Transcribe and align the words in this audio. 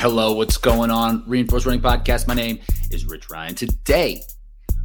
Hello, 0.00 0.32
what's 0.32 0.56
going 0.56 0.90
on? 0.90 1.22
Reinforced 1.26 1.66
Running 1.66 1.82
Podcast. 1.82 2.26
My 2.26 2.32
name 2.32 2.58
is 2.90 3.04
Rich 3.04 3.28
Ryan. 3.28 3.54
Today, 3.54 4.22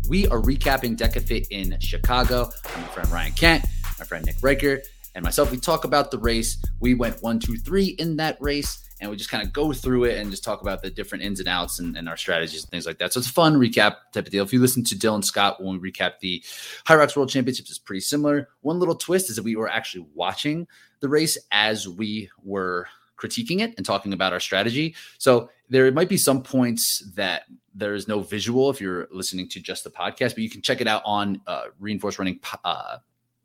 we 0.09 0.27
are 0.27 0.41
recapping 0.41 0.97
DecaFit 0.97 1.47
in 1.51 1.79
Chicago. 1.79 2.49
I'm 2.75 2.81
my 2.81 2.87
friend 2.89 3.09
Ryan 3.09 3.31
Kent, 3.31 3.65
my 3.97 4.03
friend 4.03 4.25
Nick 4.25 4.35
Raker, 4.41 4.81
and 5.15 5.23
myself. 5.23 5.51
We 5.51 5.57
talk 5.57 5.85
about 5.85 6.11
the 6.11 6.17
race. 6.17 6.61
We 6.81 6.95
went 6.95 7.23
one, 7.23 7.39
two, 7.39 7.55
three 7.55 7.95
in 7.97 8.17
that 8.17 8.35
race, 8.41 8.85
and 8.99 9.09
we 9.09 9.15
just 9.15 9.29
kind 9.31 9.41
of 9.41 9.53
go 9.53 9.71
through 9.71 10.03
it 10.03 10.17
and 10.17 10.31
just 10.31 10.43
talk 10.43 10.61
about 10.61 10.81
the 10.81 10.89
different 10.89 11.23
ins 11.23 11.39
and 11.39 11.47
outs 11.47 11.79
and, 11.79 11.95
and, 11.95 12.09
our 12.09 12.17
strategies 12.17 12.63
and 12.63 12.69
things 12.69 12.85
like 12.85 12.97
that. 12.97 13.13
So 13.13 13.19
it's 13.19 13.29
a 13.29 13.31
fun 13.33 13.55
recap 13.55 13.95
type 14.11 14.25
of 14.25 14.31
deal. 14.31 14.43
If 14.43 14.51
you 14.51 14.59
listen 14.59 14.83
to 14.83 14.95
Dylan 14.95 15.23
Scott 15.23 15.63
when 15.63 15.79
we 15.79 15.91
recap 15.93 16.19
the 16.19 16.43
HYROX 16.87 17.15
World 17.15 17.29
Championships, 17.29 17.69
it's 17.69 17.79
pretty 17.79 18.01
similar. 18.01 18.49
One 18.63 18.79
little 18.79 18.95
twist 18.95 19.29
is 19.29 19.37
that 19.37 19.43
we 19.43 19.55
were 19.55 19.69
actually 19.69 20.07
watching 20.13 20.67
the 20.99 21.07
race 21.07 21.37
as 21.53 21.87
we 21.87 22.29
were 22.43 22.89
critiquing 23.17 23.61
it 23.61 23.73
and 23.77 23.85
talking 23.85 24.13
about 24.13 24.33
our 24.33 24.39
strategy. 24.39 24.95
So 25.17 25.49
there 25.69 25.91
might 25.91 26.09
be 26.09 26.17
some 26.17 26.41
points 26.43 26.99
that 27.15 27.43
there 27.73 27.93
is 27.93 28.07
no 28.07 28.21
visual 28.21 28.69
if 28.69 28.79
you're 28.79 29.07
listening 29.11 29.49
to 29.49 29.59
just 29.59 29.83
the 29.83 29.89
podcast, 29.89 30.29
but 30.29 30.39
you 30.39 30.49
can 30.49 30.61
check 30.61 30.81
it 30.81 30.87
out 30.87 31.01
on 31.05 31.41
uh, 31.47 31.65
Reinforce 31.79 32.19
Running 32.19 32.39
uh, 32.63 32.97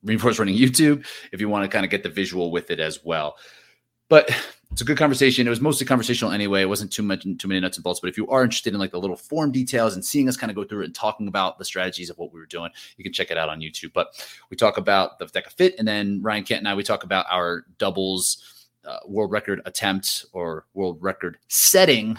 Reinforce 0.03 0.39
Running 0.39 0.57
YouTube 0.57 1.07
if 1.33 1.41
you 1.41 1.49
want 1.49 1.65
to 1.65 1.69
kind 1.69 1.85
of 1.85 1.91
get 1.91 2.03
the 2.03 2.09
visual 2.09 2.51
with 2.51 2.71
it 2.71 2.81
as 2.81 3.05
well. 3.05 3.37
But 4.09 4.31
it's 4.73 4.81
a 4.81 4.85
good 4.85 4.99
conversation. 4.99 5.47
It 5.47 5.51
was 5.51 5.61
mostly 5.61 5.85
conversational 5.87 6.33
anyway. 6.33 6.63
It 6.63 6.69
wasn't 6.69 6.93
too 6.93 7.03
much, 7.03 7.25
too 7.39 7.49
many 7.49 7.61
nuts 7.61 7.77
and 7.77 7.85
bolts. 7.85 8.01
But 8.01 8.09
if 8.11 8.17
you 8.17 8.29
are 8.29 8.43
interested 8.45 8.73
in 8.73 8.79
like 8.79 8.93
the 8.93 9.01
little 9.01 9.17
form 9.17 9.51
details 9.51 9.95
and 9.95 10.05
seeing 10.05 10.29
us 10.29 10.37
kind 10.37 10.51
of 10.51 10.57
go 10.57 10.65
through 10.65 10.83
it 10.83 10.87
and 10.87 10.95
talking 10.95 11.27
about 11.27 11.59
the 11.59 11.65
strategies 11.65 12.09
of 12.09 12.19
what 12.19 12.33
we 12.33 12.39
were 12.39 12.47
doing, 12.47 12.71
you 12.97 13.05
can 13.05 13.13
check 13.13 13.31
it 13.31 13.37
out 13.37 13.49
on 13.49 13.61
YouTube. 13.61 13.93
But 13.93 14.09
we 14.49 14.57
talk 14.57 14.79
about 14.79 15.19
the 15.19 15.27
DecaFit, 15.27 15.75
and 15.79 15.87
then 15.87 16.21
Ryan 16.23 16.45
Kent 16.45 16.59
and 16.61 16.69
I 16.69 16.75
we 16.75 16.85
talk 16.85 17.03
about 17.03 17.27
our 17.31 17.67
doubles 17.79 18.60
uh, 18.87 18.99
world 19.07 19.31
record 19.31 19.61
attempt 19.65 20.25
or 20.33 20.67
world 20.75 20.99
record 21.01 21.39
setting 21.49 22.19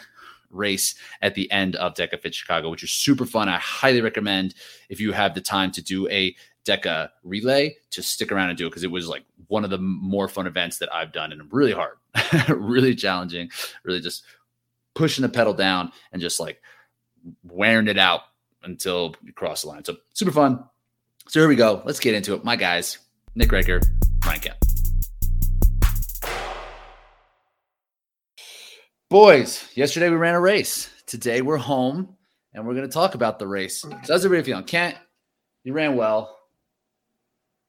race 0.50 0.96
at 1.22 1.36
the 1.36 1.50
end 1.52 1.76
of 1.78 1.94
DecaFit 1.94 2.34
Chicago, 2.34 2.70
which 2.70 2.84
is 2.84 2.92
super 2.92 3.26
fun. 3.26 3.50
I 3.50 3.58
highly 3.58 4.02
recommend 4.02 4.56
if 4.90 5.00
you 5.00 5.12
have 5.12 5.34
the 5.34 5.42
time 5.42 5.72
to 5.72 5.82
do 5.82 6.08
a 6.10 6.36
Deca 6.66 7.10
relay 7.24 7.76
to 7.92 8.04
stick 8.04 8.32
around 8.32 8.50
and 8.50 8.58
do 8.58 8.68
it 8.68 8.70
because 8.70 8.84
it 8.84 8.92
was 8.92 9.08
like 9.08 9.24
one 9.48 9.64
of 9.64 9.70
the 9.70 9.80
more 9.80 10.28
fun 10.28 10.48
events 10.48 10.78
that 10.78 10.94
I've 10.94 11.12
done 11.12 11.32
and 11.32 11.52
really 11.52 11.72
hard, 11.72 11.98
really 12.50 12.96
challenging, 12.96 13.50
really 13.84 14.00
just 14.00 14.24
pushing 14.94 15.24
the 15.24 15.30
pedal 15.30 15.54
down 15.54 15.92
and 16.12 16.22
just 16.22 16.40
like 16.40 16.62
wearing 17.44 17.88
it 17.88 17.98
out 17.98 18.22
until 18.64 19.16
you 19.24 19.34
cross 19.34 19.64
the 19.64 19.70
line. 19.70 19.84
So 19.84 19.98
super 20.14 20.32
fun. 20.32 20.64
So 21.28 21.40
here 21.40 21.50
we 21.50 21.56
go. 21.56 21.82
Let's 21.86 22.00
get 22.00 22.14
into 22.14 22.34
it. 22.36 22.44
My 22.44 22.56
guys, 22.56 23.00
Nick 23.36 23.52
Raker, 23.52 23.82
Boys, 29.12 29.68
yesterday 29.76 30.10
we 30.10 30.16
ran 30.16 30.36
a 30.36 30.40
race. 30.40 30.90
Today 31.06 31.42
we're 31.42 31.58
home 31.58 32.16
and 32.54 32.66
we're 32.66 32.74
going 32.74 32.88
to 32.88 32.94
talk 32.94 33.14
about 33.14 33.40
the 33.40 33.46
race. 33.46 33.82
So 33.82 33.90
how's 34.08 34.24
everybody 34.24 34.46
feeling? 34.46 34.64
Kent, 34.64 34.96
you 35.66 35.74
ran 35.74 35.98
well. 35.98 36.40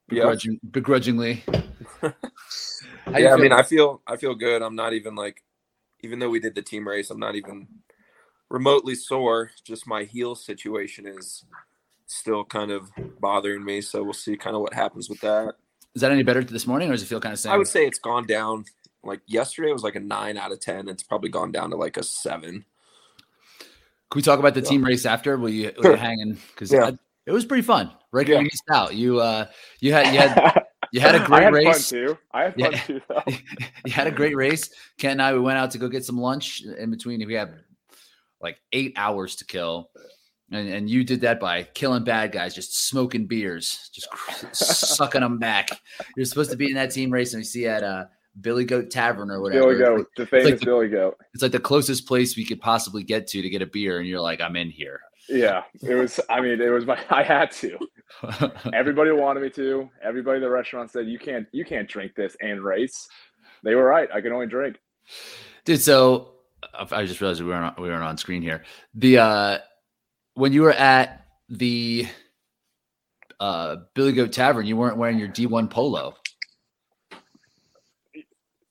Begrudging, 0.09 0.61
yep. 0.63 0.73
Begrudgingly. 0.73 1.43
yeah, 3.11 3.35
I 3.35 3.37
mean, 3.39 3.51
I 3.51 3.65
feel 3.65 4.03
I 4.07 4.17
feel 4.17 4.37
good. 4.37 4.63
I'm 4.63 4.77
not 4.77 4.93
even 4.93 5.17
like, 5.17 5.43
even 6.03 6.20
though 6.20 6.31
we 6.31 6.39
did 6.39 6.55
the 6.55 6.63
team 6.63 6.87
race, 6.87 7.11
I'm 7.11 7.19
not 7.19 7.35
even 7.35 7.67
remotely 8.48 8.95
sore. 8.95 9.51
Just 9.65 9.85
my 9.85 10.05
heel 10.05 10.37
situation 10.37 11.09
is 11.09 11.45
still 12.07 12.45
kind 12.45 12.70
of 12.70 12.89
bothering 13.19 13.65
me. 13.65 13.81
So 13.81 14.05
we'll 14.05 14.13
see 14.13 14.37
kind 14.37 14.55
of 14.55 14.63
what 14.63 14.75
happens 14.75 15.09
with 15.09 15.19
that. 15.23 15.55
Is 15.97 16.03
that 16.03 16.13
any 16.13 16.23
better 16.23 16.45
this 16.45 16.69
morning, 16.69 16.89
or 16.89 16.93
does 16.93 17.03
it 17.03 17.07
feel 17.07 17.20
kind 17.20 17.33
of 17.33 17.41
same? 17.41 17.51
I 17.51 17.57
would 17.57 17.67
say 17.67 17.85
it's 17.85 17.98
gone 17.98 18.29
down 18.29 18.65
like 19.05 19.20
yesterday 19.27 19.72
was 19.72 19.83
like 19.83 19.97
a 19.97 20.00
nine 20.00 20.36
out 20.36 20.53
of 20.53 20.61
ten. 20.61 20.89
It's 20.89 21.03
probably 21.03 21.31
gone 21.31 21.53
down 21.53 21.70
to 21.70 21.77
like 21.77 21.97
a 21.97 22.03
seven. 22.03 22.64
Can 24.11 24.19
we 24.19 24.22
talk 24.22 24.39
about 24.39 24.55
the 24.55 24.61
yeah. 24.61 24.69
team 24.69 24.84
race 24.84 25.06
after? 25.06 25.36
Will 25.36 25.48
you, 25.48 25.72
will 25.78 25.92
you 25.92 25.97
hanging? 25.97 26.39
Because 26.55 26.72
yeah. 26.72 26.91
it 27.27 27.33
was 27.33 27.45
pretty 27.45 27.62
fun. 27.62 27.91
Right, 28.13 28.29
yeah. 28.29 28.39
you 28.39 28.42
missed 28.45 28.64
out. 28.70 28.95
You 28.95 29.20
uh, 29.20 29.46
you 29.80 29.92
had 29.92 30.13
you 30.13 30.20
had 30.20 30.64
you 30.92 31.01
had 31.01 31.14
a 31.14 31.24
great 31.24 31.45
had 31.45 31.55
race 31.55 31.89
too. 31.89 32.18
I 32.33 32.42
had 32.45 32.61
fun 32.61 32.73
too. 32.73 33.01
Though. 33.08 33.23
you 33.86 33.92
had 33.92 34.07
a 34.07 34.11
great 34.11 34.36
race. 34.36 34.70
Ken 34.98 35.13
and 35.13 35.23
I 35.23 35.33
we 35.33 35.40
went 35.40 35.58
out 35.58 35.70
to 35.73 35.79
go 35.79 35.89
get 35.89 36.05
some 36.05 36.19
lunch 36.19 36.63
in 36.63 36.90
between. 36.90 37.27
We 37.27 37.34
had 37.34 37.55
like 38.42 38.58
eight 38.73 38.92
hours 38.96 39.36
to 39.36 39.46
kill. 39.46 39.90
And, 40.51 40.69
and 40.69 40.90
you 40.90 41.02
did 41.02 41.23
that 41.23 41.40
by 41.40 41.63
killing 41.63 42.05
bad 42.05 42.30
guys, 42.30 42.55
just 42.55 42.86
smoking 42.86 43.27
beers, 43.27 43.89
just 43.95 44.08
sucking 44.96 45.23
them 45.23 45.39
back. 45.39 45.70
You're 46.14 46.27
supposed 46.27 46.51
to 46.51 46.58
be 46.58 46.69
in 46.69 46.74
that 46.74 46.90
team 46.90 47.11
race, 47.11 47.33
and 47.33 47.40
we 47.40 47.45
see 47.45 47.67
at 47.67 47.83
uh, 47.83 48.05
Billy 48.41 48.65
Goat 48.65 48.91
Tavern 48.91 49.31
or 49.31 49.41
whatever. 49.41 49.75
Billy 49.75 49.79
Goat, 49.79 50.09
the 50.17 50.27
famous 50.27 50.51
like 50.51 50.61
the, 50.61 50.67
Billy 50.67 50.89
Goat. 50.89 51.19
It's 51.35 51.43
like 51.43 51.53
the 51.53 51.61
closest 51.61 52.07
place 52.07 52.37
we 52.37 52.45
could 52.45 52.61
possibly 52.61 53.03
get 53.03 53.27
to 53.29 53.43
to 53.43 53.51
get 53.51 53.63
a 53.63 53.67
beer, 53.67 53.98
and 53.98 54.09
you're 54.09 54.20
like, 54.20 54.41
I'm 54.41 54.57
in 54.57 54.70
here. 54.70 55.01
Yeah, 55.29 55.63
it 55.83 55.95
was. 55.95 56.20
I 56.29 56.41
mean, 56.41 56.61
it 56.61 56.70
was 56.70 56.87
my. 56.87 56.98
I 57.11 57.23
had 57.23 57.51
to. 57.53 57.79
Everybody 58.75 59.11
wanted 59.13 59.43
me 59.43 59.51
to. 59.51 59.89
Everybody 60.03 60.37
in 60.37 60.43
the 60.43 60.51
restaurant 60.51 60.91
said, 60.91 61.07
"You 61.07 61.19
can't. 61.19 61.47
You 61.53 61.65
can't 61.65 61.89
drink 61.89 62.15
this 62.15 62.37
and 62.41 62.63
race." 62.63 63.09
They 63.63 63.75
were 63.75 63.85
right. 63.85 64.09
I 64.13 64.20
can 64.20 64.33
only 64.33 64.47
drink. 64.47 64.77
Dude, 65.64 65.81
so 65.81 66.33
I 66.75 67.05
just 67.05 67.20
realized 67.20 67.41
we 67.41 67.49
weren't 67.49 67.79
we 67.79 67.89
weren't 67.89 68.03
on 68.03 68.19
screen 68.19 68.43
here. 68.43 68.63
The 68.95 69.19
uh 69.19 69.59
when 70.35 70.53
you 70.53 70.63
were 70.63 70.73
at 70.73 71.27
the 71.49 72.07
uh 73.39 73.77
Billy 73.95 74.13
Goat 74.13 74.33
Tavern, 74.33 74.67
you 74.67 74.77
weren't 74.77 74.97
wearing 74.97 75.19
your 75.19 75.29
D1 75.29 75.70
polo. 75.70 76.17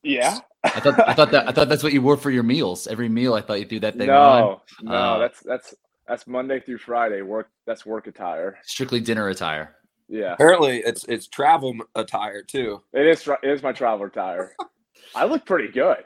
Yeah. 0.03 0.39
I 0.63 0.79
thought 0.79 1.07
I 1.07 1.13
thought 1.13 1.31
that 1.31 1.47
I 1.47 1.51
thought 1.51 1.69
that's 1.69 1.83
what 1.83 1.93
you 1.93 2.01
wore 2.01 2.17
for 2.17 2.29
your 2.29 2.43
meals. 2.43 2.87
Every 2.87 3.09
meal, 3.09 3.33
I 3.33 3.41
thought 3.41 3.59
you 3.59 3.65
threw 3.65 3.79
that 3.79 3.97
thing 3.97 4.07
no, 4.07 4.21
on. 4.21 4.59
No, 4.83 4.93
uh, 4.93 5.17
that's 5.17 5.39
that's 5.41 5.73
that's 6.07 6.27
Monday 6.27 6.59
through 6.59 6.77
Friday. 6.77 7.21
Work 7.21 7.49
that's 7.65 7.85
work 7.85 8.07
attire. 8.07 8.59
Strictly 8.63 8.99
dinner 8.99 9.27
attire. 9.29 9.75
Yeah. 10.07 10.33
Apparently, 10.33 10.79
it's 10.79 11.03
it's 11.05 11.27
travel 11.27 11.73
attire 11.95 12.43
too. 12.43 12.81
It 12.93 13.07
is 13.07 13.27
it 13.27 13.49
is 13.49 13.63
my 13.63 13.71
travel 13.71 14.05
attire. 14.05 14.55
I 15.15 15.25
look 15.25 15.45
pretty 15.45 15.71
good. 15.71 16.03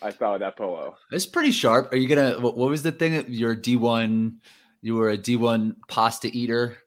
I 0.00 0.10
thought 0.10 0.40
that 0.40 0.56
polo. 0.56 0.96
It's 1.10 1.26
pretty 1.26 1.50
sharp. 1.50 1.92
Are 1.92 1.96
you 1.96 2.08
gonna? 2.08 2.40
What, 2.40 2.56
what 2.56 2.70
was 2.70 2.82
the 2.82 2.92
thing? 2.92 3.24
You're 3.28 3.54
D 3.54 3.76
one. 3.76 4.40
You 4.80 4.96
were 4.96 5.10
a 5.10 5.16
D 5.16 5.36
one 5.36 5.76
pasta 5.88 6.28
eater. 6.28 6.78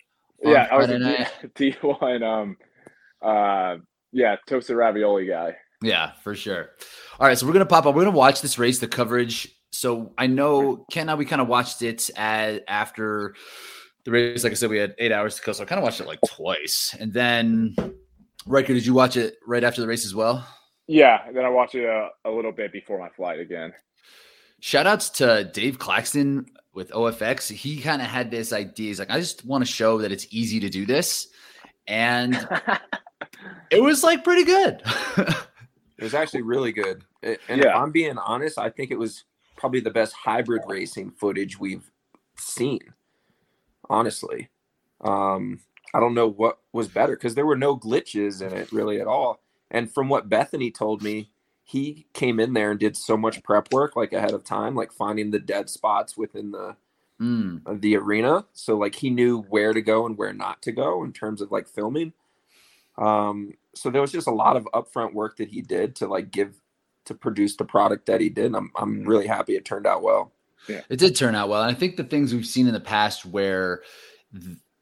Yeah, 0.43 0.67
I 0.71 0.77
was 0.77 0.89
a 0.89 1.27
D 1.55 1.75
one. 1.81 2.23
Um, 2.23 2.57
uh, 3.21 3.77
yeah, 4.11 4.35
toasted 4.47 4.75
ravioli 4.75 5.27
guy. 5.27 5.55
Yeah, 5.81 6.11
for 6.23 6.35
sure. 6.35 6.69
All 7.19 7.27
right, 7.27 7.37
so 7.37 7.45
we're 7.45 7.53
gonna 7.53 7.65
pop 7.65 7.85
up. 7.85 7.95
We're 7.95 8.05
gonna 8.05 8.15
watch 8.15 8.41
this 8.41 8.57
race, 8.57 8.79
the 8.79 8.87
coverage. 8.87 9.51
So 9.71 10.13
I 10.17 10.27
know 10.27 10.85
Ken 10.91 11.01
and 11.01 11.11
I 11.11 11.15
we 11.15 11.25
kind 11.25 11.41
of 11.41 11.47
watched 11.47 11.81
it 11.81 12.09
at, 12.15 12.63
after 12.67 13.35
the 14.05 14.11
race. 14.11 14.43
Like 14.43 14.51
I 14.51 14.55
said, 14.55 14.69
we 14.69 14.77
had 14.77 14.95
eight 14.97 15.11
hours 15.11 15.35
to 15.35 15.41
go, 15.41 15.51
so 15.51 15.63
I 15.63 15.65
kind 15.65 15.79
of 15.79 15.83
watched 15.83 15.99
it 15.99 16.07
like 16.07 16.19
twice. 16.25 16.95
And 16.99 17.11
then, 17.11 17.75
Riker, 18.45 18.73
did 18.73 18.85
you 18.85 18.93
watch 18.93 19.17
it 19.17 19.35
right 19.45 19.63
after 19.63 19.81
the 19.81 19.87
race 19.87 20.05
as 20.05 20.15
well? 20.15 20.47
Yeah, 20.87 21.31
then 21.31 21.43
I 21.43 21.49
watched 21.49 21.75
it 21.75 21.85
a, 21.85 22.09
a 22.23 22.31
little 22.31 22.51
bit 22.51 22.71
before 22.71 22.99
my 22.99 23.09
flight 23.09 23.39
again. 23.39 23.73
Shout 24.61 24.87
outs 24.87 25.09
to 25.11 25.43
Dave 25.53 25.79
Claxton 25.79 26.45
with 26.73 26.91
OFX. 26.91 27.51
He 27.51 27.81
kind 27.81 28.01
of 28.01 28.07
had 28.07 28.31
this 28.31 28.53
idea. 28.53 28.87
He's 28.87 28.99
like, 28.99 29.11
I 29.11 29.19
just 29.19 29.45
want 29.45 29.65
to 29.65 29.71
show 29.71 29.99
that 29.99 30.11
it's 30.11 30.27
easy 30.31 30.59
to 30.59 30.69
do 30.69 30.85
this. 30.85 31.27
And 31.87 32.35
it 33.71 33.81
was 33.81 34.03
like 34.03 34.23
pretty 34.23 34.43
good. 34.43 34.81
It 35.97 36.03
was 36.03 36.13
actually 36.13 36.41
really 36.41 36.71
good. 36.71 37.03
And 37.23 37.37
yeah. 37.47 37.55
if 37.55 37.75
I'm 37.75 37.91
being 37.91 38.17
honest, 38.17 38.59
I 38.59 38.69
think 38.69 38.91
it 38.91 38.99
was 38.99 39.23
probably 39.55 39.79
the 39.79 39.91
best 39.91 40.13
hybrid 40.13 40.63
racing 40.67 41.11
footage 41.11 41.59
we've 41.59 41.89
seen. 42.37 42.81
Honestly, 43.89 44.49
um, 45.01 45.61
I 45.93 45.99
don't 45.99 46.13
know 46.13 46.27
what 46.27 46.59
was 46.73 46.87
better 46.87 47.15
because 47.15 47.35
there 47.35 47.45
were 47.45 47.55
no 47.55 47.77
glitches 47.77 48.41
in 48.41 48.53
it 48.53 48.71
really 48.71 48.99
at 48.99 49.07
all. 49.07 49.39
And 49.71 49.91
from 49.91 50.09
what 50.09 50.29
Bethany 50.29 50.71
told 50.71 51.01
me, 51.01 51.29
he 51.63 52.05
came 52.13 52.39
in 52.39 52.53
there 52.53 52.71
and 52.71 52.79
did 52.79 52.95
so 52.95 53.17
much 53.17 53.41
prep 53.43 53.71
work 53.71 53.95
like 53.95 54.13
ahead 54.13 54.33
of 54.33 54.43
time, 54.43 54.75
like 54.75 54.91
finding 54.91 55.31
the 55.31 55.39
dead 55.39 55.69
spots 55.69 56.15
within 56.15 56.51
the 56.51 56.75
mm. 57.19 57.81
the 57.81 57.95
arena. 57.95 58.45
So 58.53 58.77
like 58.77 58.95
he 58.95 59.09
knew 59.09 59.41
where 59.41 59.73
to 59.73 59.81
go 59.81 60.05
and 60.05 60.17
where 60.17 60.33
not 60.33 60.61
to 60.63 60.71
go 60.71 61.03
in 61.03 61.11
terms 61.11 61.41
of 61.41 61.51
like 61.51 61.67
filming. 61.67 62.13
Um, 62.97 63.53
so 63.75 63.89
there 63.89 64.01
was 64.01 64.11
just 64.11 64.27
a 64.27 64.31
lot 64.31 64.57
of 64.57 64.67
upfront 64.73 65.13
work 65.13 65.37
that 65.37 65.49
he 65.49 65.61
did 65.61 65.95
to 65.97 66.07
like 66.07 66.31
give 66.31 66.55
to 67.05 67.13
produce 67.13 67.55
the 67.55 67.65
product 67.65 68.07
that 68.07 68.21
he 68.21 68.29
did. 68.29 68.47
And 68.47 68.55
I'm 68.55 68.71
I'm 68.75 69.03
really 69.03 69.27
happy 69.27 69.55
it 69.55 69.65
turned 69.65 69.85
out 69.85 70.01
well. 70.01 70.31
Yeah. 70.67 70.81
It 70.89 70.97
did 70.97 71.15
turn 71.15 71.35
out 71.35 71.49
well. 71.49 71.61
And 71.61 71.71
I 71.71 71.77
think 71.77 71.95
the 71.95 72.03
things 72.03 72.33
we've 72.33 72.45
seen 72.45 72.67
in 72.67 72.73
the 72.73 72.79
past 72.79 73.25
where 73.25 73.83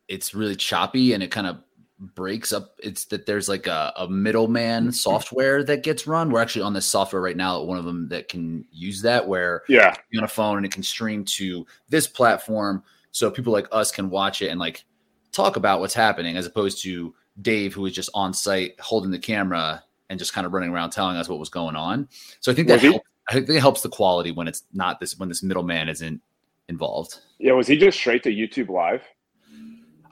it's 0.08 0.34
really 0.34 0.56
choppy 0.56 1.14
and 1.14 1.22
it 1.22 1.32
kind 1.32 1.48
of 1.48 1.58
breaks 2.00 2.52
up 2.52 2.76
it's 2.80 3.06
that 3.06 3.26
there's 3.26 3.48
like 3.48 3.66
a, 3.68 3.94
a 3.96 4.10
middleman 4.10 4.84
mm-hmm. 4.84 4.92
software 4.92 5.64
that 5.64 5.84
gets 5.84 6.06
run 6.06 6.30
we're 6.30 6.42
actually 6.42 6.62
on 6.62 6.74
this 6.74 6.86
software 6.86 7.22
right 7.22 7.38
now 7.38 7.62
one 7.62 7.78
of 7.78 7.86
them 7.86 8.10
that 8.10 8.28
can 8.28 8.66
use 8.72 9.02
that 9.02 9.26
where 9.26 9.62
yeah 9.70 9.96
you're 10.10 10.20
on 10.20 10.26
a 10.26 10.28
phone 10.28 10.58
and 10.58 10.66
it 10.66 10.72
can 10.72 10.84
stream 10.84 11.24
to 11.24 11.66
this 11.88 12.06
platform 12.06 12.84
so 13.12 13.32
people 13.32 13.54
like 13.54 13.68
us 13.72 13.90
can 13.90 14.10
watch 14.10 14.42
it 14.42 14.50
and 14.50 14.60
like 14.60 14.84
talk 15.32 15.56
about 15.56 15.80
what's 15.80 15.94
happening 15.94 16.36
as 16.36 16.46
opposed 16.46 16.82
to 16.84 17.14
Dave, 17.42 17.74
who 17.74 17.82
was 17.82 17.94
just 17.94 18.10
on 18.14 18.34
site 18.34 18.80
holding 18.80 19.12
the 19.12 19.20
camera 19.20 19.84
and 20.10 20.20
just 20.20 20.34
kind 20.34 20.46
of 20.46 20.54
running 20.54 20.70
around 20.70 20.92
telling 20.92 21.18
us 21.18 21.28
what 21.28 21.40
was 21.40 21.50
going 21.50 21.76
on. 21.76 22.08
So 22.40 22.52
I 22.52 22.56
think 22.56 22.68
that 22.68 22.82
was 22.82 22.94
he, 22.94 23.00
I 23.30 23.34
think 23.34 23.50
it 23.50 23.60
helps 23.60 23.82
the 23.82 23.90
quality 23.90 24.32
when 24.32 24.48
it's 24.48 24.64
not 24.74 25.00
this 25.00 25.18
when 25.18 25.30
this 25.30 25.44
middleman 25.44 25.90
isn't 25.90 26.22
involved. 26.70 27.20
Yeah, 27.40 27.54
was 27.54 27.68
he 27.68 27.78
just 27.78 27.98
straight 27.98 28.24
to 28.24 28.30
YouTube 28.30 28.70
Live? 28.70 29.02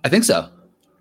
I 0.03 0.09
think 0.09 0.23
so. 0.23 0.50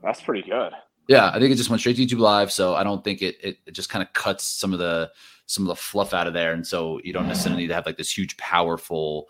That's 0.02 0.20
pretty 0.20 0.48
good. 0.48 0.72
Yeah, 1.08 1.30
I 1.30 1.38
think 1.40 1.52
it 1.52 1.56
just 1.56 1.70
went 1.70 1.80
straight 1.80 1.96
to 1.96 2.06
YouTube 2.06 2.20
Live, 2.20 2.52
so 2.52 2.74
I 2.74 2.84
don't 2.84 3.02
think 3.02 3.22
it 3.22 3.36
it, 3.42 3.58
it 3.66 3.72
just 3.72 3.88
kind 3.88 4.02
of 4.02 4.12
cuts 4.12 4.44
some 4.44 4.72
of 4.72 4.78
the 4.78 5.10
some 5.46 5.64
of 5.64 5.68
the 5.68 5.76
fluff 5.76 6.14
out 6.14 6.26
of 6.26 6.34
there, 6.34 6.52
and 6.52 6.66
so 6.66 7.00
you 7.02 7.12
don't 7.12 7.26
necessarily 7.26 7.62
need 7.62 7.68
to 7.68 7.74
have 7.74 7.86
like 7.86 7.96
this 7.96 8.16
huge, 8.16 8.36
powerful 8.36 9.28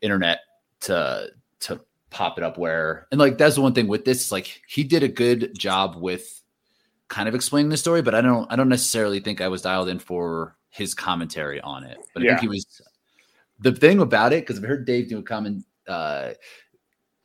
internet 0.00 0.40
to 0.80 1.28
to 1.60 1.80
pop 2.16 2.38
it 2.38 2.44
up 2.44 2.56
where 2.56 3.06
and 3.10 3.20
like 3.20 3.36
that's 3.36 3.56
the 3.56 3.60
one 3.60 3.74
thing 3.74 3.88
with 3.88 4.06
this 4.06 4.32
like 4.32 4.62
he 4.66 4.82
did 4.82 5.02
a 5.02 5.08
good 5.08 5.50
job 5.58 5.96
with 5.96 6.40
kind 7.08 7.28
of 7.28 7.34
explaining 7.34 7.68
the 7.68 7.76
story 7.76 8.00
but 8.00 8.14
i 8.14 8.22
don't 8.22 8.50
i 8.50 8.56
don't 8.56 8.70
necessarily 8.70 9.20
think 9.20 9.42
i 9.42 9.48
was 9.48 9.60
dialed 9.60 9.88
in 9.90 9.98
for 9.98 10.56
his 10.70 10.94
commentary 10.94 11.60
on 11.60 11.84
it 11.84 11.98
but 12.14 12.22
i 12.22 12.24
Yeah. 12.24 12.30
think 12.32 12.40
he 12.40 12.48
was 12.48 12.80
the 13.60 13.72
thing 13.72 14.00
about 14.00 14.32
it 14.32 14.42
because 14.46 14.56
i've 14.58 14.64
heard 14.68 14.86
dave 14.86 15.10
do 15.10 15.18
a 15.18 15.22
comment 15.22 15.62
uh 15.88 16.30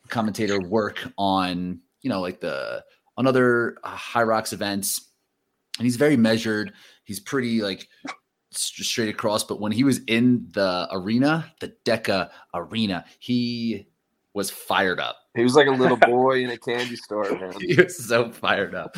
commentator 0.09 0.59
work 0.59 0.99
on 1.17 1.79
you 2.01 2.09
know 2.09 2.19
like 2.19 2.41
the 2.41 2.83
on 3.17 3.25
other 3.27 3.77
uh, 3.85 3.95
HYROX 3.95 4.51
events 4.51 5.09
and 5.77 5.85
he's 5.85 5.95
very 5.95 6.17
measured 6.17 6.73
he's 7.05 7.19
pretty 7.21 7.61
like 7.61 7.87
straight 8.51 9.07
across 9.07 9.45
but 9.45 9.61
when 9.61 9.71
he 9.71 9.85
was 9.85 9.99
in 10.07 10.45
the 10.51 10.85
arena 10.91 11.49
the 11.61 11.73
deca 11.85 12.29
arena 12.53 13.05
he 13.19 13.87
was 14.33 14.50
fired 14.50 15.00
up 15.00 15.18
He 15.36 15.44
was 15.44 15.56
like 15.56 15.68
a 15.68 15.72
little 15.72 15.98
boy 16.07 16.44
in 16.44 16.50
a 16.51 16.57
candy 16.57 16.95
store, 16.95 17.30
man. 17.31 17.54
he 17.60 17.75
was 17.75 17.98
so 17.98 18.31
fired 18.31 18.74
up 18.75 18.95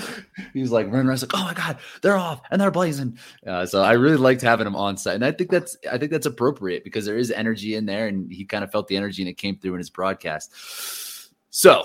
he 0.53 0.61
was 0.61 0.71
like 0.71 0.87
running 0.87 1.07
around 1.07 1.21
like 1.21 1.31
oh 1.33 1.43
my 1.45 1.53
god 1.53 1.77
they're 2.01 2.17
off 2.17 2.41
and 2.51 2.61
they're 2.61 2.71
blazing 2.71 3.17
uh, 3.47 3.65
so 3.65 3.81
i 3.81 3.93
really 3.93 4.17
liked 4.17 4.41
having 4.41 4.67
him 4.67 4.75
on 4.75 4.97
site 4.97 5.15
and 5.15 5.25
i 5.25 5.31
think 5.31 5.49
that's 5.49 5.77
i 5.91 5.97
think 5.97 6.11
that's 6.11 6.25
appropriate 6.25 6.83
because 6.83 7.05
there 7.05 7.17
is 7.17 7.31
energy 7.31 7.75
in 7.75 7.85
there 7.85 8.07
and 8.07 8.31
he 8.31 8.45
kind 8.45 8.63
of 8.63 8.71
felt 8.71 8.87
the 8.87 8.97
energy 8.97 9.21
and 9.21 9.29
it 9.29 9.37
came 9.37 9.57
through 9.57 9.73
in 9.73 9.79
his 9.79 9.89
broadcast 9.89 11.31
so 11.49 11.83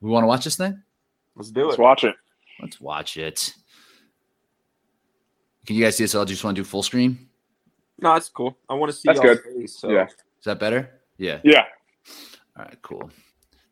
we 0.00 0.10
want 0.10 0.22
to 0.24 0.28
watch 0.28 0.44
this 0.44 0.56
thing 0.56 0.82
Let's 1.34 1.50
do 1.50 1.62
it. 1.62 1.66
Let's 1.66 1.78
watch 1.78 2.04
it. 2.04 2.14
let's 2.60 2.80
watch 2.80 3.16
it 3.16 3.52
can 5.66 5.74
you 5.74 5.82
guys 5.82 5.96
see 5.96 6.04
this? 6.04 6.14
I'll 6.14 6.24
just 6.24 6.44
want 6.44 6.56
to 6.56 6.62
do 6.62 6.64
full 6.64 6.82
screen. 6.82 7.28
No, 7.98 8.12
that's 8.12 8.28
cool. 8.28 8.56
I 8.68 8.74
want 8.74 8.92
to 8.92 8.96
see 8.96 9.02
That's 9.06 9.20
good. 9.20 9.40
face. 9.42 9.78
So. 9.80 9.90
Yeah. 9.90 10.04
Is 10.06 10.44
that 10.44 10.60
better? 10.60 11.00
Yeah. 11.18 11.40
Yeah. 11.42 11.64
All 12.56 12.64
right. 12.64 12.78
Cool. 12.82 13.10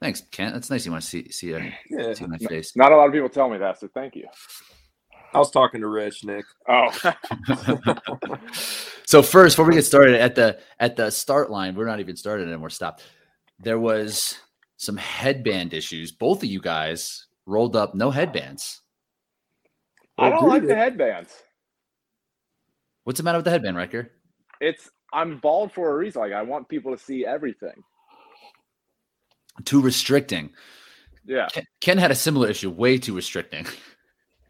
Thanks, 0.01 0.23
Kent. 0.31 0.55
That's 0.55 0.71
nice. 0.71 0.85
You 0.85 0.93
want 0.93 1.03
to 1.03 1.09
see 1.09 1.31
see, 1.31 1.55
uh, 1.55 1.61
yeah. 1.89 2.13
see 2.13 2.27
my 2.27 2.39
face. 2.39 2.77
Not 2.77 2.93
a 2.93 2.97
lot 2.97 3.07
of 3.07 3.13
people 3.13 3.29
tell 3.29 3.49
me 3.49 3.59
that, 3.59 3.81
so 3.81 3.89
thank 3.95 4.15
you. 4.15 4.27
I 5.33 5.39
was 5.39 5.51
talking 5.51 5.81
to 5.81 5.89
Rich, 5.89 6.25
Nick. 6.25 6.45
Oh, 6.69 6.91
so 9.05 9.21
first, 9.21 9.57
before 9.57 9.65
we 9.69 9.75
get 9.75 9.85
started, 9.85 10.21
at 10.21 10.35
the 10.35 10.61
at 10.79 10.95
the 10.95 11.11
start 11.11 11.51
line, 11.51 11.75
we're 11.75 11.87
not 11.87 12.01
even 12.01 12.17
started 12.17 12.49
and 12.49 12.63
we're 12.63 12.69
stopped. 12.69 13.03
There 13.59 13.79
was 13.79 14.39
some 14.77 14.97
headband 14.97 15.75
issues. 15.75 16.13
Both 16.13 16.43
of 16.43 16.49
you 16.49 16.61
guys 16.61 17.27
rolled 17.47 17.75
up 17.75 17.95
no 17.95 18.11
headbands. 18.11 18.83
I 20.19 20.31
don't 20.31 20.49
like 20.49 20.67
the 20.67 20.77
headbands. 20.77 21.33
What's 23.03 23.19
the 23.19 23.25
matter 23.25 23.39
with 23.39 23.45
the 23.45 23.51
headband, 23.51 23.77
Riker? 23.77 24.13
It's 24.61 24.91
I'm 25.13 25.39
bald 25.39 25.73
for 25.73 25.91
a 25.91 25.97
reason. 25.97 26.23
Like 26.23 26.33
I 26.33 26.43
want 26.43 26.69
people 26.69 26.97
to 26.97 27.03
see 27.03 27.27
everything. 27.27 27.83
Too 29.65 29.81
restricting. 29.81 30.51
Yeah. 31.25 31.49
Ken, 31.49 31.65
Ken 31.81 31.99
had 31.99 32.11
a 32.11 32.15
similar 32.15 32.49
issue, 32.49 32.71
way 32.71 32.99
too 32.99 33.15
restricting. 33.15 33.67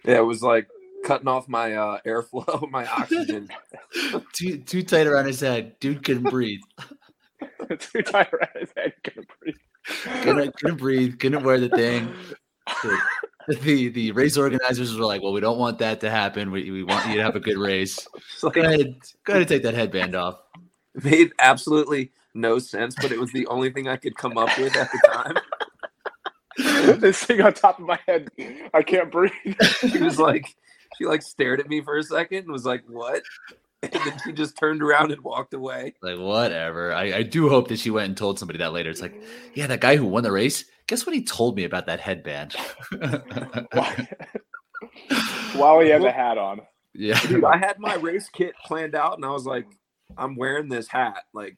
Yeah, 0.07 0.19
it 0.19 0.27
was 0.27 0.43
like 0.43 0.69
cutting 1.03 1.29
off 1.29 1.49
my 1.49 1.73
uh, 1.73 1.99
airflow, 2.07 2.71
my 2.71 2.85
oxygen. 2.87 3.49
too 4.35 4.59
too 4.59 4.83
tight 4.83 5.07
around 5.07 5.25
his 5.25 5.41
head. 5.41 5.79
Dude 5.81 6.05
couldn't 6.05 6.29
breathe. 6.29 6.61
Too 7.79 8.03
tight 8.03 8.31
around 8.31 8.51
his 8.61 8.69
head. 8.77 8.93
Couldn't 9.03 9.29
breathe. 9.41 9.55
couldn't, 10.23 10.57
couldn't 10.59 10.77
breathe, 10.77 11.19
couldn't 11.19 11.43
wear 11.43 11.59
the 11.59 11.71
thing. 11.71 12.13
The, 12.83 13.55
the 13.63 13.89
the 13.89 14.13
race 14.13 14.37
organizers 14.37 14.95
were 14.95 15.07
like, 15.07 15.23
"Well, 15.23 15.33
we 15.33 15.41
don't 15.41 15.59
want 15.59 15.79
that 15.79 16.01
to 16.01 16.11
happen. 16.11 16.51
We, 16.51 16.71
we 16.71 16.85
want 16.85 17.09
you 17.09 17.15
to 17.17 17.23
have 17.23 17.35
a 17.35 17.41
good 17.41 17.57
race. 17.57 18.07
Like, 18.43 18.53
Go 18.53 18.61
ahead, 18.61 18.95
go 19.25 19.33
ahead 19.33 19.41
and 19.41 19.49
take 19.49 19.63
that 19.63 19.73
headband 19.73 20.15
off." 20.15 20.37
it 20.95 21.05
made 21.05 21.33
absolutely 21.39 22.13
no 22.35 22.59
sense, 22.59 22.95
but 23.01 23.13
it 23.13 23.21
was 23.21 23.33
the 23.33 23.47
only 23.47 23.71
thing 23.71 23.89
I 23.89 23.97
could 23.97 24.17
come 24.17 24.37
up 24.37 24.57
with 24.59 24.77
at 24.77 24.91
the 24.91 25.01
time. 25.13 25.37
this 27.01 27.23
thing 27.25 27.41
on 27.41 27.55
top 27.55 27.79
of 27.79 27.87
my 27.87 27.99
head. 28.07 28.31
I 28.73 28.83
can't 28.83 29.11
breathe. 29.11 29.33
She 29.81 29.99
was 29.99 30.19
like, 30.19 30.55
she 30.99 31.05
like 31.05 31.23
stared 31.23 31.61
at 31.61 31.69
me 31.69 31.81
for 31.81 31.97
a 31.99 32.03
second 32.03 32.39
and 32.39 32.53
was 32.53 32.65
like, 32.65 32.83
"What?" 32.87 33.23
And 33.83 33.93
then 33.93 34.19
she 34.25 34.33
just 34.33 34.57
turned 34.57 34.83
around 34.83 35.13
and 35.13 35.21
walked 35.23 35.55
away. 35.55 35.95
Like 36.03 36.19
whatever. 36.19 36.93
I, 36.93 37.19
I 37.19 37.23
do 37.23 37.49
hope 37.49 37.69
that 37.69 37.79
she 37.79 37.91
went 37.91 38.07
and 38.09 38.17
told 38.17 38.39
somebody 38.39 38.59
that 38.59 38.73
later. 38.73 38.91
It's 38.91 39.03
like, 39.03 39.21
yeah, 39.55 39.67
that 39.67 39.81
guy 39.81 39.97
who 39.97 40.07
won 40.07 40.23
the 40.23 40.33
race. 40.33 40.65
Guess 40.87 41.07
what 41.07 41.15
he 41.15 41.23
told 41.25 41.57
me 41.57 41.65
about 41.65 41.87
that 41.87 42.01
headband? 42.01 42.55
While 45.55 45.81
he 45.81 45.89
had 45.89 46.03
the 46.03 46.13
hat 46.13 46.37
on. 46.39 46.61
yeah, 46.95 47.19
Dude, 47.21 47.45
I 47.45 47.57
had 47.57 47.79
my 47.79 47.95
race 47.95 48.29
kit 48.29 48.55
planned 48.65 48.95
out, 48.95 49.17
and 49.17 49.25
I 49.25 49.31
was 49.31 49.47
like, 49.47 49.67
"I'm 50.17 50.37
wearing 50.37 50.69
this 50.69 50.89
hat. 50.89 51.25
Like, 51.33 51.57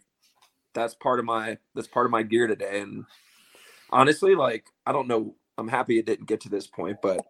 that's 0.77 0.95
part 0.95 1.19
of 1.19 1.25
my 1.25 1.59
that's 1.75 1.89
part 1.89 2.07
of 2.07 2.13
my 2.13 2.23
gear 2.23 2.47
today." 2.47 2.81
And 2.81 3.05
honestly, 3.91 4.35
like, 4.35 4.67
I 4.87 4.93
don't 4.93 5.09
know. 5.09 5.35
I'm 5.59 5.69
happy 5.69 5.99
it 5.99 6.07
didn't 6.07 6.27
get 6.27 6.41
to 6.43 6.49
this 6.49 6.67
point, 6.67 6.99
but 7.03 7.27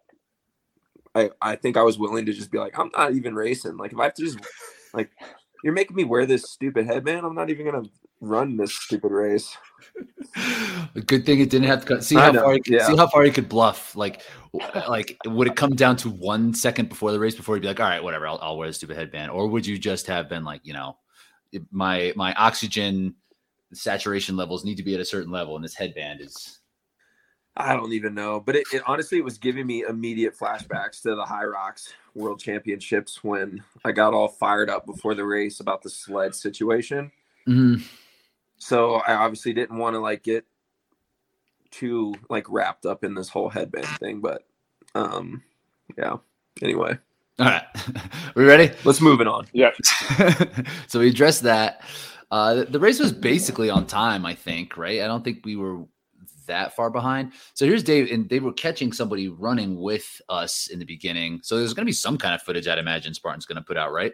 I 1.15 1.31
I 1.41 1.55
think 1.55 1.77
I 1.77 1.83
was 1.83 1.97
willing 1.97 2.25
to 2.25 2.33
just 2.33 2.51
be 2.51 2.59
like, 2.59 2.77
I'm 2.77 2.91
not 2.95 3.13
even 3.13 3.35
racing. 3.35 3.77
Like, 3.77 3.93
if 3.93 3.99
I 3.99 4.03
have 4.05 4.13
to 4.15 4.23
just 4.23 4.39
like, 4.93 5.09
you're 5.63 5.73
making 5.73 5.95
me 5.95 6.03
wear 6.03 6.25
this 6.25 6.43
stupid 6.43 6.85
headband. 6.85 7.25
I'm 7.25 7.35
not 7.35 7.49
even 7.49 7.65
gonna 7.65 7.87
run 8.21 8.57
this 8.57 8.75
stupid 8.75 9.11
race. 9.11 9.55
A 10.95 11.01
good 11.01 11.25
thing 11.25 11.39
it 11.39 11.49
didn't 11.49 11.67
have 11.67 11.81
to 11.81 11.87
cut. 11.87 12.03
See 12.03 12.15
how 12.15 12.33
far 12.33 12.53
he, 12.53 12.61
yeah. 12.67 12.85
see 12.85 12.95
how 12.95 13.07
far 13.07 13.23
he 13.23 13.31
could 13.31 13.49
bluff. 13.49 13.95
Like, 13.95 14.21
like 14.87 15.17
would 15.25 15.47
it 15.47 15.55
come 15.55 15.75
down 15.75 15.95
to 15.97 16.09
one 16.09 16.53
second 16.53 16.89
before 16.89 17.11
the 17.11 17.19
race 17.19 17.35
before 17.35 17.55
he'd 17.55 17.61
be 17.61 17.67
like, 17.67 17.79
all 17.79 17.89
right, 17.89 18.03
whatever, 18.03 18.27
I'll, 18.27 18.39
I'll 18.41 18.57
wear 18.57 18.67
the 18.67 18.73
stupid 18.73 18.97
headband, 18.97 19.31
or 19.31 19.47
would 19.47 19.65
you 19.65 19.77
just 19.77 20.07
have 20.07 20.29
been 20.29 20.43
like, 20.43 20.61
you 20.63 20.73
know, 20.73 20.97
my 21.71 22.13
my 22.15 22.33
oxygen 22.33 23.15
saturation 23.73 24.35
levels 24.35 24.63
need 24.65 24.75
to 24.77 24.83
be 24.83 24.93
at 24.93 24.99
a 24.99 25.05
certain 25.05 25.31
level, 25.31 25.55
and 25.55 25.63
this 25.63 25.75
headband 25.75 26.21
is. 26.21 26.59
I 27.59 27.73
don't 27.73 27.91
even 27.93 28.13
know, 28.13 28.39
but 28.39 28.55
it, 28.55 28.65
it 28.71 28.83
honestly 28.85 29.17
it 29.17 29.23
was 29.23 29.39
giving 29.39 29.65
me 29.65 29.83
immediate 29.83 30.37
flashbacks 30.37 31.01
to 31.01 31.15
the 31.15 31.25
HYROX 31.25 31.91
World 32.13 32.39
Championships 32.39 33.23
when 33.23 33.63
I 33.83 33.91
got 33.93 34.13
all 34.13 34.27
fired 34.27 34.69
up 34.69 34.85
before 34.85 35.15
the 35.15 35.25
race 35.25 35.59
about 35.59 35.81
the 35.81 35.89
sled 35.89 36.35
situation. 36.35 37.11
Mhm. 37.47 37.81
So 38.59 38.95
I 39.07 39.13
obviously 39.15 39.53
didn't 39.53 39.79
want 39.79 39.95
to 39.95 39.99
like 39.99 40.21
get 40.21 40.45
too 41.71 42.13
like 42.29 42.45
wrapped 42.47 42.85
up 42.85 43.03
in 43.03 43.15
this 43.15 43.27
whole 43.29 43.49
headband 43.49 43.87
thing, 43.99 44.21
but 44.21 44.43
um 44.93 45.41
yeah. 45.97 46.17
Anyway, 46.61 46.97
All 47.39 47.45
right, 47.47 47.63
we 48.35 48.45
ready? 48.45 48.71
let's 48.83 49.01
move 49.01 49.19
it 49.19 49.27
on. 49.27 49.47
Yeah. 49.51 49.71
so 50.87 50.99
we 50.99 51.09
addressed 51.09 51.41
that. 51.43 51.81
Uh, 52.29 52.55
the, 52.55 52.65
the 52.65 52.79
race 52.79 52.99
was 52.99 53.11
basically 53.11 53.69
on 53.69 53.85
time, 53.85 54.25
I 54.25 54.33
think, 54.33 54.77
right? 54.77 55.01
I 55.01 55.07
don't 55.07 55.23
think 55.23 55.45
we 55.45 55.55
were 55.55 55.83
that 56.47 56.75
far 56.75 56.89
behind. 56.89 57.33
So 57.53 57.65
here's 57.65 57.83
Dave, 57.83 58.11
and 58.11 58.29
they 58.29 58.39
were 58.39 58.53
catching 58.53 58.91
somebody 58.93 59.27
running 59.29 59.79
with 59.79 60.21
us 60.29 60.67
in 60.67 60.79
the 60.79 60.85
beginning. 60.85 61.39
So 61.43 61.57
there's 61.57 61.73
going 61.73 61.85
to 61.85 61.89
be 61.89 61.93
some 61.93 62.17
kind 62.17 62.33
of 62.33 62.41
footage, 62.41 62.67
I'd 62.67 62.79
imagine 62.79 63.13
Spartan's 63.13 63.45
going 63.45 63.57
to 63.57 63.61
put 63.61 63.77
out, 63.77 63.91
right? 63.91 64.13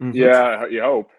Yeah, 0.00 0.66
you 0.66 0.82
hope. 0.82 1.10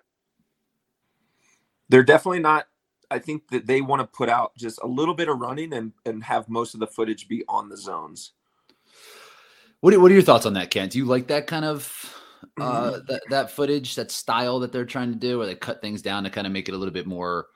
They're 1.90 2.04
definitely 2.04 2.40
not 2.40 2.68
I 3.14 3.20
think 3.20 3.48
that 3.50 3.68
they 3.68 3.82
want 3.82 4.02
to 4.02 4.08
put 4.08 4.28
out 4.28 4.56
just 4.58 4.80
a 4.82 4.88
little 4.88 5.14
bit 5.14 5.30
of 5.30 5.40
running 5.40 5.72
and 5.74 5.94
and 6.06 6.24
have 6.24 6.50
most 6.50 6.74
of 6.74 6.80
the 6.80 6.88
footage 6.88 7.28
be 7.28 7.44
on 7.48 7.70
the 7.70 7.78
zones. 7.78 8.32
What 9.82 9.94
are, 9.94 10.00
what 10.00 10.10
are 10.10 10.16
your 10.16 10.24
thoughts 10.24 10.46
on 10.46 10.54
that, 10.54 10.72
Kent? 10.72 10.94
Do 10.94 10.98
you 10.98 11.06
like 11.06 11.28
that 11.28 11.46
kind 11.46 11.64
of 11.64 12.23
uh, 12.60 12.92
Mm-hmm. 12.92 13.06
that 13.08 13.22
that 13.30 13.52
footage, 13.52 13.96
that 13.96 14.12
style 14.12 14.60
that 14.60 14.72
they're 14.72 14.86
trying 14.86 15.12
to 15.12 15.18
do, 15.18 15.38
where 15.38 15.48
they 15.48 15.56
cut 15.56 15.82
things 15.82 16.02
down 16.02 16.24
to 16.24 16.30
kind 16.30 16.48
of 16.48 16.54
make 16.54 16.70
it 16.70 16.74
a 16.76 16.78
little 16.78 16.94
bit 16.94 17.08
more 17.08 17.48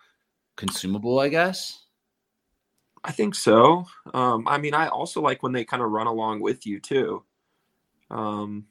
consumable? 0.55 1.19
I 1.19 1.29
guess. 1.29 1.85
I 3.03 3.11
think 3.11 3.35
so. 3.35 3.85
Um, 4.13 4.47
I 4.47 4.57
mean, 4.57 4.73
I 4.73 4.87
also 4.87 5.21
like 5.21 5.41
when 5.43 5.53
they 5.53 5.63
kind 5.63 5.81
of 5.81 5.91
run 5.91 6.07
along 6.07 6.41
with 6.41 6.65
you 6.65 6.79
too. 6.79 7.23
Um, 8.11 8.65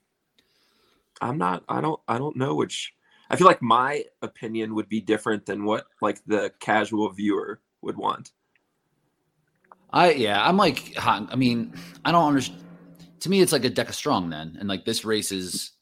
I'm 1.20 1.38
not. 1.38 1.64
I 1.68 1.80
don't. 1.80 2.00
I 2.06 2.18
don't 2.18 2.36
know 2.36 2.54
which. 2.54 2.92
I 3.30 3.36
feel 3.36 3.46
like 3.46 3.62
my 3.62 4.04
opinion 4.22 4.74
would 4.74 4.88
be 4.88 5.00
different 5.00 5.46
than 5.46 5.64
what 5.64 5.86
like 6.02 6.22
the 6.26 6.52
casual 6.60 7.10
viewer 7.10 7.60
would 7.80 7.96
want. 7.96 8.32
I 9.92 10.12
yeah, 10.12 10.46
I'm 10.46 10.56
like, 10.56 10.92
I 10.98 11.34
mean, 11.36 11.72
I 12.04 12.12
don't 12.12 12.28
understand. 12.28 12.62
To 13.20 13.30
me, 13.30 13.40
it's 13.40 13.52
like 13.52 13.64
a 13.64 13.70
DEKA 13.70 13.94
STRONG 13.94 14.28
then, 14.28 14.56
and 14.60 14.68
like 14.68 14.84
this 14.84 15.04
race 15.04 15.32
is 15.32 15.72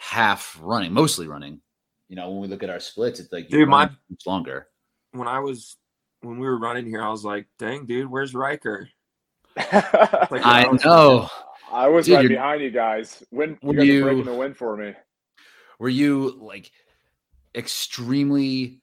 half 0.00 0.58
running, 0.62 0.92
mostly 0.92 1.28
running. 1.28 1.60
You 2.08 2.16
know, 2.16 2.30
when 2.30 2.40
we 2.40 2.48
look 2.48 2.62
at 2.62 2.70
our 2.70 2.80
splits, 2.80 3.20
it's 3.20 3.30
like 3.32 3.48
Dude, 3.48 3.68
my- 3.68 3.82
running 3.84 3.96
much 4.08 4.26
longer. 4.26 4.66
When 5.12 5.28
I 5.28 5.40
was 5.40 5.76
when 6.22 6.38
we 6.38 6.46
were 6.46 6.58
running 6.58 6.86
here, 6.86 7.02
I 7.02 7.08
was 7.10 7.24
like, 7.24 7.46
"Dang, 7.58 7.84
dude, 7.86 8.10
where's 8.10 8.34
Riker?" 8.34 8.88
Like, 9.56 9.72
I 9.74 10.64
I 10.64 10.72
know. 10.84 11.28
I 11.72 11.88
was 11.88 12.06
Dude, 12.06 12.16
right 12.16 12.28
behind 12.28 12.62
you 12.62 12.70
guys. 12.70 13.22
When 13.30 13.58
Were 13.62 13.74
you 13.74 13.78
guys 13.80 13.86
you- 13.88 14.02
breaking 14.04 14.24
the 14.24 14.34
win 14.34 14.54
for 14.54 14.76
me. 14.76 14.94
Were 15.78 15.88
you 15.88 16.38
like 16.40 16.70
extremely 17.54 18.80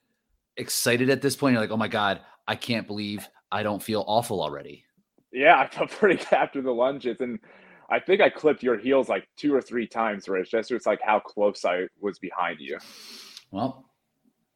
excited 0.56 1.10
at 1.10 1.20
this 1.22 1.36
point? 1.36 1.52
You're 1.52 1.60
like, 1.62 1.70
oh 1.70 1.76
my 1.76 1.88
god, 1.88 2.20
I 2.46 2.56
can't 2.56 2.86
believe 2.86 3.26
I 3.52 3.62
don't 3.62 3.82
feel 3.82 4.04
awful 4.06 4.42
already. 4.42 4.84
Yeah, 5.32 5.58
I 5.58 5.68
felt 5.68 5.90
pretty 6.00 6.24
after 6.32 6.60
the 6.62 6.72
lunges, 6.72 7.20
and 7.20 7.38
I 7.90 7.98
think 7.98 8.20
I 8.20 8.28
clipped 8.28 8.62
your 8.62 8.76
heels 8.76 9.08
like 9.08 9.26
two 9.36 9.54
or 9.54 9.62
three 9.62 9.86
times, 9.86 10.28
Rich. 10.28 10.50
That's 10.50 10.68
just 10.68 10.86
like 10.86 11.00
how 11.02 11.20
close 11.20 11.64
I 11.64 11.86
was 12.00 12.18
behind 12.18 12.60
you. 12.60 12.78
Well, 13.50 13.88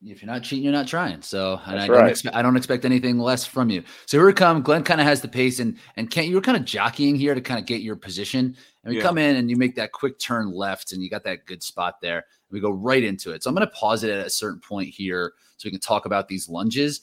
if 0.04 0.20
you're 0.20 0.30
not 0.30 0.42
cheating, 0.42 0.64
you're 0.64 0.72
not 0.72 0.88
trying. 0.88 1.22
So 1.22 1.60
and 1.66 1.78
I 1.78 1.86
right. 1.86 1.98
don't 1.98 2.08
expect 2.08 2.36
I 2.36 2.42
don't 2.42 2.56
expect 2.56 2.84
anything 2.84 3.18
less 3.18 3.46
from 3.46 3.70
you. 3.70 3.84
So 4.06 4.18
here 4.18 4.26
we 4.26 4.32
come. 4.32 4.62
Glenn 4.62 4.82
kind 4.82 5.00
of 5.00 5.06
has 5.06 5.20
the 5.20 5.28
pace, 5.28 5.60
and 5.60 5.78
and 5.96 6.10
Kent, 6.10 6.28
you 6.28 6.34
were 6.34 6.40
kind 6.40 6.56
of 6.56 6.64
jockeying 6.64 7.16
here 7.16 7.34
to 7.34 7.40
kind 7.40 7.60
of 7.60 7.66
get 7.66 7.82
your 7.82 7.96
position. 7.96 8.56
And 8.84 8.90
we 8.90 8.96
yeah. 8.96 9.02
come 9.02 9.16
in 9.16 9.36
and 9.36 9.48
you 9.48 9.56
make 9.56 9.76
that 9.76 9.92
quick 9.92 10.18
turn 10.18 10.52
left, 10.52 10.92
and 10.92 11.02
you 11.02 11.08
got 11.08 11.24
that 11.24 11.46
good 11.46 11.62
spot 11.62 12.00
there. 12.00 12.18
And 12.18 12.50
we 12.50 12.60
go 12.60 12.70
right 12.70 13.02
into 13.02 13.32
it. 13.32 13.42
So 13.42 13.50
I'm 13.50 13.54
going 13.54 13.66
to 13.66 13.74
pause 13.74 14.02
it 14.02 14.10
at 14.10 14.26
a 14.26 14.30
certain 14.30 14.60
point 14.60 14.88
here 14.88 15.34
so 15.56 15.66
we 15.66 15.70
can 15.70 15.80
talk 15.80 16.04
about 16.04 16.28
these 16.28 16.48
lunges. 16.48 17.02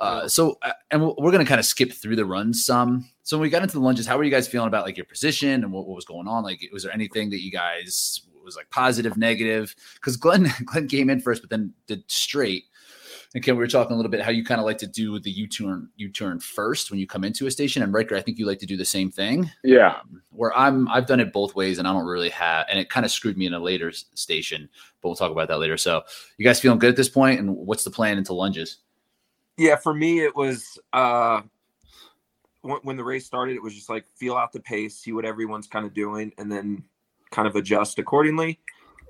Uh, 0.00 0.28
so, 0.28 0.58
uh, 0.62 0.72
and 0.90 1.02
we're 1.02 1.30
going 1.30 1.44
to 1.44 1.48
kind 1.48 1.58
of 1.58 1.64
skip 1.64 1.92
through 1.92 2.16
the 2.16 2.24
runs 2.24 2.64
some. 2.64 3.08
So, 3.22 3.36
when 3.36 3.42
we 3.42 3.50
got 3.50 3.62
into 3.62 3.74
the 3.74 3.84
lunges, 3.84 4.06
how 4.06 4.16
were 4.16 4.24
you 4.24 4.30
guys 4.30 4.48
feeling 4.48 4.68
about 4.68 4.84
like 4.84 4.96
your 4.96 5.06
position 5.06 5.64
and 5.64 5.72
what, 5.72 5.86
what 5.86 5.96
was 5.96 6.04
going 6.04 6.28
on? 6.28 6.44
Like, 6.44 6.68
was 6.72 6.82
there 6.82 6.92
anything 6.92 7.30
that 7.30 7.42
you 7.42 7.50
guys 7.50 8.22
was 8.44 8.56
like 8.56 8.70
positive, 8.70 9.16
negative? 9.16 9.74
Because 9.94 10.16
Glenn, 10.16 10.52
Glenn 10.64 10.88
came 10.88 11.10
in 11.10 11.20
first, 11.20 11.42
but 11.42 11.50
then 11.50 11.72
did 11.86 12.04
straight. 12.08 12.64
And 13.34 13.42
Ken, 13.42 13.56
we 13.56 13.58
were 13.58 13.66
talking 13.66 13.92
a 13.92 13.96
little 13.96 14.10
bit 14.10 14.22
how 14.22 14.30
you 14.30 14.44
kind 14.44 14.60
of 14.60 14.64
like 14.64 14.78
to 14.78 14.86
do 14.86 15.18
the 15.18 15.30
U 15.30 15.48
turn, 15.48 15.88
U 15.96 16.08
turn 16.08 16.38
first 16.38 16.90
when 16.90 17.00
you 17.00 17.06
come 17.06 17.24
into 17.24 17.48
a 17.48 17.50
station. 17.50 17.82
And 17.82 17.92
Riker, 17.92 18.14
I 18.14 18.22
think 18.22 18.38
you 18.38 18.46
like 18.46 18.60
to 18.60 18.66
do 18.66 18.76
the 18.76 18.84
same 18.84 19.10
thing. 19.10 19.50
Yeah. 19.64 19.96
Um, 19.96 20.22
where 20.30 20.56
I'm, 20.56 20.88
I've 20.88 21.06
done 21.06 21.18
it 21.18 21.32
both 21.32 21.56
ways, 21.56 21.80
and 21.80 21.88
I 21.88 21.92
don't 21.92 22.06
really 22.06 22.28
have, 22.30 22.66
and 22.70 22.78
it 22.78 22.90
kind 22.90 23.04
of 23.04 23.10
screwed 23.10 23.36
me 23.36 23.46
in 23.46 23.54
a 23.54 23.58
later 23.58 23.90
station. 23.90 24.68
But 25.02 25.08
we'll 25.08 25.16
talk 25.16 25.32
about 25.32 25.48
that 25.48 25.58
later. 25.58 25.76
So, 25.76 26.02
you 26.38 26.44
guys 26.44 26.60
feeling 26.60 26.78
good 26.78 26.90
at 26.90 26.96
this 26.96 27.08
point? 27.08 27.40
And 27.40 27.56
what's 27.56 27.82
the 27.82 27.90
plan 27.90 28.18
into 28.18 28.34
lunges? 28.34 28.78
Yeah, 29.56 29.76
for 29.76 29.94
me, 29.94 30.20
it 30.20 30.34
was 30.34 30.78
uh, 30.92 31.42
when, 32.62 32.96
the 32.96 33.04
race 33.04 33.26
started. 33.26 33.54
It 33.54 33.62
was 33.62 33.74
just 33.74 33.88
like 33.88 34.06
feel 34.16 34.36
out 34.36 34.52
the 34.52 34.60
pace, 34.60 34.96
see 34.96 35.12
what 35.12 35.24
everyone's 35.24 35.68
kind 35.68 35.86
of 35.86 35.94
doing, 35.94 36.32
and 36.38 36.50
then 36.50 36.84
kind 37.30 37.46
of 37.46 37.54
adjust 37.54 37.98
accordingly. 37.98 38.60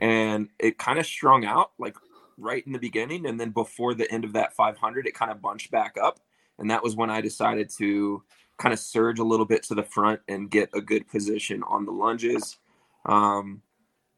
And 0.01 0.49
it 0.59 0.79
kind 0.79 0.99
of 0.99 1.07
strung 1.07 1.45
out 1.45 1.73
like 1.79 1.97
right 2.37 2.67
in 2.67 2.73
the 2.73 2.79
beginning, 2.79 3.27
and 3.27 3.41
then 3.41 3.51
before 3.51 3.95
the 3.95 4.11
end 4.11 4.25
of 4.25 4.33
that 4.35 4.55
500, 4.55 5.07
it 5.07 5.15
kind 5.15 5.31
of 5.31 5.41
bunched 5.41 5.71
back 5.71 5.97
up, 6.03 6.21
and 6.59 6.71
that 6.71 6.83
was 6.83 6.97
when 6.97 7.11
I 7.11 7.21
decided 7.21 7.71
to 7.79 8.23
kind 8.59 8.73
of 8.73 8.79
surge 8.79 9.19
a 9.19 9.25
little 9.25 9.47
bit 9.47 9.63
to 9.65 9.75
the 9.75 9.83
front 9.83 10.21
and 10.29 10.51
get 10.51 10.71
a 10.75 10.81
good 10.81 11.09
position 11.09 11.63
on 11.65 11.87
the 11.87 11.93
lunges. 11.93 12.59
Um, 13.07 13.63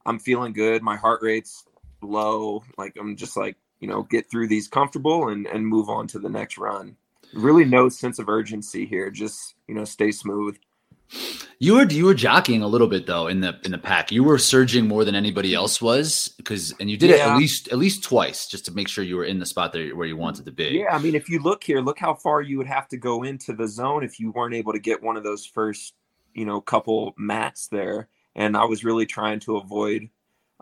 I'm 0.04 0.18
feeling 0.18 0.52
good. 0.52 0.82
My 0.82 0.96
heart 0.96 1.20
rate's 1.22 1.64
low. 2.02 2.62
Like 2.78 2.96
I'm 2.98 3.16
just 3.16 3.36
like 3.36 3.56
you 3.80 3.88
know 3.88 4.02
get 4.02 4.30
through 4.30 4.48
these 4.48 4.68
comfortable 4.68 5.28
and 5.28 5.46
and 5.46 5.66
move 5.66 5.88
on 5.88 6.06
to 6.08 6.18
the 6.18 6.28
next 6.28 6.58
run. 6.58 6.96
Really 7.34 7.64
no 7.64 7.88
sense 7.88 8.18
of 8.18 8.28
urgency 8.28 8.86
here. 8.86 9.10
Just 9.10 9.54
you 9.68 9.74
know 9.74 9.84
stay 9.84 10.12
smooth. 10.12 10.56
You 11.58 11.74
were 11.74 11.84
you 11.84 12.04
were 12.04 12.14
jockeying 12.14 12.62
a 12.62 12.66
little 12.66 12.88
bit 12.88 13.06
though 13.06 13.28
in 13.28 13.40
the 13.40 13.58
in 13.64 13.70
the 13.70 13.78
pack. 13.78 14.10
You 14.12 14.24
were 14.24 14.38
surging 14.38 14.86
more 14.86 15.04
than 15.04 15.14
anybody 15.14 15.54
else 15.54 15.80
was 15.80 16.34
because 16.36 16.74
and 16.80 16.90
you 16.90 16.96
did 16.96 17.10
yeah. 17.10 17.16
it 17.16 17.32
at 17.32 17.36
least 17.38 17.68
at 17.68 17.78
least 17.78 18.02
twice 18.02 18.46
just 18.46 18.64
to 18.66 18.72
make 18.72 18.88
sure 18.88 19.04
you 19.04 19.16
were 19.16 19.24
in 19.24 19.38
the 19.38 19.46
spot 19.46 19.72
there 19.72 19.94
where 19.96 20.06
you 20.06 20.16
wanted 20.16 20.44
to 20.46 20.52
be. 20.52 20.80
Yeah 20.80 20.94
i 20.94 20.98
mean 20.98 21.14
if 21.14 21.28
you 21.28 21.38
look 21.38 21.62
here 21.64 21.80
look 21.80 21.98
how 21.98 22.14
far 22.14 22.42
you 22.42 22.58
would 22.58 22.66
have 22.66 22.88
to 22.88 22.96
go 22.96 23.22
into 23.22 23.52
the 23.52 23.68
zone 23.68 24.04
if 24.04 24.18
you 24.20 24.32
weren't 24.32 24.54
able 24.54 24.72
to 24.72 24.78
get 24.78 25.02
one 25.02 25.16
of 25.16 25.24
those 25.24 25.46
first 25.46 25.94
you 26.34 26.44
know 26.44 26.60
couple 26.60 27.14
mats 27.16 27.68
there. 27.68 28.08
And 28.34 28.56
i 28.56 28.64
was 28.64 28.84
really 28.84 29.06
trying 29.06 29.40
to 29.40 29.56
avoid 29.56 30.10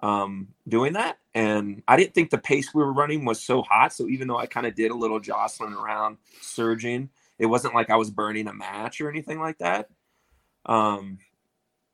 um, 0.03 0.49
doing 0.69 0.93
that. 0.93 1.19
And 1.35 1.83
I 1.89 1.97
didn't 1.97 2.15
think 2.15 2.31
the 2.31 2.39
pace 2.39 2.73
we 2.73 2.83
were 2.83 2.93
running 2.93 3.25
was 3.25 3.43
so 3.43 3.63
hot. 3.63 3.93
So 3.93 4.09
even 4.09 4.29
though 4.29 4.39
I 4.39 4.47
kind 4.47 4.67
of 4.67 4.75
did 4.75 4.93
a 4.93 4.97
little 4.97 5.19
jostling 5.19 5.75
around, 5.75 6.19
surging, 6.41 7.11
it 7.39 7.47
wasn't 7.47 7.75
like 7.75 7.91
I 7.91 7.97
was 7.97 8.11
burning 8.11 8.47
a 8.47 8.55
match 8.55 9.01
or 9.01 9.11
anything 9.11 9.41
like 9.41 9.59
that. 9.59 9.89
Um, 10.67 11.19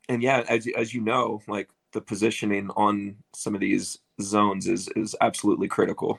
and 0.08 0.22
yeah, 0.22 0.44
as, 0.48 0.66
as 0.76 0.92
you 0.92 1.00
know, 1.00 1.40
like 1.48 1.70
the 1.92 2.00
positioning 2.00 2.70
on 2.76 3.16
some 3.34 3.54
of 3.54 3.60
these 3.60 3.98
zones 4.20 4.68
is 4.68 4.88
is 4.96 5.16
absolutely 5.20 5.68
critical. 5.68 6.18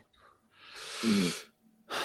Mm-hmm. 1.02 1.51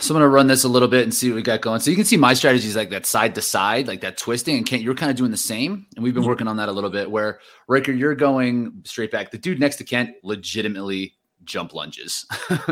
So 0.00 0.14
I'm 0.14 0.20
gonna 0.20 0.28
run 0.28 0.46
this 0.46 0.64
a 0.64 0.68
little 0.68 0.88
bit 0.88 1.04
and 1.04 1.14
see 1.14 1.30
what 1.30 1.36
we 1.36 1.42
got 1.42 1.60
going. 1.60 1.80
So 1.80 1.90
you 1.90 1.96
can 1.96 2.04
see 2.04 2.16
my 2.16 2.34
strategy 2.34 2.66
is 2.66 2.76
like 2.76 2.90
that 2.90 3.06
side 3.06 3.34
to 3.36 3.42
side, 3.42 3.86
like 3.86 4.00
that 4.00 4.16
twisting. 4.16 4.56
And 4.56 4.66
Kent, 4.66 4.82
you're 4.82 4.94
kind 4.94 5.10
of 5.10 5.16
doing 5.16 5.30
the 5.30 5.36
same. 5.36 5.86
And 5.94 6.04
we've 6.04 6.12
been 6.12 6.22
mm-hmm. 6.22 6.30
working 6.30 6.48
on 6.48 6.56
that 6.56 6.68
a 6.68 6.72
little 6.72 6.90
bit. 6.90 7.10
Where 7.10 7.40
Riker, 7.68 7.92
you're 7.92 8.14
going 8.14 8.82
straight 8.84 9.10
back. 9.10 9.30
The 9.30 9.38
dude 9.38 9.60
next 9.60 9.76
to 9.76 9.84
Kent 9.84 10.16
legitimately 10.22 11.14
jump 11.44 11.72
lunges, 11.72 12.26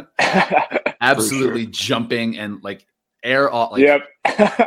absolutely 1.00 1.64
sure. 1.64 1.72
jumping 1.72 2.38
and 2.38 2.62
like 2.62 2.86
air 3.22 3.52
off. 3.52 3.72
Like, 3.72 3.82
yep, 3.82 4.02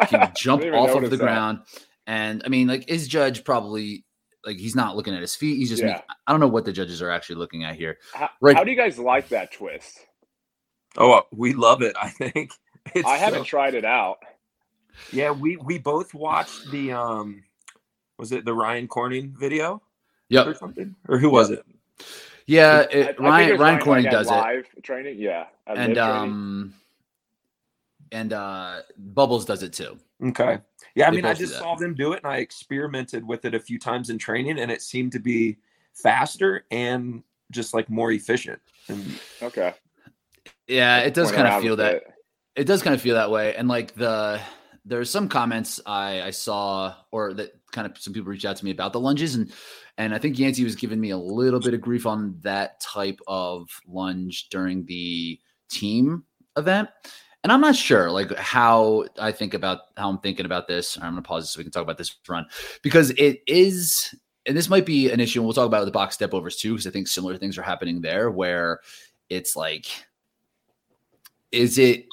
can 0.07 0.31
jump 0.37 0.63
off 0.63 0.95
of 0.95 1.09
the 1.09 1.09
that. 1.09 1.17
ground. 1.17 1.59
And 2.05 2.41
I 2.45 2.49
mean, 2.49 2.67
like 2.67 2.87
his 2.87 3.07
judge 3.07 3.43
probably 3.43 4.05
like 4.45 4.57
he's 4.57 4.75
not 4.75 4.95
looking 4.95 5.13
at 5.13 5.21
his 5.21 5.35
feet. 5.35 5.57
He's 5.57 5.69
just 5.69 5.81
yeah. 5.81 5.89
making, 5.89 6.03
I 6.25 6.31
don't 6.31 6.39
know 6.39 6.47
what 6.47 6.65
the 6.65 6.71
judges 6.71 7.01
are 7.01 7.11
actually 7.11 7.35
looking 7.35 7.65
at 7.65 7.75
here. 7.75 7.97
How, 8.13 8.29
right. 8.41 8.55
how 8.55 8.63
do 8.63 8.71
you 8.71 8.77
guys 8.77 8.97
like 8.97 9.27
that 9.29 9.51
twist? 9.51 9.99
Oh, 10.97 11.21
we 11.31 11.53
love 11.53 11.81
it. 11.81 11.95
I 12.01 12.09
think. 12.09 12.51
It's 12.95 13.05
I 13.05 13.17
haven't 13.17 13.41
so, 13.41 13.43
tried 13.43 13.73
it 13.73 13.83
out. 13.83 14.19
Yeah, 15.11 15.31
we 15.31 15.57
we 15.57 15.77
both 15.77 16.13
watched 16.13 16.71
the 16.71 16.93
um, 16.93 17.43
was 18.17 18.31
it 18.31 18.45
the 18.45 18.53
Ryan 18.53 18.87
Corning 18.87 19.35
video? 19.37 19.81
Yeah, 20.29 20.45
Or 20.45 20.53
something, 20.53 20.95
or 21.09 21.17
who 21.17 21.29
was 21.29 21.49
it? 21.49 21.65
Yeah, 22.45 22.85
it, 22.89 23.17
I, 23.19 23.21
Ryan 23.21 23.51
I 23.51 23.55
Ryan 23.55 23.79
Corning 23.81 24.05
does 24.05 24.27
live 24.27 24.67
it. 24.77 24.83
Training, 24.85 25.19
yeah, 25.19 25.47
and 25.67 25.97
um, 25.97 26.73
and 28.13 28.31
uh, 28.31 28.81
Bubbles 28.97 29.43
does 29.43 29.63
it 29.63 29.73
too. 29.73 29.97
Okay. 30.23 30.59
Yeah, 30.95 31.07
I 31.07 31.11
they 31.11 31.17
mean, 31.17 31.25
I 31.25 31.33
just 31.33 31.57
saw 31.57 31.75
them 31.75 31.93
do 31.93 32.13
it, 32.13 32.23
and 32.23 32.31
I 32.31 32.37
experimented 32.37 33.25
with 33.25 33.45
it 33.45 33.53
a 33.53 33.59
few 33.59 33.77
times 33.77 34.09
in 34.09 34.17
training, 34.17 34.59
and 34.59 34.71
it 34.71 34.81
seemed 34.81 35.11
to 35.11 35.19
be 35.19 35.57
faster 35.93 36.65
and 36.71 37.23
just 37.51 37.73
like 37.73 37.89
more 37.89 38.11
efficient. 38.11 38.59
And, 38.87 39.19
okay. 39.41 39.73
Yeah, 40.67 40.99
it 40.99 41.13
does 41.13 41.31
kind 41.31 41.47
of 41.47 41.61
feel 41.61 41.77
that. 41.77 41.95
It. 41.95 42.03
it 42.55 42.63
does 42.65 42.81
kind 42.83 42.93
of 42.93 43.01
feel 43.01 43.15
that 43.15 43.31
way, 43.31 43.55
and 43.55 43.67
like 43.67 43.95
the 43.95 44.41
there's 44.87 45.09
some 45.09 45.27
comments 45.27 45.81
I, 45.85 46.21
I 46.21 46.29
saw 46.31 46.95
or 47.11 47.33
that 47.33 47.51
kind 47.71 47.85
of 47.85 47.97
some 47.97 48.13
people 48.13 48.31
reached 48.31 48.45
out 48.45 48.55
to 48.55 48.65
me 48.65 48.71
about 48.71 48.93
the 48.93 48.99
lunges 48.99 49.35
and 49.35 49.51
and 49.97 50.13
I 50.13 50.19
think 50.19 50.39
Yancey 50.39 50.63
was 50.63 50.75
giving 50.75 50.99
me 50.99 51.09
a 51.09 51.17
little 51.17 51.59
bit 51.59 51.73
of 51.73 51.81
grief 51.81 52.05
on 52.05 52.37
that 52.41 52.79
type 52.79 53.19
of 53.27 53.67
lunge 53.87 54.47
during 54.49 54.85
the 54.85 55.39
team 55.69 56.23
event. 56.55 56.89
And 57.43 57.51
I'm 57.51 57.61
not 57.61 57.75
sure 57.75 58.11
like 58.11 58.35
how 58.37 59.05
I 59.19 59.31
think 59.31 59.53
about 59.53 59.79
how 59.97 60.09
I'm 60.09 60.19
thinking 60.19 60.45
about 60.45 60.67
this. 60.67 60.97
I'm 60.97 61.11
gonna 61.11 61.21
pause 61.21 61.43
this 61.43 61.51
so 61.51 61.59
we 61.59 61.63
can 61.63 61.71
talk 61.71 61.83
about 61.83 61.97
this 61.97 62.15
run 62.27 62.45
because 62.81 63.11
it 63.11 63.41
is 63.47 64.15
and 64.45 64.55
this 64.55 64.69
might 64.69 64.85
be 64.85 65.11
an 65.11 65.19
issue, 65.19 65.39
and 65.39 65.45
we'll 65.45 65.53
talk 65.53 65.65
about 65.65 65.83
the 65.83 65.91
box 65.91 66.15
step 66.15 66.33
overs 66.33 66.55
too, 66.55 66.71
because 66.71 66.87
I 66.87 66.91
think 66.91 67.09
similar 67.09 67.37
things 67.37 67.57
are 67.57 67.63
happening 67.63 67.99
there 67.99 68.31
where 68.31 68.79
it's 69.29 69.57
like 69.57 69.87
is 71.51 71.77
it 71.77 72.07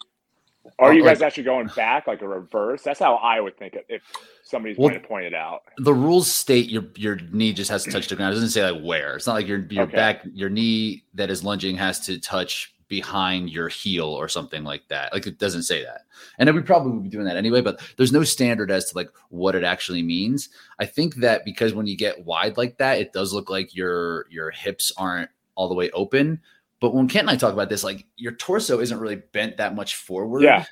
are 0.78 0.92
you 0.92 1.02
uh, 1.04 1.06
guys 1.06 1.20
like, 1.20 1.28
actually 1.28 1.44
going 1.44 1.68
back 1.76 2.06
like 2.06 2.22
a 2.22 2.28
reverse? 2.28 2.82
That's 2.82 2.98
how 2.98 3.14
I 3.16 3.40
would 3.40 3.56
think 3.56 3.74
it 3.74 3.86
if 3.88 4.02
somebody's 4.42 4.76
well, 4.76 4.88
going 4.88 5.00
to 5.00 5.06
point 5.06 5.24
it 5.24 5.34
out. 5.34 5.62
The 5.78 5.94
rules 5.94 6.30
state 6.30 6.68
your 6.68 6.84
your 6.96 7.16
knee 7.32 7.52
just 7.52 7.70
has 7.70 7.84
to 7.84 7.90
touch 7.90 8.08
the 8.08 8.16
ground. 8.16 8.32
It 8.32 8.36
doesn't 8.36 8.50
say 8.50 8.70
like 8.70 8.82
where. 8.82 9.16
It's 9.16 9.26
not 9.26 9.34
like 9.34 9.46
your 9.46 9.66
your 9.70 9.84
okay. 9.84 9.96
back 9.96 10.22
your 10.32 10.48
knee 10.48 11.04
that 11.14 11.30
is 11.30 11.44
lunging 11.44 11.76
has 11.76 12.00
to 12.06 12.18
touch 12.18 12.74
behind 12.88 13.50
your 13.50 13.68
heel 13.68 14.06
or 14.06 14.28
something 14.28 14.64
like 14.64 14.86
that. 14.88 15.12
Like 15.12 15.26
it 15.26 15.38
doesn't 15.38 15.62
say 15.62 15.82
that. 15.82 16.02
And 16.38 16.52
we 16.54 16.60
probably 16.60 16.92
would 16.92 17.02
be 17.02 17.08
doing 17.08 17.24
that 17.24 17.36
anyway, 17.36 17.60
but 17.60 17.80
there's 17.96 18.12
no 18.12 18.24
standard 18.24 18.70
as 18.70 18.90
to 18.90 18.96
like 18.96 19.10
what 19.30 19.54
it 19.54 19.64
actually 19.64 20.02
means. 20.02 20.48
I 20.78 20.86
think 20.86 21.16
that 21.16 21.44
because 21.44 21.72
when 21.74 21.86
you 21.86 21.96
get 21.96 22.24
wide 22.24 22.56
like 22.56 22.78
that, 22.78 22.98
it 22.98 23.12
does 23.12 23.32
look 23.32 23.48
like 23.48 23.74
your 23.74 24.26
your 24.30 24.50
hips 24.50 24.92
aren't 24.96 25.30
all 25.54 25.68
the 25.68 25.74
way 25.74 25.90
open, 25.90 26.40
but 26.84 26.94
when 26.94 27.08
Kent 27.08 27.22
and 27.22 27.30
I 27.30 27.36
talk 27.36 27.54
about 27.54 27.70
this, 27.70 27.82
like 27.82 28.04
your 28.18 28.32
torso 28.32 28.78
isn't 28.78 29.00
really 29.00 29.22
bent 29.32 29.56
that 29.56 29.74
much 29.74 29.96
forward. 29.96 30.42
Yeah. 30.42 30.66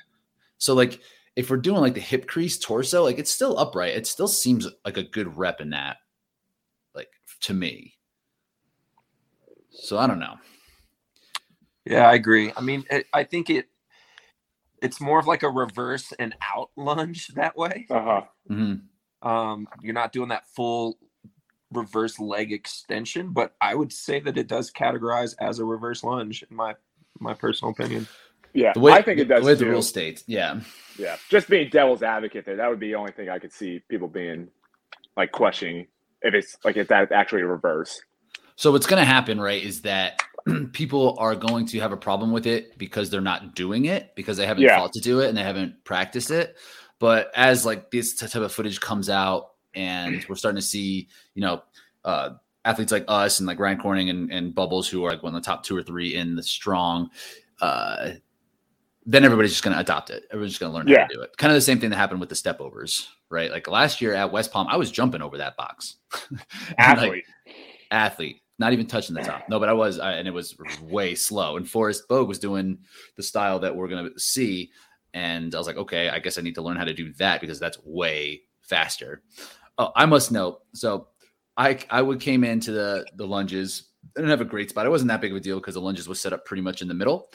So 0.59 0.75
like 0.75 0.99
if 1.35 1.49
we're 1.49 1.57
doing 1.57 1.81
like 1.81 1.95
the 1.95 2.01
hip 2.01 2.27
crease 2.27 2.59
torso, 2.59 3.03
like 3.03 3.17
it's 3.17 3.31
still 3.31 3.57
upright. 3.57 3.95
It 3.95 4.05
still 4.05 4.27
seems 4.27 4.67
like 4.85 4.97
a 4.97 5.01
good 5.01 5.35
rep 5.35 5.59
in 5.59 5.71
that, 5.71 5.97
like 6.93 7.09
to 7.41 7.55
me. 7.55 7.95
So 9.71 9.97
I 9.97 10.05
don't 10.05 10.19
know. 10.19 10.35
Yeah, 11.83 12.07
I 12.07 12.13
agree. 12.13 12.53
I 12.55 12.61
mean, 12.61 12.85
it, 12.91 13.07
I 13.11 13.23
think 13.23 13.49
it 13.49 13.65
it's 14.83 15.01
more 15.01 15.17
of 15.17 15.25
like 15.25 15.41
a 15.41 15.49
reverse 15.49 16.13
and 16.19 16.35
out 16.55 16.69
lunge 16.75 17.29
that 17.29 17.57
way. 17.57 17.87
Uh 17.89 18.03
huh. 18.03 18.21
Mm-hmm. 18.51 19.27
Um, 19.27 19.67
you're 19.81 19.95
not 19.95 20.13
doing 20.13 20.29
that 20.29 20.45
full 20.45 20.99
reverse 21.75 22.19
leg 22.19 22.51
extension, 22.51 23.31
but 23.31 23.55
I 23.61 23.75
would 23.75 23.91
say 23.91 24.19
that 24.21 24.37
it 24.37 24.47
does 24.47 24.71
categorize 24.71 25.35
as 25.39 25.59
a 25.59 25.65
reverse 25.65 26.03
lunge 26.03 26.43
in 26.49 26.55
my 26.55 26.75
my 27.19 27.33
personal 27.33 27.71
opinion. 27.71 28.07
Yeah, 28.53 28.77
way, 28.77 28.91
I 28.91 29.01
think 29.01 29.19
it 29.19 29.25
does. 29.25 29.43
With 29.43 29.59
the 29.59 29.65
rule 29.65 29.81
states, 29.81 30.23
yeah, 30.27 30.59
yeah. 30.97 31.17
Just 31.29 31.49
being 31.49 31.69
devil's 31.69 32.03
advocate 32.03 32.45
there, 32.45 32.55
that 32.57 32.69
would 32.69 32.79
be 32.79 32.89
the 32.89 32.95
only 32.95 33.11
thing 33.11 33.29
I 33.29 33.39
could 33.39 33.51
see 33.51 33.81
people 33.89 34.07
being 34.07 34.49
like 35.17 35.31
questioning 35.31 35.87
if 36.21 36.33
it's 36.33 36.57
like 36.63 36.77
if 36.77 36.87
that's 36.87 37.11
actually 37.11 37.41
a 37.41 37.47
reverse. 37.47 38.01
So 38.55 38.71
what's 38.71 38.85
going 38.85 39.01
to 39.01 39.05
happen, 39.05 39.41
right, 39.41 39.61
is 39.61 39.81
that 39.81 40.21
people 40.73 41.15
are 41.19 41.35
going 41.35 41.65
to 41.67 41.79
have 41.79 41.91
a 41.91 41.97
problem 41.97 42.31
with 42.31 42.45
it 42.45 42.77
because 42.77 43.09
they're 43.09 43.21
not 43.21 43.55
doing 43.55 43.85
it 43.85 44.15
because 44.15 44.37
they 44.37 44.45
haven't 44.45 44.63
yeah. 44.63 44.77
thought 44.77 44.93
to 44.93 45.01
do 45.01 45.19
it 45.21 45.29
and 45.29 45.37
they 45.37 45.43
haven't 45.43 45.83
practiced 45.83 46.31
it. 46.31 46.55
But 46.99 47.31
as 47.35 47.65
like 47.65 47.91
this 47.91 48.15
type 48.15 48.35
of 48.35 48.51
footage 48.51 48.79
comes 48.79 49.09
out 49.09 49.52
and 49.75 50.25
we're 50.27 50.35
starting 50.35 50.59
to 50.59 50.65
see, 50.65 51.07
you 51.35 51.41
know, 51.41 51.63
uh, 52.05 52.31
athletes 52.65 52.91
like 52.91 53.05
us 53.07 53.39
and 53.39 53.47
like 53.47 53.59
Ryan 53.59 53.79
Corning 53.79 54.09
and, 54.09 54.31
and 54.31 54.55
Bubbles 54.55 54.87
who 54.87 55.05
are 55.05 55.11
like 55.11 55.23
one 55.23 55.35
of 55.35 55.41
the 55.41 55.45
top 55.45 55.63
two 55.63 55.75
or 55.75 55.83
three 55.83 56.15
in 56.15 56.35
the 56.35 56.43
strong, 56.43 57.09
uh, 57.61 58.11
then 59.05 59.25
everybody's 59.25 59.51
just 59.51 59.63
going 59.63 59.73
to 59.73 59.81
adopt 59.81 60.09
it. 60.09 60.23
Everybody's 60.29 60.53
just 60.53 60.61
going 60.61 60.71
to 60.71 60.77
learn 60.77 60.87
yeah. 60.87 61.01
how 61.01 61.07
to 61.07 61.15
do 61.15 61.21
it. 61.21 61.35
Kind 61.37 61.51
of 61.51 61.55
the 61.55 61.61
same 61.61 61.79
thing 61.79 61.89
that 61.89 61.97
happened 61.97 62.21
with 62.21 62.29
the 62.29 62.35
step 62.35 62.61
overs, 62.61 63.09
right? 63.29 63.51
Like 63.51 63.67
last 63.67 64.01
year 64.01 64.13
at 64.13 64.31
West 64.31 64.51
Palm, 64.51 64.67
I 64.69 64.77
was 64.77 64.91
jumping 64.91 65.21
over 65.21 65.37
that 65.37 65.57
box. 65.57 65.97
athlete, 66.77 67.09
like, 67.09 67.55
athlete, 67.91 68.41
not 68.59 68.71
even 68.71 68.87
touching 68.87 69.15
the 69.15 69.21
top. 69.21 69.49
No, 69.49 69.59
but 69.59 69.67
I 69.67 69.73
was, 69.73 69.99
I, 69.99 70.13
and 70.13 70.27
it 70.27 70.33
was 70.33 70.55
way 70.81 71.15
slow. 71.15 71.57
And 71.57 71.69
Forrest 71.69 72.07
Bogue 72.07 72.29
was 72.29 72.39
doing 72.39 72.77
the 73.17 73.23
style 73.23 73.59
that 73.59 73.75
we're 73.75 73.89
going 73.89 74.09
to 74.09 74.19
see, 74.19 74.71
and 75.13 75.53
I 75.53 75.57
was 75.57 75.67
like, 75.67 75.77
okay, 75.77 76.09
I 76.09 76.19
guess 76.19 76.37
I 76.37 76.41
need 76.41 76.55
to 76.55 76.61
learn 76.61 76.77
how 76.77 76.85
to 76.85 76.93
do 76.93 77.11
that 77.13 77.41
because 77.41 77.59
that's 77.59 77.77
way 77.83 78.43
faster. 78.61 79.21
Oh, 79.77 79.91
I 79.95 80.05
must 80.05 80.31
note. 80.31 80.61
So 80.73 81.07
I 81.57 81.79
I 81.89 82.01
would 82.01 82.19
came 82.19 82.43
into 82.43 82.71
the 82.71 83.05
the 83.15 83.27
lunges. 83.27 83.89
I 84.15 84.19
didn't 84.19 84.31
have 84.31 84.41
a 84.41 84.45
great 84.45 84.69
spot. 84.69 84.85
It 84.85 84.89
wasn't 84.89 85.09
that 85.09 85.21
big 85.21 85.31
of 85.31 85.37
a 85.37 85.41
deal 85.41 85.59
because 85.59 85.75
the 85.75 85.81
lunges 85.81 86.07
was 86.07 86.19
set 86.19 86.33
up 86.33 86.45
pretty 86.45 86.61
much 86.61 86.81
in 86.81 86.87
the 86.87 86.93
middle. 86.93 87.29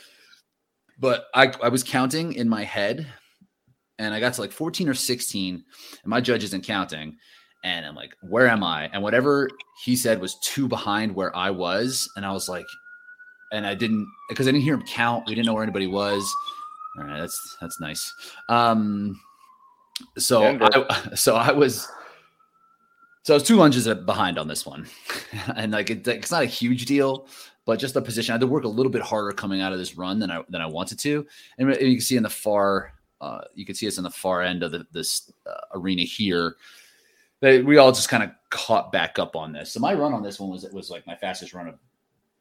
But 0.98 1.26
I 1.34 1.52
I 1.62 1.68
was 1.68 1.82
counting 1.82 2.34
in 2.34 2.48
my 2.48 2.64
head, 2.64 3.06
and 3.98 4.14
I 4.14 4.20
got 4.20 4.34
to 4.34 4.40
like 4.40 4.52
14 4.52 4.88
or 4.88 4.94
16, 4.94 5.54
and 5.54 5.64
my 6.06 6.20
judge 6.20 6.44
isn't 6.44 6.64
counting. 6.64 7.16
And 7.64 7.84
I'm 7.84 7.96
like, 7.96 8.14
where 8.22 8.46
am 8.46 8.62
I? 8.62 8.88
And 8.92 9.02
whatever 9.02 9.48
he 9.84 9.96
said 9.96 10.20
was 10.20 10.38
two 10.42 10.68
behind 10.68 11.12
where 11.12 11.34
I 11.36 11.50
was. 11.50 12.08
And 12.14 12.24
I 12.24 12.30
was 12.30 12.48
like, 12.48 12.66
and 13.52 13.66
I 13.66 13.74
didn't 13.74 14.06
because 14.28 14.46
I 14.46 14.52
didn't 14.52 14.62
hear 14.62 14.74
him 14.74 14.84
count. 14.86 15.24
We 15.26 15.34
didn't 15.34 15.46
know 15.46 15.54
where 15.54 15.62
anybody 15.62 15.86
was. 15.86 16.32
All 16.98 17.04
right, 17.04 17.20
that's 17.20 17.56
that's 17.60 17.80
nice. 17.80 18.12
Um, 18.48 19.20
so 20.16 20.58
I, 20.60 21.10
so 21.14 21.36
I 21.36 21.52
was 21.52 21.88
so 23.28 23.34
I 23.34 23.36
was 23.36 23.42
two 23.42 23.56
lunges 23.56 23.86
behind 24.06 24.38
on 24.38 24.48
this 24.48 24.64
one, 24.64 24.86
and 25.54 25.72
like 25.72 25.90
it, 25.90 26.08
it's 26.08 26.30
not 26.30 26.44
a 26.44 26.46
huge 26.46 26.86
deal, 26.86 27.28
but 27.66 27.78
just 27.78 27.92
the 27.92 28.00
position 28.00 28.32
I 28.32 28.36
had 28.36 28.40
to 28.40 28.46
work 28.46 28.64
a 28.64 28.68
little 28.68 28.90
bit 28.90 29.02
harder 29.02 29.32
coming 29.32 29.60
out 29.60 29.70
of 29.70 29.78
this 29.78 29.98
run 29.98 30.18
than 30.18 30.30
I 30.30 30.42
than 30.48 30.62
I 30.62 30.66
wanted 30.66 30.98
to, 31.00 31.26
and 31.58 31.68
you 31.68 31.96
can 31.96 32.00
see 32.00 32.16
in 32.16 32.22
the 32.22 32.30
far, 32.30 32.94
uh, 33.20 33.42
you 33.54 33.66
can 33.66 33.74
see 33.74 33.86
us 33.86 33.98
in 33.98 34.04
the 34.04 34.10
far 34.10 34.40
end 34.40 34.62
of 34.62 34.72
the, 34.72 34.86
this 34.92 35.30
uh, 35.46 35.60
arena 35.74 36.04
here. 36.04 36.56
That 37.40 37.66
we 37.66 37.76
all 37.76 37.92
just 37.92 38.08
kind 38.08 38.22
of 38.22 38.30
caught 38.48 38.92
back 38.92 39.18
up 39.18 39.36
on 39.36 39.52
this. 39.52 39.72
So 39.72 39.80
my 39.80 39.92
run 39.92 40.14
on 40.14 40.22
this 40.22 40.40
one 40.40 40.48
was 40.48 40.64
it 40.64 40.72
was 40.72 40.88
like 40.88 41.06
my 41.06 41.14
fastest 41.14 41.52
run 41.52 41.68
of 41.68 41.74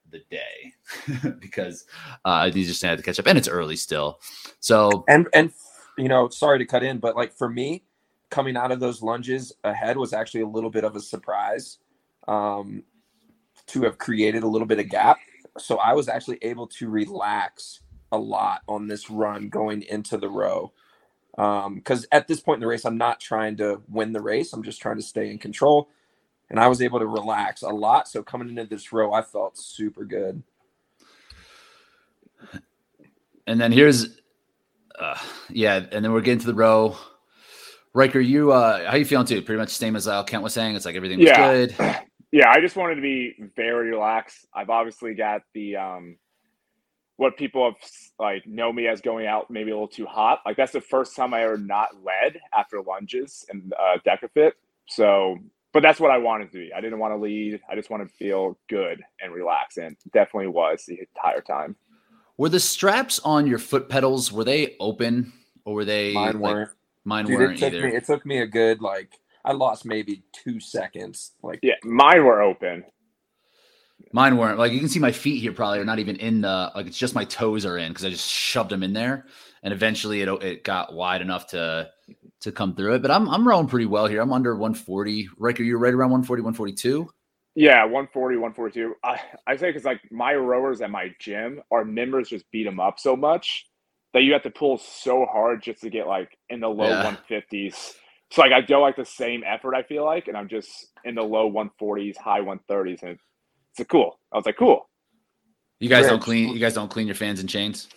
the 0.10 0.22
day 0.32 1.34
because 1.42 1.84
uh, 2.24 2.50
these 2.50 2.70
just 2.70 2.82
had 2.82 2.98
to 2.98 3.04
catch 3.04 3.20
up, 3.20 3.28
and 3.28 3.38
it's 3.38 3.50
early 3.50 3.76
still. 3.76 4.22
So 4.62 5.04
and 5.10 5.28
and 5.34 5.52
you 5.98 6.08
know, 6.08 6.30
sorry 6.30 6.60
to 6.60 6.66
cut 6.66 6.82
in, 6.82 7.00
but 7.00 7.18
like 7.18 7.34
for 7.34 7.50
me, 7.50 7.84
coming 8.30 8.58
out 8.58 8.72
of 8.72 8.80
those 8.80 9.02
lunges 9.02 9.54
ahead 9.64 9.98
was 9.98 10.14
actually 10.14 10.42
a 10.42 10.48
little 10.48 10.70
bit 10.70 10.84
of 10.84 10.96
a 10.96 11.00
surprise 11.00 11.80
um, 12.28 12.84
to 13.68 13.84
have 13.84 13.98
created 13.98 14.44
a 14.44 14.48
little 14.48 14.68
bit 14.68 14.80
of 14.80 14.90
gap. 14.90 15.18
So 15.58 15.78
I 15.78 15.94
was 15.94 16.08
actually 16.08 16.40
able 16.42 16.68
to 16.68 16.90
relax 16.90 17.82
a 18.12 18.18
lot 18.18 18.62
on 18.68 18.88
this 18.88 19.10
run 19.10 19.50
going 19.50 19.82
into 19.84 20.18
the 20.18 20.30
row. 20.30 20.72
Because 21.36 22.04
um, 22.04 22.08
at 22.12 22.28
this 22.28 22.40
point 22.40 22.58
in 22.58 22.62
the 22.62 22.68
race, 22.68 22.86
I'm 22.86 22.98
not 22.98 23.20
trying 23.20 23.58
to 23.58 23.82
win 23.88 24.12
the 24.12 24.22
race. 24.22 24.54
I'm 24.54 24.64
just 24.64 24.82
trying 24.82 24.98
to 24.98 25.04
stay 25.04 25.30
in 25.30 25.38
control. 25.38 25.90
And 26.50 26.60
I 26.60 26.68
was 26.68 26.82
able 26.82 27.00
to 27.00 27.08
relax 27.08 27.62
a 27.62 27.70
lot. 27.70 28.08
So 28.08 28.24
coming 28.24 28.50
into 28.50 28.66
this 28.66 28.92
row, 28.94 29.14
I 29.14 29.22
felt 29.22 29.58
super 29.58 30.06
good. 30.06 30.44
And 33.46 33.62
then 33.62 33.72
here's 33.72 34.18
uh, 34.98 35.18
yeah, 35.50 35.86
and 35.92 36.04
then 36.04 36.12
we're 36.12 36.22
getting 36.22 36.40
to 36.40 36.48
the 36.48 36.54
row. 36.54 36.98
Riker, 37.98 38.20
you 38.20 38.52
uh, 38.52 38.92
how 38.92 38.96
you 38.96 39.06
feeling 39.06 39.26
too? 39.26 39.42
Pretty 39.42 39.58
much 39.58 39.70
the 39.70 39.74
same 39.74 39.96
as 39.96 40.08
uh, 40.08 40.24
Kent 40.24 40.44
was 40.44 40.54
saying. 40.54 40.76
It's 40.76 40.86
like 40.86 40.96
everything 40.96 41.18
was 41.18 41.30
yeah. 41.30 41.52
good. 41.52 41.76
Yeah, 42.30 42.52
I 42.52 42.60
just 42.60 42.76
wanted 42.76 42.96
to 42.96 43.02
be 43.02 43.36
very 43.56 43.90
relaxed. 43.90 44.46
I've 44.54 44.70
obviously 44.70 45.14
got 45.14 45.44
the 45.54 45.78
um, 45.78 46.18
what 47.16 47.38
people 47.38 47.64
have 47.64 47.76
like 48.20 48.46
know 48.46 48.74
me 48.74 48.86
as 48.86 49.00
going 49.00 49.26
out 49.26 49.50
maybe 49.50 49.72
a 49.72 49.74
little 49.74 49.88
too 49.88 50.06
hot. 50.06 50.42
Like 50.46 50.58
that's 50.58 50.74
the 50.74 50.82
first 50.82 51.16
time 51.16 51.34
I 51.34 51.44
ever 51.44 51.58
not 51.58 52.04
led 52.04 52.38
after 52.54 52.82
lunges 52.82 53.46
and 53.48 53.74
uh, 53.80 54.00
Decafit. 54.06 54.52
So, 54.90 55.38
but 55.72 55.82
that's 55.82 56.02
what 56.02 56.12
I 56.12 56.18
wanted 56.18 56.52
to 56.52 56.58
be. 56.58 56.74
I 56.74 56.82
didn't 56.82 57.00
want 57.00 57.14
to 57.14 57.18
lead. 57.18 57.62
I 57.72 57.76
just 57.76 57.90
want 57.90 58.04
to 58.04 58.14
feel 58.18 58.60
good 58.68 59.02
and 59.22 59.34
relax, 59.34 59.78
and 59.78 59.96
definitely 60.12 60.50
was 60.50 60.84
the 60.86 61.00
entire 61.00 61.40
time. 61.40 61.78
Were 62.36 62.50
the 62.50 62.60
straps 62.60 63.20
on 63.20 63.48
your 63.48 63.58
foot 63.58 63.88
pedals 63.88 64.34
were 64.34 64.44
they 64.44 64.76
open 64.82 65.32
or 65.64 65.76
were 65.76 65.86
they? 65.86 66.12
Mine 66.12 66.42
like, 66.42 66.54
weren't. 66.54 66.72
Mine 67.08 67.24
Dude, 67.24 67.40
weren't 67.40 67.54
it 67.54 67.60
took 67.60 67.74
either. 67.74 67.88
Me, 67.88 67.96
it 67.96 68.06
took 68.06 68.26
me 68.26 68.40
a 68.40 68.46
good 68.46 68.82
like 68.82 69.18
I 69.46 69.54
lost 69.54 69.86
maybe 69.86 70.24
two 70.34 70.60
seconds. 70.60 71.32
Like 71.42 71.60
yeah, 71.64 71.76
mine 71.86 72.26
were 72.26 72.42
open. 72.42 72.84
Mine 74.12 74.36
weren't. 74.36 74.60
Like 74.60 74.74
you 74.74 74.80
can 74.80 74.90
see 74.90 75.00
my 75.00 75.14
feet 75.14 75.40
here 75.40 75.54
probably 75.54 75.80
are 75.80 75.86
not 75.86 76.00
even 76.00 76.18
in 76.18 76.42
the 76.42 76.70
like 76.76 76.86
it's 76.86 76.98
just 76.98 77.16
my 77.16 77.24
toes 77.24 77.66
are 77.66 77.78
in 77.78 77.94
because 77.94 78.04
I 78.04 78.10
just 78.10 78.30
shoved 78.30 78.72
them 78.72 78.84
in 78.84 78.92
there, 78.92 79.26
and 79.64 79.74
eventually 79.74 80.22
it 80.22 80.28
it 80.44 80.66
got 80.66 80.94
wide 80.94 81.22
enough 81.22 81.48
to 81.48 81.90
to 82.42 82.52
come 82.52 82.76
through 82.76 82.96
it. 82.96 83.02
But 83.02 83.12
I'm 83.12 83.30
I'm 83.30 83.48
rolling 83.48 83.68
pretty 83.68 83.86
well 83.86 84.08
here. 84.08 84.20
I'm 84.20 84.34
under 84.34 84.54
140. 84.58 85.30
Riker, 85.38 85.64
you're 85.64 85.80
right 85.80 85.94
around 85.94 86.12
140, 86.12 86.42
142. 86.42 87.10
Yeah, 87.56 87.86
140, 87.86 88.36
142. 88.36 88.96
I, 89.06 89.22
I 89.48 89.56
say 89.56 89.70
because 89.70 89.86
like 89.86 90.02
my 90.12 90.36
rowers 90.36 90.82
at 90.82 90.92
my 90.92 91.16
gym, 91.20 91.62
our 91.72 91.86
members 91.86 92.28
just 92.28 92.52
beat 92.52 92.66
them 92.66 92.82
up 92.82 93.00
so 93.00 93.16
much 93.16 93.66
that 94.14 94.24
you 94.24 94.34
have 94.34 94.44
to 94.44 94.50
pull 94.50 94.78
so 94.78 95.26
hard 95.26 95.62
just 95.62 95.82
to 95.82 95.90
get 95.90 96.08
like 96.08 96.38
in 96.50 96.60
the 96.60 96.68
low 96.68 96.88
yeah. 96.88 97.16
150s. 97.30 97.94
So 98.32 98.42
like 98.42 98.52
I 98.52 98.62
do 98.62 98.78
like 98.78 98.96
the 98.96 99.06
same 99.06 99.44
effort, 99.46 99.76
I 99.76 99.84
feel 99.84 100.04
like, 100.04 100.28
and 100.28 100.36
I'm 100.36 100.50
just 100.50 100.70
in 101.06 101.16
the 101.16 101.24
low 101.24 101.52
140s, 101.52 102.18
high 102.18 102.42
130s, 102.42 103.04
and 103.04 103.18
it's 103.72 103.80
a 103.80 103.86
cool. 103.86 104.20
I 104.32 104.38
was 104.38 104.46
like, 104.46 104.58
cool. 104.58 104.90
You 105.80 105.90
guys 105.90 106.08
don't 106.08 106.22
clean. 106.22 106.54
You 106.54 106.60
guys 106.60 106.74
don't 106.74 106.90
clean 106.90 107.08
your 107.08 107.16
fans 107.16 107.40
and 107.40 107.48
chains. 107.48 107.88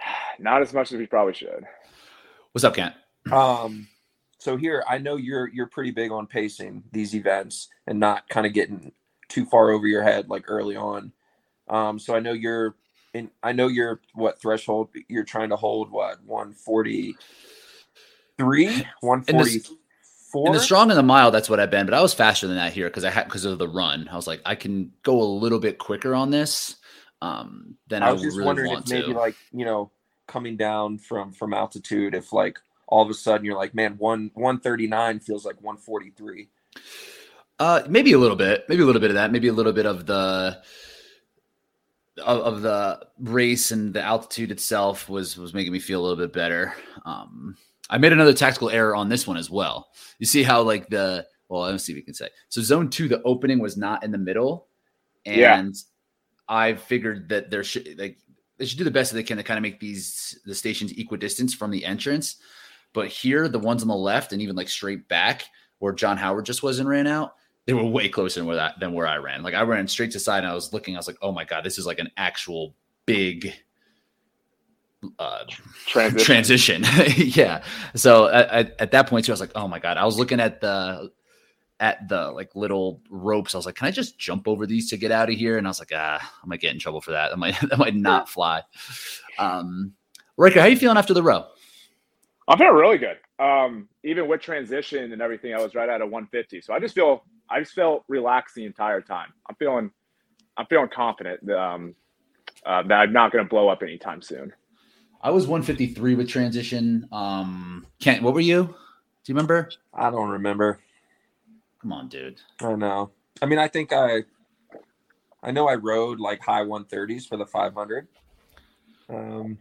Not 0.38 0.62
as 0.62 0.72
much 0.72 0.92
as 0.92 0.98
we 0.98 1.06
probably 1.06 1.34
should. 1.34 1.64
What's 2.52 2.64
up, 2.64 2.74
Kent? 2.74 2.94
Um, 3.30 3.88
so 4.38 4.56
here 4.56 4.82
I 4.88 4.98
know 4.98 5.16
you're 5.16 5.48
you're 5.48 5.66
pretty 5.66 5.90
big 5.90 6.10
on 6.10 6.26
pacing 6.26 6.84
these 6.92 7.14
events 7.14 7.68
and 7.86 8.00
not 8.00 8.28
kind 8.28 8.46
of 8.46 8.54
getting 8.54 8.92
too 9.28 9.44
far 9.44 9.70
over 9.70 9.86
your 9.86 10.02
head 10.02 10.30
like 10.30 10.44
early 10.48 10.76
on. 10.76 11.12
Um, 11.68 11.98
so 11.98 12.14
I 12.14 12.20
know 12.20 12.32
you're 12.32 12.76
in 13.14 13.30
I 13.42 13.52
know 13.52 13.68
you're 13.68 14.00
what 14.14 14.40
threshold 14.40 14.90
you're 15.08 15.24
trying 15.24 15.50
to 15.50 15.56
hold 15.56 15.90
what 15.90 16.22
143 16.24 18.86
144 19.00 20.44
in 20.46 20.52
the 20.52 20.60
strong 20.60 20.90
and 20.90 20.98
the 20.98 21.02
mile 21.02 21.30
that's 21.30 21.48
what 21.48 21.60
I've 21.60 21.70
been 21.70 21.86
but 21.86 21.94
I 21.94 22.02
was 22.02 22.14
faster 22.14 22.46
than 22.46 22.56
that 22.56 22.72
here 22.72 22.88
because 22.88 23.04
I 23.04 23.10
had 23.10 23.24
because 23.24 23.44
of 23.44 23.58
the 23.58 23.68
run 23.68 24.08
I 24.10 24.16
was 24.16 24.26
like 24.26 24.40
I 24.44 24.54
can 24.54 24.92
go 25.02 25.20
a 25.20 25.24
little 25.24 25.60
bit 25.60 25.78
quicker 25.78 26.14
on 26.14 26.30
this 26.30 26.76
um 27.22 27.76
than 27.88 28.02
I 28.02 28.12
was 28.12 28.22
I 28.22 28.26
just 28.26 28.36
really 28.36 28.46
wondering 28.46 28.72
if 28.72 28.88
maybe 28.88 29.12
to. 29.12 29.18
like 29.18 29.36
you 29.52 29.64
know 29.64 29.90
coming 30.26 30.56
down 30.56 30.98
from 30.98 31.32
from 31.32 31.54
altitude 31.54 32.14
if 32.14 32.32
like 32.32 32.58
all 32.88 33.02
of 33.02 33.10
a 33.10 33.14
sudden 33.14 33.44
you're 33.44 33.56
like, 33.56 33.74
man, 33.74 33.94
one 33.98 34.30
139 34.34 35.20
feels 35.20 35.44
like 35.44 35.62
143. 35.62 36.48
Uh, 37.58 37.82
maybe 37.88 38.12
a 38.12 38.18
little 38.18 38.36
bit, 38.36 38.64
maybe 38.68 38.82
a 38.82 38.86
little 38.86 39.00
bit 39.00 39.10
of 39.10 39.14
that, 39.14 39.30
maybe 39.30 39.48
a 39.48 39.52
little 39.52 39.72
bit 39.72 39.86
of 39.86 40.06
the 40.06 40.60
of, 42.18 42.40
of, 42.40 42.62
the 42.62 43.06
race 43.20 43.70
and 43.70 43.92
the 43.92 44.02
altitude 44.02 44.50
itself 44.50 45.08
was 45.08 45.36
was 45.36 45.54
making 45.54 45.72
me 45.72 45.78
feel 45.78 46.00
a 46.00 46.02
little 46.02 46.16
bit 46.16 46.32
better. 46.32 46.74
Um, 47.04 47.56
I 47.90 47.98
made 47.98 48.12
another 48.12 48.32
tactical 48.32 48.70
error 48.70 48.94
on 48.94 49.08
this 49.08 49.26
one 49.26 49.36
as 49.36 49.50
well. 49.50 49.88
You 50.18 50.26
see 50.26 50.42
how 50.42 50.62
like 50.62 50.88
the 50.88 51.26
well, 51.48 51.62
let's 51.62 51.84
see 51.84 51.92
if 51.92 51.96
we 51.96 52.02
can 52.02 52.14
say 52.14 52.28
so. 52.48 52.60
Zone 52.60 52.90
two, 52.90 53.08
the 53.08 53.22
opening 53.22 53.58
was 53.58 53.76
not 53.76 54.04
in 54.04 54.10
the 54.10 54.18
middle, 54.18 54.68
and 55.24 55.38
yeah. 55.38 55.64
I 56.48 56.74
figured 56.74 57.28
that 57.30 57.50
there 57.50 57.64
should 57.64 57.98
like 57.98 58.18
they 58.58 58.66
should 58.66 58.78
do 58.78 58.84
the 58.84 58.90
best 58.90 59.10
that 59.10 59.16
they 59.16 59.22
can 59.22 59.36
to 59.38 59.42
kind 59.42 59.58
of 59.58 59.62
make 59.62 59.80
these 59.80 60.38
the 60.44 60.54
stations 60.54 60.92
equidistant 60.92 61.52
from 61.52 61.70
the 61.70 61.84
entrance. 61.84 62.36
But 62.92 63.08
here, 63.08 63.48
the 63.48 63.58
ones 63.58 63.82
on 63.82 63.88
the 63.88 63.94
left 63.94 64.32
and 64.32 64.42
even 64.42 64.56
like 64.56 64.68
straight 64.68 65.08
back 65.08 65.44
where 65.78 65.92
John 65.92 66.16
Howard 66.16 66.46
just 66.46 66.62
was 66.62 66.78
and 66.78 66.88
ran 66.88 67.06
out, 67.06 67.34
they 67.68 67.74
were 67.74 67.84
way 67.84 68.08
closer 68.08 68.40
than 68.40 68.46
where 68.46 68.56
that 68.56 68.80
than 68.80 68.94
where 68.94 69.06
I 69.06 69.18
ran. 69.18 69.42
Like 69.42 69.52
I 69.52 69.60
ran 69.60 69.86
straight 69.88 70.10
to 70.12 70.18
side 70.18 70.38
and 70.38 70.46
I 70.46 70.54
was 70.54 70.72
looking, 70.72 70.96
I 70.96 70.98
was 70.98 71.06
like, 71.06 71.18
oh 71.20 71.32
my 71.32 71.44
god, 71.44 71.64
this 71.64 71.76
is 71.76 71.84
like 71.84 71.98
an 71.98 72.10
actual 72.16 72.74
big 73.04 73.52
uh, 75.18 75.44
transition. 75.86 76.82
transition. 76.82 76.84
yeah. 77.28 77.62
So 77.94 78.28
at, 78.28 78.48
at, 78.48 78.80
at, 78.80 78.90
that 78.92 79.06
point 79.06 79.26
too, 79.26 79.32
I 79.32 79.34
was 79.34 79.40
like, 79.40 79.52
oh 79.54 79.68
my 79.68 79.78
god. 79.78 79.98
I 79.98 80.06
was 80.06 80.18
looking 80.18 80.40
at 80.40 80.62
the 80.62 81.12
at 81.78 82.08
the 82.08 82.30
like 82.30 82.56
little 82.56 83.02
ropes. 83.10 83.54
I 83.54 83.58
was 83.58 83.66
like, 83.66 83.74
can 83.74 83.86
I 83.86 83.90
just 83.90 84.18
jump 84.18 84.48
over 84.48 84.66
these 84.66 84.88
to 84.88 84.96
get 84.96 85.12
out 85.12 85.28
of 85.28 85.34
here? 85.34 85.58
And 85.58 85.66
I 85.66 85.70
was 85.70 85.78
like, 85.78 85.92
ah, 85.94 86.18
I 86.42 86.46
might 86.46 86.62
get 86.62 86.72
in 86.72 86.78
trouble 86.78 87.02
for 87.02 87.10
that. 87.10 87.30
That 87.32 87.36
might 87.36 87.60
that 87.68 87.78
might 87.78 87.94
not 87.94 88.30
fly. 88.30 88.62
Um, 89.38 89.92
Riker, 90.38 90.58
how 90.58 90.66
you 90.68 90.76
feeling 90.78 90.96
after 90.96 91.12
the 91.12 91.22
row? 91.22 91.44
I'm 92.48 92.56
feeling 92.56 92.76
really 92.76 92.96
good. 92.96 93.18
Um, 93.38 93.90
even 94.04 94.26
with 94.26 94.40
transition 94.40 95.12
and 95.12 95.20
everything, 95.20 95.52
I 95.52 95.60
was 95.60 95.74
right 95.74 95.90
out 95.90 96.00
of 96.00 96.10
150. 96.10 96.62
So 96.62 96.72
I 96.72 96.80
just 96.80 96.94
feel 96.94 97.24
I 97.50 97.60
just 97.60 97.72
felt 97.72 98.04
relaxed 98.08 98.54
the 98.54 98.64
entire 98.64 99.00
time. 99.00 99.32
I'm 99.48 99.56
feeling 99.56 99.90
I'm 100.56 100.66
feeling 100.66 100.88
confident. 100.92 101.48
Um, 101.50 101.94
uh, 102.66 102.82
that 102.82 102.92
I'm 102.92 103.12
not 103.12 103.32
going 103.32 103.44
to 103.44 103.48
blow 103.48 103.68
up 103.68 103.82
anytime 103.82 104.22
soon. 104.22 104.52
I 105.22 105.30
was 105.30 105.46
153 105.46 106.14
with 106.14 106.28
transition. 106.28 107.08
Um, 107.10 107.86
Kent, 108.00 108.22
what 108.22 108.34
were 108.34 108.40
you? 108.40 108.64
Do 108.64 108.72
you 109.26 109.34
remember? 109.34 109.70
I 109.92 110.10
don't 110.10 110.30
remember. 110.30 110.80
Come 111.82 111.92
on, 111.92 112.08
dude. 112.08 112.40
I 112.60 112.74
know. 112.74 113.10
I 113.40 113.46
mean, 113.46 113.58
I 113.58 113.68
think 113.68 113.92
I, 113.92 114.24
I 115.42 115.50
know 115.50 115.68
I 115.68 115.74
rode 115.74 116.20
like 116.20 116.40
high 116.40 116.64
130s 116.64 117.28
for 117.28 117.36
the 117.36 117.46
500. 117.46 118.08
Um, 119.08 119.58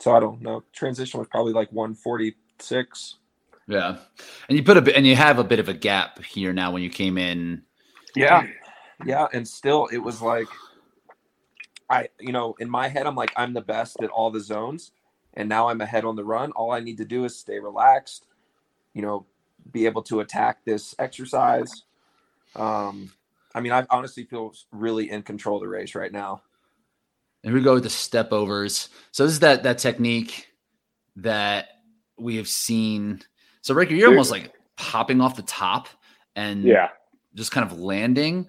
so 0.00 0.14
I 0.14 0.20
don't 0.20 0.40
know. 0.42 0.62
Transition 0.72 1.18
was 1.18 1.28
probably 1.28 1.52
like 1.52 1.72
146. 1.72 3.16
Yeah, 3.68 3.98
and 4.48 4.56
you 4.56 4.64
put 4.64 4.78
a 4.78 4.82
bit, 4.82 4.96
and 4.96 5.06
you 5.06 5.14
have 5.14 5.38
a 5.38 5.44
bit 5.44 5.58
of 5.58 5.68
a 5.68 5.74
gap 5.74 6.24
here 6.24 6.54
now 6.54 6.72
when 6.72 6.82
you 6.82 6.88
came 6.88 7.18
in. 7.18 7.62
Yeah, 8.16 8.46
yeah, 9.04 9.28
and 9.34 9.46
still 9.46 9.86
it 9.92 9.98
was 9.98 10.22
like, 10.22 10.48
I, 11.90 12.08
you 12.18 12.32
know, 12.32 12.56
in 12.60 12.70
my 12.70 12.88
head 12.88 13.06
I'm 13.06 13.14
like 13.14 13.32
I'm 13.36 13.52
the 13.52 13.60
best 13.60 14.02
at 14.02 14.08
all 14.08 14.30
the 14.30 14.40
zones, 14.40 14.92
and 15.34 15.50
now 15.50 15.68
I'm 15.68 15.82
ahead 15.82 16.06
on 16.06 16.16
the 16.16 16.24
run. 16.24 16.50
All 16.52 16.72
I 16.72 16.80
need 16.80 16.96
to 16.96 17.04
do 17.04 17.26
is 17.26 17.36
stay 17.36 17.58
relaxed, 17.58 18.24
you 18.94 19.02
know, 19.02 19.26
be 19.70 19.84
able 19.84 20.02
to 20.04 20.20
attack 20.20 20.64
this 20.64 20.94
exercise. 20.98 21.84
Um, 22.56 23.12
I 23.54 23.60
mean, 23.60 23.72
I 23.72 23.84
honestly 23.90 24.24
feel 24.24 24.54
really 24.72 25.10
in 25.10 25.22
control 25.22 25.56
of 25.56 25.62
the 25.62 25.68
race 25.68 25.94
right 25.94 26.12
now. 26.12 26.42
And 27.44 27.52
we 27.52 27.60
go 27.60 27.74
with 27.74 27.84
the 27.84 27.90
step 27.90 28.32
overs. 28.32 28.88
So 29.12 29.24
this 29.24 29.32
is 29.32 29.40
that 29.40 29.62
that 29.62 29.78
technique 29.78 30.48
that 31.16 31.68
we 32.18 32.36
have 32.36 32.48
seen. 32.48 33.22
So 33.68 33.74
Ricky, 33.74 33.96
you're 33.96 34.08
almost 34.08 34.30
like 34.30 34.50
popping 34.78 35.20
off 35.20 35.36
the 35.36 35.42
top 35.42 35.88
and 36.34 36.64
yeah, 36.64 36.88
just 37.34 37.52
kind 37.52 37.70
of 37.70 37.78
landing 37.78 38.46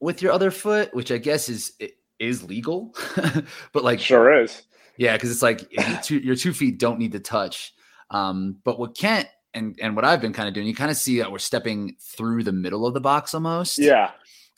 with 0.00 0.20
your 0.20 0.32
other 0.32 0.50
foot, 0.50 0.92
which 0.92 1.12
I 1.12 1.18
guess 1.18 1.48
is 1.48 1.74
is 2.18 2.42
legal, 2.42 2.92
but 3.72 3.84
like 3.84 4.00
sure 4.00 4.42
is. 4.42 4.64
Yeah, 4.96 5.12
because 5.12 5.30
it's 5.30 5.42
like 5.42 5.70
two, 6.02 6.18
your 6.18 6.34
two 6.34 6.52
feet 6.52 6.80
don't 6.80 6.98
need 6.98 7.12
to 7.12 7.20
touch. 7.20 7.72
Um, 8.10 8.56
but 8.64 8.80
what 8.80 8.98
Kent 8.98 9.28
and 9.54 9.78
and 9.80 9.94
what 9.94 10.04
I've 10.04 10.20
been 10.20 10.32
kind 10.32 10.48
of 10.48 10.54
doing, 10.54 10.66
you 10.66 10.74
kind 10.74 10.90
of 10.90 10.96
see 10.96 11.20
that 11.20 11.30
we're 11.30 11.38
stepping 11.38 11.94
through 12.00 12.42
the 12.42 12.50
middle 12.50 12.84
of 12.84 12.94
the 12.94 13.00
box 13.00 13.32
almost. 13.32 13.78
Yeah, 13.78 14.10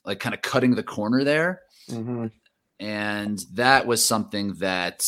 like 0.02 0.18
kind 0.18 0.35
of 0.35 0.40
cutting 0.40 0.76
the 0.76 0.83
corner 0.83 1.24
there. 1.24 1.61
Mm-hmm 1.90 2.28
and 2.81 3.40
that 3.54 3.87
was 3.87 4.04
something 4.04 4.54
that 4.54 5.04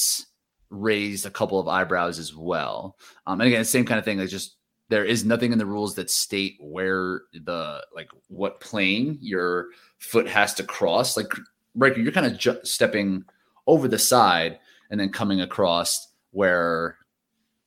raised 0.71 1.27
a 1.27 1.31
couple 1.31 1.59
of 1.59 1.69
eyebrows 1.69 2.19
as 2.19 2.35
well. 2.35 2.97
Um, 3.27 3.41
and 3.41 3.49
again, 3.49 3.65
same 3.65 3.85
kind 3.85 3.99
of 3.99 4.05
thing. 4.05 4.19
Like 4.19 4.29
just 4.29 4.57
there 4.89 5.05
is 5.05 5.25
nothing 5.25 5.53
in 5.53 5.59
the 5.59 5.67
rules 5.67 5.95
that 5.95 6.11
state 6.11 6.57
where 6.61 7.23
the 7.33 7.85
like 7.95 8.11
what 8.29 8.61
plane 8.61 9.19
your 9.21 9.69
foot 9.99 10.29
has 10.29 10.55
to 10.55 10.65
cross. 10.65 11.17
Like 11.17 11.33
right, 11.75 11.97
you're 11.97 12.13
kind 12.13 12.27
of 12.27 12.39
ju- 12.39 12.61
stepping 12.65 13.25
over 13.67 13.89
the 13.89 13.99
side 13.99 14.59
and 14.91 14.99
then 14.99 15.11
coming 15.11 15.41
across 15.41 16.09
where 16.33 16.97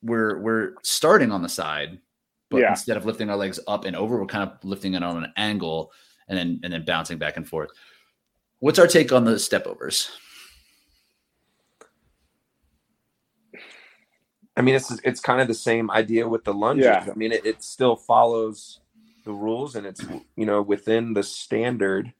we're 0.02 0.38
we're 0.40 0.74
starting 0.82 1.32
on 1.32 1.42
the 1.42 1.48
side, 1.48 1.98
but 2.50 2.60
yeah. 2.60 2.70
instead 2.70 2.96
of 2.96 3.06
lifting 3.06 3.30
our 3.30 3.36
legs 3.36 3.58
up 3.66 3.84
and 3.84 3.96
over, 3.96 4.18
we're 4.18 4.26
kind 4.26 4.48
of 4.48 4.62
lifting 4.62 4.94
it 4.94 5.02
on 5.02 5.22
an 5.22 5.32
angle 5.36 5.92
and 6.28 6.38
then 6.38 6.60
and 6.62 6.72
then 6.72 6.84
bouncing 6.84 7.18
back 7.18 7.36
and 7.36 7.48
forth. 7.48 7.70
What's 8.60 8.78
our 8.78 8.86
take 8.86 9.12
on 9.12 9.24
the 9.24 9.38
step 9.38 9.66
I 14.56 14.62
mean, 14.62 14.74
it's 14.74 14.90
it's 15.02 15.20
kind 15.20 15.40
of 15.40 15.48
the 15.48 15.54
same 15.54 15.90
idea 15.90 16.28
with 16.28 16.44
the 16.44 16.54
lunges. 16.54 16.86
Yeah. 16.86 17.06
I 17.10 17.14
mean, 17.14 17.32
it, 17.32 17.44
it 17.44 17.62
still 17.62 17.96
follows 17.96 18.80
the 19.24 19.32
rules 19.32 19.74
and 19.74 19.86
it's 19.86 20.04
you 20.36 20.46
know 20.46 20.62
within 20.62 21.14
the 21.14 21.22
standard. 21.22 22.12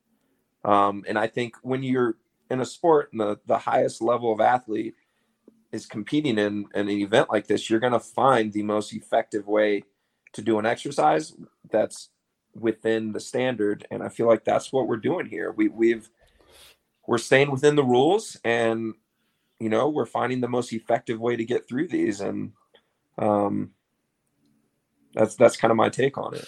Um, 0.64 1.04
and 1.06 1.18
I 1.18 1.26
think 1.26 1.54
when 1.62 1.82
you're 1.82 2.16
in 2.50 2.60
a 2.60 2.64
sport 2.64 3.10
and 3.12 3.20
the, 3.20 3.38
the 3.46 3.58
highest 3.58 4.00
level 4.00 4.32
of 4.32 4.40
athlete 4.40 4.94
is 5.72 5.86
competing 5.86 6.38
in, 6.38 6.66
in 6.74 6.88
an 6.88 6.90
event 6.90 7.28
like 7.30 7.46
this, 7.46 7.68
you're 7.68 7.80
going 7.80 7.92
to 7.92 8.00
find 8.00 8.52
the 8.52 8.62
most 8.62 8.94
effective 8.94 9.46
way 9.46 9.82
to 10.32 10.40
do 10.40 10.58
an 10.58 10.66
exercise 10.66 11.34
that's 11.70 12.10
within 12.54 13.12
the 13.12 13.20
standard. 13.20 13.86
And 13.90 14.02
I 14.02 14.08
feel 14.08 14.26
like 14.26 14.44
that's 14.44 14.72
what 14.72 14.86
we're 14.88 14.96
doing 14.96 15.26
here. 15.26 15.52
We 15.52 15.68
we've 15.68 16.08
we're 17.06 17.18
staying 17.18 17.50
within 17.50 17.76
the 17.76 17.84
rules 17.84 18.38
and 18.44 18.94
you 19.64 19.70
know 19.70 19.88
we're 19.88 20.06
finding 20.06 20.40
the 20.40 20.48
most 20.48 20.72
effective 20.72 21.18
way 21.18 21.34
to 21.34 21.44
get 21.44 21.66
through 21.66 21.88
these 21.88 22.20
and 22.20 22.52
um 23.18 23.70
that's 25.14 25.34
that's 25.36 25.56
kind 25.56 25.70
of 25.70 25.76
my 25.76 25.88
take 25.88 26.18
on 26.18 26.34
it. 26.34 26.46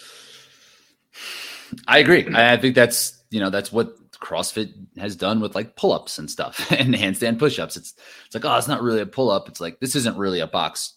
I 1.87 1.99
agree. 1.99 2.27
I 2.33 2.57
think 2.57 2.75
that's 2.75 3.23
you 3.29 3.39
know 3.39 3.49
that's 3.49 3.71
what 3.71 3.95
crossfit 4.11 4.73
has 4.97 5.15
done 5.15 5.39
with 5.39 5.53
like 5.53 5.75
pull-ups 5.75 6.17
and 6.17 6.29
stuff 6.29 6.71
and 6.71 6.93
handstand 6.93 7.39
push-ups. 7.39 7.77
It's 7.77 7.93
it's 8.25 8.35
like 8.35 8.45
oh 8.45 8.57
it's 8.57 8.67
not 8.67 8.81
really 8.81 9.01
a 9.01 9.05
pull-up. 9.05 9.47
It's 9.49 9.61
like 9.61 9.79
this 9.79 9.95
isn't 9.95 10.17
really 10.17 10.39
a 10.39 10.47
box 10.47 10.93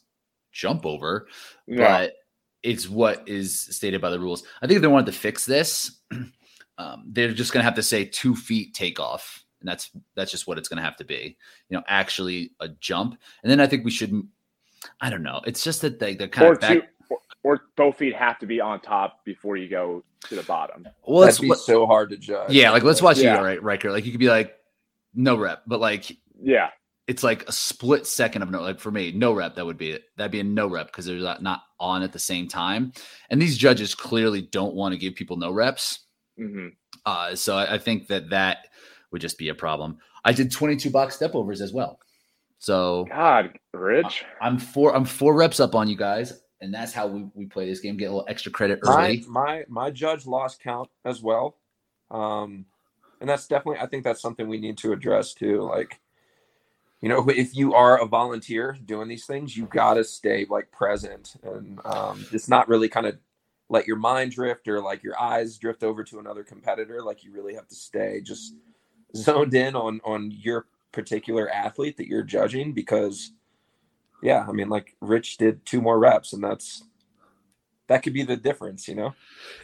jump 0.52 0.85
over 0.85 1.28
yeah. 1.68 1.87
but 1.87 2.14
it's 2.62 2.88
what 2.88 3.28
is 3.28 3.61
stated 3.61 4.00
by 4.00 4.11
the 4.11 4.20
rules. 4.20 4.42
I 4.61 4.66
think 4.66 4.76
if 4.76 4.83
they 4.83 4.88
wanted 4.88 5.06
to 5.06 5.18
fix 5.18 5.46
this 5.46 6.00
um, 6.78 7.04
they're 7.06 7.33
just 7.33 7.52
going 7.52 7.61
to 7.61 7.64
have 7.64 7.76
to 7.76 7.83
say 7.83 8.04
two 8.04 8.35
feet 8.35 8.74
takeoff 8.74 9.44
and 9.61 9.68
that's 9.68 9.90
that's 10.14 10.31
just 10.31 10.46
what 10.46 10.59
it's 10.59 10.68
going 10.68 10.79
to 10.79 10.83
have 10.83 10.96
to 10.96 11.05
be. 11.05 11.37
You 11.68 11.77
know, 11.77 11.85
actually 11.87 12.53
a 12.61 12.68
jump, 12.68 13.18
and 13.42 13.51
then 13.51 13.61
I 13.61 13.66
think 13.66 13.85
we 13.85 13.90
should. 13.90 14.27
I 15.01 15.11
don't 15.11 15.23
know. 15.23 15.40
It's 15.46 15.62
just 15.62 15.83
that 15.83 15.99
they 15.99 16.14
they're 16.14 16.29
kind 16.29 16.49
or 16.49 16.53
of 16.53 16.61
back. 16.61 16.73
Two, 16.73 16.83
or, 17.11 17.18
or, 17.42 17.61
both 17.77 17.99
feet 17.99 18.14
have 18.14 18.38
to 18.38 18.46
be 18.46 18.61
on 18.61 18.81
top 18.81 19.25
before 19.25 19.57
you 19.57 19.68
go 19.68 20.05
to 20.29 20.35
the 20.35 20.42
bottom. 20.42 20.88
Well, 21.07 21.27
that'd 21.27 21.40
be 21.40 21.53
so 21.55 21.87
hard 21.87 22.11
to 22.11 22.16
judge. 22.16 22.53
Yeah, 22.53 22.70
like 22.70 22.83
let's 22.83 23.03
watch 23.03 23.18
yeah. 23.18 23.38
you 23.38 23.44
right, 23.44 23.62
Riker. 23.62 23.90
Like 23.90 24.05
you 24.05 24.12
could 24.12 24.20
be 24.20 24.29
like 24.29 24.55
no 25.14 25.37
rep, 25.37 25.62
but 25.66 25.81
like 25.81 26.16
yeah, 26.40 26.70
it's 27.07 27.25
like 27.25 27.49
a 27.49 27.53
split 27.53 28.07
second 28.07 28.42
of 28.42 28.51
no. 28.51 28.61
Like 28.62 28.79
for 28.79 28.90
me, 28.90 29.12
no 29.12 29.33
rep. 29.33 29.57
That 29.57 29.66
would 29.66 29.79
be 29.79 29.90
it. 29.90 30.05
That'd 30.16 30.33
be 30.33 30.40
a 30.40 30.44
no 30.44 30.68
rep 30.68 30.87
because 30.87 31.07
they're 31.07 31.18
not 31.18 31.62
on 31.81 32.03
at 32.03 32.12
the 32.12 32.18
same 32.18 32.46
time. 32.46 32.92
And 33.31 33.42
these 33.42 33.59
judges 33.59 33.94
clearly 33.94 34.42
don't 34.42 34.75
want 34.75 34.92
to 34.92 34.99
give 34.99 35.16
people 35.16 35.37
no 35.37 35.51
reps. 35.51 36.01
Mm-hmm. 36.38 36.68
Uh, 37.05 37.35
so 37.35 37.57
I, 37.57 37.75
I 37.75 37.79
think 37.79 38.07
that 38.09 38.31
that 38.31 38.68
would 39.11 39.20
just 39.20 39.38
be 39.38 39.49
a 39.49 39.55
problem. 39.55 39.99
I 40.25 40.33
did 40.33 40.51
22 40.51 40.90
box 40.90 41.16
step 41.16 41.35
overs 41.35 41.61
as 41.61 41.73
well. 41.73 41.99
So 42.59 43.07
God, 43.09 43.59
Rich. 43.73 44.25
I'm 44.40 44.59
four 44.59 44.94
I'm 44.94 45.07
four 45.07 45.35
reps 45.35 45.61
up 45.61 45.75
on 45.75 45.88
you 45.88 45.96
guys, 45.96 46.40
and 46.61 46.73
that's 46.73 46.92
how 46.92 47.07
we, 47.07 47.27
we 47.35 47.46
play 47.46 47.66
this 47.66 47.81
game. 47.81 47.96
Get 47.96 48.07
a 48.07 48.11
little 48.11 48.27
extra 48.29 48.53
credit 48.53 48.81
early. 48.83 49.25
My 49.27 49.44
my, 49.44 49.64
my 49.68 49.90
judge 49.90 50.27
lost 50.27 50.62
count 50.62 50.90
as 51.05 51.23
well. 51.23 51.57
Um 52.11 52.66
and 53.20 53.29
that's 53.29 53.46
definitely 53.46 53.81
I 53.81 53.87
think 53.87 54.05
that's 54.05 54.20
something 54.20 54.46
we 54.46 54.61
need 54.61 54.77
to 54.79 54.92
address 54.92 55.33
too. 55.33 55.62
Like, 55.62 56.01
you 57.01 57.09
know, 57.09 57.27
if 57.31 57.57
you 57.57 57.75
are 57.75 57.99
a 58.03 58.07
volunteer 58.07 58.77
doing 58.85 59.09
these 59.09 59.25
things, 59.25 59.57
you 59.57 59.64
gotta 59.64 60.05
stay 60.05 60.46
like 60.51 60.70
present 60.70 61.37
and 61.42 61.81
um 61.87 62.27
it's 62.31 62.49
not 62.49 62.68
really 62.68 62.90
kind 62.90 63.07
of 63.07 63.18
let 63.70 63.87
your 63.87 63.96
mind 63.96 64.33
drift 64.33 64.68
or 64.68 64.83
like 64.83 65.03
your 65.03 65.18
eyes 65.18 65.57
drift 65.57 65.83
over 65.83 66.05
to 66.05 66.18
another 66.18 66.44
competitor. 66.44 67.01
Like 67.03 67.25
you 67.25 67.33
really 67.33 67.55
have 67.55 67.68
to 67.68 67.75
stay 67.75 68.20
just 68.20 68.55
zoned 69.16 69.55
in 69.55 69.75
on 69.75 70.01
on 70.05 70.31
your 70.31 70.66
particular 70.92 71.49
athlete 71.51 71.96
that 71.96 72.09
you're 72.09 72.23
judging 72.23 72.73
because 72.73 73.33
yeah 74.23 74.44
i 74.49 74.53
mean 74.53 74.68
like 74.68 74.96
rich 75.01 75.37
did 75.37 75.64
two 75.64 75.81
more 75.81 75.99
reps 75.99 76.33
and 76.33 76.42
that's 76.42 76.85
that 77.87 78.05
could 78.05 78.12
be 78.12 78.23
the 78.23 78.37
difference 78.37 78.87
you 78.87 78.94
know? 78.94 79.12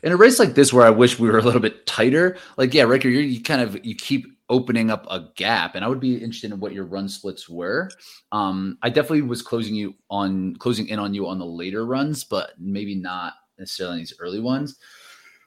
In 0.03 0.11
a 0.11 0.17
race 0.17 0.39
like 0.39 0.55
this 0.55 0.73
where 0.73 0.87
i 0.87 0.91
wish 0.91 1.19
we 1.19 1.29
were 1.29 1.39
a 1.39 1.43
little 1.43 1.61
bit 1.61 1.87
tighter 1.87 2.37
like 2.57 2.75
yeah 2.75 2.85
ricker 2.85 3.09
you 3.09 3.43
kind 3.43 3.61
of 3.61 3.85
you 3.85 3.95
keep 3.95 4.27
opening 4.49 4.91
up 4.91 5.07
a 5.11 5.29
gap 5.35 5.75
and 5.75 5.85
i 5.85 5.89
would 5.89 6.01
be 6.01 6.15
interested 6.15 6.53
in 6.53 6.61
what 6.61 6.73
your 6.73 6.85
run 6.85 7.09
splits 7.09 7.49
were. 7.49 7.91
Um 8.31 8.79
i 8.83 8.89
definitely 8.89 9.23
was 9.23 9.43
closing 9.43 9.75
you 9.75 9.95
on 10.11 10.55
closing 10.57 10.89
in 10.89 10.99
on 10.99 11.15
you 11.15 11.27
on 11.27 11.39
the 11.39 11.47
later 11.47 11.85
runs 11.85 12.23
but 12.25 12.53
maybe 12.59 12.95
not 12.95 13.35
necessarily 13.59 13.99
these 13.99 14.15
early 14.21 14.41
ones. 14.41 14.77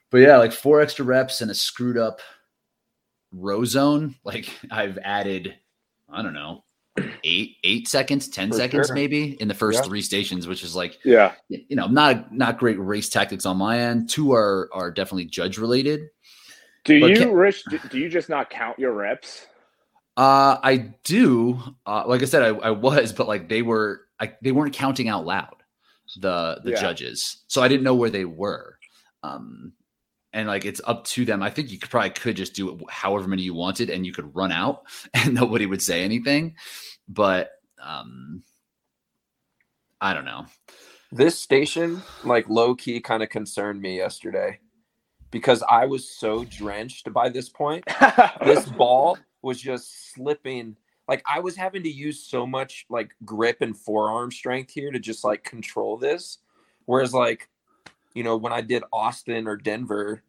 But 0.09 0.19
yeah 0.19 0.37
like 0.37 0.51
four 0.51 0.81
extra 0.81 1.05
reps 1.05 1.41
and 1.41 1.51
a 1.51 1.55
screwed 1.55 1.97
up 1.97 2.19
row 3.31 3.65
zone, 3.65 4.15
like 4.23 4.49
I've 4.71 4.97
added, 5.03 5.55
I 6.11 6.21
don't 6.21 6.33
know, 6.33 6.63
eight 7.23 7.57
eight 7.63 7.87
seconds, 7.87 8.27
ten 8.27 8.49
For 8.49 8.57
seconds 8.57 8.87
sure. 8.87 8.95
maybe 8.95 9.37
in 9.41 9.47
the 9.47 9.53
first 9.53 9.79
yeah. 9.79 9.87
three 9.87 10.01
stations, 10.01 10.47
which 10.47 10.63
is 10.63 10.75
like 10.75 10.99
yeah, 11.03 11.33
you 11.49 11.75
know, 11.75 11.87
not 11.87 12.33
not 12.33 12.57
great 12.57 12.79
race 12.79 13.09
tactics 13.09 13.45
on 13.45 13.57
my 13.57 13.79
end. 13.79 14.09
Two 14.09 14.33
are 14.33 14.69
are 14.73 14.91
definitely 14.91 15.25
judge 15.25 15.57
related. 15.57 16.09
Do 16.85 16.95
you, 16.95 17.15
can, 17.15 17.33
Rich? 17.33 17.63
Do 17.91 17.99
you 17.99 18.09
just 18.09 18.29
not 18.29 18.49
count 18.49 18.79
your 18.79 18.93
reps? 18.93 19.47
Uh, 20.17 20.57
I 20.63 20.93
do. 21.03 21.59
Uh, 21.85 22.03
like 22.07 22.21
I 22.21 22.25
said, 22.25 22.43
I, 22.43 22.47
I 22.47 22.71
was, 22.71 23.13
but 23.13 23.27
like 23.27 23.47
they 23.47 23.61
were, 23.61 24.01
I, 24.19 24.33
they 24.41 24.51
weren't 24.51 24.73
counting 24.73 25.07
out 25.07 25.25
loud 25.25 25.55
the 26.19 26.59
the 26.63 26.71
yeah. 26.71 26.81
judges, 26.81 27.43
so 27.47 27.61
I 27.61 27.67
didn't 27.67 27.83
know 27.83 27.95
where 27.95 28.09
they 28.09 28.25
were. 28.25 28.77
Um, 29.23 29.73
and 30.33 30.47
like 30.47 30.65
it's 30.65 30.81
up 30.85 31.05
to 31.05 31.25
them. 31.25 31.41
I 31.41 31.49
think 31.49 31.71
you 31.71 31.79
could 31.79 31.89
probably 31.89 32.11
could 32.11 32.35
just 32.35 32.53
do 32.53 32.69
it 32.71 32.81
however 32.89 33.27
many 33.27 33.41
you 33.41 33.53
wanted, 33.53 33.89
and 33.89 34.05
you 34.05 34.13
could 34.13 34.35
run 34.35 34.51
out, 34.51 34.83
and 35.13 35.33
nobody 35.33 35.65
would 35.65 35.81
say 35.81 36.03
anything. 36.03 36.55
But 37.07 37.51
um, 37.81 38.43
I 40.01 40.13
don't 40.13 40.25
know. 40.25 40.45
This 41.11 41.37
station, 41.37 42.03
like 42.23 42.47
low 42.49 42.75
key, 42.75 42.99
kind 43.01 43.23
of 43.23 43.29
concerned 43.29 43.81
me 43.81 43.97
yesterday 43.97 44.59
because 45.31 45.63
I 45.69 45.85
was 45.85 46.09
so 46.09 46.43
drenched 46.45 47.11
by 47.13 47.29
this 47.29 47.49
point. 47.49 47.83
this 48.43 48.65
ball 48.67 49.17
was 49.41 49.59
just 49.59 50.13
slipping. 50.13 50.75
Like 51.07 51.23
I 51.25 51.39
was 51.39 51.55
having 51.55 51.83
to 51.83 51.89
use 51.89 52.23
so 52.23 52.45
much 52.45 52.85
like 52.89 53.15
grip 53.25 53.57
and 53.61 53.75
forearm 53.75 54.31
strength 54.31 54.71
here 54.71 54.91
to 54.91 54.99
just 54.99 55.23
like 55.23 55.43
control 55.43 55.97
this. 55.97 56.39
Whereas 56.85 57.13
like, 57.13 57.49
you 58.13 58.23
know, 58.23 58.37
when 58.37 58.53
I 58.53 58.61
did 58.61 58.83
Austin 58.91 59.47
or 59.47 59.55
Denver, 59.55 60.23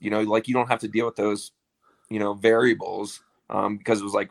you 0.00 0.10
know, 0.10 0.22
like 0.22 0.48
you 0.48 0.54
don't 0.54 0.68
have 0.68 0.80
to 0.80 0.88
deal 0.88 1.06
with 1.06 1.16
those, 1.16 1.52
you 2.08 2.18
know, 2.18 2.34
variables 2.34 3.20
um, 3.50 3.76
because 3.76 4.00
it 4.00 4.04
was 4.04 4.14
like 4.14 4.30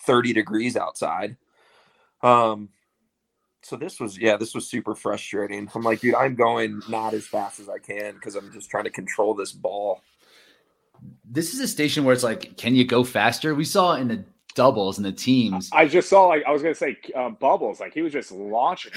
30 0.00 0.32
degrees 0.32 0.76
outside. 0.76 1.36
Um, 2.22 2.68
so 3.62 3.76
this 3.76 4.00
was 4.00 4.18
yeah 4.18 4.36
this 4.36 4.54
was 4.54 4.68
super 4.68 4.94
frustrating. 4.94 5.70
I'm 5.74 5.82
like 5.82 6.00
dude 6.00 6.14
i'm 6.14 6.34
going 6.34 6.82
not 6.88 7.14
as 7.14 7.26
fast 7.26 7.60
as 7.60 7.68
i 7.68 7.78
can 7.78 8.14
because 8.14 8.34
i'm 8.34 8.52
just 8.52 8.68
trying 8.68 8.84
to 8.84 8.90
control 8.90 9.34
this 9.34 9.52
ball. 9.52 10.02
This 11.24 11.54
is 11.54 11.60
a 11.60 11.68
station 11.68 12.04
where 12.04 12.12
it's 12.12 12.24
like 12.24 12.56
can 12.56 12.74
you 12.74 12.84
go 12.84 13.04
faster? 13.04 13.54
We 13.54 13.64
saw 13.64 13.94
in 13.94 14.08
the 14.08 14.24
doubles 14.54 14.98
and 14.98 15.04
the 15.04 15.12
teams. 15.12 15.70
I 15.72 15.86
just 15.86 16.08
saw 16.08 16.26
like 16.26 16.42
i 16.46 16.50
was 16.50 16.62
gonna 16.62 16.74
say 16.74 16.96
um, 17.14 17.36
bubbles 17.40 17.80
like 17.80 17.94
he 17.94 18.02
was 18.02 18.12
just 18.12 18.32
launching. 18.32 18.92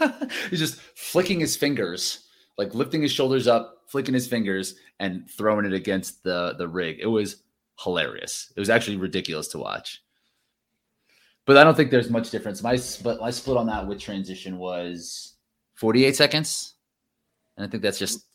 He's 0.50 0.60
just 0.60 0.80
flicking 0.94 1.40
his 1.40 1.56
fingers 1.56 2.26
like 2.60 2.74
lifting 2.74 3.02
his 3.02 3.12
shoulders 3.12 3.46
up 3.48 3.82
flicking 3.88 4.14
his 4.14 4.28
fingers 4.28 4.76
and 5.00 5.28
throwing 5.30 5.64
it 5.64 5.72
against 5.72 6.22
the 6.22 6.54
the 6.58 6.68
rig 6.68 6.98
it 7.00 7.06
was 7.06 7.42
hilarious 7.82 8.52
it 8.54 8.60
was 8.60 8.70
actually 8.70 8.96
ridiculous 8.96 9.48
to 9.48 9.58
watch 9.58 10.02
but 11.50 11.56
I 11.56 11.64
don't 11.64 11.74
think 11.74 11.90
there's 11.90 12.10
much 12.10 12.30
difference. 12.30 12.62
My 12.62 12.76
split, 12.76 13.20
my 13.20 13.30
split 13.30 13.56
on 13.56 13.66
that 13.66 13.86
with 13.86 13.98
transition 13.98 14.56
was 14.58 15.34
48 15.74 16.14
seconds, 16.14 16.74
and 17.56 17.66
I 17.66 17.68
think 17.68 17.82
that's 17.82 17.98
just 17.98 18.26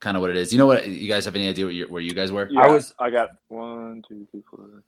kind 0.00 0.16
of 0.16 0.20
what 0.20 0.30
it 0.30 0.36
is. 0.36 0.52
You 0.52 0.58
know 0.58 0.66
what? 0.66 0.86
You 0.86 1.08
guys 1.08 1.24
have 1.24 1.34
any 1.34 1.48
idea 1.48 1.64
where 1.64 1.74
you, 1.74 1.86
where 1.88 2.02
you 2.02 2.14
guys 2.14 2.30
were? 2.30 2.48
Yeah, 2.50 2.60
I 2.60 2.68
was. 2.68 2.94
I 3.00 3.10
got 3.10 3.30
one, 3.48 4.04
two, 4.06 4.26
three, 4.30 4.44
four. 4.48 4.84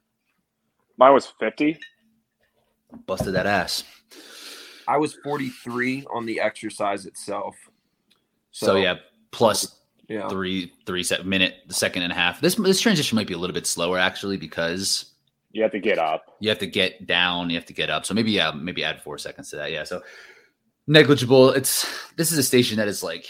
Mine 0.97 1.13
was 1.13 1.27
50. 1.41 1.77
Busted 3.05 3.35
that 3.35 3.47
ass. 3.47 3.83
I 4.87 4.97
was 4.97 5.15
43 5.25 6.07
on 6.15 6.25
the 6.25 6.41
exercise 6.41 7.05
itself. 7.05 7.57
So, 8.57 8.69
so 8.69 8.77
yeah, 8.77 8.95
plus 9.33 9.77
yeah. 10.09 10.31
three 10.31 10.73
three 10.87 11.03
set 11.03 11.27
minute, 11.27 11.57
the 11.67 11.75
second 11.75 12.05
and 12.05 12.13
a 12.13 12.15
half. 12.15 12.41
This 12.41 12.55
this 12.55 12.81
transition 12.81 13.15
might 13.15 13.27
be 13.27 13.35
a 13.35 13.39
little 13.39 13.53
bit 13.53 13.67
slower 13.67 13.99
actually 13.99 14.39
because 14.39 15.13
you 15.53 15.61
have 15.63 15.73
to 15.73 15.79
get 15.79 15.99
up. 15.99 16.39
You 16.41 16.49
have 16.49 16.59
to 16.61 16.67
get 16.67 17.07
down. 17.07 17.51
You 17.51 17.57
have 17.57 17.67
to 17.67 17.75
get 17.75 17.91
up. 17.91 18.07
So 18.07 18.15
maybe 18.15 18.33
yeah, 18.33 18.53
maybe 18.53 18.83
add 18.83 19.03
four 19.03 19.19
seconds 19.19 19.51
to 19.51 19.57
that. 19.57 19.73
Yeah. 19.73 19.85
So 19.85 20.01
negligible. 20.87 21.51
It's 21.51 21.87
this 22.17 22.33
is 22.33 22.39
a 22.39 22.43
station 22.43 22.79
that 22.79 22.89
is 22.89 23.03
like, 23.03 23.27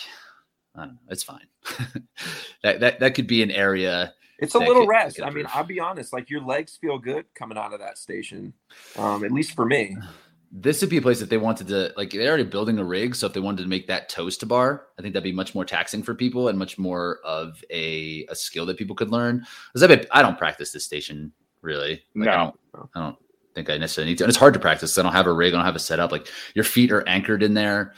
I 0.77 0.85
don't 0.85 0.93
know, 0.93 0.99
it's 1.09 1.25
fine. 1.25 1.49
that 2.63 2.79
that 2.79 3.01
that 3.01 3.17
could 3.17 3.27
be 3.27 3.43
an 3.43 3.51
area. 3.51 4.15
It's 4.39 4.55
a 4.55 4.61
little 4.61 4.83
could, 4.83 4.91
rest. 4.91 5.21
I 5.21 5.31
mean, 5.31 5.47
I'll 5.53 5.65
be 5.65 5.81
honest. 5.81 6.13
Like 6.13 6.31
your 6.31 6.43
legs 6.43 6.79
feel 6.81 7.01
good 7.01 7.25
coming 7.35 7.59
out 7.59 7.73
of 7.73 7.81
that 7.81 7.99
station. 7.99 8.53
Um, 8.97 9.25
at 9.25 9.33
least 9.33 9.57
for 9.57 9.67
me. 9.67 9.97
This 10.59 10.81
would 10.81 10.89
be 10.89 10.97
a 10.97 11.03
place 11.03 11.21
that 11.21 11.29
they 11.29 11.37
wanted 11.37 11.69
to 11.69 11.93
like. 11.99 12.11
They're 12.11 12.29
already 12.29 12.45
building 12.45 12.79
a 12.79 12.85
rig, 12.85 13.15
so 13.15 13.27
if 13.27 13.35
they 13.35 13.41
wanted 13.41 13.63
to 13.63 13.69
make 13.69 13.87
that 13.89 14.09
toast 14.09 14.47
bar, 14.49 14.87
I 14.99 15.03
think 15.03 15.13
that'd 15.13 15.23
be 15.23 15.33
much 15.33 15.55
more 15.55 15.67
taxing 15.67 16.03
for 16.03 16.15
people 16.15 16.49
and 16.49 16.59
much 16.59 16.79
more 16.79 17.19
of 17.25 17.63
a, 17.71 18.27
a 18.31 18.35
skill 18.35 18.65
that 18.67 18.79
people 18.79 18.97
could 18.97 19.11
learn. 19.11 19.45
Because 19.75 19.91
I, 19.91 20.19
I 20.19 20.23
don't 20.23 20.39
practice 20.39 20.73
this 20.73 20.85
station 20.85 21.31
really. 21.61 22.03
Like, 22.15 22.27
no, 22.27 22.31
I 22.33 22.37
don't, 22.37 22.91
I 22.95 23.01
don't, 23.01 23.17
think 23.55 23.71
I 23.71 23.79
necessarily 23.79 24.13
need 24.13 24.19
to. 24.19 24.25
And 24.25 24.29
it's 24.29 24.39
hard 24.39 24.55
to 24.55 24.61
practice. 24.61 24.97
I 24.99 25.03
don't 25.03 25.13
have 25.13 25.27
a 25.27 25.33
rig. 25.33 25.55
I 25.55 25.57
don't 25.57 25.65
have 25.65 25.77
a 25.77 25.81
setup. 25.81 26.13
Like 26.13 26.29
your 26.55 26.65
feet 26.65 26.93
are 26.93 27.07
anchored 27.09 27.43
in 27.43 27.55
there. 27.55 27.95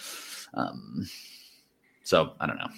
Um, 0.54 1.06
so 2.04 2.34
I 2.40 2.46
don't 2.46 2.58
know. 2.58 2.68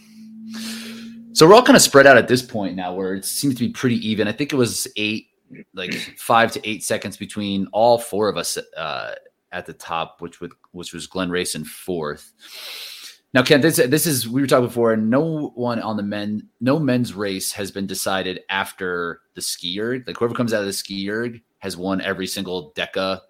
So 1.33 1.47
we're 1.47 1.55
all 1.55 1.63
kind 1.63 1.77
of 1.77 1.83
spread 1.83 2.07
out 2.07 2.17
at 2.17 2.27
this 2.27 2.43
point 2.43 2.75
now, 2.75 2.95
where 2.95 3.15
it 3.15 3.25
seems 3.25 3.55
to 3.55 3.61
be 3.61 3.69
pretty 3.69 3.97
even. 4.09 4.27
I 4.27 4.33
think 4.33 4.53
it 4.53 4.57
was 4.57 4.89
eight, 4.97 5.29
like 5.75 5.93
five 6.17 6.53
to 6.53 6.69
eight 6.69 6.83
seconds 6.83 7.17
between 7.17 7.69
all 7.73 7.99
four 7.99 8.29
of 8.29 8.37
us 8.37 8.59
uh, 8.77 9.13
at 9.53 9.67
the 9.67 9.73
top, 9.73 10.21
which 10.21 10.41
would 10.41 10.53
which 10.73 10.93
was 10.93 11.07
Glen 11.07 11.31
Rayson 11.31 11.65
fourth. 11.65 12.33
Now, 13.33 13.43
Ken, 13.43 13.61
this 13.61 13.77
this 13.77 14.07
is 14.07 14.29
we 14.29 14.41
were 14.41 14.47
talking 14.47 14.67
before, 14.67 14.93
and 14.93 15.09
no 15.09 15.53
one 15.55 15.81
on 15.81 15.97
the 15.97 16.03
men, 16.03 16.49
no 16.61 16.79
men's 16.79 17.15
race 17.15 17.53
has 17.53 17.71
been 17.71 17.87
decided 17.87 18.41
after 18.51 19.21
the 19.35 19.43
ski 19.43 19.81
erg. 19.81 20.07
Like 20.07 20.17
whoever 20.17 20.35
comes 20.35 20.53
out 20.53 20.61
of 20.61 20.67
the 20.67 20.73
ski 20.73 21.09
erg 21.09 21.41
has 21.59 21.77
won 21.77 22.01
every 22.01 22.27
single 22.27 22.73
DECA 22.73 23.21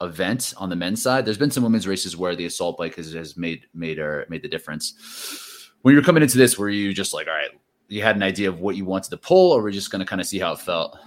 event 0.00 0.54
on 0.56 0.70
the 0.70 0.76
men's 0.76 1.02
side. 1.02 1.24
There's 1.24 1.38
been 1.38 1.52
some 1.52 1.62
women's 1.62 1.86
races 1.86 2.16
where 2.16 2.34
the 2.34 2.46
assault 2.46 2.78
bike 2.78 2.96
has, 2.96 3.12
has 3.12 3.36
made 3.36 3.66
made 3.74 4.00
or 4.00 4.26
made 4.28 4.42
the 4.42 4.48
difference. 4.48 5.70
When 5.82 5.94
you're 5.94 6.02
coming 6.02 6.22
into 6.22 6.38
this, 6.38 6.58
were 6.58 6.70
you 6.70 6.92
just 6.92 7.14
like, 7.14 7.28
all 7.28 7.34
right, 7.34 7.50
you 7.88 8.02
had 8.02 8.16
an 8.16 8.22
idea 8.22 8.48
of 8.48 8.58
what 8.58 8.74
you 8.74 8.84
wanted 8.84 9.10
to 9.10 9.18
pull, 9.18 9.52
or 9.52 9.62
we're 9.62 9.70
just 9.70 9.90
going 9.90 10.00
to 10.00 10.06
kind 10.06 10.20
of 10.20 10.26
see 10.26 10.40
how 10.40 10.52
it 10.52 10.58
felt? 10.58 10.98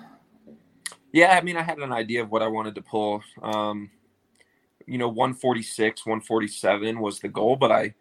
Yeah, 1.12 1.38
I 1.38 1.42
mean, 1.42 1.58
I 1.58 1.64
had 1.64 1.80
an 1.80 1.92
idea 1.92 2.22
of 2.22 2.32
what 2.32 2.44
I 2.44 2.48
wanted 2.48 2.76
to 2.76 2.82
pull. 2.82 3.22
Um, 3.42 3.90
you 4.88 4.98
know, 4.98 5.10
146, 5.10 6.06
147 6.06 7.00
was 7.00 7.20
the 7.20 7.28
goal, 7.28 7.56
but 7.56 7.72
I 7.72 7.94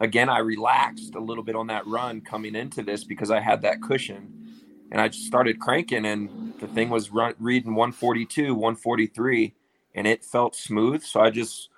again, 0.00 0.28
I 0.28 0.38
relaxed 0.38 1.14
a 1.14 1.20
little 1.20 1.44
bit 1.44 1.56
on 1.56 1.68
that 1.68 1.86
run 1.86 2.20
coming 2.20 2.54
into 2.54 2.82
this 2.82 3.04
because 3.04 3.30
I 3.30 3.40
had 3.40 3.62
that 3.62 3.80
cushion 3.80 4.42
and 4.90 5.00
I 5.00 5.08
just 5.08 5.26
started 5.26 5.60
cranking 5.60 6.04
and 6.04 6.52
the 6.58 6.66
thing 6.68 6.90
was 6.90 7.10
run, 7.10 7.34
reading 7.38 7.74
142, 7.74 8.54
143 8.54 9.54
and 9.94 10.06
it 10.06 10.24
felt 10.24 10.54
smooth. 10.56 11.02
So 11.02 11.20
I 11.20 11.30
just, 11.30 11.70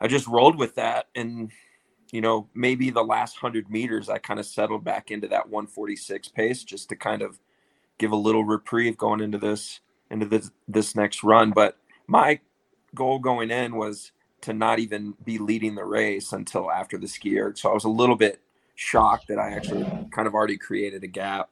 I 0.00 0.08
just 0.08 0.26
rolled 0.26 0.58
with 0.58 0.74
that. 0.74 1.06
And, 1.14 1.50
you 2.12 2.20
know, 2.20 2.48
maybe 2.54 2.90
the 2.90 3.04
last 3.04 3.36
hundred 3.36 3.70
meters, 3.70 4.08
I 4.08 4.18
kind 4.18 4.40
of 4.40 4.46
settled 4.46 4.84
back 4.84 5.10
into 5.10 5.28
that 5.28 5.48
146 5.48 6.28
pace 6.28 6.64
just 6.64 6.88
to 6.90 6.96
kind 6.96 7.22
of 7.22 7.38
give 7.98 8.12
a 8.12 8.16
little 8.16 8.44
reprieve 8.44 8.96
going 8.98 9.20
into 9.20 9.38
this, 9.38 9.80
into 10.10 10.26
this, 10.26 10.50
this 10.68 10.94
next 10.94 11.22
run. 11.22 11.52
But 11.52 11.78
my 12.06 12.40
goal 12.96 13.20
going 13.20 13.52
in 13.52 13.76
was 13.76 14.10
to 14.42 14.52
not 14.52 14.78
even 14.78 15.14
be 15.24 15.38
leading 15.38 15.74
the 15.74 15.84
race 15.84 16.32
until 16.32 16.70
after 16.70 16.98
the 16.98 17.08
ski 17.08 17.38
erg. 17.38 17.56
So 17.58 17.70
I 17.70 17.74
was 17.74 17.84
a 17.84 17.88
little 17.88 18.16
bit 18.16 18.40
shocked 18.74 19.28
that 19.28 19.38
I 19.38 19.52
actually 19.52 19.84
kind 20.12 20.26
of 20.28 20.34
already 20.34 20.56
created 20.56 21.02
a 21.04 21.06
gap. 21.06 21.50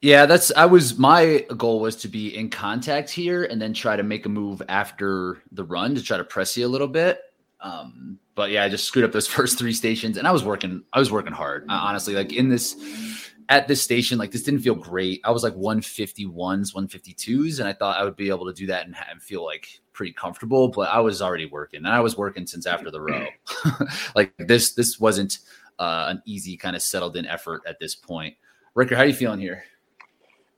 Yeah, 0.00 0.24
that's 0.24 0.50
I 0.56 0.64
was 0.64 0.98
my 0.98 1.44
goal 1.56 1.80
was 1.80 1.94
to 1.96 2.08
be 2.08 2.34
in 2.34 2.48
contact 2.48 3.10
here 3.10 3.44
and 3.44 3.60
then 3.60 3.74
try 3.74 3.96
to 3.96 4.02
make 4.02 4.24
a 4.24 4.30
move 4.30 4.62
after 4.68 5.42
the 5.52 5.64
run 5.64 5.94
to 5.94 6.02
try 6.02 6.16
to 6.16 6.24
press 6.24 6.56
you 6.56 6.66
a 6.66 6.68
little 6.68 6.88
bit. 6.88 7.20
Um, 7.60 8.18
but 8.34 8.50
yeah, 8.50 8.64
I 8.64 8.70
just 8.70 8.84
screwed 8.84 9.04
up 9.04 9.12
those 9.12 9.26
first 9.38 9.58
three 9.58 9.74
stations 9.74 10.16
and 10.16 10.26
I 10.26 10.30
was 10.30 10.42
working 10.42 10.82
I 10.92 10.98
was 10.98 11.12
working 11.12 11.34
hard. 11.34 11.66
honestly, 11.68 12.14
like 12.14 12.32
in 12.32 12.48
this 12.48 13.29
at 13.50 13.66
this 13.66 13.82
station, 13.82 14.16
like 14.16 14.30
this 14.30 14.44
didn't 14.44 14.60
feel 14.60 14.76
great. 14.76 15.20
I 15.24 15.32
was 15.32 15.42
like 15.42 15.54
151s, 15.54 16.72
152s, 16.72 17.58
and 17.58 17.68
I 17.68 17.72
thought 17.72 17.98
I 17.98 18.04
would 18.04 18.16
be 18.16 18.28
able 18.28 18.46
to 18.46 18.52
do 18.52 18.66
that 18.68 18.86
and, 18.86 18.94
and 19.10 19.20
feel 19.20 19.44
like 19.44 19.80
pretty 19.92 20.12
comfortable. 20.12 20.68
But 20.68 20.88
I 20.88 21.00
was 21.00 21.20
already 21.20 21.46
working, 21.46 21.78
and 21.78 21.88
I 21.88 21.98
was 22.00 22.16
working 22.16 22.46
since 22.46 22.64
after 22.64 22.92
the 22.92 23.00
row. 23.00 23.26
like 24.14 24.32
this, 24.38 24.72
this 24.74 25.00
wasn't 25.00 25.40
uh, 25.80 26.06
an 26.08 26.22
easy 26.24 26.56
kind 26.56 26.76
of 26.76 26.82
settled 26.82 27.16
in 27.16 27.26
effort 27.26 27.62
at 27.66 27.80
this 27.80 27.96
point. 27.96 28.36
Ricker, 28.74 28.94
how 28.94 29.02
are 29.02 29.06
you 29.06 29.14
feeling 29.14 29.40
here? 29.40 29.64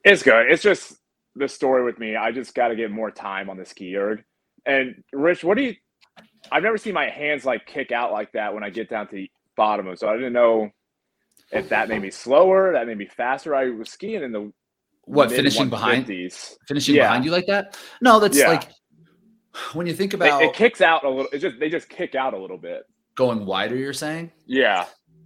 It's 0.05 0.21
good. 0.21 0.51
It's 0.51 0.61
just 0.61 0.97
the 1.35 1.47
story 1.47 1.83
with 1.83 1.97
me. 1.97 2.15
I 2.15 2.31
just 2.31 2.53
got 2.53 2.67
to 2.67 2.75
get 2.75 2.91
more 2.91 3.09
time 3.09 3.49
on 3.49 3.57
the 3.57 3.65
ski 3.65 3.97
erg. 3.97 4.23
And 4.67 5.03
Rich, 5.11 5.43
what 5.43 5.57
do 5.57 5.63
you? 5.63 5.75
I've 6.51 6.61
never 6.61 6.77
seen 6.77 6.93
my 6.93 7.09
hands 7.09 7.43
like 7.43 7.65
kick 7.65 7.91
out 7.91 8.11
like 8.11 8.33
that 8.33 8.53
when 8.53 8.63
I 8.63 8.69
get 8.69 8.87
down 8.87 9.07
to 9.07 9.15
the 9.15 9.31
bottom 9.57 9.87
of. 9.87 9.97
So 9.97 10.09
I 10.09 10.13
didn't 10.13 10.33
know 10.33 10.69
if 11.53 11.69
that 11.69 11.89
made 11.89 12.01
me 12.01 12.11
slower, 12.11 12.73
that 12.73 12.87
made 12.87 12.97
me 12.97 13.05
faster. 13.05 13.55
I 13.55 13.69
was 13.69 13.89
skiing 13.89 14.23
in 14.23 14.31
the 14.31 14.51
what 15.05 15.29
finishing 15.29 15.69
behind 15.69 16.07
finishing 16.67 16.95
yeah. 16.95 17.03
behind 17.03 17.25
you 17.25 17.31
like 17.31 17.45
that. 17.47 17.77
No, 18.01 18.19
that's 18.19 18.37
yeah. 18.37 18.47
like 18.47 18.69
when 19.73 19.85
you 19.85 19.93
think 19.93 20.13
about 20.13 20.41
it, 20.41 20.47
it, 20.47 20.53
kicks 20.53 20.81
out 20.81 21.03
a 21.03 21.09
little. 21.09 21.27
It 21.31 21.39
just 21.39 21.59
they 21.59 21.69
just 21.69 21.89
kick 21.89 22.15
out 22.15 22.33
a 22.33 22.37
little 22.37 22.57
bit. 22.57 22.83
Going 23.15 23.45
wider, 23.45 23.75
you're 23.75 23.93
saying? 23.93 24.31
Yeah. 24.45 24.85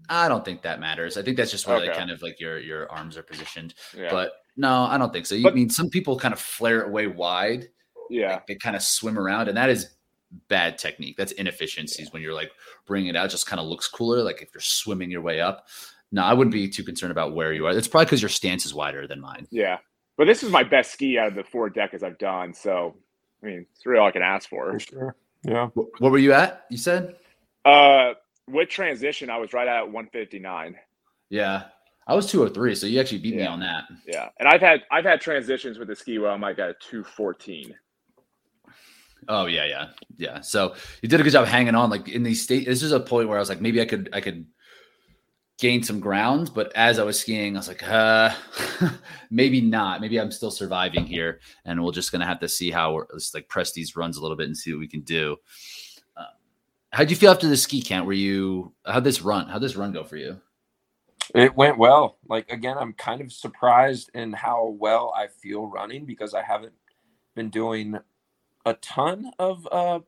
I 0.09 0.27
don't 0.27 0.43
think 0.43 0.61
that 0.61 0.79
matters. 0.79 1.17
I 1.17 1.21
think 1.21 1.37
that's 1.37 1.51
just 1.51 1.67
where 1.67 1.77
okay. 1.77 1.87
like 1.87 1.97
kind 1.97 2.11
of 2.11 2.21
like 2.21 2.39
your 2.39 2.59
your 2.59 2.91
arms 2.91 3.17
are 3.17 3.23
positioned. 3.23 3.73
Yeah. 3.95 4.09
But 4.09 4.31
no, 4.55 4.83
I 4.83 4.97
don't 4.97 5.13
think 5.13 5.25
so. 5.25 5.35
You 5.35 5.43
but, 5.43 5.55
mean 5.55 5.69
some 5.69 5.89
people 5.89 6.17
kind 6.17 6.33
of 6.33 6.39
flare 6.39 6.81
it 6.81 6.89
way 6.89 7.07
wide. 7.07 7.67
Yeah. 8.09 8.33
Like 8.33 8.47
they 8.47 8.55
kind 8.55 8.75
of 8.75 8.81
swim 8.81 9.19
around, 9.19 9.47
and 9.47 9.57
that 9.57 9.69
is 9.69 9.95
bad 10.47 10.77
technique. 10.77 11.17
That's 11.17 11.33
inefficiencies 11.33 12.11
when 12.11 12.21
you're 12.21 12.33
like 12.33 12.51
bringing 12.85 13.09
it 13.09 13.15
out. 13.15 13.29
Just 13.29 13.47
kind 13.47 13.59
of 13.59 13.67
looks 13.67 13.87
cooler, 13.87 14.23
like 14.23 14.41
if 14.41 14.49
you're 14.53 14.61
swimming 14.61 15.11
your 15.11 15.21
way 15.21 15.41
up. 15.41 15.67
No, 16.11 16.23
I 16.23 16.33
wouldn't 16.33 16.53
be 16.53 16.69
too 16.69 16.83
concerned 16.83 17.11
about 17.11 17.35
where 17.35 17.51
you 17.53 17.65
are. 17.67 17.71
It's 17.71 17.87
probably 17.87 18.05
because 18.05 18.21
your 18.21 18.29
stance 18.29 18.65
is 18.65 18.73
wider 18.73 19.07
than 19.07 19.19
mine. 19.19 19.47
Yeah, 19.51 19.77
but 20.17 20.25
this 20.25 20.43
is 20.43 20.51
my 20.51 20.63
best 20.63 20.91
ski 20.91 21.17
out 21.17 21.27
of 21.27 21.35
the 21.35 21.43
four 21.43 21.69
DEKAs 21.69 22.03
I've 22.03 22.17
done. 22.17 22.53
So, 22.53 22.95
I 23.43 23.45
mean, 23.45 23.65
it's 23.75 23.85
really 23.85 23.99
all 23.99 24.07
I 24.07 24.11
can 24.11 24.21
ask 24.21 24.49
for. 24.49 24.71
For 24.73 24.79
sure. 24.79 25.15
Yeah. 25.43 25.67
What 25.73 26.11
were 26.11 26.17
you 26.17 26.33
at? 26.33 26.65
You 26.69 26.77
said. 26.77 27.15
Uh, 27.65 28.13
with 28.49 28.69
transition, 28.69 29.29
I 29.29 29.37
was 29.37 29.53
right 29.53 29.67
at 29.67 29.83
159. 29.83 30.75
Yeah, 31.29 31.63
I 32.07 32.15
was 32.15 32.31
203, 32.31 32.75
so 32.75 32.87
you 32.87 32.99
actually 32.99 33.19
beat 33.19 33.35
yeah. 33.35 33.41
me 33.41 33.47
on 33.47 33.59
that. 33.59 33.83
Yeah, 34.07 34.29
and 34.39 34.47
I've 34.47 34.61
had 34.61 34.83
I've 34.91 35.03
had 35.03 35.19
transitions 35.19 35.77
with 35.77 35.89
the 35.89 35.95
ski 35.95 36.19
where 36.19 36.31
I'm 36.31 36.41
like 36.41 36.57
at 36.59 36.79
214. 36.79 37.75
Oh 39.27 39.45
yeah, 39.45 39.65
yeah, 39.65 39.87
yeah. 40.15 40.39
So 40.39 40.75
you 41.01 41.09
did 41.09 41.19
a 41.19 41.23
good 41.23 41.33
job 41.33 41.47
hanging 41.47 41.75
on. 41.75 41.89
Like 41.89 42.07
in 42.07 42.23
these 42.23 42.41
state, 42.41 42.65
this 42.65 42.81
is 42.81 42.93
a 42.93 42.99
point 42.99 43.27
where 43.27 43.37
I 43.37 43.41
was 43.41 43.49
like, 43.49 43.59
maybe 43.59 43.81
I 43.81 43.85
could 43.85 44.09
I 44.13 44.21
could 44.21 44.45
gain 45.57 45.83
some 45.83 45.99
ground. 45.99 46.51
But 46.53 46.71
as 46.75 46.99
I 46.99 47.03
was 47.03 47.19
skiing, 47.19 47.55
I 47.55 47.59
was 47.59 47.67
like, 47.67 47.87
uh, 47.87 48.33
maybe 49.29 49.61
not. 49.61 50.01
Maybe 50.01 50.19
I'm 50.19 50.31
still 50.31 50.51
surviving 50.51 51.05
here, 51.05 51.39
and 51.65 51.83
we're 51.83 51.91
just 51.91 52.11
gonna 52.11 52.25
have 52.25 52.39
to 52.39 52.49
see 52.49 52.71
how 52.71 52.93
we're 52.93 53.07
let's 53.11 53.33
like 53.33 53.47
press 53.49 53.73
these 53.73 53.95
runs 53.95 54.17
a 54.17 54.21
little 54.21 54.37
bit 54.37 54.47
and 54.47 54.57
see 54.57 54.71
what 54.71 54.79
we 54.79 54.87
can 54.87 55.01
do. 55.01 55.37
Uh, 56.15 56.25
how'd 56.91 57.09
you 57.09 57.15
feel 57.15 57.31
after 57.31 57.47
the 57.47 57.57
ski 57.57 57.81
camp? 57.81 58.05
Were 58.05 58.13
you 58.13 58.73
how'd 58.85 59.03
this 59.03 59.21
run? 59.21 59.47
How'd 59.47 59.61
this 59.61 59.75
run 59.75 59.91
go 59.91 60.03
for 60.03 60.17
you? 60.17 60.39
It 61.35 61.55
went 61.55 61.77
well. 61.77 62.17
Like 62.27 62.49
again, 62.51 62.77
I'm 62.77 62.93
kind 62.93 63.21
of 63.21 63.33
surprised 63.33 64.11
in 64.13 64.33
how 64.33 64.75
well 64.79 65.13
I 65.15 65.27
feel 65.27 65.67
running 65.67 66.05
because 66.05 66.33
I 66.33 66.41
haven't 66.41 66.73
been 67.35 67.49
doing 67.49 67.97
a 68.65 68.73
ton 68.75 69.31
of 69.39 69.67
uh 69.71 69.99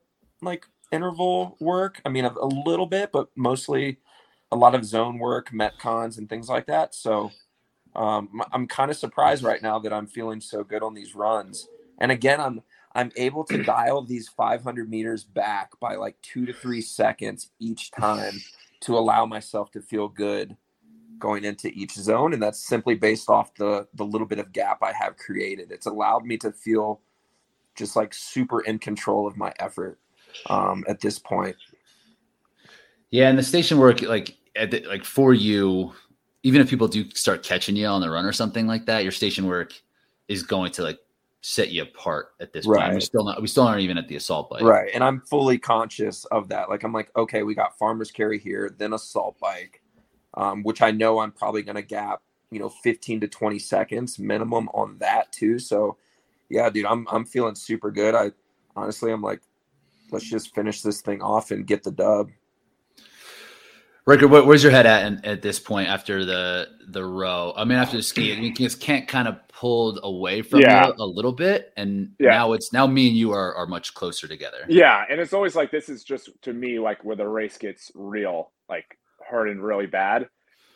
like 0.41 0.65
interval 0.91 1.57
work. 1.59 2.01
I 2.05 2.09
mean, 2.09 2.25
a 2.25 2.45
little 2.45 2.85
bit, 2.85 3.11
but 3.11 3.29
mostly 3.35 3.99
a 4.51 4.55
lot 4.55 4.75
of 4.75 4.83
zone 4.85 5.19
work, 5.19 5.51
metcons, 5.51 6.17
and 6.17 6.29
things 6.29 6.49
like 6.49 6.65
that. 6.67 6.95
So 6.95 7.31
um, 7.95 8.41
I'm 8.51 8.67
kind 8.67 8.91
of 8.91 8.97
surprised 8.97 9.43
right 9.43 9.61
now 9.61 9.79
that 9.79 9.93
I'm 9.93 10.07
feeling 10.07 10.41
so 10.41 10.63
good 10.63 10.83
on 10.83 10.93
these 10.93 11.15
runs. 11.15 11.67
And 11.99 12.11
again, 12.11 12.39
I'm 12.39 12.61
I'm 12.95 13.11
able 13.17 13.43
to 13.45 13.63
dial 13.63 14.01
these 14.01 14.27
500 14.29 14.89
meters 14.89 15.23
back 15.23 15.79
by 15.79 15.95
like 15.95 16.19
two 16.21 16.45
to 16.45 16.53
three 16.53 16.81
seconds 16.81 17.51
each 17.59 17.91
time 17.91 18.41
to 18.81 18.97
allow 18.97 19.25
myself 19.25 19.69
to 19.71 19.81
feel 19.81 20.07
good 20.07 20.55
going 21.19 21.43
into 21.43 21.67
each 21.69 21.93
zone, 21.93 22.33
and 22.33 22.41
that's 22.41 22.65
simply 22.65 22.95
based 22.95 23.29
off 23.29 23.53
the 23.55 23.87
the 23.95 24.05
little 24.05 24.27
bit 24.27 24.39
of 24.39 24.51
gap 24.53 24.81
I 24.81 24.93
have 24.93 25.17
created. 25.17 25.71
It's 25.71 25.85
allowed 25.85 26.25
me 26.25 26.37
to 26.37 26.51
feel 26.51 27.01
just 27.75 27.95
like 27.95 28.13
super 28.13 28.61
in 28.61 28.79
control 28.79 29.27
of 29.27 29.37
my 29.37 29.53
effort 29.59 29.99
um, 30.47 30.83
at 30.87 30.99
this 30.99 31.19
point. 31.19 31.55
Yeah, 33.11 33.29
and 33.29 33.37
the 33.37 33.43
station 33.43 33.79
work, 33.79 34.01
like 34.01 34.35
the, 34.65 34.81
like 34.87 35.05
for 35.05 35.33
you, 35.33 35.93
even 36.43 36.61
if 36.61 36.69
people 36.69 36.87
do 36.87 37.09
start 37.11 37.43
catching 37.43 37.75
you 37.75 37.87
on 37.87 38.01
the 38.01 38.09
run 38.09 38.25
or 38.25 38.31
something 38.31 38.67
like 38.67 38.85
that, 38.85 39.03
your 39.03 39.11
station 39.11 39.47
work 39.47 39.73
is 40.27 40.43
going 40.43 40.71
to 40.73 40.83
like 40.83 40.99
set 41.41 41.69
you 41.69 41.83
apart 41.83 42.33
at 42.39 42.51
this 42.53 42.65
right. 42.65 42.81
point. 42.81 42.95
We 42.95 43.01
still 43.01 43.23
not 43.23 43.41
we 43.41 43.47
still 43.47 43.63
aren't 43.63 43.81
even 43.81 43.97
at 43.97 44.07
the 44.07 44.15
assault 44.15 44.49
bike. 44.49 44.61
Right. 44.61 44.91
And 44.93 45.03
I'm 45.03 45.21
fully 45.21 45.57
conscious 45.57 46.25
of 46.25 46.49
that. 46.49 46.69
Like 46.69 46.83
I'm 46.83 46.93
like, 46.93 47.11
okay, 47.15 47.43
we 47.43 47.55
got 47.55 47.77
farmers 47.77 48.11
carry 48.11 48.39
here, 48.39 48.73
then 48.77 48.93
assault 48.93 49.39
bike, 49.39 49.81
um, 50.35 50.63
which 50.63 50.81
I 50.81 50.91
know 50.91 51.19
I'm 51.19 51.31
probably 51.31 51.61
gonna 51.61 51.81
gap, 51.81 52.21
you 52.51 52.59
know, 52.59 52.69
15 52.69 53.21
to 53.21 53.27
20 53.27 53.59
seconds 53.59 54.19
minimum 54.19 54.69
on 54.73 54.97
that 54.99 55.31
too. 55.31 55.59
So 55.59 55.97
yeah, 56.49 56.69
dude, 56.69 56.85
I'm 56.85 57.07
I'm 57.09 57.25
feeling 57.25 57.55
super 57.55 57.91
good. 57.91 58.15
I 58.15 58.31
honestly 58.75 59.11
I'm 59.11 59.21
like, 59.21 59.41
let's 60.11 60.29
just 60.29 60.53
finish 60.53 60.81
this 60.81 61.01
thing 61.01 61.21
off 61.21 61.51
and 61.51 61.65
get 61.65 61.83
the 61.83 61.91
dub. 61.91 62.29
Riker, 64.09 64.27
where's 64.27 64.63
your 64.63 64.71
head 64.71 64.87
at 64.87 65.05
in, 65.05 65.23
at 65.23 65.43
this 65.43 65.59
point 65.59 65.87
after 65.87 66.25
the 66.25 66.67
the 66.87 67.05
row? 67.05 67.53
I 67.55 67.63
mean, 67.63 67.77
after 67.77 67.95
the 67.95 68.01
ski, 68.01 68.33
I 68.35 68.39
mean, 68.39 68.55
just 68.55 68.81
Kent 68.81 69.07
kind 69.07 69.27
of 69.27 69.35
pulled 69.49 69.99
away 70.01 70.41
from 70.41 70.61
yeah. 70.61 70.87
you 70.87 70.93
a 70.97 71.05
little 71.05 71.31
bit, 71.31 71.71
and 71.77 72.13
yeah. 72.17 72.31
now 72.31 72.53
it's 72.53 72.73
now 72.73 72.87
me 72.87 73.09
and 73.09 73.15
you 73.15 73.33
are 73.33 73.53
are 73.53 73.67
much 73.67 73.93
closer 73.93 74.27
together. 74.27 74.65
Yeah, 74.67 75.05
and 75.07 75.21
it's 75.21 75.31
always 75.31 75.55
like 75.55 75.69
this 75.69 75.89
is 75.89 76.03
just 76.03 76.31
to 76.41 76.53
me 76.53 76.79
like 76.79 77.05
where 77.05 77.15
the 77.15 77.27
race 77.27 77.59
gets 77.59 77.91
real, 77.93 78.51
like 78.67 78.97
hurting 79.29 79.61
really 79.61 79.85
bad. 79.85 80.27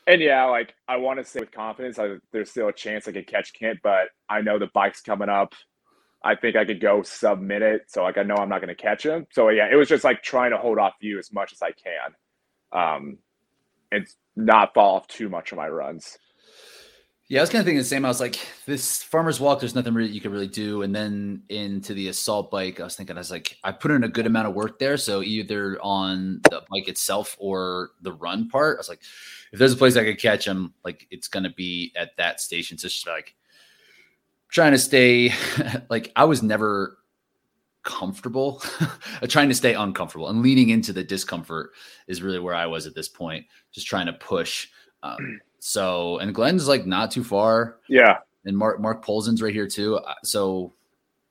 And 0.05 0.21
yeah, 0.21 0.45
like 0.45 0.75
I 0.87 0.97
want 0.97 1.17
to 1.17 1.25
say 1.25 1.39
with 1.39 1.51
confidence, 1.51 1.97
I, 1.97 2.17
there's 2.31 2.51
still 2.51 2.67
a 2.67 2.73
chance 2.73 3.07
I 3.07 3.13
could 3.13 3.25
catch 3.25 3.53
Kent, 3.53 3.79
but 3.81 4.09
I 4.29 4.41
know 4.41 4.59
the 4.59 4.69
bike's 4.75 5.01
coming 5.01 5.29
up. 5.29 5.53
I 6.23 6.35
think 6.35 6.55
I 6.55 6.65
could 6.65 6.79
go 6.79 7.01
sub 7.01 7.41
minute, 7.41 7.85
so 7.87 8.03
like 8.03 8.19
I 8.19 8.23
know 8.23 8.35
I'm 8.35 8.49
not 8.49 8.61
going 8.61 8.75
to 8.75 8.79
catch 8.79 9.03
him. 9.03 9.25
So 9.31 9.49
yeah, 9.49 9.69
it 9.71 9.75
was 9.75 9.89
just 9.89 10.03
like 10.03 10.21
trying 10.21 10.51
to 10.51 10.57
hold 10.57 10.77
off 10.77 10.93
you 11.01 11.17
as 11.17 11.33
much 11.33 11.51
as 11.51 11.63
I 11.63 11.71
can, 11.71 12.13
um, 12.73 13.17
and 13.91 14.07
not 14.35 14.73
fall 14.73 14.95
off 14.95 15.07
too 15.07 15.29
much 15.29 15.51
of 15.51 15.57
my 15.57 15.67
runs. 15.67 16.17
Yeah, 17.29 17.39
I 17.39 17.43
was 17.43 17.49
kind 17.49 17.61
of 17.61 17.65
thinking 17.65 17.79
the 17.79 17.85
same. 17.85 18.03
I 18.03 18.09
was 18.09 18.19
like, 18.19 18.37
this 18.65 19.01
farmer's 19.01 19.39
walk, 19.39 19.59
there's 19.59 19.75
nothing 19.75 19.93
really 19.93 20.11
you 20.11 20.19
could 20.19 20.31
really 20.31 20.47
do. 20.47 20.81
And 20.81 20.93
then 20.93 21.43
into 21.49 21.93
the 21.93 22.09
assault 22.09 22.51
bike, 22.51 22.79
I 22.79 22.83
was 22.83 22.95
thinking, 22.95 23.15
I 23.15 23.21
was 23.21 23.31
like, 23.31 23.57
I 23.63 23.71
put 23.71 23.91
in 23.91 24.03
a 24.03 24.09
good 24.09 24.27
amount 24.27 24.49
of 24.49 24.53
work 24.53 24.77
there. 24.77 24.97
So 24.97 25.23
either 25.23 25.81
on 25.81 26.41
the 26.49 26.61
bike 26.69 26.89
itself 26.89 27.35
or 27.39 27.91
the 28.01 28.11
run 28.11 28.49
part, 28.49 28.77
I 28.77 28.79
was 28.79 28.89
like, 28.89 29.01
if 29.53 29.57
there's 29.57 29.73
a 29.73 29.77
place 29.77 29.95
I 29.95 30.03
could 30.03 30.19
catch 30.19 30.45
him, 30.45 30.73
like 30.83 31.07
it's 31.11 31.29
going 31.29 31.43
to 31.43 31.49
be 31.49 31.93
at 31.95 32.15
that 32.17 32.41
station. 32.41 32.77
So 32.77 32.89
just 32.89 33.07
like, 33.07 33.35
trying 34.53 34.71
to 34.71 34.77
stay 34.77 35.33
like 35.89 36.11
I 36.15 36.25
was 36.25 36.43
never 36.43 36.99
comfortable 37.83 38.61
trying 39.27 39.49
to 39.49 39.55
stay 39.55 39.73
uncomfortable 39.73 40.29
and 40.29 40.41
leaning 40.41 40.69
into 40.69 40.93
the 40.93 41.03
discomfort 41.03 41.71
is 42.07 42.21
really 42.21 42.39
where 42.39 42.55
I 42.55 42.65
was 42.65 42.87
at 42.87 42.95
this 42.95 43.09
point 43.09 43.45
just 43.71 43.87
trying 43.87 44.05
to 44.05 44.13
push 44.13 44.67
um, 45.03 45.41
so 45.59 46.17
and 46.19 46.33
Glenn's 46.33 46.67
like 46.67 46.85
not 46.85 47.11
too 47.11 47.23
far. 47.23 47.77
Yeah. 47.87 48.19
And 48.45 48.57
Mark 48.57 48.79
Mark 48.79 49.03
Polson's 49.03 49.41
right 49.41 49.53
here 49.53 49.67
too. 49.67 49.97
Uh, 49.97 50.13
so 50.23 50.73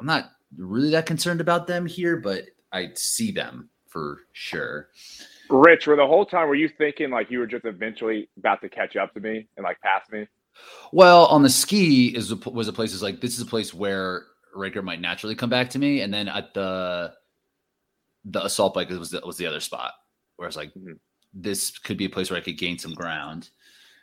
I'm 0.00 0.06
not 0.06 0.30
really 0.56 0.90
that 0.90 1.06
concerned 1.06 1.40
about 1.40 1.66
them 1.66 1.86
here 1.86 2.16
but 2.16 2.44
I 2.72 2.90
see 2.94 3.32
them 3.32 3.70
for 3.88 4.20
sure. 4.32 4.88
Rich 5.48 5.86
were 5.86 5.96
the 5.96 6.06
whole 6.06 6.24
time 6.24 6.48
were 6.48 6.54
you 6.54 6.68
thinking 6.68 7.10
like 7.10 7.30
you 7.30 7.38
were 7.38 7.46
just 7.46 7.64
eventually 7.64 8.28
about 8.38 8.60
to 8.62 8.68
catch 8.68 8.96
up 8.96 9.12
to 9.14 9.20
me 9.20 9.46
and 9.56 9.64
like 9.64 9.80
pass 9.80 10.10
me? 10.10 10.26
Well, 10.92 11.26
on 11.26 11.42
the 11.42 11.50
ski 11.50 12.08
is 12.08 12.34
was 12.34 12.68
a 12.68 12.72
place 12.72 12.92
is 12.92 13.02
like 13.02 13.20
this 13.20 13.34
is 13.34 13.40
a 13.40 13.46
place 13.46 13.72
where 13.72 14.26
Riker 14.54 14.82
might 14.82 15.00
naturally 15.00 15.34
come 15.34 15.50
back 15.50 15.70
to 15.70 15.78
me, 15.78 16.00
and 16.00 16.12
then 16.12 16.28
at 16.28 16.54
the 16.54 17.12
the 18.24 18.44
assault 18.44 18.74
bike 18.74 18.88
was 18.90 19.10
the, 19.10 19.20
was 19.24 19.36
the 19.36 19.46
other 19.46 19.60
spot 19.60 19.92
where 20.36 20.46
I 20.46 20.48
was 20.48 20.56
like, 20.56 20.70
mm-hmm. 20.74 20.92
this 21.34 21.76
could 21.78 21.96
be 21.96 22.04
a 22.04 22.10
place 22.10 22.30
where 22.30 22.38
I 22.38 22.42
could 22.42 22.58
gain 22.58 22.78
some 22.78 22.94
ground. 22.94 23.50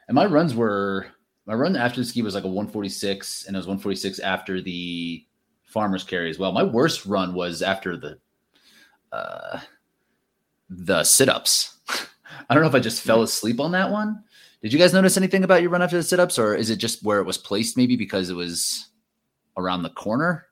And 0.07 0.15
my 0.15 0.25
runs 0.25 0.53
were 0.55 1.07
my 1.45 1.53
run 1.53 1.75
after 1.75 2.01
the 2.01 2.05
ski 2.05 2.21
was 2.21 2.35
like 2.35 2.43
a 2.43 2.47
146, 2.47 3.45
and 3.47 3.55
it 3.55 3.59
was 3.59 3.67
146 3.67 4.19
after 4.19 4.61
the 4.61 5.25
farmers 5.63 6.03
carry 6.03 6.29
as 6.29 6.39
well. 6.39 6.51
My 6.51 6.63
worst 6.63 7.05
run 7.05 7.33
was 7.33 7.61
after 7.61 7.97
the 7.97 8.19
uh 9.11 9.59
the 10.69 11.03
sit 11.03 11.29
ups. 11.29 11.79
I 12.49 12.53
don't 12.53 12.63
know 12.63 12.69
if 12.69 12.75
I 12.75 12.79
just 12.79 13.01
fell 13.01 13.23
asleep 13.23 13.59
on 13.59 13.71
that 13.71 13.91
one 13.91 14.23
did 14.61 14.73
you 14.73 14.79
guys 14.79 14.93
notice 14.93 15.15
anything 15.15 15.43
about 15.43 15.61
your 15.61 15.71
run 15.71 15.81
after 15.81 15.95
the 15.95 16.03
sit 16.03 16.19
ups, 16.19 16.37
or 16.37 16.53
is 16.53 16.69
it 16.69 16.77
just 16.77 17.03
where 17.03 17.19
it 17.19 17.25
was 17.25 17.37
placed, 17.37 17.77
maybe 17.77 17.95
because 17.95 18.29
it 18.29 18.35
was 18.35 18.89
around 19.57 19.83
the 19.83 19.89
corner? 19.89 20.45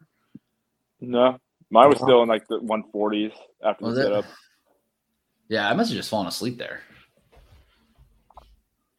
No, 0.99 1.39
mine 1.69 1.89
was 1.89 1.97
still 1.97 2.23
in 2.23 2.29
like 2.29 2.47
the 2.47 2.59
140s 2.59 3.33
after 3.63 3.85
was 3.85 3.95
the 3.95 4.03
sit 4.03 4.13
up. 4.13 4.25
Yeah, 5.49 5.69
I 5.69 5.73
must 5.73 5.89
have 5.89 5.97
just 5.97 6.09
fallen 6.09 6.27
asleep 6.27 6.57
there. 6.57 6.81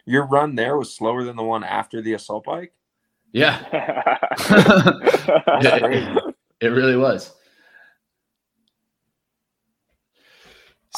Your 0.07 0.27
run 0.27 0.55
there 0.55 0.79
was 0.79 0.95
slower 0.95 1.25
than 1.25 1.37
the 1.37 1.43
one 1.43 1.63
after 1.63 2.01
the 2.01 2.15
assault 2.15 2.45
bike? 2.45 2.73
Yeah. 3.33 3.63
it, 4.39 6.35
it 6.61 6.69
really 6.69 6.97
was. 6.97 7.35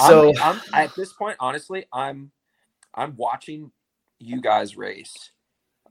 So 0.06 0.32
I'm, 0.40 0.60
I'm, 0.72 0.84
at 0.84 0.94
this 0.94 1.12
point, 1.12 1.36
honestly, 1.40 1.84
I'm 1.92 2.30
I'm 2.94 3.16
watching 3.16 3.72
you 4.18 4.40
guys 4.40 4.76
race. 4.76 5.30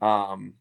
Um, 0.00 0.54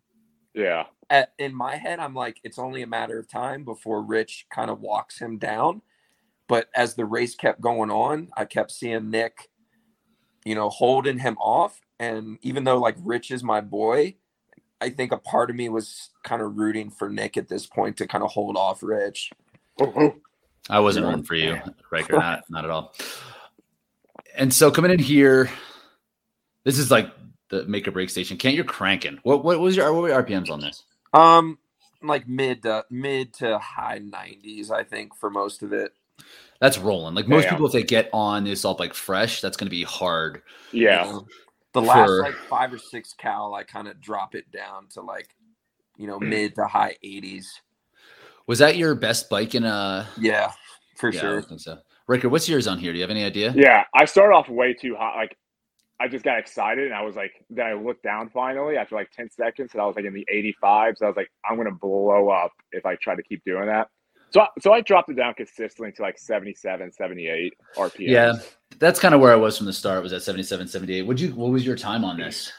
yeah. 0.54 0.86
At, 1.10 1.34
in 1.40 1.56
my 1.56 1.76
head, 1.76 2.00
I'm 2.00 2.14
like, 2.14 2.40
it's 2.44 2.60
only 2.60 2.84
a 2.84 2.88
matter 2.88 3.18
of 3.18 3.28
time 3.28 3.64
before 3.64 4.02
Rich 4.02 4.46
kind 4.52 4.70
of 4.70 4.82
walks 4.82 5.20
him 5.20 5.38
down. 5.38 5.82
But 6.48 6.70
as 6.76 6.96
the 6.96 7.06
race 7.06 7.36
kept 7.36 7.62
going 7.62 7.92
on, 7.92 8.30
I 8.36 8.46
kept 8.46 8.72
seeing 8.72 9.10
Nick, 9.10 9.50
you 10.46 10.56
know, 10.56 10.70
holding 10.70 11.20
him 11.20 11.38
off. 11.38 11.80
And 12.00 12.38
even 12.42 12.64
though 12.64 12.80
like 12.80 12.96
Rich 13.00 13.32
is 13.32 13.44
my 13.44 13.62
boy, 13.62 14.16
I 14.82 14.90
think 14.90 15.12
a 15.12 15.18
part 15.18 15.50
of 15.50 15.56
me 15.56 15.70
was 15.70 16.10
kind 16.24 16.42
of 16.42 16.58
rooting 16.58 16.90
for 16.90 17.10
Nick 17.10 17.38
at 17.38 17.48
this 17.48 17.66
point 17.66 17.98
to 17.98 18.08
kind 18.08 18.24
of 18.24 18.32
hold 18.32 18.56
off 18.58 18.82
Rich. 18.82 19.32
I 20.70 20.80
wasn't 20.80 21.06
rooting 21.06 21.24
for 21.24 21.36
you, 21.36 21.60
Riker, 21.92 22.14
not 22.14 22.44
not 22.50 22.66
at 22.66 22.72
all. 22.72 22.94
And 24.36 24.54
so 24.54 24.72
coming 24.72 24.92
in 24.92 25.00
here, 25.00 25.50
this 26.64 26.78
is 26.78 26.92
like 26.92 27.12
the 27.50 27.66
make 27.66 27.88
or 27.88 27.92
break 27.92 28.10
station. 28.10 28.38
Kent 28.38 28.56
you're 28.56 28.64
cranking? 28.64 29.20
What 29.24 29.44
what 29.44 29.60
was 29.60 29.76
your 29.76 29.92
what 29.94 30.04
were 30.04 30.10
your 30.10 30.24
RPMs 30.24 30.50
on 30.50 30.62
this? 30.62 30.84
Um, 31.14 31.58
like 32.02 32.28
mid 32.28 32.64
to 32.64 32.86
mid 32.90 33.34
to 33.36 33.58
high 33.60 34.00
nineties, 34.00 34.72
I 34.72 34.84
think, 34.84 35.16
for 35.16 35.30
most 35.30 35.64
of 35.64 35.74
it. 35.74 35.94
That's 36.60 36.78
rolling. 36.78 37.16
Like 37.16 37.28
most 37.28 37.44
Damn. 37.44 37.52
people, 37.52 37.68
if 37.68 37.72
they 37.72 37.84
get 37.84 38.10
on 38.14 38.44
the 38.44 38.52
assault 38.52 38.78
bike 38.78 38.94
fresh, 38.94 39.42
that's 39.42 39.58
going 39.58 39.68
to 39.68 39.72
be 39.72 39.84
hard. 39.84 40.42
Yeah. 40.72 41.06
You 41.06 41.12
know, 41.12 41.28
the 41.74 41.82
last 41.82 42.10
like 42.10 42.36
five 42.50 42.74
or 42.74 42.78
six 42.78 43.14
cal, 43.14 43.54
I 43.54 43.64
kind 43.64 43.88
of 43.88 44.02
drop 44.02 44.36
it 44.36 44.52
down 44.52 44.88
to 44.94 45.02
like, 45.02 45.30
you 45.98 46.08
know, 46.08 46.20
mid 46.20 46.56
to 46.56 46.66
high 46.66 46.96
eighties. 47.04 47.62
Was 48.48 48.60
that 48.60 48.78
your 48.78 48.96
best 48.96 49.30
bike 49.30 49.54
in 49.56 49.64
a? 49.64 50.08
Yeah, 50.20 50.52
for 50.98 51.12
yeah, 51.14 51.20
sure. 51.22 51.38
I 51.40 51.42
think 51.42 51.62
so. 51.62 51.78
Riker, 52.08 52.30
what's 52.30 52.50
yours 52.50 52.68
on 52.68 52.80
here? 52.80 52.92
Do 52.92 52.98
you 52.98 53.04
have 53.04 53.12
any 53.12 53.24
idea? 53.24 53.54
Yeah, 53.56 53.84
I 53.94 54.06
start 54.06 54.34
off 54.34 54.50
way 54.50 54.74
too 54.74 54.96
hot. 54.96 55.16
Like 55.16 55.38
I 56.00 56.08
just 56.08 56.24
got 56.24 56.40
excited 56.40 56.86
and 56.86 56.94
I 56.94 57.02
was 57.02 57.16
like, 57.16 57.44
then 57.50 57.66
I 57.66 57.74
looked 57.74 58.04
down 58.04 58.30
finally 58.30 58.78
after 58.78 58.96
like 58.96 59.12
10 59.12 59.30
seconds 59.32 59.72
and 59.74 59.82
I 59.82 59.86
was 59.86 59.96
like 59.96 60.06
in 60.06 60.14
the 60.14 60.26
85s. 60.32 61.02
I 61.02 61.08
was 61.08 61.16
like, 61.18 61.30
I'm 61.50 61.56
going 61.58 61.68
to 61.68 61.74
blow 61.74 62.30
up 62.30 62.52
if 62.72 62.86
I 62.86 62.96
try 62.96 63.16
to 63.16 63.24
keep 63.24 63.44
doing 63.44 63.66
that. 63.66 63.90
So, 64.32 64.46
so 64.62 64.72
I 64.72 64.82
dropped 64.82 65.10
it 65.10 65.16
down 65.16 65.34
consistently 65.34 65.92
to 65.94 66.02
like 66.02 66.18
77, 66.18 66.92
78 66.92 67.54
RPM. 67.76 67.94
Yeah, 67.98 68.34
that's 68.78 69.00
kind 69.00 69.16
of 69.16 69.22
where 69.22 69.34
I 69.34 69.36
was 69.36 69.58
from 69.58 69.66
the 69.66 69.74
start. 69.74 70.04
Was 70.04 70.14
at 70.14 70.22
77, 70.22 70.68
78. 70.68 71.02
Would 71.02 71.20
you? 71.20 71.30
What 71.34 71.52
was 71.52 71.66
your 71.66 71.76
time 71.76 72.06
on 72.06 72.18
this? 72.18 72.52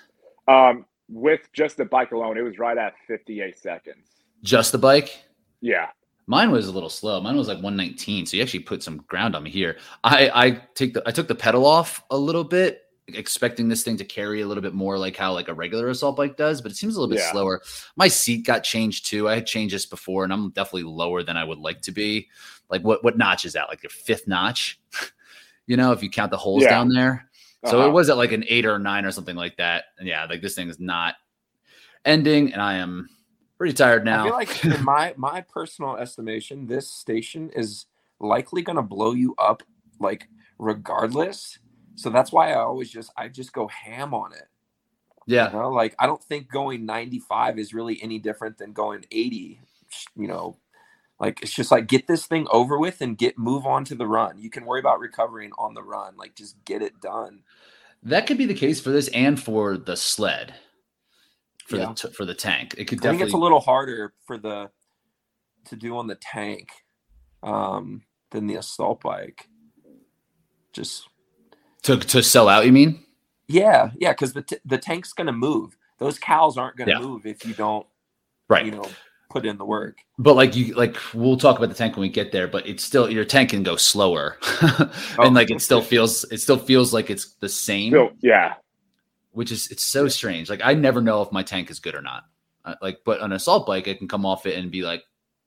Um, 0.49 0.85
with 1.09 1.41
just 1.53 1.77
the 1.77 1.85
bike 1.85 2.11
alone, 2.11 2.37
it 2.37 2.43
was 2.43 2.59
right 2.59 2.77
at 2.77 2.95
58 3.07 3.57
seconds. 3.57 4.07
Just 4.43 4.73
the 4.73 4.79
bike? 4.79 5.17
Yeah. 5.61 5.87
Mine 6.27 6.51
was 6.51 6.69
a 6.69 6.73
little 6.73 6.89
slow. 6.89 7.21
Mine 7.21 7.37
was 7.37 7.49
like 7.49 7.57
119. 7.57 8.27
So 8.27 8.37
you 8.37 8.43
actually 8.43 8.61
put 8.61 8.83
some 8.83 8.99
ground 9.09 9.37
on 9.37 9.43
me 9.43 9.51
here. 9.51 9.79
I 10.03 10.31
I 10.35 10.51
take 10.75 10.95
the 10.95 11.03
I 11.07 11.13
took 11.13 11.29
the 11.29 11.35
pedal 11.35 11.67
off 11.67 12.03
a 12.11 12.17
little 12.17 12.45
bit, 12.45 12.83
expecting 13.17 13.69
this 13.69 13.83
thing 13.83 13.97
to 13.97 14.05
carry 14.05 14.41
a 14.41 14.47
little 14.47 14.63
bit 14.63 14.75
more 14.75 14.99
like 14.99 15.17
how 15.17 15.33
like 15.33 15.49
a 15.49 15.55
regular 15.55 15.89
assault 15.89 16.17
bike 16.17 16.37
does, 16.37 16.61
but 16.61 16.73
it 16.73 16.77
seems 16.77 16.97
a 16.97 17.01
little 17.01 17.15
bit 17.15 17.23
yeah. 17.23 17.33
slower. 17.33 17.63
My 17.97 18.09
seat 18.09 18.47
got 18.47 18.65
changed 18.65 19.07
too. 19.07 19.29
I 19.29 19.35
had 19.35 19.47
changed 19.47 19.75
this 19.75 19.87
before, 19.87 20.25
and 20.25 20.33
I'm 20.33 20.51
definitely 20.51 20.85
lower 20.85 21.23
than 21.23 21.37
I 21.37 21.45
would 21.45 21.59
like 21.59 21.83
to 21.83 21.93
be. 21.93 22.29
Like 22.69 22.83
what 22.83 23.03
what 23.05 23.19
notch 23.19 23.45
is 23.45 23.53
that? 23.55 23.69
Like 23.69 23.83
your 23.83 23.91
fifth 23.91 24.27
notch? 24.27 24.81
you 25.67 25.77
know, 25.77 25.93
if 25.93 26.03
you 26.03 26.11
count 26.11 26.31
the 26.31 26.37
holes 26.37 26.63
yeah. 26.63 26.71
down 26.71 26.89
there. 26.89 27.29
So 27.67 27.79
uh-huh. 27.79 27.89
it 27.89 27.93
was 27.93 28.09
at 28.09 28.17
like 28.17 28.33
an 28.33 28.45
eight 28.49 28.65
or 28.65 28.79
nine 28.79 29.05
or 29.05 29.11
something 29.11 29.37
like 29.37 29.57
that. 29.59 29.85
And 29.99 30.09
yeah, 30.09 30.25
like 30.25 30.41
this 30.41 30.55
thing 30.55 30.69
is 30.69 30.81
not 30.81 31.17
ending, 32.05 32.53
and 32.53 32.63
I 32.63 32.75
am 32.77 33.09
pretty 33.59 33.75
tired 33.75 34.05
now. 34.05 34.35
I 34.35 34.45
feel 34.45 34.71
like 34.71 34.79
in 34.79 34.85
my 34.85 35.15
my 35.17 35.41
personal 35.43 35.97
estimation, 35.97 36.67
this 36.67 36.91
station 36.91 37.51
is 37.55 37.87
likely 38.19 38.63
going 38.63 38.77
to 38.77 38.83
blow 38.83 39.13
you 39.13 39.35
up, 39.39 39.63
like 39.99 40.29
regardless. 40.59 41.59
So 42.01 42.09
that's 42.09 42.33
why 42.33 42.53
I 42.53 42.61
always 42.61 42.91
just 42.91 43.13
I 43.15 43.29
just 43.29 43.53
go 43.53 43.69
ham 43.69 44.15
on 44.15 44.33
it. 44.33 44.49
Yeah, 45.27 45.53
you 45.53 45.59
know? 45.59 45.71
like 45.71 45.95
I 45.99 46.07
don't 46.07 46.23
think 46.23 46.51
going 46.51 46.87
95 46.87 47.59
is 47.59 47.75
really 47.75 48.03
any 48.03 48.19
different 48.19 48.57
than 48.57 48.73
going 48.73 49.05
80. 49.11 49.61
You 50.17 50.27
know, 50.27 50.57
like 51.19 51.43
it's 51.43 51.53
just 51.53 51.71
like 51.71 51.89
get 51.89 52.07
this 52.07 52.25
thing 52.25 52.47
over 52.51 52.79
with 52.79 53.03
and 53.03 53.19
get 53.19 53.39
move 53.39 53.67
on 53.67 53.85
to 53.85 53.95
the 53.95 54.07
run. 54.07 54.39
You 54.39 54.49
can 54.49 54.65
worry 54.65 54.81
about 54.81 54.99
recovering 54.99 55.51
on 55.59 55.75
the 55.75 55.83
run. 55.83 56.17
Like 56.17 56.35
just 56.35 56.57
get 56.65 56.81
it 56.81 56.99
done. 57.03 57.43
That 58.03 58.27
could 58.27 58.39
be 58.39 58.47
the 58.47 58.55
case 58.55 58.81
for 58.81 58.89
this 58.89 59.09
and 59.09 59.39
for 59.39 59.77
the 59.77 59.95
sled 59.95 60.55
for 61.67 61.77
yeah. 61.77 61.93
the 61.93 62.09
for 62.13 62.25
the 62.25 62.35
tank. 62.35 62.77
It 62.79 62.87
could 62.87 63.01
I 63.01 63.13
definitely. 63.13 63.19
think 63.19 63.27
it's 63.27 63.35
a 63.35 63.39
little 63.39 63.61
harder 63.61 64.15
for 64.27 64.39
the 64.39 64.71
to 65.67 65.77
do 65.77 65.99
on 65.99 66.07
the 66.07 66.15
tank 66.17 66.71
um, 67.43 68.05
than 68.31 68.47
the 68.47 68.55
assault 68.55 69.03
bike. 69.03 69.47
Just 70.73 71.10
to 71.83 71.97
to 71.97 72.23
sell 72.23 72.49
out. 72.49 72.67
You 72.67 72.73
mean? 72.73 73.05
Yeah, 73.49 73.91
yeah, 73.99 74.13
because 74.13 74.33
the 74.33 74.43
t- 74.43 74.59
the 74.65 74.79
tank's 74.79 75.13
going 75.13 75.27
to 75.27 75.33
move. 75.33 75.77
Those 75.99 76.19
cows 76.19 76.57
aren't 76.57 76.77
going 76.77 76.89
to 76.89 76.95
yeah. 76.95 77.01
move 77.01 77.27
if 77.27 77.45
you 77.45 77.53
don't, 77.55 77.87
right? 78.49 78.65
You 78.65 78.73
know, 78.73 78.89
put 79.29 79.45
in 79.45 79.59
the 79.59 79.65
work. 79.65 79.99
But 80.19 80.35
like 80.35 80.57
you 80.57 80.75
like 80.75 80.97
we'll 81.15 81.37
talk 81.37 81.59
about 81.59 81.69
the 81.69 81.75
tank 81.75 81.97
when 81.97 82.03
we 82.03 82.09
get 82.09 82.33
there, 82.33 82.49
but 82.49 82.67
it's 82.67 82.85
still 82.85 83.11
your 83.11 83.25
tank 83.25 83.51
can 83.51 83.63
go 83.63 83.77
slower. 83.77 84.39
and 84.61 84.91
oh, 85.19 85.29
like 85.29 85.51
it 85.51 85.61
still 85.61 85.83
feels 85.83 86.25
it 86.31 86.39
still 86.39 86.59
feels 86.59 86.95
like 86.95 87.11
it's 87.11 87.35
the 87.35 87.49
same. 87.49 87.93
Still, 87.93 88.11
yeah 88.21 88.55
which 89.33 89.53
is 89.53 89.69
it's 89.69 89.85
so 89.85 90.09
strange. 90.09 90.51
Like 90.51 90.61
I 90.63 90.75
never 90.75 91.01
know 91.01 91.23
if 91.23 91.33
my 91.33 91.43
tank 91.43 91.71
is 91.71 91.81
good 91.81 91.95
or 91.95 92.03
not. 92.03 92.25
Uh, 92.65 92.75
like, 92.83 92.99
but 93.05 93.23
an 93.23 93.33
assault 93.33 93.67
bike, 93.67 93.89
I 93.89 93.95
can 93.95 94.09
come 94.09 94.27
off 94.27 94.47
it 94.47 94.59
and 94.59 94.71
be 94.71 94.83
like, 94.83 95.03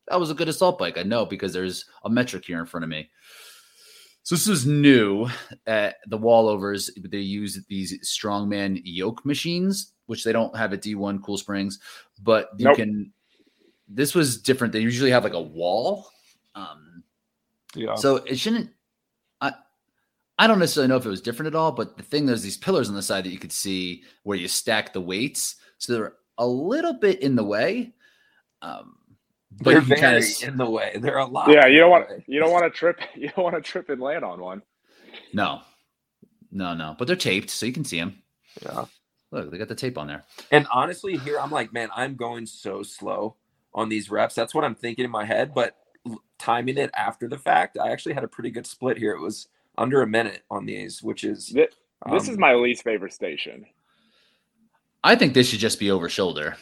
that 0.07 0.19
was 0.19 0.31
a 0.31 0.35
good 0.35 0.49
assault 0.49 0.79
bike. 0.79 0.97
I 0.97 1.03
know 1.03 1.25
because 1.25 1.53
there's 1.53 1.85
a 2.03 2.09
metric 2.09 2.45
here 2.45 2.59
in 2.59 2.65
front 2.65 2.83
of 2.83 2.89
me. 2.89 3.09
So 4.23 4.35
this 4.35 4.47
is 4.47 4.65
new. 4.65 5.27
At 5.67 5.97
the 6.07 6.17
Wallovers, 6.17 6.89
they 7.09 7.19
use 7.19 7.63
these 7.67 7.99
strongman 8.01 8.81
yoke 8.83 9.25
machines, 9.25 9.93
which 10.05 10.23
they 10.23 10.31
don't 10.31 10.55
have 10.55 10.73
at 10.73 10.81
D1 10.81 11.21
Cool 11.23 11.37
Springs, 11.37 11.79
but 12.21 12.49
you 12.57 12.65
nope. 12.65 12.75
can. 12.77 13.13
This 13.87 14.15
was 14.15 14.41
different. 14.41 14.73
They 14.73 14.79
usually 14.79 15.11
have 15.11 15.23
like 15.23 15.33
a 15.33 15.41
wall. 15.41 16.09
Um, 16.55 17.03
yeah. 17.75 17.95
So 17.95 18.17
it 18.17 18.37
shouldn't 18.39 18.69
I 19.41 19.53
I 20.39 20.47
don't 20.47 20.59
necessarily 20.59 20.87
know 20.87 20.97
if 20.97 21.05
it 21.05 21.09
was 21.09 21.21
different 21.21 21.47
at 21.47 21.55
all, 21.55 21.71
but 21.71 21.97
the 21.97 22.03
thing 22.03 22.25
there's 22.25 22.41
these 22.41 22.57
pillars 22.57 22.89
on 22.89 22.95
the 22.95 23.01
side 23.01 23.25
that 23.25 23.31
you 23.31 23.39
could 23.39 23.51
see 23.51 24.03
where 24.23 24.37
you 24.37 24.47
stack 24.47 24.93
the 24.93 25.01
weights, 25.01 25.57
so 25.77 25.93
they're 25.93 26.13
a 26.37 26.47
little 26.47 26.93
bit 26.93 27.21
in 27.21 27.35
the 27.35 27.43
way. 27.43 27.93
Um, 28.61 28.95
but 29.59 29.71
they're 29.71 29.81
very 29.81 30.01
kind 30.01 30.17
of, 30.17 30.43
in 30.43 30.57
the 30.57 30.69
way. 30.69 30.97
They're 30.99 31.17
a 31.17 31.25
lot. 31.25 31.49
Yeah, 31.49 31.67
you 31.67 31.79
don't 31.79 31.89
want 31.89 32.07
you 32.27 32.39
don't 32.39 32.51
want 32.51 32.65
to 32.65 32.69
trip. 32.69 32.99
You 33.15 33.29
don't 33.29 33.43
want 33.43 33.55
to 33.55 33.61
trip 33.61 33.89
and 33.89 34.01
land 34.01 34.23
on 34.23 34.41
one. 34.41 34.61
No, 35.33 35.61
no, 36.51 36.73
no. 36.73 36.95
But 36.97 37.07
they're 37.07 37.15
taped, 37.15 37.49
so 37.49 37.65
you 37.65 37.73
can 37.73 37.85
see 37.85 37.99
them. 37.99 38.21
Yeah. 38.61 38.85
Look, 39.31 39.51
they 39.51 39.57
got 39.57 39.67
the 39.67 39.75
tape 39.75 39.97
on 39.97 40.07
there. 40.07 40.23
And 40.51 40.67
honestly, 40.71 41.17
here 41.17 41.39
I'm 41.39 41.49
like, 41.49 41.73
man, 41.73 41.89
I'm 41.95 42.15
going 42.15 42.45
so 42.45 42.83
slow 42.83 43.35
on 43.73 43.89
these 43.89 44.11
reps. 44.11 44.35
That's 44.35 44.53
what 44.53 44.63
I'm 44.63 44.75
thinking 44.75 45.05
in 45.05 45.11
my 45.11 45.25
head. 45.25 45.53
But 45.53 45.75
timing 46.37 46.77
it 46.77 46.91
after 46.93 47.27
the 47.27 47.37
fact, 47.37 47.77
I 47.77 47.91
actually 47.91 48.13
had 48.13 48.23
a 48.23 48.27
pretty 48.27 48.51
good 48.51 48.67
split 48.67 48.97
here. 48.97 49.13
It 49.13 49.21
was 49.21 49.47
under 49.77 50.01
a 50.01 50.07
minute 50.07 50.43
on 50.51 50.65
these, 50.65 51.01
which 51.01 51.23
is 51.23 51.47
this, 51.47 51.73
um, 52.05 52.13
this 52.13 52.29
is 52.29 52.37
my 52.37 52.53
least 52.53 52.83
favorite 52.83 53.13
station. 53.13 53.65
I 55.03 55.15
think 55.15 55.33
this 55.33 55.49
should 55.49 55.59
just 55.59 55.79
be 55.79 55.89
over 55.89 56.09
shoulder. 56.09 56.57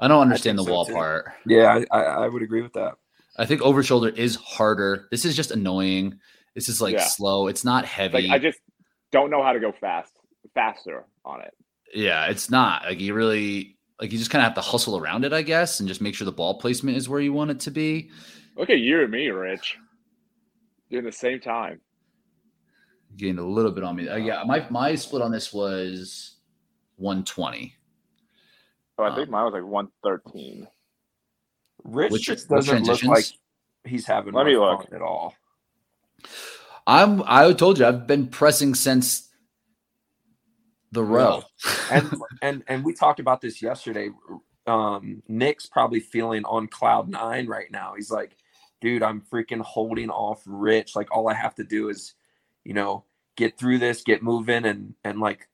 I 0.00 0.08
don't 0.08 0.22
understand 0.22 0.58
I 0.60 0.64
the 0.64 0.70
wall 0.70 0.84
so 0.84 0.94
part. 0.94 1.32
Yeah, 1.46 1.84
I, 1.90 1.98
I, 2.00 2.28
would 2.28 2.42
agree 2.42 2.62
with 2.62 2.72
that. 2.74 2.94
I 3.36 3.46
think 3.46 3.62
over 3.62 3.82
shoulder 3.82 4.08
is 4.08 4.36
harder. 4.36 5.08
This 5.10 5.24
is 5.24 5.34
just 5.34 5.50
annoying. 5.50 6.18
This 6.54 6.68
is 6.68 6.80
like 6.80 6.94
yeah. 6.94 7.04
slow. 7.04 7.48
It's 7.48 7.64
not 7.64 7.84
heavy. 7.84 8.28
Like, 8.28 8.30
I 8.30 8.38
just 8.38 8.58
don't 9.10 9.30
know 9.30 9.42
how 9.42 9.52
to 9.52 9.60
go 9.60 9.72
fast 9.72 10.12
faster 10.54 11.04
on 11.24 11.40
it. 11.40 11.54
Yeah, 11.94 12.26
it's 12.26 12.50
not 12.50 12.84
like 12.84 13.00
you 13.00 13.14
really 13.14 13.76
like 14.00 14.12
you 14.12 14.18
just 14.18 14.30
kind 14.30 14.42
of 14.42 14.44
have 14.44 14.54
to 14.54 14.60
hustle 14.60 14.96
around 14.96 15.24
it, 15.24 15.32
I 15.32 15.42
guess, 15.42 15.80
and 15.80 15.88
just 15.88 16.00
make 16.00 16.14
sure 16.14 16.24
the 16.24 16.32
ball 16.32 16.58
placement 16.60 16.96
is 16.96 17.08
where 17.08 17.20
you 17.20 17.32
want 17.32 17.50
it 17.50 17.60
to 17.60 17.70
be. 17.70 18.10
Look 18.56 18.70
at 18.70 18.78
you 18.78 19.02
and 19.02 19.10
me, 19.10 19.28
Rich 19.28 19.78
doing 20.90 21.04
the 21.04 21.12
same 21.12 21.40
time. 21.40 21.80
Gained 23.16 23.38
a 23.38 23.44
little 23.44 23.70
bit 23.70 23.84
on 23.84 23.96
me. 23.96 24.08
Uh, 24.08 24.16
yeah, 24.16 24.42
my 24.46 24.66
my 24.70 24.94
split 24.94 25.22
on 25.22 25.32
this 25.32 25.52
was 25.52 26.36
120. 26.96 27.74
Oh, 28.98 29.04
I 29.04 29.14
think 29.14 29.28
um, 29.28 29.32
mine 29.32 29.44
was 29.44 29.54
like 29.54 29.64
113. 29.64 30.66
Rich 31.84 32.12
which, 32.12 32.26
just 32.26 32.48
doesn't 32.48 32.84
look 32.84 33.02
like 33.04 33.26
he's 33.84 34.04
having 34.06 34.34
Let 34.34 34.46
me 34.46 34.56
look. 34.56 34.92
at 34.92 35.00
all. 35.00 35.34
I'm 36.86 37.22
I 37.26 37.52
told 37.52 37.78
you 37.78 37.86
I've 37.86 38.06
been 38.06 38.26
pressing 38.26 38.74
since 38.74 39.28
the 40.90 41.04
row. 41.04 41.42
and 41.90 42.22
and 42.42 42.64
and 42.66 42.84
we 42.84 42.94
talked 42.94 43.20
about 43.20 43.40
this 43.40 43.62
yesterday. 43.62 44.10
Um, 44.66 45.22
Nick's 45.28 45.66
probably 45.66 46.00
feeling 46.00 46.44
on 46.44 46.66
cloud 46.66 47.08
nine 47.08 47.46
right 47.46 47.70
now. 47.70 47.94
He's 47.94 48.10
like, 48.10 48.36
dude, 48.80 49.02
I'm 49.02 49.20
freaking 49.20 49.60
holding 49.60 50.10
off 50.10 50.42
Rich. 50.46 50.96
Like 50.96 51.14
all 51.14 51.28
I 51.28 51.34
have 51.34 51.54
to 51.56 51.64
do 51.64 51.88
is, 51.88 52.14
you 52.64 52.74
know, 52.74 53.04
get 53.36 53.58
through 53.58 53.78
this, 53.78 54.02
get 54.02 54.22
moving, 54.22 54.64
and 54.64 54.94
and 55.04 55.20
like, 55.20 55.48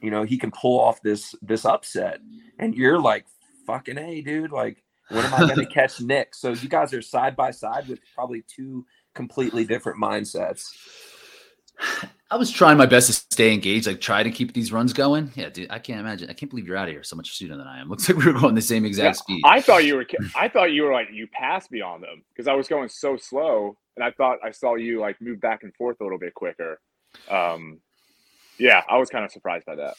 you 0.00 0.10
know, 0.10 0.22
he 0.22 0.38
can 0.38 0.50
pull 0.50 0.80
off 0.80 1.02
this 1.02 1.34
this 1.42 1.64
upset. 1.64 2.20
And 2.58 2.74
you're 2.74 3.00
like, 3.00 3.26
fucking 3.66 3.98
a, 3.98 4.22
dude. 4.22 4.52
Like, 4.52 4.82
when 5.08 5.24
am 5.24 5.34
I 5.34 5.38
going 5.38 5.56
to 5.56 5.66
catch 5.66 6.00
Nick? 6.00 6.34
So 6.34 6.50
you 6.50 6.68
guys 6.68 6.92
are 6.92 7.02
side 7.02 7.36
by 7.36 7.50
side 7.50 7.88
with 7.88 8.00
probably 8.14 8.44
two 8.46 8.86
completely 9.14 9.64
different 9.64 10.00
mindsets. 10.00 10.66
I 12.30 12.36
was 12.36 12.50
trying 12.50 12.76
my 12.76 12.86
best 12.86 13.06
to 13.06 13.12
stay 13.12 13.52
engaged, 13.52 13.86
like 13.86 14.00
try 14.00 14.22
to 14.22 14.30
keep 14.30 14.52
these 14.52 14.72
runs 14.72 14.92
going. 14.92 15.30
Yeah, 15.36 15.48
dude, 15.48 15.70
I 15.70 15.78
can't 15.78 16.00
imagine. 16.00 16.28
I 16.28 16.32
can't 16.32 16.50
believe 16.50 16.66
you're 16.66 16.76
out 16.76 16.88
of 16.88 16.94
here 16.94 17.04
so 17.04 17.14
much 17.14 17.36
sooner 17.36 17.56
than 17.56 17.66
I 17.66 17.80
am. 17.80 17.88
Looks 17.90 18.08
like 18.08 18.18
we 18.18 18.32
were 18.32 18.38
going 18.38 18.54
the 18.54 18.62
same 18.62 18.84
exact 18.84 19.16
yeah, 19.16 19.22
speed. 19.22 19.42
I 19.44 19.60
thought 19.60 19.84
you 19.84 19.96
were. 19.96 20.06
I 20.34 20.48
thought 20.48 20.72
you 20.72 20.84
were 20.84 20.92
like 20.92 21.08
you 21.12 21.28
passed 21.28 21.70
me 21.70 21.80
on 21.82 22.00
them 22.00 22.24
because 22.32 22.48
I 22.48 22.54
was 22.54 22.66
going 22.66 22.88
so 22.88 23.16
slow, 23.16 23.76
and 23.96 24.04
I 24.04 24.10
thought 24.10 24.38
I 24.42 24.50
saw 24.50 24.74
you 24.74 25.00
like 25.00 25.20
move 25.20 25.40
back 25.40 25.62
and 25.62 25.74
forth 25.74 25.98
a 26.00 26.04
little 26.04 26.18
bit 26.18 26.34
quicker. 26.34 26.80
Um, 27.30 27.80
yeah, 28.58 28.82
I 28.88 28.98
was 28.98 29.10
kind 29.10 29.24
of 29.24 29.30
surprised 29.30 29.66
by 29.66 29.76
that. 29.76 29.94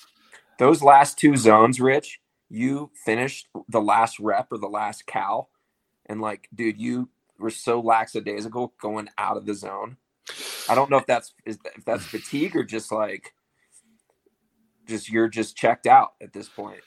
Those 0.60 0.82
last 0.82 1.20
two 1.20 1.36
zones, 1.38 1.80
Rich, 1.80 2.20
you 2.50 2.92
finished 3.06 3.48
the 3.70 3.82
last 3.82 4.20
rep 4.20 4.48
or 4.52 4.58
the 4.58 4.68
last 4.68 5.06
cow, 5.06 5.48
and 6.08 6.22
like, 6.22 6.48
dude, 6.54 6.80
you 6.80 7.10
were 7.40 7.52
so 7.52 7.80
lackadaisical 7.80 8.74
going 8.82 9.10
out 9.18 9.38
of 9.38 9.46
the 9.46 9.54
zone 9.54 9.98
I 10.70 10.76
don't 10.76 10.90
know 10.90 10.98
if 10.98 11.06
that's 11.06 11.34
if 11.46 11.58
that's 11.86 12.06
fatigue 12.06 12.56
or 12.56 12.64
just 12.64 12.92
like 12.92 13.34
just 14.88 15.10
you're 15.10 15.30
just 15.30 15.56
checked 15.56 15.88
out 15.88 16.14
at 16.22 16.34
this 16.34 16.50
point. 16.50 16.82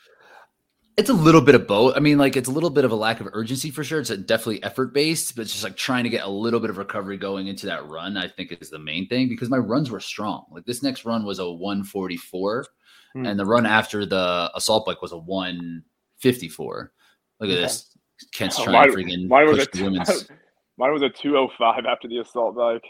It's 1.00 1.08
a 1.08 1.14
little 1.14 1.40
bit 1.40 1.54
of 1.54 1.66
both. 1.66 1.96
I 1.96 2.00
mean, 2.00 2.18
like 2.18 2.36
it's 2.36 2.50
a 2.50 2.52
little 2.52 2.68
bit 2.68 2.84
of 2.84 2.92
a 2.92 2.94
lack 2.94 3.22
of 3.22 3.28
urgency 3.32 3.70
for 3.70 3.82
sure. 3.82 4.00
It's 4.00 4.10
definitely 4.10 4.62
effort 4.62 4.92
based, 4.92 5.34
but 5.34 5.40
it's 5.42 5.52
just 5.52 5.64
like 5.64 5.74
trying 5.74 6.04
to 6.04 6.10
get 6.10 6.26
a 6.26 6.28
little 6.28 6.60
bit 6.60 6.68
of 6.68 6.76
recovery 6.76 7.16
going 7.16 7.46
into 7.46 7.64
that 7.64 7.88
run. 7.88 8.18
I 8.18 8.28
think 8.28 8.54
is 8.60 8.68
the 8.68 8.78
main 8.78 9.08
thing 9.08 9.26
because 9.30 9.48
my 9.48 9.56
runs 9.56 9.90
were 9.90 9.98
strong. 9.98 10.44
Like 10.50 10.66
this 10.66 10.82
next 10.82 11.06
run 11.06 11.24
was 11.24 11.38
a 11.38 11.50
144, 11.50 12.66
hmm. 13.14 13.24
and 13.24 13.40
the 13.40 13.46
run 13.46 13.64
after 13.64 14.04
the 14.04 14.50
assault 14.54 14.84
bike 14.84 15.00
was 15.00 15.12
a 15.12 15.16
154. 15.16 16.92
Look 17.40 17.48
at 17.48 17.54
this. 17.54 17.96
Kent's 18.34 18.58
trying 18.62 18.90
to 18.90 18.94
freaking 18.94 19.26
mine 19.26 19.46
was 19.46 19.66
push 19.68 19.80
a, 19.80 19.84
women's. 19.84 20.30
Mine 20.76 20.92
was 20.92 21.02
a 21.02 21.08
205 21.08 21.86
after 21.86 22.08
the 22.08 22.18
assault 22.18 22.56
bike. 22.56 22.84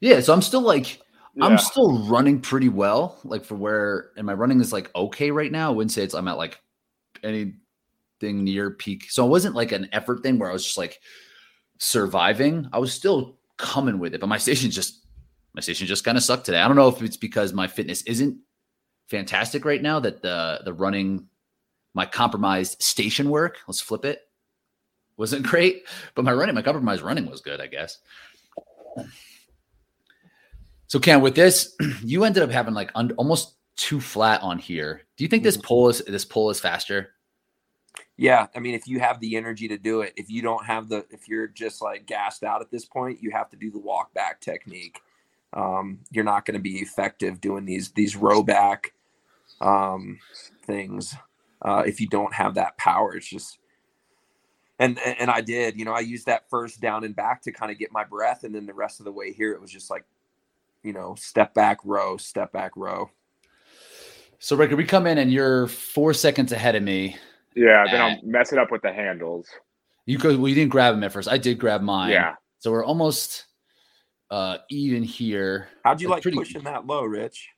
Yeah, 0.00 0.20
so 0.20 0.32
I'm 0.32 0.42
still 0.42 0.62
like 0.62 1.00
yeah. 1.34 1.46
I'm 1.46 1.58
still 1.58 2.06
running 2.06 2.40
pretty 2.40 2.68
well, 2.68 3.18
like 3.24 3.44
for 3.44 3.56
where 3.56 4.10
and 4.16 4.24
my 4.24 4.34
running 4.34 4.60
is 4.60 4.72
like 4.72 4.94
okay 4.94 5.32
right 5.32 5.50
now. 5.50 5.66
I 5.68 5.72
wouldn't 5.72 5.90
say 5.90 6.04
it's 6.04 6.14
I'm 6.14 6.28
at 6.28 6.38
like 6.38 6.60
any 7.22 7.54
thing 8.20 8.44
near 8.44 8.70
peak. 8.70 9.10
So 9.10 9.26
it 9.26 9.30
wasn't 9.30 9.54
like 9.54 9.72
an 9.72 9.88
effort 9.92 10.22
thing 10.22 10.38
where 10.38 10.50
I 10.50 10.52
was 10.52 10.64
just 10.64 10.78
like 10.78 11.00
surviving. 11.78 12.68
I 12.72 12.78
was 12.78 12.92
still 12.92 13.38
coming 13.56 13.98
with 13.98 14.14
it, 14.14 14.20
but 14.20 14.28
my 14.28 14.38
station 14.38 14.70
just 14.70 15.02
my 15.54 15.60
station 15.60 15.86
just 15.86 16.04
kind 16.04 16.18
of 16.18 16.24
sucked 16.24 16.44
today. 16.44 16.60
I 16.60 16.68
don't 16.68 16.76
know 16.76 16.88
if 16.88 17.02
it's 17.02 17.16
because 17.16 17.52
my 17.52 17.66
fitness 17.66 18.02
isn't 18.02 18.38
fantastic 19.08 19.64
right 19.64 19.82
now 19.82 20.00
that 20.00 20.22
the 20.22 20.60
the 20.64 20.72
running 20.72 21.28
my 21.94 22.04
compromised 22.04 22.82
station 22.82 23.30
work, 23.30 23.58
let's 23.66 23.80
flip 23.80 24.04
it, 24.04 24.20
wasn't 25.16 25.46
great, 25.46 25.84
but 26.14 26.24
my 26.24 26.32
running, 26.32 26.54
my 26.54 26.62
compromised 26.62 27.02
running 27.02 27.28
was 27.28 27.40
good, 27.40 27.60
I 27.60 27.66
guess. 27.66 27.98
So, 30.88 31.00
Ken, 31.00 31.20
with 31.20 31.34
this, 31.34 31.74
you 32.04 32.24
ended 32.24 32.42
up 32.42 32.50
having 32.50 32.74
like 32.74 32.92
un- 32.94 33.14
almost 33.16 33.55
too 33.76 34.00
flat 34.00 34.42
on 34.42 34.58
here. 34.58 35.02
Do 35.16 35.24
you 35.24 35.28
think 35.28 35.42
this 35.42 35.56
mm-hmm. 35.56 35.66
pull 35.66 35.88
is 35.88 36.02
this 36.06 36.24
pull 36.24 36.50
is 36.50 36.60
faster? 36.60 37.12
Yeah, 38.18 38.46
I 38.54 38.60
mean, 38.60 38.74
if 38.74 38.88
you 38.88 38.98
have 39.00 39.20
the 39.20 39.36
energy 39.36 39.68
to 39.68 39.76
do 39.76 40.00
it, 40.00 40.14
if 40.16 40.30
you 40.30 40.40
don't 40.40 40.64
have 40.64 40.88
the, 40.88 41.04
if 41.10 41.28
you're 41.28 41.48
just 41.48 41.82
like 41.82 42.06
gassed 42.06 42.44
out 42.44 42.62
at 42.62 42.70
this 42.70 42.86
point, 42.86 43.22
you 43.22 43.30
have 43.30 43.50
to 43.50 43.56
do 43.56 43.70
the 43.70 43.78
walk 43.78 44.12
back 44.14 44.40
technique. 44.40 45.00
Um, 45.52 46.00
you're 46.10 46.24
not 46.24 46.46
going 46.46 46.54
to 46.54 46.60
be 46.60 46.76
effective 46.78 47.40
doing 47.40 47.64
these 47.64 47.90
these 47.92 48.16
row 48.16 48.42
back 48.42 48.94
um, 49.60 50.18
things 50.64 51.14
uh, 51.62 51.82
if 51.86 52.00
you 52.00 52.08
don't 52.08 52.32
have 52.34 52.54
that 52.54 52.76
power. 52.78 53.14
It's 53.14 53.28
just 53.28 53.58
and 54.78 54.98
and 54.98 55.30
I 55.30 55.40
did, 55.40 55.78
you 55.78 55.84
know, 55.84 55.92
I 55.92 56.00
used 56.00 56.26
that 56.26 56.48
first 56.50 56.80
down 56.80 57.04
and 57.04 57.16
back 57.16 57.42
to 57.42 57.52
kind 57.52 57.70
of 57.70 57.78
get 57.78 57.92
my 57.92 58.04
breath, 58.04 58.44
and 58.44 58.54
then 58.54 58.66
the 58.66 58.74
rest 58.74 59.00
of 59.00 59.04
the 59.04 59.12
way 59.12 59.32
here, 59.32 59.52
it 59.52 59.60
was 59.60 59.70
just 59.70 59.90
like, 59.90 60.04
you 60.82 60.92
know, 60.92 61.14
step 61.16 61.54
back 61.54 61.78
row, 61.84 62.16
step 62.16 62.52
back 62.52 62.72
row. 62.76 63.10
So, 64.38 64.56
Rick, 64.56 64.70
we 64.72 64.84
come 64.84 65.06
in 65.06 65.18
and 65.18 65.32
you're 65.32 65.66
four 65.66 66.12
seconds 66.14 66.52
ahead 66.52 66.74
of 66.74 66.82
me. 66.82 67.16
Yeah, 67.54 67.84
then 67.90 68.00
I'm 68.00 68.18
messing 68.22 68.58
up 68.58 68.70
with 68.70 68.82
the 68.82 68.92
handles. 68.92 69.48
You 70.04 70.18
could, 70.18 70.38
well, 70.38 70.48
you 70.48 70.54
didn't 70.54 70.70
grab 70.70 70.94
them 70.94 71.04
at 71.04 71.12
first. 71.12 71.28
I 71.28 71.38
did 71.38 71.58
grab 71.58 71.82
mine. 71.82 72.12
Yeah. 72.12 72.34
So 72.58 72.70
we're 72.70 72.84
almost 72.84 73.44
uh 74.30 74.58
even 74.70 75.02
here. 75.02 75.68
How'd 75.84 76.00
you 76.00 76.08
like 76.08 76.22
pretty... 76.22 76.36
pushing 76.36 76.64
that 76.64 76.86
low, 76.86 77.04
Rich? 77.04 77.48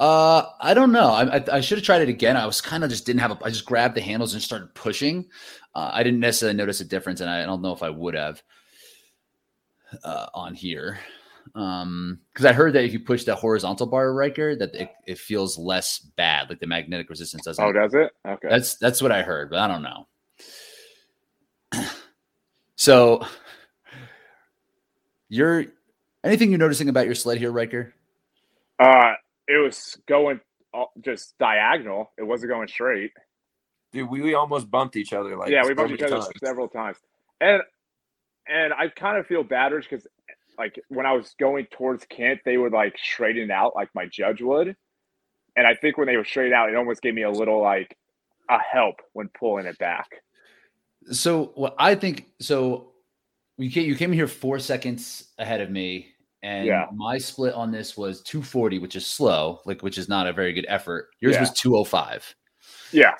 Uh, 0.00 0.44
I 0.60 0.74
don't 0.74 0.92
know. 0.92 1.10
I, 1.10 1.36
I, 1.36 1.44
I 1.54 1.60
should 1.60 1.78
have 1.78 1.84
tried 1.84 2.02
it 2.02 2.08
again. 2.08 2.36
I 2.36 2.46
was 2.46 2.60
kind 2.60 2.84
of 2.84 2.90
just 2.90 3.04
didn't 3.04 3.20
have 3.20 3.32
a. 3.32 3.38
I 3.44 3.50
just 3.50 3.64
grabbed 3.64 3.96
the 3.96 4.00
handles 4.00 4.32
and 4.32 4.42
started 4.42 4.72
pushing. 4.74 5.26
Uh, 5.74 5.90
I 5.92 6.02
didn't 6.02 6.20
necessarily 6.20 6.56
notice 6.56 6.80
a 6.80 6.84
difference, 6.84 7.20
and 7.20 7.28
I, 7.28 7.42
I 7.42 7.46
don't 7.46 7.62
know 7.62 7.72
if 7.72 7.82
I 7.82 7.90
would 7.90 8.14
have 8.14 8.42
uh, 10.04 10.26
on 10.34 10.54
here. 10.54 10.98
Um, 11.54 12.20
because 12.32 12.46
I 12.46 12.52
heard 12.52 12.72
that 12.74 12.84
if 12.84 12.92
you 12.92 13.00
push 13.00 13.24
the 13.24 13.34
horizontal 13.34 13.86
bar 13.86 14.12
Riker, 14.12 14.56
that 14.56 14.74
it, 14.74 14.90
it 15.06 15.18
feels 15.18 15.58
less 15.58 15.98
bad, 15.98 16.48
like 16.48 16.60
the 16.60 16.66
magnetic 16.66 17.08
resistance 17.10 17.44
doesn't. 17.44 17.64
Oh, 17.64 17.72
does 17.72 17.94
it? 17.94 18.10
Okay. 18.26 18.48
That's 18.48 18.76
that's 18.76 19.02
what 19.02 19.12
I 19.12 19.22
heard, 19.22 19.50
but 19.50 19.58
I 19.58 19.68
don't 19.68 19.82
know. 19.82 20.06
so, 22.76 23.24
you're 25.28 25.66
anything 26.24 26.50
you're 26.50 26.58
noticing 26.58 26.88
about 26.88 27.06
your 27.06 27.14
sled 27.14 27.38
here, 27.38 27.52
Riker? 27.52 27.94
Uh, 28.78 29.12
it 29.46 29.62
was 29.62 29.96
going 30.06 30.40
just 31.00 31.36
diagonal. 31.38 32.12
It 32.18 32.22
wasn't 32.22 32.50
going 32.50 32.68
straight. 32.68 33.12
Dude, 33.92 34.08
we, 34.10 34.20
we 34.20 34.34
almost 34.34 34.70
bumped 34.70 34.96
each 34.96 35.12
other. 35.12 35.36
Like 35.36 35.50
yeah, 35.50 35.64
we 35.64 35.74
bumped 35.74 35.92
each 35.92 36.02
other 36.02 36.16
times. 36.16 36.28
several 36.42 36.68
times, 36.68 36.98
and 37.40 37.62
and 38.46 38.72
I 38.72 38.88
kind 38.88 39.18
of 39.18 39.26
feel 39.26 39.42
bad 39.42 39.72
because 39.72 40.06
like 40.58 40.80
when 40.88 41.06
I 41.06 41.12
was 41.12 41.34
going 41.38 41.66
towards 41.70 42.04
Kent, 42.06 42.40
they 42.44 42.58
would 42.58 42.72
like 42.72 42.96
straighten 42.98 43.50
out 43.50 43.72
like 43.74 43.88
my 43.94 44.06
judge 44.06 44.42
would, 44.42 44.76
and 45.56 45.66
I 45.66 45.74
think 45.74 45.98
when 45.98 46.06
they 46.06 46.16
were 46.16 46.24
straight 46.24 46.52
out, 46.52 46.68
it 46.68 46.76
almost 46.76 47.02
gave 47.02 47.14
me 47.14 47.22
a 47.22 47.30
little 47.30 47.60
like 47.62 47.96
a 48.50 48.58
help 48.58 48.96
when 49.12 49.28
pulling 49.38 49.66
it 49.66 49.78
back. 49.78 50.06
So 51.10 51.52
what 51.54 51.74
I 51.78 51.94
think 51.94 52.26
so. 52.40 52.92
We 53.56 53.70
came, 53.70 53.88
you 53.88 53.96
came 53.96 54.12
here 54.12 54.28
four 54.28 54.60
seconds 54.60 55.32
ahead 55.36 55.60
of 55.60 55.68
me 55.68 56.14
and 56.42 56.66
yeah. 56.66 56.86
my 56.94 57.18
split 57.18 57.54
on 57.54 57.72
this 57.72 57.96
was 57.96 58.22
240, 58.22 58.78
which 58.78 58.94
is 58.94 59.06
slow, 59.06 59.60
like 59.66 59.82
which 59.82 59.98
is 59.98 60.08
not 60.08 60.26
a 60.26 60.32
very 60.32 60.52
good 60.52 60.66
effort. 60.68 61.08
Yours 61.20 61.34
yeah. 61.34 61.40
was 61.40 61.50
205. 61.52 62.34
Yeah. 62.92 63.14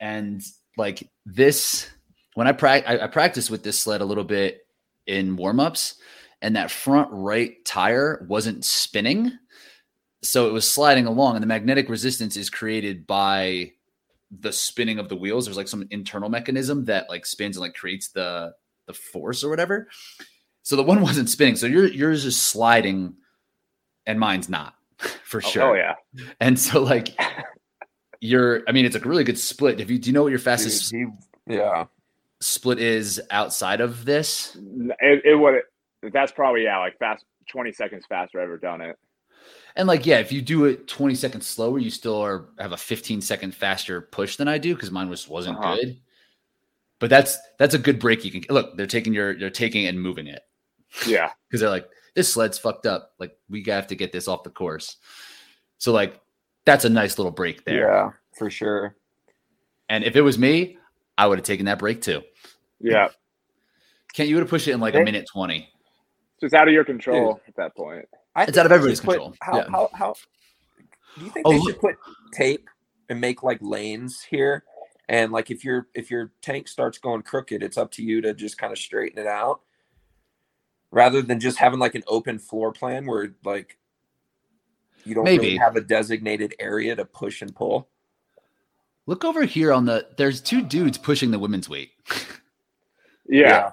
And 0.00 0.42
like 0.76 1.08
this, 1.24 1.88
when 2.34 2.46
I, 2.46 2.52
pra- 2.52 2.82
I, 2.86 3.04
I 3.04 3.06
practiced 3.06 3.50
with 3.50 3.62
this 3.62 3.78
sled 3.78 4.00
a 4.00 4.04
little 4.04 4.24
bit 4.24 4.60
in 5.06 5.36
warmups, 5.36 5.94
and 6.42 6.56
that 6.56 6.70
front 6.70 7.08
right 7.10 7.64
tire 7.64 8.24
wasn't 8.28 8.64
spinning. 8.64 9.32
So 10.22 10.48
it 10.48 10.52
was 10.52 10.70
sliding 10.70 11.06
along, 11.06 11.36
and 11.36 11.42
the 11.42 11.48
magnetic 11.48 11.88
resistance 11.88 12.36
is 12.36 12.50
created 12.50 13.06
by 13.06 13.72
the 14.40 14.52
spinning 14.52 14.98
of 14.98 15.08
the 15.08 15.16
wheels. 15.16 15.44
There's 15.44 15.56
like 15.56 15.68
some 15.68 15.86
internal 15.90 16.28
mechanism 16.28 16.84
that 16.86 17.08
like 17.08 17.24
spins 17.26 17.56
and 17.56 17.62
like 17.62 17.74
creates 17.74 18.08
the 18.08 18.54
the 18.86 18.94
force 18.94 19.44
or 19.44 19.50
whatever. 19.50 19.88
So 20.62 20.76
the 20.76 20.82
one 20.82 21.00
wasn't 21.02 21.30
spinning. 21.30 21.56
So 21.56 21.66
your 21.66 21.86
yours 21.86 22.24
is 22.24 22.40
sliding, 22.40 23.14
and 24.06 24.18
mine's 24.18 24.48
not 24.48 24.74
for 25.24 25.38
oh, 25.38 25.46
oh 25.46 25.50
sure. 25.50 25.62
Oh, 25.62 25.74
yeah. 25.74 25.94
And 26.40 26.58
so 26.58 26.82
like 26.82 27.08
you're, 28.20 28.62
I 28.66 28.72
mean, 28.72 28.86
it's 28.86 28.96
a 28.96 29.00
really 29.00 29.24
good 29.24 29.38
split. 29.38 29.80
If 29.80 29.90
you 29.90 29.98
do 29.98 30.10
you 30.10 30.14
know 30.14 30.22
what 30.22 30.30
your 30.30 30.38
fastest 30.38 30.90
Dude, 30.90 31.10
he, 31.48 31.56
yeah 31.56 31.86
split 32.40 32.78
is 32.78 33.20
outside 33.30 33.80
of 33.80 34.04
this? 34.04 34.56
It, 35.00 35.22
it 35.24 35.34
would. 35.34 35.62
That's 36.02 36.32
probably 36.32 36.64
yeah, 36.64 36.78
like 36.78 36.98
fast 36.98 37.24
twenty 37.50 37.72
seconds 37.72 38.04
faster 38.08 38.40
I've 38.40 38.44
ever 38.44 38.58
done 38.58 38.80
it. 38.80 38.96
And 39.76 39.86
like, 39.86 40.06
yeah, 40.06 40.18
if 40.18 40.32
you 40.32 40.40
do 40.40 40.64
it 40.64 40.88
20 40.88 41.14
seconds 41.14 41.46
slower, 41.46 41.78
you 41.78 41.90
still 41.90 42.20
are 42.20 42.46
have 42.58 42.72
a 42.72 42.78
15 42.78 43.20
second 43.20 43.54
faster 43.54 44.00
push 44.00 44.36
than 44.36 44.48
I 44.48 44.56
do 44.56 44.74
because 44.74 44.90
mine 44.90 45.10
was 45.10 45.28
wasn't 45.28 45.58
uh-huh. 45.58 45.76
good. 45.76 46.00
But 46.98 47.10
that's 47.10 47.38
that's 47.58 47.74
a 47.74 47.78
good 47.78 47.98
break 47.98 48.24
you 48.24 48.30
can 48.30 48.42
look. 48.48 48.76
They're 48.76 48.86
taking 48.86 49.12
your 49.12 49.38
they're 49.38 49.50
taking 49.50 49.86
and 49.86 50.00
moving 50.00 50.26
it. 50.26 50.42
Yeah. 51.06 51.30
Because 51.48 51.60
they're 51.60 51.70
like, 51.70 51.88
this 52.16 52.32
sled's 52.32 52.58
fucked 52.58 52.86
up. 52.86 53.12
Like, 53.20 53.38
we 53.48 53.62
have 53.68 53.86
to 53.86 53.94
get 53.94 54.10
this 54.10 54.26
off 54.26 54.42
the 54.42 54.50
course. 54.50 54.96
So, 55.78 55.92
like, 55.92 56.20
that's 56.64 56.84
a 56.84 56.88
nice 56.88 57.18
little 57.18 57.30
break 57.30 57.64
there. 57.64 57.88
Yeah, 57.88 58.10
for 58.36 58.50
sure. 58.50 58.96
And 59.88 60.02
if 60.02 60.16
it 60.16 60.22
was 60.22 60.36
me, 60.36 60.76
I 61.16 61.28
would 61.28 61.38
have 61.38 61.44
taken 61.44 61.66
that 61.66 61.78
break 61.78 62.02
too. 62.02 62.22
Yeah. 62.80 63.10
Kent 64.12 64.28
you 64.28 64.34
would 64.34 64.42
have 64.42 64.50
pushed 64.50 64.66
it 64.66 64.72
in 64.72 64.80
like 64.80 64.96
a 64.96 65.02
minute 65.02 65.26
20? 65.32 65.68
So 66.38 66.46
it's 66.46 66.54
out 66.54 66.68
of 66.68 66.74
your 66.74 66.84
control 66.84 67.34
Dude. 67.34 67.42
at 67.48 67.56
that 67.56 67.76
point. 67.76 68.06
I 68.34 68.44
it's 68.44 68.58
out 68.58 68.66
of 68.66 68.72
everybody's 68.72 69.00
control. 69.00 69.34
how, 69.40 69.56
yeah. 69.56 69.64
how, 69.70 69.90
how, 69.94 70.14
do 71.18 71.24
you 71.24 71.30
think 71.30 71.46
oh, 71.46 71.52
they 71.52 71.60
should 71.60 71.80
put 71.80 71.96
tape 72.32 72.68
and 73.08 73.20
make 73.20 73.42
like 73.42 73.58
lanes 73.62 74.22
here? 74.22 74.64
And 75.08 75.32
like 75.32 75.50
if 75.50 75.64
your 75.64 75.86
if 75.94 76.10
your 76.10 76.32
tank 76.42 76.68
starts 76.68 76.98
going 76.98 77.22
crooked, 77.22 77.62
it's 77.62 77.78
up 77.78 77.90
to 77.92 78.02
you 78.02 78.20
to 78.20 78.34
just 78.34 78.58
kind 78.58 78.72
of 78.72 78.78
straighten 78.78 79.18
it 79.18 79.26
out 79.26 79.60
rather 80.90 81.22
than 81.22 81.40
just 81.40 81.58
having 81.58 81.78
like 81.78 81.94
an 81.94 82.02
open 82.06 82.38
floor 82.38 82.72
plan 82.72 83.06
where 83.06 83.34
like 83.44 83.78
you 85.04 85.14
don't 85.14 85.24
Maybe. 85.24 85.46
really 85.46 85.56
have 85.58 85.76
a 85.76 85.80
designated 85.80 86.54
area 86.58 86.96
to 86.96 87.04
push 87.04 87.40
and 87.40 87.54
pull. 87.54 87.88
Look 89.06 89.24
over 89.24 89.44
here 89.44 89.72
on 89.72 89.84
the 89.84 90.08
there's 90.16 90.40
two 90.40 90.62
dudes 90.62 90.98
pushing 90.98 91.30
the 91.30 91.38
women's 91.38 91.68
weight. 91.68 91.92
yeah. 93.28 93.48
yeah. 93.48 93.70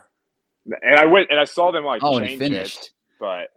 And 0.66 0.96
I 0.96 1.06
went 1.06 1.30
and 1.30 1.40
I 1.40 1.46
saw 1.46 1.72
them 1.72 1.84
like 1.84 2.02
oh, 2.04 2.20
change 2.20 2.40
finished. 2.40 2.86
It, 2.86 2.92
but 3.20 3.48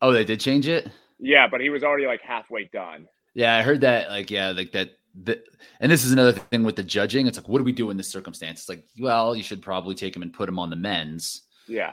Oh, 0.00 0.12
they 0.12 0.24
did 0.24 0.40
change 0.40 0.68
it? 0.68 0.90
Yeah, 1.18 1.46
but 1.48 1.60
he 1.60 1.70
was 1.70 1.84
already 1.84 2.06
like 2.06 2.20
halfway 2.22 2.64
done. 2.72 3.06
Yeah, 3.34 3.56
I 3.56 3.62
heard 3.62 3.80
that 3.82 4.10
like 4.10 4.30
yeah, 4.30 4.50
like 4.50 4.72
that 4.72 4.90
the, 5.14 5.42
and 5.80 5.92
this 5.92 6.04
is 6.04 6.12
another 6.12 6.32
thing 6.32 6.64
with 6.64 6.76
the 6.76 6.82
judging. 6.82 7.26
It's 7.26 7.36
like, 7.36 7.48
what 7.48 7.58
do 7.58 7.64
we 7.64 7.72
do 7.72 7.90
in 7.90 7.96
this 7.96 8.08
circumstance? 8.08 8.60
It's 8.60 8.68
like, 8.68 8.84
well, 8.98 9.36
you 9.36 9.42
should 9.42 9.62
probably 9.62 9.94
take 9.94 10.16
him 10.16 10.22
and 10.22 10.32
put 10.32 10.48
him 10.48 10.58
on 10.58 10.70
the 10.70 10.76
men's. 10.76 11.42
Yeah 11.68 11.92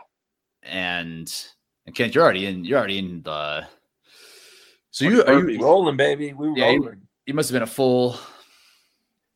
and 0.64 1.48
and 1.86 1.96
Kent, 1.96 2.14
you're 2.14 2.24
already 2.24 2.46
in. 2.46 2.66
You're 2.66 2.78
already 2.78 3.00
in 3.00 3.22
the. 3.24 3.68
So 4.92 5.06
you 5.06 5.24
are 5.24 5.50
you 5.50 5.62
rolling, 5.62 5.98
baby? 5.98 6.34
We 6.34 6.50
were 6.50 6.58
yeah, 6.58 6.66
rolling. 6.66 6.84
You, 6.84 6.98
you 7.28 7.34
must 7.34 7.50
have 7.50 7.56
been 7.56 7.64
a 7.64 7.68
full, 7.68 8.18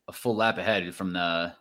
a 0.08 0.12
full 0.12 0.36
lap 0.36 0.58
ahead 0.58 0.94
from 0.94 1.12
the. 1.12 1.54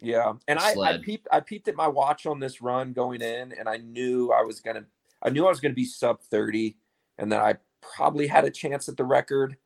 Yeah, 0.00 0.34
and 0.46 0.58
I, 0.58 0.74
I 0.80 0.98
peeped. 0.98 1.26
I 1.32 1.40
peeped 1.40 1.68
at 1.68 1.74
my 1.74 1.88
watch 1.88 2.26
on 2.26 2.38
this 2.38 2.62
run 2.62 2.92
going 2.92 3.20
in, 3.20 3.52
and 3.52 3.68
I 3.68 3.78
knew 3.78 4.32
I 4.32 4.42
was 4.42 4.60
gonna. 4.60 4.84
I 5.22 5.30
knew 5.30 5.46
I 5.46 5.48
was 5.48 5.60
gonna 5.60 5.74
be 5.74 5.84
sub 5.84 6.20
thirty, 6.22 6.76
and 7.18 7.32
that 7.32 7.40
I 7.40 7.56
probably 7.80 8.26
had 8.26 8.44
a 8.44 8.50
chance 8.50 8.88
at 8.88 8.96
the 8.96 9.04
record. 9.04 9.56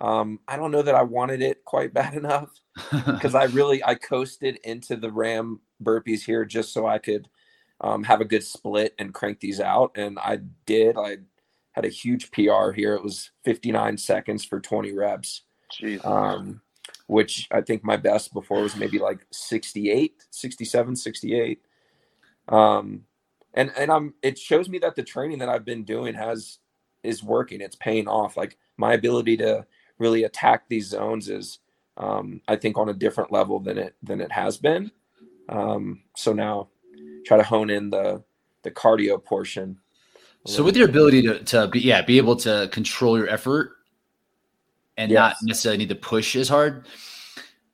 Um, 0.00 0.40
I 0.46 0.56
don't 0.56 0.72
know 0.72 0.82
that 0.82 0.94
I 0.94 1.02
wanted 1.02 1.40
it 1.40 1.64
quite 1.64 1.94
bad 1.94 2.14
enough 2.14 2.50
because 3.06 3.34
I 3.34 3.44
really 3.44 3.82
I 3.84 3.94
coasted 3.94 4.58
into 4.64 4.96
the 4.96 5.10
Ram 5.10 5.60
burpees 5.82 6.24
here 6.24 6.44
just 6.44 6.72
so 6.72 6.86
I 6.86 6.98
could 6.98 7.28
um, 7.80 8.04
have 8.04 8.20
a 8.20 8.26
good 8.26 8.44
split 8.44 8.94
and 8.98 9.14
crank 9.14 9.40
these 9.40 9.60
out. 9.60 9.92
And 9.96 10.18
I 10.18 10.40
did. 10.64 10.96
I 10.96 11.18
had 11.72 11.84
a 11.84 11.90
huge 11.90 12.30
PR 12.30 12.72
here. 12.72 12.94
It 12.94 13.02
was 13.02 13.30
59 13.44 13.98
seconds 13.98 14.44
for 14.44 14.60
20 14.60 14.92
reps. 14.92 15.42
Um, 16.04 16.62
which 17.06 17.46
I 17.50 17.60
think 17.60 17.84
my 17.84 17.96
best 17.96 18.32
before 18.32 18.62
was 18.62 18.76
maybe 18.76 18.98
like 18.98 19.26
68, 19.30 20.24
67, 20.30 20.96
68. 20.96 21.60
Um, 22.48 23.04
and 23.54 23.72
and 23.76 23.90
I'm 23.90 24.14
it 24.22 24.38
shows 24.38 24.68
me 24.68 24.78
that 24.78 24.96
the 24.96 25.02
training 25.02 25.38
that 25.38 25.48
I've 25.48 25.64
been 25.64 25.84
doing 25.84 26.14
has 26.14 26.58
is 27.02 27.22
working. 27.22 27.60
It's 27.60 27.76
paying 27.76 28.08
off. 28.08 28.36
Like 28.36 28.58
my 28.76 28.92
ability 28.92 29.36
to 29.38 29.66
really 29.98 30.24
attack 30.24 30.68
these 30.68 30.88
zones 30.88 31.28
is 31.28 31.58
Um, 31.96 32.42
I 32.46 32.56
think 32.56 32.76
on 32.76 32.90
a 32.90 32.92
different 32.92 33.32
level 33.32 33.58
than 33.58 33.78
it 33.78 33.94
than 34.02 34.20
it 34.20 34.30
has 34.30 34.58
been. 34.58 34.90
Um, 35.48 36.02
so 36.14 36.32
now 36.32 36.68
try 37.24 37.36
to 37.38 37.42
hone 37.42 37.70
in 37.70 37.90
the 37.90 38.22
the 38.62 38.70
cardio 38.70 39.22
portion. 39.22 39.78
So 40.46 40.62
with 40.62 40.76
your 40.76 40.88
ability 40.88 41.22
to, 41.22 41.42
to 41.44 41.68
be 41.68 41.80
yeah 41.80 42.02
be 42.02 42.18
able 42.18 42.36
to 42.36 42.68
control 42.70 43.16
your 43.16 43.28
effort 43.28 43.75
and 44.96 45.10
yes. 45.10 45.18
not 45.18 45.36
necessarily 45.42 45.78
need 45.78 45.88
to 45.88 45.94
push 45.94 46.36
as 46.36 46.48
hard. 46.48 46.86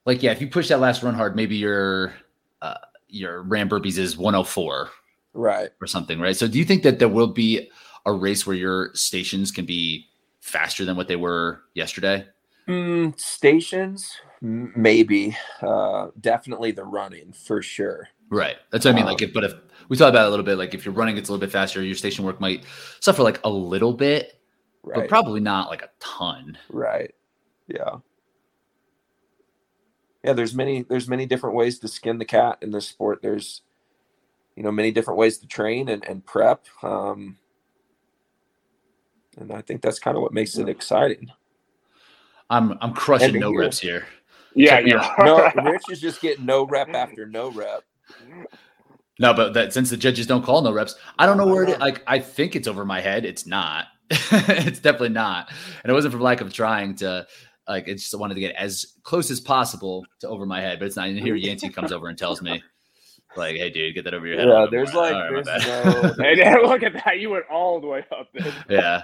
Like 0.04 0.22
yeah, 0.22 0.32
if 0.32 0.40
you 0.40 0.48
push 0.48 0.68
that 0.68 0.80
last 0.80 1.02
run 1.02 1.14
hard, 1.14 1.36
maybe 1.36 1.56
your 1.56 2.14
uh, 2.60 2.78
your 3.08 3.42
ram 3.42 3.68
burpees 3.68 3.98
is 3.98 4.16
104, 4.16 4.90
right, 5.34 5.70
or 5.80 5.86
something, 5.86 6.20
right? 6.20 6.36
So 6.36 6.48
do 6.48 6.58
you 6.58 6.64
think 6.64 6.82
that 6.82 6.98
there 6.98 7.08
will 7.08 7.28
be 7.28 7.70
a 8.04 8.12
race 8.12 8.46
where 8.46 8.56
your 8.56 8.94
stations 8.94 9.52
can 9.52 9.64
be 9.64 10.08
faster 10.40 10.84
than 10.84 10.96
what 10.96 11.08
they 11.08 11.16
were 11.16 11.62
yesterday? 11.74 12.26
Mm, 12.68 13.18
stations, 13.18 14.10
maybe. 14.40 15.36
Uh, 15.60 16.08
definitely 16.20 16.72
the 16.72 16.84
running 16.84 17.32
for 17.32 17.62
sure. 17.62 18.08
Right. 18.30 18.56
That's 18.70 18.84
what 18.84 18.92
I 18.92 18.94
mean. 18.94 19.04
Like, 19.04 19.20
um, 19.22 19.28
if, 19.28 19.34
but 19.34 19.44
if 19.44 19.54
we 19.88 19.96
talk 19.96 20.08
about 20.08 20.24
it 20.24 20.28
a 20.28 20.30
little 20.30 20.44
bit, 20.44 20.56
like 20.56 20.74
if 20.74 20.84
you're 20.84 20.94
running, 20.94 21.16
it's 21.16 21.28
a 21.28 21.32
little 21.32 21.44
bit 21.44 21.52
faster. 21.52 21.82
Your 21.82 21.94
station 21.94 22.24
work 22.24 22.40
might 22.40 22.64
suffer 23.00 23.22
like 23.22 23.40
a 23.44 23.50
little 23.50 23.92
bit, 23.92 24.40
right. 24.82 25.00
but 25.00 25.08
probably 25.08 25.40
not 25.40 25.68
like 25.68 25.82
a 25.82 25.90
ton. 26.00 26.58
Right. 26.68 27.14
Yeah. 27.66 27.96
Yeah. 30.24 30.32
There's 30.32 30.54
many. 30.54 30.82
There's 30.82 31.08
many 31.08 31.26
different 31.26 31.56
ways 31.56 31.78
to 31.80 31.88
skin 31.88 32.18
the 32.18 32.24
cat 32.24 32.58
in 32.60 32.70
this 32.70 32.86
sport. 32.86 33.20
There's, 33.22 33.62
you 34.56 34.62
know, 34.62 34.72
many 34.72 34.90
different 34.90 35.18
ways 35.18 35.38
to 35.38 35.46
train 35.46 35.88
and, 35.88 36.04
and 36.04 36.24
prep. 36.24 36.66
Um, 36.82 37.38
and 39.38 39.52
I 39.52 39.62
think 39.62 39.82
that's 39.82 39.98
kind 39.98 40.16
of 40.16 40.22
what 40.22 40.32
makes 40.32 40.56
it 40.58 40.68
exciting. 40.68 41.30
I'm 42.50 42.76
I'm 42.80 42.92
crushing 42.92 43.38
no 43.38 43.54
reps 43.54 43.78
here. 43.78 44.06
Yeah, 44.54 44.80
yeah. 44.80 45.14
no, 45.18 45.50
Rich 45.64 45.84
is 45.90 46.00
just 46.00 46.20
getting 46.20 46.44
no 46.44 46.66
rep 46.66 46.90
after 46.90 47.26
no 47.26 47.50
rep. 47.50 47.84
No, 49.18 49.32
but 49.32 49.54
that 49.54 49.72
since 49.72 49.88
the 49.88 49.96
judges 49.96 50.26
don't 50.26 50.44
call 50.44 50.60
no 50.60 50.72
reps, 50.72 50.96
I 51.18 51.24
don't 51.24 51.38
know 51.38 51.46
where 51.46 51.64
it. 51.64 51.80
Like 51.80 52.02
I 52.06 52.18
think 52.18 52.54
it's 52.54 52.68
over 52.68 52.84
my 52.84 53.00
head. 53.00 53.24
It's 53.24 53.46
not. 53.46 53.86
it's 54.10 54.80
definitely 54.80 55.10
not. 55.10 55.50
And 55.82 55.90
it 55.90 55.94
wasn't 55.94 56.12
from 56.12 56.20
lack 56.22 56.40
of 56.40 56.52
trying 56.52 56.96
to. 56.96 57.26
Like 57.68 57.86
it's 57.86 58.02
just 58.02 58.18
wanted 58.18 58.34
to 58.34 58.40
get 58.40 58.56
as 58.56 58.96
close 59.04 59.30
as 59.30 59.40
possible 59.40 60.04
to 60.18 60.28
over 60.28 60.44
my 60.44 60.60
head, 60.60 60.80
but 60.80 60.86
it's 60.86 60.96
not. 60.96 61.08
And 61.08 61.18
here 61.18 61.36
Yancey 61.36 61.68
comes 61.68 61.92
over 61.92 62.08
and 62.08 62.18
tells 62.18 62.42
me, 62.42 62.60
like, 63.36 63.56
"Hey, 63.56 63.70
dude, 63.70 63.94
get 63.94 64.04
that 64.04 64.14
over 64.14 64.26
your 64.26 64.36
head." 64.36 64.48
Yeah, 64.48 64.66
there's 64.68 64.92
like, 64.92 65.14
right, 65.14 65.44
there's 65.44 65.66
no. 65.66 66.14
hey, 66.18 66.54
look 66.62 66.82
at 66.82 66.92
that! 67.04 67.20
You 67.20 67.30
went 67.30 67.44
all 67.48 67.80
the 67.80 67.86
way 67.86 68.04
up 68.10 68.28
there. 68.34 68.52
Yeah, 68.68 69.02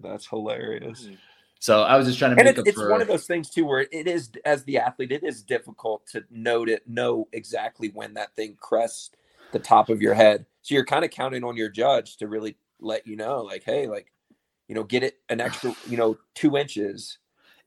that's 0.00 0.26
hilarious. 0.26 1.08
So 1.58 1.82
I 1.82 1.96
was 1.96 2.06
just 2.06 2.18
trying 2.18 2.36
to 2.36 2.38
and 2.38 2.48
it's, 2.48 2.68
it's 2.68 2.78
for... 2.78 2.90
one 2.90 3.00
of 3.00 3.08
those 3.08 3.26
things 3.26 3.48
too 3.48 3.64
where 3.64 3.80
it 3.80 4.06
is 4.06 4.30
as 4.44 4.64
the 4.64 4.78
athlete, 4.78 5.12
it 5.12 5.24
is 5.24 5.42
difficult 5.42 6.06
to 6.08 6.24
note 6.30 6.68
it, 6.68 6.86
know 6.86 7.28
exactly 7.32 7.88
when 7.88 8.14
that 8.14 8.36
thing 8.36 8.56
crests 8.60 9.10
the 9.52 9.58
top 9.58 9.88
of 9.88 10.02
your 10.02 10.14
head. 10.14 10.46
So 10.62 10.74
you're 10.74 10.84
kind 10.84 11.04
of 11.04 11.10
counting 11.10 11.44
on 11.44 11.56
your 11.56 11.68
judge 11.68 12.18
to 12.18 12.28
really 12.28 12.56
let 12.86 13.06
you 13.06 13.16
know, 13.16 13.42
like, 13.42 13.64
hey, 13.64 13.86
like, 13.86 14.12
you 14.68 14.74
know, 14.74 14.84
get 14.84 15.02
it 15.02 15.16
an 15.28 15.40
extra, 15.40 15.74
you 15.88 15.96
know, 15.96 16.16
two 16.34 16.56
inches. 16.56 17.18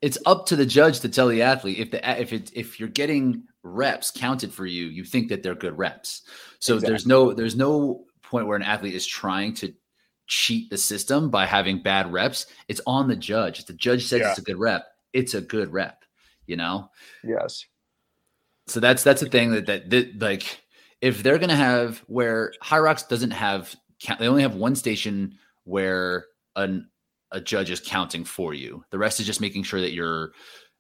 It's 0.02 0.18
up 0.26 0.46
to 0.48 0.56
the 0.56 0.66
judge 0.66 1.02
to 1.02 1.10
tell 1.10 1.28
the 1.28 1.42
athlete 1.42 1.78
if 1.78 1.92
the 1.92 2.22
if 2.22 2.32
it 2.32 2.52
if 2.56 2.80
you're 2.80 2.88
getting 2.88 3.44
reps 3.64 4.12
counted 4.12 4.54
for 4.54 4.66
you, 4.66 4.86
you 4.86 5.04
think 5.04 5.28
that 5.28 5.44
they're 5.44 5.56
good 5.56 5.78
reps. 5.78 6.22
So 6.60 6.76
exactly. 6.76 6.90
there's 6.90 7.06
no 7.06 7.34
there's 7.34 7.56
no 7.58 8.06
point 8.24 8.48
where 8.48 8.56
an 8.56 8.64
athlete 8.64 8.96
is 8.96 9.06
trying 9.06 9.56
to 9.56 9.74
cheat 10.28 10.70
the 10.70 10.78
system 10.78 11.30
by 11.30 11.46
having 11.46 11.82
bad 11.82 12.14
reps. 12.14 12.46
It's 12.70 12.80
on 12.88 13.08
the 13.10 13.16
judge. 13.16 13.60
If 13.60 13.66
the 13.66 13.74
judge 13.74 14.06
says 14.06 14.22
yeah. 14.22 14.30
it's 14.30 14.40
a 14.40 14.44
good 14.44 14.60
rep, 14.60 14.86
it's 15.12 15.34
a 15.34 15.42
good 15.42 15.74
rep, 15.74 16.06
you 16.46 16.56
know? 16.56 16.90
Yes. 17.24 17.66
So 18.68 18.80
that's 18.80 19.04
that's 19.04 19.22
the 19.22 19.30
thing 19.30 19.52
that, 19.52 19.66
that 19.66 19.90
that, 19.90 20.22
like 20.22 20.62
if 21.02 21.24
they're 21.24 21.40
gonna 21.40 21.56
have 21.56 22.00
where 22.08 22.54
Hyrox 22.64 23.08
doesn't 23.08 23.32
have 23.32 23.76
they 24.20 24.28
only 24.28 24.42
have 24.42 24.56
one 24.56 24.76
station 24.76 25.38
where 25.64 26.26
an 26.56 26.90
a 27.32 27.40
judge 27.40 27.70
is 27.70 27.80
counting 27.80 28.26
for 28.26 28.54
you. 28.54 28.84
The 28.90 28.98
rest 28.98 29.20
is 29.20 29.26
just 29.26 29.42
making 29.42 29.64
sure 29.64 29.82
that 29.82 29.94
you're 29.94 30.32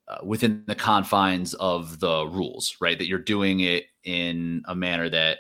uh, 0.08 0.18
within 0.24 0.64
the 0.66 0.76
confines 0.76 1.54
of 1.56 2.00
the 2.00 2.26
rules, 2.26 2.76
right? 2.82 2.98
That 2.98 3.08
you're 3.08 3.20
doing 3.20 3.60
it 3.60 3.86
in 4.04 4.64
a 4.66 4.76
manner 4.76 5.10
that 5.10 5.40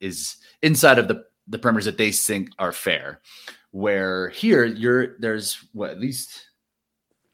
is 0.00 0.36
inside 0.62 0.98
of 0.98 1.08
the 1.08 1.24
the 1.46 1.58
parameters 1.58 1.84
that 1.84 1.98
they 1.98 2.10
think 2.10 2.50
are 2.58 2.72
fair. 2.72 3.20
Where 3.70 4.30
here 4.30 4.64
you're 4.64 5.18
there's 5.18 5.58
what 5.72 5.90
at 5.90 6.00
least 6.00 6.48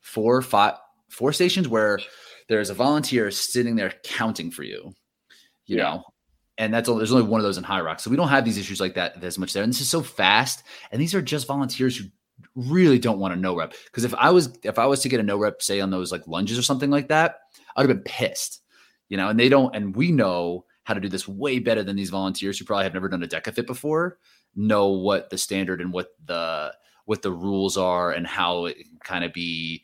four, 0.00 0.42
five, 0.42 0.74
four 1.08 1.32
stations 1.32 1.68
where 1.68 2.00
there's 2.48 2.70
a 2.70 2.74
volunteer 2.74 3.30
sitting 3.30 3.76
there 3.76 3.94
counting 4.02 4.50
for 4.50 4.64
you. 4.64 4.92
You 5.66 5.76
yeah. 5.76 5.82
know, 5.84 6.04
and 6.60 6.74
that's 6.74 6.88
all, 6.88 6.96
there's 6.96 7.10
only 7.10 7.26
one 7.26 7.40
of 7.40 7.44
those 7.44 7.56
in 7.56 7.64
HYROX 7.64 8.02
so 8.02 8.10
we 8.10 8.16
don't 8.16 8.28
have 8.28 8.44
these 8.44 8.58
issues 8.58 8.80
like 8.80 8.94
that 8.94 9.22
as 9.24 9.38
much 9.38 9.54
there. 9.54 9.62
And 9.62 9.72
this 9.72 9.80
is 9.80 9.88
so 9.88 10.02
fast, 10.02 10.62
and 10.92 11.00
these 11.00 11.14
are 11.14 11.22
just 11.22 11.46
volunteers 11.46 11.96
who 11.96 12.04
really 12.54 12.98
don't 12.98 13.18
want 13.18 13.32
a 13.32 13.36
no 13.36 13.56
rep. 13.56 13.74
Because 13.86 14.04
if 14.04 14.14
I 14.14 14.30
was 14.30 14.56
if 14.62 14.78
I 14.78 14.86
was 14.86 15.00
to 15.00 15.08
get 15.08 15.20
a 15.20 15.24
no 15.24 15.38
rep, 15.38 15.62
say 15.62 15.80
on 15.80 15.90
those 15.90 16.12
like 16.12 16.28
lunges 16.28 16.58
or 16.58 16.62
something 16.62 16.90
like 16.90 17.08
that, 17.08 17.40
I'd 17.74 17.88
have 17.88 17.96
been 17.96 18.04
pissed. 18.04 18.60
You 19.08 19.16
know, 19.16 19.28
and 19.28 19.40
they 19.40 19.48
don't, 19.48 19.74
and 19.74 19.96
we 19.96 20.12
know 20.12 20.66
how 20.84 20.94
to 20.94 21.00
do 21.00 21.08
this 21.08 21.26
way 21.26 21.58
better 21.58 21.82
than 21.82 21.96
these 21.96 22.10
volunteers 22.10 22.58
who 22.58 22.64
probably 22.64 22.84
have 22.84 22.94
never 22.94 23.08
done 23.08 23.22
a 23.22 23.26
DEKA 23.26 23.54
FIT 23.54 23.66
before 23.66 24.18
know 24.54 24.88
what 24.88 25.30
the 25.30 25.38
standard 25.38 25.80
and 25.80 25.92
what 25.92 26.08
the 26.26 26.72
what 27.06 27.22
the 27.22 27.32
rules 27.32 27.76
are 27.76 28.12
and 28.12 28.26
how 28.26 28.66
it 28.66 28.76
kind 29.04 29.24
of 29.24 29.32
be 29.32 29.82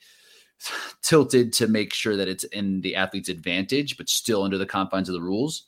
tilted 1.03 1.53
to 1.53 1.68
make 1.68 1.93
sure 1.93 2.16
that 2.16 2.29
it's 2.29 2.45
in 2.45 2.81
the 2.81 2.97
athlete's 2.97 3.29
advantage 3.29 3.97
but 3.97 4.09
still 4.09 4.43
under 4.43 4.59
the 4.59 4.66
confines 4.66 5.09
of 5.09 5.12
the 5.12 5.20
rules 5.20 5.66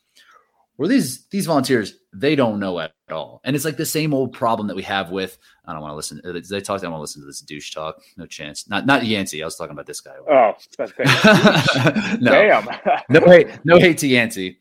where 0.79 0.89
these 0.89 1.27
these 1.27 1.45
volunteers 1.47 1.95
they 2.15 2.35
don't 2.35 2.59
know 2.59 2.81
at 2.81 2.93
all 3.11 3.41
and 3.45 3.55
it's 3.55 3.65
like 3.65 3.77
the 3.77 3.85
same 3.87 4.15
old 4.15 4.33
problem 4.33 4.67
that 4.67 4.77
we 4.77 4.83
have 4.83 5.11
with 5.11 5.37
i 5.67 5.73
don't 5.73 5.83
want 5.83 5.93
to 5.93 5.97
listen 5.97 6.21
uh, 6.25 6.33
they 6.33 6.61
talk 6.61 6.81
i 6.81 6.83
don't 6.83 6.93
want 6.93 6.99
to 6.99 7.03
listen 7.03 7.21
to 7.21 7.27
this 7.27 7.43
douche 7.43 7.73
talk 7.73 8.01
no 8.17 8.25
chance 8.27 8.69
not 8.69 8.87
not 8.87 9.05
yancey 9.05 9.43
i 9.43 9.45
was 9.45 9.57
talking 9.57 9.73
about 9.73 9.87
this 9.87 10.01
guy 10.01 10.15
oh 10.29 10.53
no 12.21 12.33
damn 12.33 12.67
no 13.11 13.21
hate 13.27 13.49
no 13.65 13.79
hate 13.79 13.99
to 13.99 14.09
yancey 14.09 14.59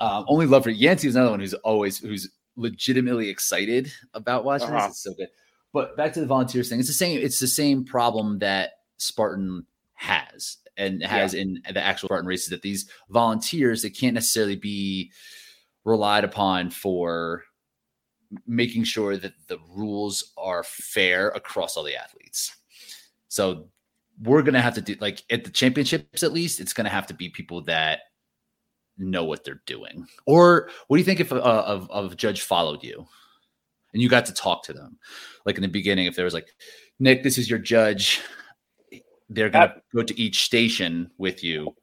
um, 0.00 0.24
only 0.28 0.46
love 0.46 0.64
for 0.64 0.70
Yancey 0.70 1.08
is 1.08 1.16
another 1.16 1.30
one 1.30 1.40
who's 1.40 1.54
always 1.54 1.98
who's 1.98 2.30
legitimately 2.56 3.28
excited 3.28 3.92
about 4.14 4.44
watching 4.44 4.68
uh-huh. 4.68 4.88
this. 4.88 4.96
It's 4.96 5.02
so 5.02 5.14
good. 5.14 5.28
But 5.72 5.96
back 5.96 6.12
to 6.14 6.20
the 6.20 6.26
volunteers 6.26 6.68
thing, 6.68 6.78
it's 6.78 6.88
the 6.88 6.94
same. 6.94 7.18
It's 7.18 7.40
the 7.40 7.46
same 7.46 7.84
problem 7.84 8.38
that 8.40 8.72
Spartan 8.96 9.66
has 9.94 10.58
and 10.76 11.02
has 11.02 11.34
yeah. 11.34 11.42
in 11.42 11.62
the 11.72 11.82
actual 11.82 12.08
Spartan 12.08 12.28
races. 12.28 12.48
That 12.50 12.62
these 12.62 12.88
volunteers 13.10 13.82
they 13.82 13.90
can't 13.90 14.14
necessarily 14.14 14.56
be 14.56 15.12
relied 15.84 16.24
upon 16.24 16.70
for 16.70 17.44
making 18.46 18.84
sure 18.84 19.16
that 19.16 19.34
the 19.46 19.58
rules 19.74 20.32
are 20.36 20.64
fair 20.64 21.28
across 21.28 21.76
all 21.76 21.84
the 21.84 21.96
athletes. 21.96 22.56
So 23.28 23.68
we're 24.22 24.42
gonna 24.42 24.62
have 24.62 24.74
to 24.74 24.80
do 24.80 24.96
like 25.00 25.22
at 25.30 25.44
the 25.44 25.50
championships 25.50 26.22
at 26.22 26.32
least. 26.32 26.60
It's 26.60 26.72
gonna 26.72 26.88
have 26.88 27.06
to 27.08 27.14
be 27.14 27.28
people 27.28 27.62
that 27.62 28.00
know 28.98 29.24
what 29.24 29.44
they're 29.44 29.62
doing? 29.66 30.06
Or 30.26 30.70
what 30.86 30.96
do 30.96 31.00
you 31.00 31.04
think 31.04 31.20
if 31.20 31.32
a, 31.32 31.36
of, 31.36 31.90
of 31.90 32.12
a 32.12 32.16
judge 32.16 32.42
followed 32.42 32.82
you 32.82 33.06
and 33.92 34.02
you 34.02 34.08
got 34.08 34.26
to 34.26 34.34
talk 34.34 34.62
to 34.64 34.72
them? 34.72 34.98
Like 35.44 35.56
in 35.56 35.62
the 35.62 35.68
beginning, 35.68 36.06
if 36.06 36.16
there 36.16 36.24
was 36.24 36.34
like, 36.34 36.48
Nick, 36.98 37.22
this 37.22 37.38
is 37.38 37.48
your 37.50 37.58
judge. 37.58 38.20
They're 39.28 39.50
going 39.50 39.68
to 39.68 39.82
go 39.94 40.02
to 40.02 40.20
each 40.20 40.44
station 40.44 41.10
with 41.18 41.42
you 41.42 41.74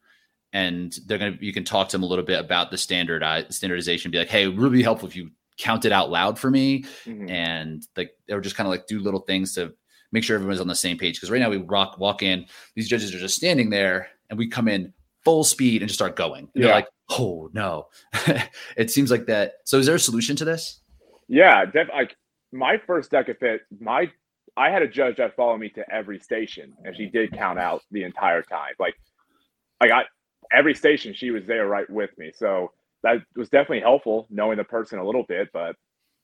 and 0.52 0.96
they're 1.06 1.18
going 1.18 1.36
to, 1.36 1.44
you 1.44 1.52
can 1.52 1.64
talk 1.64 1.88
to 1.88 1.96
them 1.96 2.02
a 2.02 2.06
little 2.06 2.24
bit 2.24 2.40
about 2.40 2.70
the 2.70 2.78
standard 2.78 3.22
standardization, 3.52 4.10
be 4.10 4.18
like, 4.18 4.28
Hey, 4.28 4.44
it 4.44 4.48
would 4.48 4.58
really 4.58 4.78
be 4.78 4.82
helpful 4.82 5.08
if 5.08 5.16
you 5.16 5.30
count 5.58 5.84
it 5.84 5.92
out 5.92 6.10
loud 6.10 6.38
for 6.38 6.50
me. 6.50 6.84
Mm-hmm. 7.04 7.28
And 7.28 7.86
like, 7.96 8.12
they 8.26 8.34
were 8.34 8.40
just 8.40 8.56
kind 8.56 8.66
of 8.66 8.70
like 8.70 8.86
do 8.86 9.00
little 9.00 9.20
things 9.20 9.54
to 9.54 9.74
make 10.12 10.24
sure 10.24 10.36
everyone's 10.36 10.60
on 10.60 10.68
the 10.68 10.74
same 10.74 10.96
page. 10.96 11.20
Cause 11.20 11.30
right 11.30 11.40
now 11.40 11.50
we 11.50 11.58
rock, 11.58 11.98
walk 11.98 12.22
in, 12.22 12.46
these 12.74 12.88
judges 12.88 13.14
are 13.14 13.18
just 13.18 13.36
standing 13.36 13.68
there 13.68 14.08
and 14.30 14.38
we 14.38 14.48
come 14.48 14.68
in 14.68 14.92
full 15.24 15.44
speed 15.44 15.82
and 15.82 15.88
just 15.88 15.98
start 15.98 16.16
going. 16.16 16.48
And 16.54 16.62
yeah. 16.62 16.66
You're 16.66 16.74
like, 16.74 16.88
oh 17.10 17.50
no. 17.52 17.88
it 18.76 18.90
seems 18.90 19.10
like 19.10 19.26
that. 19.26 19.54
So 19.64 19.78
is 19.78 19.86
there 19.86 19.96
a 19.96 20.00
solution 20.00 20.36
to 20.36 20.44
this? 20.44 20.80
Yeah, 21.28 21.64
def- 21.64 21.88
like 21.92 22.16
my 22.52 22.76
first 22.86 23.10
DEKA 23.10 23.38
FIT, 23.38 23.60
my 23.80 24.10
I 24.56 24.70
had 24.70 24.82
a 24.82 24.88
judge 24.88 25.16
that 25.16 25.34
followed 25.36 25.58
me 25.58 25.68
to 25.70 25.84
every 25.92 26.20
station, 26.20 26.74
and 26.84 26.96
she 26.96 27.06
did 27.06 27.32
count 27.32 27.58
out 27.58 27.82
the 27.90 28.04
entire 28.04 28.42
time. 28.42 28.74
Like, 28.78 28.94
I 29.80 29.88
got 29.88 30.06
every 30.52 30.74
station, 30.74 31.14
she 31.14 31.30
was 31.30 31.44
there 31.46 31.66
right 31.66 31.88
with 31.90 32.16
me. 32.18 32.32
So 32.34 32.72
that 33.02 33.18
was 33.36 33.48
definitely 33.48 33.80
helpful 33.80 34.26
knowing 34.30 34.56
the 34.56 34.64
person 34.64 34.98
a 34.98 35.04
little 35.04 35.24
bit. 35.24 35.48
But 35.52 35.76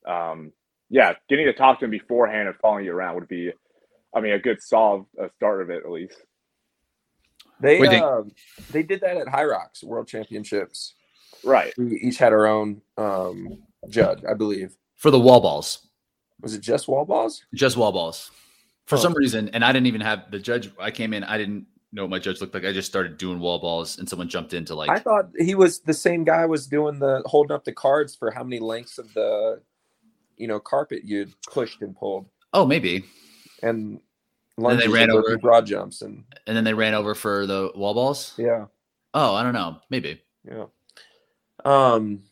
um, 0.06 0.52
yeah, 0.88 1.14
getting 1.28 1.46
to 1.46 1.52
talk 1.52 1.78
to 1.80 1.84
him 1.84 1.90
beforehand 1.90 2.48
and 2.48 2.56
following 2.58 2.84
you 2.84 2.92
around 2.92 3.16
would 3.16 3.28
be, 3.28 3.52
I 4.14 4.20
mean, 4.20 4.32
a 4.32 4.38
good 4.38 4.62
solve, 4.62 5.06
a 5.18 5.30
start 5.36 5.62
of 5.62 5.70
it 5.70 5.82
at 5.84 5.90
least. 5.90 6.16
They 7.60 7.78
uh, 7.98 8.22
they 8.70 8.82
did 8.82 9.02
that 9.02 9.18
at 9.18 9.26
HYROX 9.26 9.84
World 9.84 10.08
Championships. 10.08 10.94
Right. 11.44 11.74
We 11.76 11.98
each 12.00 12.16
had 12.16 12.32
our 12.32 12.46
own 12.46 12.80
um, 12.96 13.62
judge, 13.88 14.20
I 14.28 14.34
believe. 14.34 14.76
For 14.96 15.10
the 15.10 15.20
wall 15.20 15.40
balls. 15.40 15.89
Was 16.42 16.54
it 16.54 16.60
just 16.60 16.88
wall 16.88 17.04
balls? 17.04 17.44
Just 17.54 17.76
wall 17.76 17.92
balls. 17.92 18.30
For 18.86 18.96
oh. 18.96 18.98
some 18.98 19.14
reason, 19.14 19.50
and 19.50 19.64
I 19.64 19.72
didn't 19.72 19.86
even 19.86 20.00
have 20.00 20.30
the 20.30 20.38
judge. 20.38 20.70
I 20.78 20.90
came 20.90 21.14
in, 21.14 21.22
I 21.24 21.38
didn't 21.38 21.66
know 21.92 22.02
what 22.02 22.10
my 22.10 22.18
judge 22.18 22.40
looked 22.40 22.54
like? 22.54 22.64
I 22.64 22.72
just 22.72 22.88
started 22.88 23.16
doing 23.18 23.40
wall 23.40 23.58
balls, 23.58 23.98
and 23.98 24.08
someone 24.08 24.28
jumped 24.28 24.54
into 24.54 24.74
like. 24.74 24.90
I 24.90 24.98
thought 24.98 25.30
he 25.38 25.54
was 25.54 25.80
the 25.80 25.94
same 25.94 26.24
guy 26.24 26.46
was 26.46 26.66
doing 26.66 26.98
the 26.98 27.22
holding 27.26 27.54
up 27.54 27.64
the 27.64 27.72
cards 27.72 28.14
for 28.14 28.30
how 28.30 28.42
many 28.44 28.60
lengths 28.60 28.98
of 28.98 29.12
the, 29.14 29.60
you 30.36 30.46
know, 30.46 30.60
carpet 30.60 31.02
you'd 31.04 31.32
pushed 31.42 31.82
and 31.82 31.96
pulled. 31.96 32.26
Oh, 32.52 32.66
maybe. 32.66 33.04
And, 33.62 34.00
and 34.56 34.80
they 34.80 34.88
ran 34.88 35.10
over 35.10 35.38
broad 35.38 35.66
jumps 35.66 36.02
and 36.02 36.24
and 36.46 36.56
then 36.56 36.64
they 36.64 36.74
ran 36.74 36.94
over 36.94 37.14
for 37.14 37.46
the 37.46 37.70
wall 37.74 37.94
balls. 37.94 38.34
Yeah. 38.36 38.66
Oh, 39.14 39.34
I 39.34 39.42
don't 39.42 39.54
know. 39.54 39.78
Maybe. 39.90 40.22
Yeah. 40.44 40.66
Um, 41.64 42.22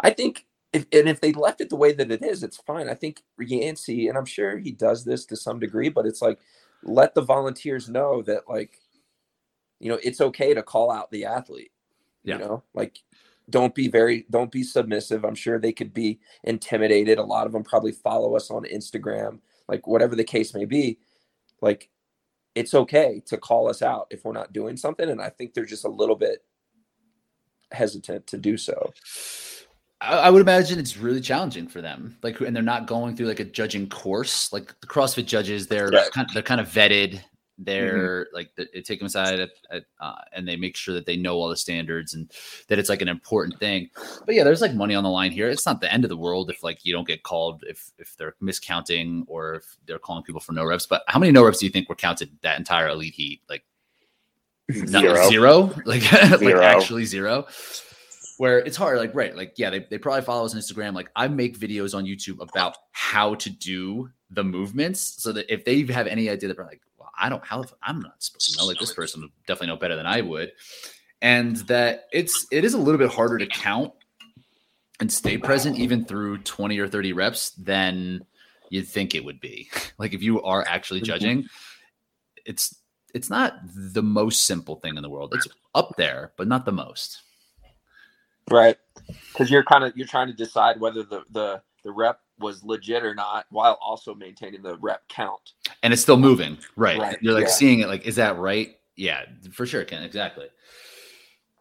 I 0.00 0.10
think 0.10 0.46
if 0.72 0.86
and 0.92 1.08
if 1.08 1.20
they 1.20 1.32
left 1.32 1.60
it 1.60 1.68
the 1.68 1.76
way 1.76 1.92
that 1.92 2.10
it 2.10 2.22
is, 2.22 2.42
it's 2.42 2.56
fine. 2.56 2.88
I 2.88 2.94
think 2.94 3.22
Yancey, 3.38 4.08
and 4.08 4.16
I'm 4.16 4.24
sure 4.24 4.58
he 4.58 4.72
does 4.72 5.04
this 5.04 5.26
to 5.26 5.36
some 5.36 5.58
degree, 5.58 5.88
but 5.88 6.06
it's 6.06 6.22
like 6.22 6.38
let 6.82 7.14
the 7.14 7.22
volunteers 7.22 7.88
know 7.88 8.22
that 8.22 8.48
like, 8.48 8.80
you 9.80 9.88
know, 9.88 9.98
it's 10.02 10.20
okay 10.20 10.54
to 10.54 10.62
call 10.62 10.90
out 10.90 11.10
the 11.10 11.24
athlete. 11.24 11.72
Yeah. 12.24 12.38
You 12.38 12.40
know, 12.40 12.62
like 12.74 12.98
don't 13.50 13.74
be 13.74 13.88
very 13.88 14.26
don't 14.30 14.50
be 14.50 14.62
submissive. 14.62 15.24
I'm 15.24 15.34
sure 15.34 15.58
they 15.58 15.72
could 15.72 15.92
be 15.92 16.20
intimidated. 16.44 17.18
A 17.18 17.24
lot 17.24 17.46
of 17.46 17.52
them 17.52 17.64
probably 17.64 17.92
follow 17.92 18.36
us 18.36 18.50
on 18.50 18.64
Instagram, 18.64 19.40
like 19.68 19.86
whatever 19.86 20.16
the 20.16 20.24
case 20.24 20.54
may 20.54 20.64
be. 20.64 20.98
Like 21.60 21.90
it's 22.54 22.74
okay 22.74 23.22
to 23.26 23.36
call 23.36 23.68
us 23.68 23.82
out 23.82 24.06
if 24.10 24.24
we're 24.24 24.32
not 24.32 24.52
doing 24.52 24.76
something. 24.76 25.08
And 25.08 25.20
I 25.20 25.30
think 25.30 25.52
they're 25.52 25.64
just 25.64 25.84
a 25.84 25.90
little 25.90 26.16
bit 26.16 26.44
hesitant 27.72 28.26
to 28.28 28.38
do 28.38 28.56
so. 28.56 28.92
I 30.02 30.30
would 30.30 30.42
imagine 30.42 30.80
it's 30.80 30.96
really 30.96 31.20
challenging 31.20 31.68
for 31.68 31.80
them. 31.80 32.16
Like, 32.22 32.40
and 32.40 32.54
they're 32.54 32.62
not 32.62 32.86
going 32.86 33.14
through 33.14 33.28
like 33.28 33.40
a 33.40 33.44
judging 33.44 33.88
course. 33.88 34.52
Like 34.52 34.78
the 34.80 34.86
CrossFit 34.86 35.26
judges, 35.26 35.68
they're 35.68 35.88
right. 35.88 36.10
kind 36.10 36.28
of, 36.28 36.34
they're 36.34 36.42
kind 36.42 36.60
of 36.60 36.68
vetted. 36.68 37.20
They're 37.58 38.24
mm-hmm. 38.24 38.34
like 38.34 38.50
they 38.56 38.80
take 38.80 38.98
them 38.98 39.06
aside 39.06 39.38
at, 39.38 39.50
at, 39.70 39.84
uh, 40.00 40.16
and 40.32 40.48
they 40.48 40.56
make 40.56 40.76
sure 40.76 40.94
that 40.94 41.06
they 41.06 41.16
know 41.16 41.36
all 41.36 41.48
the 41.48 41.56
standards 41.56 42.14
and 42.14 42.32
that 42.66 42.80
it's 42.80 42.88
like 42.88 43.02
an 43.02 43.08
important 43.08 43.60
thing. 43.60 43.90
But 44.26 44.34
yeah, 44.34 44.42
there's 44.42 44.60
like 44.60 44.74
money 44.74 44.96
on 44.96 45.04
the 45.04 45.10
line 45.10 45.30
here. 45.30 45.48
It's 45.48 45.66
not 45.66 45.80
the 45.80 45.92
end 45.92 46.04
of 46.04 46.08
the 46.08 46.16
world 46.16 46.50
if 46.50 46.64
like 46.64 46.84
you 46.84 46.92
don't 46.92 47.06
get 47.06 47.22
called 47.22 47.62
if 47.68 47.92
if 47.98 48.16
they're 48.16 48.34
miscounting 48.42 49.22
or 49.28 49.56
if 49.56 49.76
they're 49.86 50.00
calling 50.00 50.24
people 50.24 50.40
for 50.40 50.52
no 50.52 50.64
reps. 50.64 50.86
But 50.86 51.04
how 51.06 51.20
many 51.20 51.30
no 51.30 51.44
reps 51.44 51.58
do 51.58 51.66
you 51.66 51.72
think 51.72 51.88
were 51.88 51.94
counted 51.94 52.30
that 52.40 52.58
entire 52.58 52.88
elite 52.88 53.14
heat? 53.14 53.42
Like 53.48 53.62
zero, 54.72 55.28
zero? 55.28 55.74
like 55.84 56.02
zero. 56.02 56.38
like 56.38 56.54
actually 56.56 57.04
zero 57.04 57.46
where 58.38 58.58
it's 58.58 58.76
hard 58.76 58.98
like 58.98 59.14
right 59.14 59.36
like 59.36 59.54
yeah 59.56 59.70
they, 59.70 59.80
they 59.90 59.98
probably 59.98 60.22
follow 60.22 60.44
us 60.44 60.54
on 60.54 60.60
instagram. 60.60 60.94
Like 60.94 61.10
i 61.16 61.28
make 61.28 61.58
videos 61.58 61.94
on 61.94 62.04
youtube 62.04 62.40
about 62.40 62.76
how 62.92 63.34
to 63.36 63.50
do 63.50 64.10
the 64.30 64.44
movements 64.44 65.22
so 65.22 65.32
that 65.32 65.52
if 65.52 65.64
they 65.64 65.82
have 65.92 66.06
any 66.06 66.28
idea 66.30 66.48
that 66.48 66.56
they're 66.56 66.66
like 66.66 66.80
well 66.98 67.10
i 67.18 67.28
don't 67.28 67.44
how 67.44 67.64
i'm 67.82 68.00
not 68.00 68.22
supposed 68.22 68.52
to 68.52 68.58
know 68.58 68.66
like 68.66 68.78
this 68.78 68.94
person 68.94 69.20
would 69.22 69.30
definitely 69.46 69.68
know 69.68 69.76
better 69.76 69.96
than 69.96 70.06
i 70.06 70.20
would. 70.20 70.52
And 71.20 71.56
that 71.68 72.06
it's 72.12 72.46
it 72.50 72.64
is 72.64 72.74
a 72.74 72.78
little 72.78 72.98
bit 72.98 73.10
harder 73.10 73.38
to 73.38 73.46
count 73.46 73.92
and 74.98 75.10
stay 75.10 75.38
present 75.38 75.78
even 75.78 76.04
through 76.04 76.38
20 76.38 76.78
or 76.80 76.88
30 76.88 77.12
reps 77.12 77.50
than 77.50 78.26
you'd 78.70 78.88
think 78.88 79.14
it 79.14 79.24
would 79.24 79.40
be. 79.40 79.70
Like 79.98 80.14
if 80.14 80.22
you 80.22 80.42
are 80.42 80.64
actually 80.66 80.98
mm-hmm. 80.98 81.06
judging 81.06 81.46
it's 82.44 82.74
it's 83.14 83.30
not 83.30 83.54
the 83.72 84.02
most 84.02 84.46
simple 84.46 84.76
thing 84.76 84.96
in 84.96 85.02
the 85.02 85.08
world. 85.08 85.32
It's 85.34 85.46
up 85.76 85.94
there 85.96 86.32
but 86.36 86.48
not 86.48 86.64
the 86.64 86.72
most 86.72 87.22
Right. 88.50 88.76
Because 89.32 89.50
you're 89.50 89.64
kind 89.64 89.84
of 89.84 89.96
you're 89.96 90.06
trying 90.06 90.28
to 90.28 90.32
decide 90.32 90.80
whether 90.80 91.02
the 91.02 91.22
the 91.30 91.62
the 91.84 91.92
rep 91.92 92.20
was 92.38 92.62
legit 92.64 93.04
or 93.04 93.14
not 93.14 93.46
while 93.50 93.78
also 93.80 94.14
maintaining 94.14 94.62
the 94.62 94.76
rep 94.78 95.06
count. 95.08 95.52
And 95.82 95.92
it's 95.92 96.02
still 96.02 96.16
moving. 96.16 96.58
Right. 96.76 96.98
right. 96.98 97.18
You're 97.20 97.34
like 97.34 97.44
yeah. 97.44 97.52
seeing 97.52 97.80
it 97.80 97.88
like, 97.88 98.04
is 98.04 98.16
that 98.16 98.38
right? 98.38 98.76
Yeah, 98.96 99.24
for 99.52 99.66
sure, 99.66 99.84
Ken. 99.84 100.02
Exactly. 100.02 100.46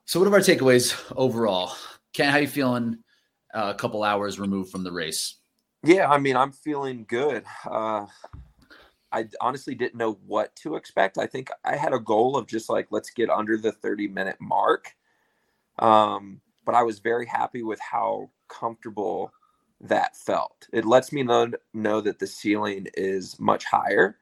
So 0.06 0.20
what 0.20 0.28
are 0.28 0.34
our 0.34 0.40
takeaways 0.40 1.00
overall? 1.16 1.72
Ken, 2.14 2.30
how 2.30 2.38
you 2.38 2.48
feeling 2.48 2.98
uh, 3.54 3.72
a 3.74 3.78
couple 3.78 4.04
hours 4.04 4.40
removed 4.40 4.72
from 4.72 4.84
the 4.84 4.92
race? 4.92 5.36
Yeah, 5.84 6.10
I 6.10 6.18
mean, 6.18 6.36
I'm 6.36 6.52
feeling 6.52 7.06
good. 7.08 7.44
Uh, 7.66 8.06
I 9.12 9.26
honestly 9.40 9.76
didn't 9.76 9.96
know 9.96 10.20
what 10.26 10.56
to 10.58 10.76
expect. 10.76 11.18
I 11.18 11.26
think 11.26 11.50
I 11.64 11.76
had 11.76 11.94
a 11.94 12.00
goal 12.00 12.38
of 12.38 12.48
just 12.48 12.70
like, 12.70 12.88
let's 12.92 13.10
get 13.10 13.30
under 13.30 13.58
the 13.58 13.72
30 13.72 14.08
minute 14.10 14.38
mark. 14.40 14.94
Um, 15.80 16.42
but 16.66 16.76
I 16.76 16.84
was 16.84 17.00
very 17.00 17.26
happy 17.28 17.64
with 17.64 17.80
how 17.80 18.32
comfortable 18.50 19.34
that 19.82 20.18
felt. 20.18 20.68
It 20.74 20.86
lets 20.86 21.12
me 21.14 21.24
know, 21.24 21.52
know 21.74 22.02
that 22.02 22.20
the 22.20 22.28
ceiling 22.28 22.88
is 22.96 23.40
much 23.40 23.66
higher. 23.66 24.18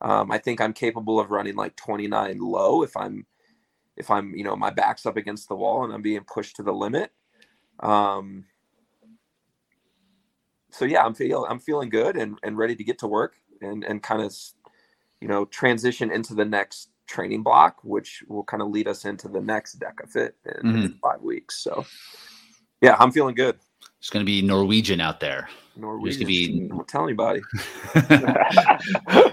Um, 0.00 0.30
I 0.32 0.38
think 0.38 0.60
I'm 0.60 0.72
capable 0.74 1.20
of 1.20 1.30
running 1.30 1.56
like 1.56 1.76
29 1.76 2.38
low 2.40 2.82
if 2.82 2.96
I'm 2.96 3.26
if 3.96 4.10
I'm 4.10 4.34
you 4.36 4.44
know 4.44 4.56
my 4.56 4.70
back's 4.70 5.06
up 5.06 5.16
against 5.16 5.48
the 5.48 5.56
wall 5.56 5.84
and 5.84 5.92
I'm 5.92 6.02
being 6.02 6.24
pushed 6.24 6.56
to 6.56 6.64
the 6.64 6.72
limit. 6.72 7.12
Um, 7.80 8.46
so 10.70 10.84
yeah, 10.86 11.04
I'm 11.04 11.14
feel 11.14 11.46
I'm 11.48 11.60
feeling 11.60 11.90
good 11.90 12.16
and, 12.16 12.38
and 12.42 12.58
ready 12.58 12.76
to 12.76 12.84
get 12.84 12.98
to 13.00 13.08
work 13.08 13.36
and 13.62 13.84
and 13.84 14.02
kind 14.02 14.22
of 14.22 14.34
you 15.20 15.28
know 15.28 15.46
transition 15.46 16.12
into 16.12 16.34
the 16.34 16.46
next 16.46 16.90
training 17.12 17.42
block, 17.42 17.78
which 17.84 18.24
will 18.26 18.44
kind 18.44 18.62
of 18.62 18.70
lead 18.70 18.88
us 18.88 19.04
into 19.04 19.28
the 19.28 19.40
next 19.40 19.78
DEKA 19.78 20.08
Fit 20.08 20.36
in, 20.46 20.52
mm-hmm. 20.52 20.82
in 20.84 20.98
five 21.02 21.20
weeks. 21.20 21.62
So, 21.62 21.84
yeah, 22.80 22.96
I'm 22.98 23.12
feeling 23.12 23.34
good. 23.34 23.58
It's 23.98 24.10
going 24.10 24.24
to 24.24 24.26
be 24.26 24.42
Norwegian 24.42 25.00
out 25.00 25.20
there. 25.20 25.48
Norwegian. 25.76 26.26
Be... 26.26 26.68
Don't 26.68 26.88
tell 26.88 27.04
anybody. 27.04 27.40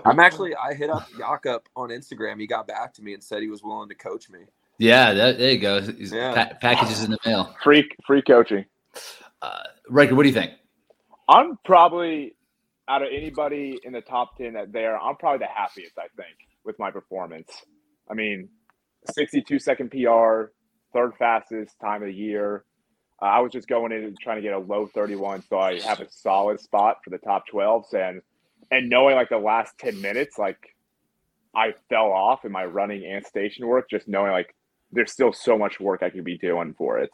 I'm 0.06 0.20
actually. 0.20 0.56
I 0.56 0.74
hit 0.74 0.90
up 0.90 1.08
Jakob 1.18 1.64
on 1.76 1.90
Instagram. 1.90 2.40
He 2.40 2.48
got 2.48 2.68
back 2.68 2.94
to 2.96 3.02
me 3.02 3.14
and 3.14 3.24
said 3.24 3.42
he 3.42 3.50
was 3.50 3.64
willing 3.64 3.90
to 3.90 3.96
coach 3.96 4.30
me. 4.30 4.40
Yeah, 4.78 5.14
that, 5.14 5.38
there 5.38 5.52
you 5.52 5.60
go. 5.60 5.78
Yeah. 5.98 6.34
Pa- 6.34 6.54
packages 6.62 7.04
in 7.04 7.12
the 7.12 7.18
mail. 7.26 7.56
Free 7.64 7.90
free 8.06 8.22
coaching. 8.22 8.66
Uh, 9.42 9.64
Riker, 9.90 10.16
what 10.16 10.24
do 10.24 10.30
you 10.30 10.36
think? 10.36 10.52
I'm 11.28 11.58
probably 11.66 12.36
out 12.88 13.02
of 13.02 13.10
anybody 13.12 13.80
in 13.84 13.94
the 13.94 14.02
top 14.02 14.38
ten 14.38 14.54
that 14.54 14.72
there. 14.72 14.98
I'm 14.98 15.16
probably 15.16 15.40
the 15.40 15.52
happiest. 15.54 15.98
I 15.98 16.08
think 16.16 16.36
with 16.70 16.80
my 16.80 16.92
performance. 16.92 17.50
I 18.10 18.14
mean, 18.14 18.48
62 19.12 19.58
second 19.60 19.90
PR, 19.90 20.52
third 20.94 21.14
fastest 21.18 21.76
time 21.82 22.04
of 22.04 22.08
the 22.08 22.14
year. 22.14 22.64
Uh, 23.22 23.26
I 23.26 23.40
was 23.40 23.52
just 23.52 23.68
going 23.68 23.92
in 23.92 24.04
and 24.04 24.18
trying 24.20 24.38
to 24.38 24.42
get 24.44 24.54
a 24.54 24.60
low 24.60 24.88
31, 24.88 25.44
so 25.50 25.60
I 25.60 25.80
have 25.82 26.00
a 26.00 26.08
solid 26.12 26.60
spot 26.62 26.98
for 27.04 27.10
the 27.10 27.18
top 27.18 27.44
12s. 27.52 27.94
And 27.94 28.22
and 28.72 28.88
knowing 28.88 29.16
like 29.16 29.30
the 29.30 29.38
last 29.40 29.74
10 29.80 30.00
minutes, 30.00 30.38
like 30.38 30.60
I 31.56 31.74
fell 31.90 32.12
off 32.12 32.46
in 32.46 32.52
my 32.52 32.66
running 32.66 33.04
and 33.04 33.26
station 33.26 33.66
work, 33.66 33.90
just 33.90 34.08
knowing 34.08 34.32
like 34.32 34.56
there's 34.92 35.12
still 35.12 35.34
so 35.34 35.58
much 35.58 35.80
work 35.80 36.04
I 36.04 36.12
could 36.12 36.24
be 36.24 36.38
doing 36.38 36.76
for 36.78 37.00
it. 37.00 37.12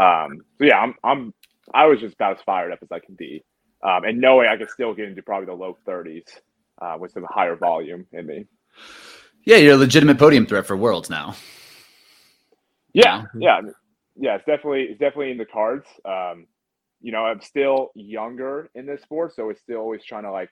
Um, 0.00 0.38
so 0.58 0.64
yeah, 0.64 0.78
I'm 0.78 0.94
I'm 1.02 1.34
I 1.74 1.86
was 1.86 2.00
just 2.00 2.14
about 2.14 2.38
as 2.38 2.42
fired 2.44 2.72
up 2.72 2.78
as 2.82 2.92
I 2.92 3.00
can 3.00 3.16
be, 3.16 3.44
um, 3.82 4.04
and 4.04 4.20
knowing 4.20 4.48
I 4.48 4.56
could 4.56 4.70
still 4.70 4.94
get 4.94 5.08
into 5.08 5.22
probably 5.22 5.46
the 5.46 5.54
low 5.54 5.76
30s 5.86 6.22
uh, 6.80 6.96
with 6.98 7.12
some 7.12 7.26
higher 7.28 7.56
volume 7.56 8.06
in 8.12 8.26
me. 8.26 8.46
Yeah, 9.44 9.56
you're 9.56 9.74
a 9.74 9.76
legitimate 9.76 10.18
podium 10.18 10.46
threat 10.46 10.66
for 10.66 10.76
Worlds 10.76 11.10
now. 11.10 11.34
Yeah, 12.92 13.24
yeah, 13.38 13.60
yeah. 14.16 14.36
It's 14.36 14.44
definitely 14.44 14.82
it's 14.82 15.00
definitely 15.00 15.32
in 15.32 15.38
the 15.38 15.46
cards. 15.46 15.86
Um, 16.04 16.46
you 17.00 17.10
know, 17.10 17.24
I'm 17.24 17.40
still 17.40 17.90
younger 17.94 18.70
in 18.74 18.86
this 18.86 19.02
sport, 19.02 19.34
so 19.34 19.50
it's 19.50 19.60
still 19.60 19.78
always 19.78 20.04
trying 20.04 20.24
to 20.24 20.30
like, 20.30 20.50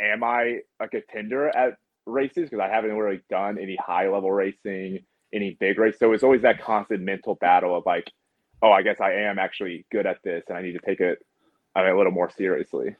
am 0.00 0.24
I 0.24 0.60
a 0.80 0.88
contender 0.88 1.48
at 1.48 1.76
races? 2.06 2.48
Because 2.48 2.60
I 2.60 2.68
haven't 2.68 2.92
really 2.92 3.20
done 3.28 3.58
any 3.58 3.76
high 3.76 4.08
level 4.08 4.32
racing, 4.32 5.00
any 5.34 5.56
big 5.60 5.78
race. 5.78 5.98
So 5.98 6.12
it's 6.12 6.22
always 6.22 6.42
that 6.42 6.62
constant 6.62 7.02
mental 7.02 7.34
battle 7.34 7.76
of 7.76 7.84
like, 7.84 8.10
oh, 8.62 8.70
I 8.70 8.82
guess 8.82 9.00
I 9.00 9.12
am 9.12 9.38
actually 9.38 9.84
good 9.92 10.06
at 10.06 10.18
this, 10.24 10.44
and 10.48 10.56
I 10.56 10.62
need 10.62 10.72
to 10.72 10.80
take 10.86 11.00
it 11.00 11.18
I 11.74 11.82
mean, 11.82 11.92
a 11.92 11.96
little 11.96 12.12
more 12.12 12.30
seriously. 12.30 12.94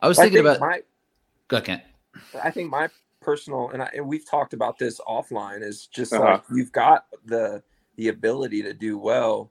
I 0.00 0.08
was 0.08 0.18
thinking 0.18 0.38
I 0.38 0.40
about. 0.40 0.60
My, 0.60 0.80
Go 1.48 1.58
ahead. 1.58 1.82
I 2.42 2.50
think 2.50 2.70
my 2.70 2.88
personal 3.26 3.70
and, 3.70 3.82
I, 3.82 3.90
and 3.92 4.06
we've 4.06 4.24
talked 4.24 4.54
about 4.54 4.78
this 4.78 5.00
offline 5.00 5.60
is 5.60 5.88
just 5.88 6.12
uh-huh. 6.12 6.24
like 6.24 6.42
you've 6.54 6.70
got 6.70 7.06
the 7.24 7.60
the 7.96 8.08
ability 8.08 8.62
to 8.62 8.72
do 8.72 8.98
well. 8.98 9.50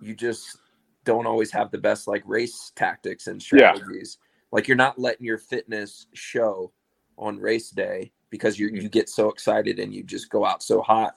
You 0.00 0.14
just 0.14 0.58
don't 1.04 1.26
always 1.26 1.50
have 1.50 1.72
the 1.72 1.78
best 1.78 2.06
like 2.06 2.22
race 2.26 2.70
tactics 2.76 3.26
and 3.26 3.42
strategies. 3.42 4.18
Yeah. 4.20 4.28
like 4.52 4.68
you're 4.68 4.76
not 4.76 5.00
letting 5.00 5.26
your 5.26 5.38
fitness 5.38 6.06
show 6.14 6.72
on 7.18 7.38
race 7.38 7.70
day 7.70 8.12
because 8.30 8.56
you 8.56 8.68
you 8.68 8.88
get 8.88 9.08
so 9.08 9.28
excited 9.28 9.80
and 9.80 9.92
you 9.92 10.04
just 10.04 10.30
go 10.30 10.46
out 10.46 10.62
so 10.62 10.80
hot. 10.80 11.16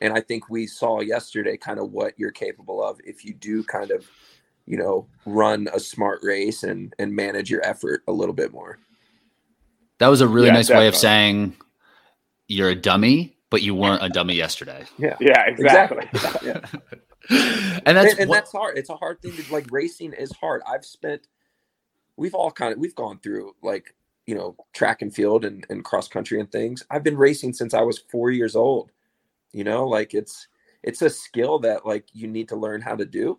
And 0.00 0.14
i 0.14 0.20
think 0.20 0.48
we 0.48 0.66
saw 0.66 1.00
yesterday 1.00 1.58
kind 1.58 1.78
of 1.78 1.92
what 1.92 2.14
you're 2.16 2.30
capable 2.30 2.82
of. 2.82 2.98
If 3.04 3.26
you 3.26 3.34
do 3.34 3.62
kind 3.62 3.90
of 3.90 4.08
you 4.64 4.78
know 4.78 5.06
run 5.26 5.68
a 5.74 5.80
smart 5.80 6.20
race 6.22 6.62
and 6.62 6.94
and 6.98 7.14
manage 7.14 7.50
your 7.50 7.62
effort 7.62 8.04
a 8.08 8.12
little 8.12 8.34
bit 8.34 8.52
more 8.52 8.78
that 9.98 10.08
was 10.08 10.20
a 10.20 10.28
really 10.28 10.48
yeah, 10.48 10.54
nice 10.54 10.68
definitely. 10.68 10.84
way 10.84 10.88
of 10.88 10.96
saying 10.96 11.56
you're 12.48 12.70
a 12.70 12.76
dummy, 12.76 13.36
but 13.50 13.62
you 13.62 13.74
weren't 13.74 14.02
a 14.02 14.08
dummy 14.08 14.34
yesterday. 14.34 14.84
Yeah. 14.98 15.16
Yeah, 15.20 15.46
exactly. 15.46 16.08
exactly. 16.12 16.48
yeah. 16.48 16.60
and 17.86 17.96
that's 17.96 18.12
and, 18.12 18.20
and 18.20 18.28
what, 18.28 18.36
that's 18.36 18.52
hard. 18.52 18.78
It's 18.78 18.90
a 18.90 18.96
hard 18.96 19.20
thing 19.20 19.32
to 19.32 19.52
like 19.52 19.66
racing 19.70 20.12
is 20.12 20.32
hard. 20.32 20.62
I've 20.66 20.84
spent 20.84 21.26
we've 22.16 22.34
all 22.34 22.50
kind 22.50 22.72
of 22.72 22.78
we've 22.78 22.94
gone 22.94 23.18
through 23.18 23.54
like 23.62 23.94
you 24.26 24.34
know, 24.34 24.56
track 24.74 25.02
and 25.02 25.14
field 25.14 25.44
and, 25.44 25.64
and 25.70 25.84
cross 25.84 26.08
country 26.08 26.40
and 26.40 26.50
things. 26.50 26.84
I've 26.90 27.04
been 27.04 27.16
racing 27.16 27.52
since 27.52 27.74
I 27.74 27.82
was 27.82 27.98
four 28.10 28.30
years 28.30 28.56
old. 28.56 28.90
You 29.52 29.64
know, 29.64 29.86
like 29.86 30.12
it's 30.12 30.48
it's 30.82 31.02
a 31.02 31.08
skill 31.08 31.58
that 31.60 31.86
like 31.86 32.06
you 32.12 32.26
need 32.26 32.48
to 32.48 32.56
learn 32.56 32.80
how 32.80 32.96
to 32.96 33.06
do. 33.06 33.38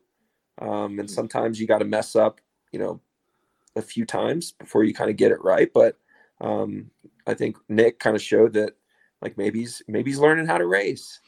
Um, 0.59 0.99
and 0.99 1.07
mm. 1.07 1.09
sometimes 1.09 1.59
you 1.59 1.67
got 1.67 1.79
to 1.79 1.85
mess 1.85 2.15
up, 2.15 2.41
you 2.71 2.79
know, 2.79 2.99
a 3.75 3.81
few 3.81 4.05
times 4.05 4.53
before 4.53 4.83
you 4.83 4.93
kind 4.93 5.11
of 5.11 5.17
get 5.17 5.31
it 5.31 5.43
right. 5.43 5.71
But 5.71 5.97
um, 6.41 6.89
I 7.25 7.33
think 7.33 7.57
Nick 7.69 7.99
kind 7.99 8.15
of 8.15 8.21
showed 8.21 8.53
that 8.53 8.73
like 9.21 9.37
maybe 9.37 9.59
he's 9.59 9.81
maybe 9.87 10.11
he's 10.11 10.19
learning 10.19 10.45
how 10.45 10.57
to 10.57 10.65
race. 10.65 11.19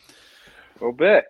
A 0.75 0.83
little 0.83 0.93
bit. 0.93 1.25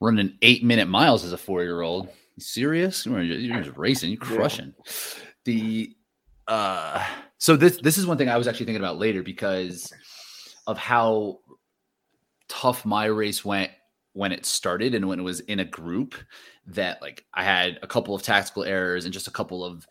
Running 0.00 0.36
eight 0.42 0.62
minute 0.62 0.88
miles 0.88 1.24
as 1.24 1.32
a 1.32 1.38
four 1.38 1.62
year 1.62 1.80
old. 1.80 2.08
serious? 2.38 3.06
You're 3.06 3.62
just 3.62 3.76
racing, 3.76 4.10
you're 4.10 4.20
crushing. 4.20 4.74
Yeah. 4.76 4.92
The 5.44 5.96
uh 6.46 7.06
so 7.38 7.56
this 7.56 7.78
this 7.78 7.98
is 7.98 8.06
one 8.06 8.18
thing 8.18 8.28
I 8.28 8.36
was 8.36 8.46
actually 8.46 8.66
thinking 8.66 8.82
about 8.82 8.98
later 8.98 9.22
because 9.22 9.92
of 10.66 10.78
how 10.78 11.40
tough 12.48 12.84
my 12.84 13.06
race 13.06 13.44
went 13.44 13.70
when 14.12 14.30
it 14.30 14.46
started 14.46 14.94
and 14.94 15.08
when 15.08 15.18
it 15.18 15.24
was 15.24 15.40
in 15.40 15.60
a 15.60 15.64
group 15.64 16.14
that 16.66 17.02
like 17.02 17.24
I 17.34 17.44
had 17.44 17.78
a 17.82 17.86
couple 17.86 18.14
of 18.14 18.22
tactical 18.22 18.64
errors 18.64 19.04
and 19.04 19.12
just 19.12 19.26
a 19.26 19.32
couple 19.32 19.64
of 19.64 19.86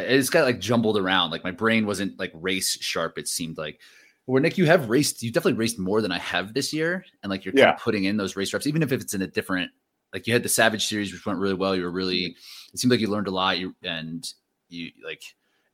it's 0.00 0.30
got 0.30 0.44
like 0.44 0.60
jumbled 0.60 0.98
around. 0.98 1.30
Like 1.30 1.44
my 1.44 1.50
brain 1.50 1.86
wasn't 1.86 2.18
like 2.18 2.32
race 2.34 2.78
sharp 2.80 3.18
it 3.18 3.28
seemed 3.28 3.58
like. 3.58 3.80
Where 4.24 4.42
Nick 4.42 4.58
you 4.58 4.66
have 4.66 4.88
raced 4.88 5.22
you 5.22 5.30
definitely 5.30 5.58
raced 5.58 5.78
more 5.78 6.02
than 6.02 6.10
I 6.10 6.18
have 6.18 6.52
this 6.52 6.72
year 6.72 7.04
and 7.22 7.30
like 7.30 7.44
you're 7.44 7.54
kind 7.54 7.70
of 7.70 7.78
putting 7.78 8.04
in 8.04 8.16
those 8.16 8.34
race 8.34 8.52
reps 8.52 8.66
even 8.66 8.82
if 8.82 8.90
it's 8.90 9.14
in 9.14 9.22
a 9.22 9.28
different 9.28 9.70
like 10.12 10.26
you 10.26 10.32
had 10.32 10.42
the 10.42 10.48
savage 10.48 10.86
series 10.86 11.12
which 11.12 11.24
went 11.24 11.38
really 11.38 11.54
well 11.54 11.76
you 11.76 11.84
were 11.84 11.92
really 11.92 12.22
mm-hmm. 12.22 12.74
it 12.74 12.80
seemed 12.80 12.90
like 12.90 12.98
you 12.98 13.06
learned 13.06 13.28
a 13.28 13.30
lot 13.30 13.56
you 13.56 13.76
and 13.84 14.32
you 14.68 14.90
like 15.04 15.22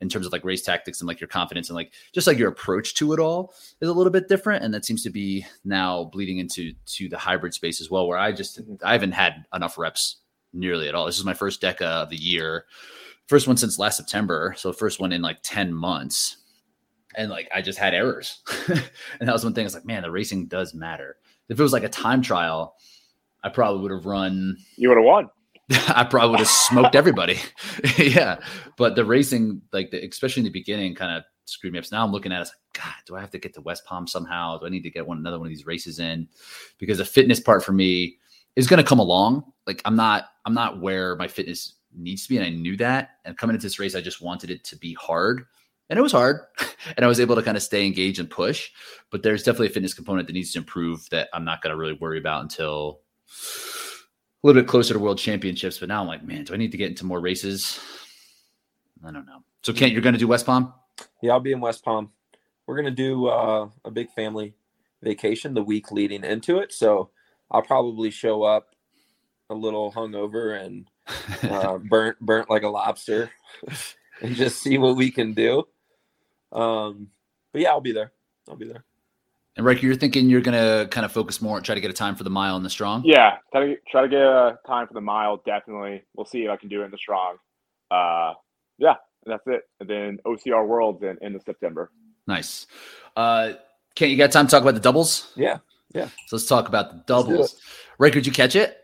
in 0.03 0.11
terms 0.11 0.27
of 0.27 0.33
like 0.33 0.45
race 0.45 0.61
tactics 0.61 1.01
and 1.01 1.09
like 1.09 1.19
your 1.19 1.29
confidence 1.29 1.71
and 1.71 1.77
like 1.77 1.95
just 2.13 2.27
like 2.27 2.37
your 2.37 2.51
approach 2.51 2.95
to 2.95 3.15
it 3.15 3.19
all 3.19 3.55
is 3.81 3.89
a 3.89 3.93
little 3.95 4.13
bit 4.13 4.29
different 4.29 4.63
and 4.63 4.75
that 4.75 4.85
seems 4.85 5.03
to 5.03 5.09
be 5.09 5.47
now 5.65 6.05
bleeding 6.05 6.37
into 6.37 6.75
to 6.85 7.09
the 7.09 7.17
hybrid 7.17 7.55
space 7.55 7.81
as 7.81 7.91
well 7.91 8.07
where 8.07 8.19
i 8.19 8.33
just 8.33 8.61
mm-hmm. 8.61 8.75
i 8.85 8.93
haven't 8.93 9.13
had 9.13 9.47
enough 9.55 9.79
reps 9.79 10.19
nearly 10.53 10.89
at 10.89 10.95
all. 10.95 11.07
This 11.07 11.19
is 11.19 11.25
my 11.25 11.35
first 11.35 11.61
DEKA 11.61 11.83
of 11.83 12.11
the 12.11 12.17
year 12.17 12.67
first 13.33 13.47
one 13.47 13.57
since 13.57 13.79
last 13.79 13.97
september 13.97 14.53
so 14.59 14.75
first 14.75 15.01
one 15.01 15.11
in 15.11 15.23
like 15.23 15.39
10 15.43 15.73
months 15.73 16.37
and 17.17 17.31
like 17.31 17.49
i 17.55 17.63
just 17.63 17.79
had 17.79 17.95
errors 17.95 18.43
and 18.69 19.27
that 19.27 19.33
was 19.33 19.43
one 19.43 19.55
thing 19.55 19.65
it's 19.65 19.75
like 19.75 19.87
man 19.87 20.03
the 20.03 20.11
racing 20.11 20.45
does 20.49 20.75
matter 20.75 21.17
if 21.49 21.59
it 21.59 21.63
was 21.63 21.73
like 21.73 21.83
a 21.83 21.89
time 21.89 22.21
trial 22.21 22.75
i 23.43 23.49
probably 23.49 23.81
would 23.81 23.91
have 23.91 24.05
run 24.05 24.55
you 24.77 24.91
would 24.91 24.99
have 24.99 25.07
won 25.07 25.31
I 25.89 26.05
probably 26.05 26.33
would 26.33 26.41
have 26.41 26.49
smoked 26.49 26.95
everybody. 26.95 27.39
yeah. 27.97 28.41
But 28.77 28.95
the 28.95 29.07
racing, 29.07 29.63
like 29.73 29.91
the, 29.91 30.07
especially 30.07 30.41
in 30.41 30.45
the 30.45 30.51
beginning, 30.51 30.95
kind 30.95 31.17
of 31.17 31.23
screwed 31.47 31.73
me 31.73 31.79
up. 31.79 31.87
So 31.87 31.97
now 31.97 32.05
I'm 32.05 32.13
looking 32.13 32.33
at 32.33 32.43
it, 32.43 32.49
like, 32.49 32.85
God, 32.85 32.95
do 33.07 33.17
I 33.17 33.21
have 33.21 33.31
to 33.31 33.39
get 33.39 33.55
to 33.55 33.63
West 33.63 33.87
Palm 33.87 34.07
somehow? 34.07 34.59
Do 34.59 34.67
I 34.67 34.71
need 34.71 34.83
to 34.83 34.91
get 34.91 35.07
one 35.07 35.19
another 35.19 35.39
one 35.39 35.47
of 35.47 35.51
these 35.51 35.65
races 35.65 35.99
in? 35.99 36.29
Because 36.79 36.99
the 36.99 37.05
fitness 37.07 37.41
part 37.41 37.65
for 37.65 37.73
me 37.73 38.19
is 38.57 38.67
going 38.67 38.83
to 38.83 38.87
come 38.87 38.99
along. 38.99 39.45
Like 39.67 39.81
I'm 39.87 39.97
not, 39.97 40.25
I'm 40.45 40.53
not 40.53 40.81
where 40.83 41.17
my 41.17 41.29
fitness 41.29 41.77
needs 41.97 42.25
to 42.25 42.29
be, 42.29 42.37
and 42.37 42.47
I 42.47 42.51
knew 42.51 42.77
that. 42.79 43.11
And 43.25 43.37
coming 43.37 43.55
into 43.55 43.67
this 43.67 43.79
race, 43.79 43.95
I 43.95 44.01
just 44.01 44.21
wanted 44.23 44.51
it 44.51 44.65
to 44.65 44.77
be 44.77 44.95
hard, 44.95 45.45
and 45.91 45.99
it 45.99 46.03
was 46.03 46.13
hard. 46.13 46.41
and 46.97 47.05
I 47.05 47.09
was 47.09 47.21
able 47.21 47.37
to 47.37 47.43
kind 47.43 47.57
of 47.57 47.63
stay 47.63 47.87
engaged 47.87 48.21
and 48.21 48.31
push. 48.31 48.71
But 49.11 49.23
there's 49.23 49.43
definitely 49.43 49.69
a 49.69 49.71
fitness 49.71 49.95
component 49.95 50.27
that 50.27 50.33
needs 50.35 50.53
to 50.53 50.59
improve 50.59 51.09
that 51.11 51.29
I'm 51.33 51.45
not 51.45 51.63
going 51.63 51.73
to 51.73 51.77
really 51.77 51.95
worry 51.95 52.19
about 52.19 52.43
until 52.43 53.01
a 54.43 54.47
little 54.47 54.61
bit 54.61 54.69
closer 54.69 54.95
to 54.95 55.01
world 55.01 55.19
championships, 55.19 55.79
but 55.79 55.89
now 55.89 56.01
I'm 56.01 56.09
like, 56.09 56.25
man, 56.25 56.45
do 56.45 56.55
I 56.55 56.57
need 56.57 56.73
to 56.73 56.79
get 56.79 56.91
into 56.91 57.07
more 57.07 57.21
races? 57.21 57.79
I 59.05 59.13
don't 59.13 59.27
know. 59.27 59.43
So 59.63 59.73
Kent, 59.73 59.93
you're 59.93 60.03
going 60.03 60.15
to 60.15 60.19
do 60.19 60.27
West 60.27 60.47
Palm? 60.47 60.73
Yeah, 61.23 61.33
I'll 61.33 61.41
be 61.41 61.53
in 61.53 61.61
West 61.61 61.85
Palm. 61.85 62.11
We're 62.67 62.75
going 62.77 62.87
to 62.87 62.91
do 62.91 63.27
uh, 63.27 63.69
a 63.85 63.91
big 63.91 64.11
family 64.13 64.55
vacation 65.03 65.55
the 65.55 65.63
week 65.63 65.93
leading 65.93 66.25
into 66.25 66.59
it. 66.59 66.73
So 66.73 67.11
I'll 67.51 67.63
probably 67.63 68.11
show 68.11 68.43
up 68.43 68.75
a 69.51 69.55
little 69.55 69.93
hungover 69.93 70.61
and 70.61 70.89
uh, 71.43 71.79
burnt, 71.79 72.19
burnt 72.21 72.51
like 72.51 72.63
a 72.63 72.69
lobster 72.69 73.31
and 74.23 74.35
just 74.35 74.63
see 74.63 74.79
what 74.79 74.97
we 74.97 75.11
can 75.11 75.35
do. 75.35 75.65
Um, 76.53 77.09
but 77.53 77.63
yeah, 77.63 77.71
I'll 77.71 77.81
be 77.81 77.93
there. 77.93 78.13
I'll 78.49 78.57
be 78.57 78.67
there. 78.67 78.85
And 79.57 79.67
Riker, 79.67 79.85
you're 79.85 79.95
thinking 79.97 80.31
you're 80.31 80.41
going 80.41 80.57
to 80.57 80.89
kind 80.89 81.05
of 81.05 81.13
focus 81.13 81.43
more, 81.43 81.59
and 81.59 81.65
try 81.65 81.75
to 81.75 81.81
get 81.81 81.91
a 81.91 81.95
time 81.95 82.17
for 82.17 82.25
the 82.25 82.31
mile 82.31 82.57
and 82.57 82.65
the 82.65 82.71
strong. 82.71 83.03
Yeah, 83.05 83.37
try 83.53 83.67
to 83.67 83.77
try 83.91 84.03
to 84.03 84.09
get 84.09 84.21
a 84.21 84.59
time 84.67 84.87
for 84.87 84.95
the 84.95 85.01
mile. 85.03 85.43
Definitely, 85.45 86.05
we'll 86.17 86.25
see 86.25 86.45
if 86.45 86.51
I 86.51 86.57
can 86.57 86.71
do 86.71 86.81
it 86.81 86.87
in 86.87 86.91
the 86.91 86.97
strong. 86.97 87.37
Uh, 87.91 88.33
yeah, 88.79 88.95
and 89.27 89.33
that's 89.33 89.47
it. 89.47 89.63
And 89.81 89.89
then 89.89 90.19
OCR 90.25 90.67
Worlds 90.67 91.03
in 91.03 91.19
in 91.21 91.35
the 91.35 91.41
September. 91.41 91.91
Nice. 92.27 92.67
Uh, 93.15 93.53
Kent 93.95 94.11
you 94.11 94.17
got 94.17 94.33
time 94.33 94.47
to 94.47 94.51
talk 94.51 94.63
about 94.63 94.75
the 94.75 94.81
doubles? 94.81 95.33
Yeah, 95.37 95.59
yeah. 95.95 96.07
So 96.29 96.37
let's 96.37 96.47
talk 96.47 96.69
about 96.69 96.91
the 96.91 97.03
doubles. 97.07 97.61
Riker, 97.99 98.15
did 98.15 98.27
you 98.27 98.33
catch 98.33 98.57
it? 98.57 98.83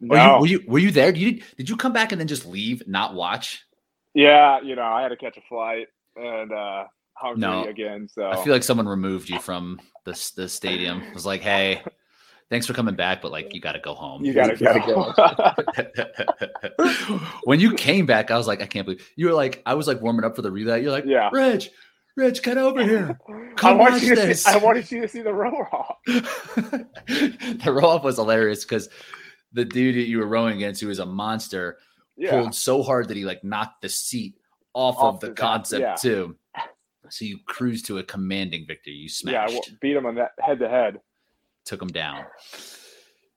No. 0.00 0.40
Were 0.40 0.46
you, 0.46 0.58
were 0.58 0.62
you 0.62 0.64
were 0.68 0.78
you 0.78 0.90
there? 0.90 1.12
Did 1.12 1.20
you 1.20 1.42
did 1.56 1.68
you 1.68 1.76
come 1.76 1.92
back 1.92 2.12
and 2.12 2.20
then 2.20 2.28
just 2.28 2.46
leave, 2.46 2.86
not 2.86 3.14
watch? 3.14 3.64
Yeah, 4.14 4.60
you 4.60 4.76
know, 4.76 4.82
I 4.82 5.02
had 5.02 5.08
to 5.08 5.16
catch 5.16 5.36
a 5.36 5.42
flight 5.48 5.88
and. 6.16 6.52
uh 6.52 6.84
hungry 7.18 7.40
no, 7.40 7.64
again. 7.64 8.08
So 8.08 8.28
I 8.28 8.42
feel 8.42 8.52
like 8.52 8.62
someone 8.62 8.88
removed 8.88 9.28
you 9.28 9.40
from 9.40 9.80
the 10.04 10.12
the 10.36 10.48
stadium. 10.48 11.02
It 11.02 11.14
was 11.14 11.26
like, 11.26 11.40
hey, 11.42 11.82
thanks 12.50 12.66
for 12.66 12.72
coming 12.72 12.94
back, 12.94 13.20
but 13.20 13.32
like 13.32 13.54
you 13.54 13.60
got 13.60 13.72
to 13.72 13.80
go 13.80 13.94
home. 13.94 14.24
You 14.24 14.32
got 14.32 14.46
to 14.58 15.14
go. 16.76 17.18
when 17.44 17.60
you 17.60 17.74
came 17.74 18.06
back, 18.06 18.30
I 18.30 18.36
was 18.36 18.46
like, 18.46 18.62
I 18.62 18.66
can't 18.66 18.86
believe 18.86 19.06
you 19.16 19.26
were 19.26 19.34
like, 19.34 19.62
I 19.66 19.74
was 19.74 19.86
like 19.86 20.00
warming 20.00 20.24
up 20.24 20.36
for 20.36 20.42
the 20.42 20.50
relay. 20.50 20.82
You're 20.82 20.92
like, 20.92 21.04
yeah, 21.06 21.30
Rich, 21.32 21.70
Rich, 22.16 22.42
get 22.42 22.58
over 22.58 22.82
here. 22.82 23.18
Come 23.56 23.80
I 23.80 23.90
watch 23.90 24.02
this. 24.02 24.44
See, 24.44 24.50
I 24.50 24.56
wanted 24.56 24.90
you 24.90 25.02
to 25.02 25.08
see 25.08 25.22
the 25.22 25.32
roll 25.32 25.66
off. 25.72 25.96
the 26.06 27.72
roll 27.72 27.90
off 27.90 28.04
was 28.04 28.16
hilarious 28.16 28.64
because 28.64 28.88
the 29.52 29.64
dude 29.64 29.96
that 29.96 30.08
you 30.08 30.18
were 30.18 30.26
rowing 30.26 30.56
against, 30.56 30.80
who 30.80 30.88
was 30.88 30.98
a 30.98 31.06
monster, 31.06 31.78
yeah. 32.16 32.30
pulled 32.30 32.54
so 32.54 32.82
hard 32.82 33.08
that 33.08 33.16
he 33.16 33.24
like 33.24 33.42
knocked 33.44 33.82
the 33.82 33.88
seat 33.88 34.34
off, 34.74 34.96
off 34.96 35.14
of 35.14 35.20
the 35.20 35.30
concept 35.32 35.80
yeah. 35.80 35.94
too. 35.94 36.36
So 37.10 37.24
you 37.24 37.38
cruise 37.46 37.82
to 37.84 37.96
a 37.98 38.02
commanding 38.02 38.66
victory. 38.66 38.92
You 38.92 39.08
smashed. 39.08 39.54
Yeah, 39.54 39.74
beat 39.80 39.96
him 39.96 40.04
on 40.04 40.16
that 40.16 40.32
head 40.40 40.58
to 40.58 40.68
head. 40.68 41.00
Took 41.64 41.80
him 41.80 41.88
down. 41.88 42.24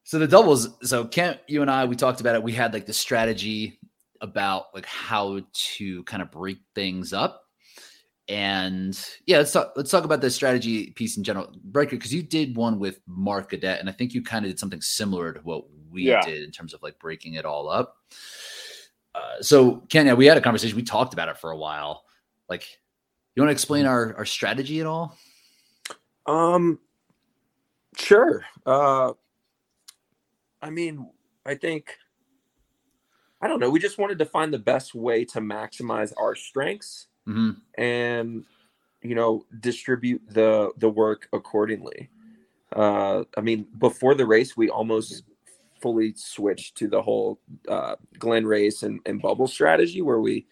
So 0.04 0.20
the 0.20 0.28
doubles. 0.28 0.68
So 0.84 1.06
Kent, 1.06 1.40
you 1.48 1.62
and 1.62 1.72
I, 1.72 1.86
we 1.86 1.96
talked 1.96 2.20
about 2.20 2.36
it. 2.36 2.44
We 2.44 2.52
had 2.52 2.74
like 2.74 2.86
the 2.86 2.92
strategy 2.92 3.80
about 4.20 4.66
like 4.74 4.86
how 4.86 5.40
to 5.78 6.04
kind 6.04 6.22
of 6.22 6.32
break 6.32 6.58
things 6.76 7.14
up. 7.14 7.44
And 8.28 9.00
yeah, 9.26 9.38
let's 9.38 9.52
talk. 9.52 9.74
Let's 9.76 9.90
talk 9.92 10.04
about 10.04 10.22
the 10.22 10.30
strategy 10.30 10.92
piece 10.92 11.18
in 11.18 11.24
general, 11.24 11.54
Riker, 11.72 11.92
because 11.92 12.14
you 12.14 12.24
did 12.24 12.56
one 12.56 12.80
with 12.80 13.00
Mark 13.08 13.50
Cadet, 13.50 13.80
and 13.80 13.90
I 13.90 13.94
think 13.94 14.14
you 14.14 14.22
kind 14.22 14.46
of 14.46 14.52
did 14.52 14.60
something 14.60 14.82
similar 14.82 15.34
to 15.34 15.40
what 15.42 15.64
we 15.92 16.04
yeah. 16.04 16.22
did 16.22 16.44
in 16.44 16.52
terms 16.52 16.74
of 16.74 16.82
like 16.82 16.98
breaking 17.00 17.36
it 17.36 17.46
all 17.46 17.70
up. 17.70 17.98
Uh, 19.14 19.42
so 19.42 19.78
Ken, 19.90 20.08
yeah, 20.08 20.14
we 20.14 20.26
had 20.26 20.38
a 20.38 20.42
conversation. 20.42 20.76
We 20.76 20.84
talked 20.84 21.14
about 21.14 21.30
it 21.30 21.38
for 21.38 21.52
a 21.52 21.58
while. 21.58 22.06
Like 22.50 22.66
you 23.36 23.42
want 23.42 23.50
to 23.50 23.54
explain 23.54 23.86
our, 23.86 24.16
our 24.18 24.26
strategy 24.26 24.80
at 24.80 24.86
all? 24.86 25.18
Um, 26.26 26.80
sure. 27.98 28.46
Uh, 28.66 29.14
I 30.62 30.70
mean, 30.70 31.10
I 31.46 31.56
think, 31.56 31.96
I 33.42 33.48
don't 33.48 33.60
know. 33.60 33.70
We 33.70 33.80
just 33.80 33.98
wanted 33.98 34.20
to 34.20 34.26
find 34.26 34.54
the 34.54 34.60
best 34.60 34.94
way 34.94 35.26
to 35.26 35.40
maximize 35.40 36.14
our 36.18 36.36
strengths 36.36 37.08
mm-hmm. 37.28 37.52
and, 37.82 38.46
you 39.02 39.16
know, 39.16 39.46
distribute 39.62 40.22
the 40.28 40.72
the 40.78 40.90
work 40.90 41.28
accordingly. 41.34 42.10
Uh, 42.72 43.24
I 43.36 43.42
mean, 43.42 43.66
before 43.80 44.14
the 44.14 44.28
race, 44.28 44.56
we 44.56 44.70
almost 44.70 45.24
fully 45.82 46.14
switched 46.16 46.78
to 46.78 46.88
the 46.88 47.02
whole 47.02 47.40
uh, 47.68 47.96
Glen 48.20 48.46
race 48.46 48.84
and, 48.84 49.00
and 49.06 49.22
bubble 49.22 49.48
strategy 49.48 50.02
where 50.02 50.20
we 50.20 50.48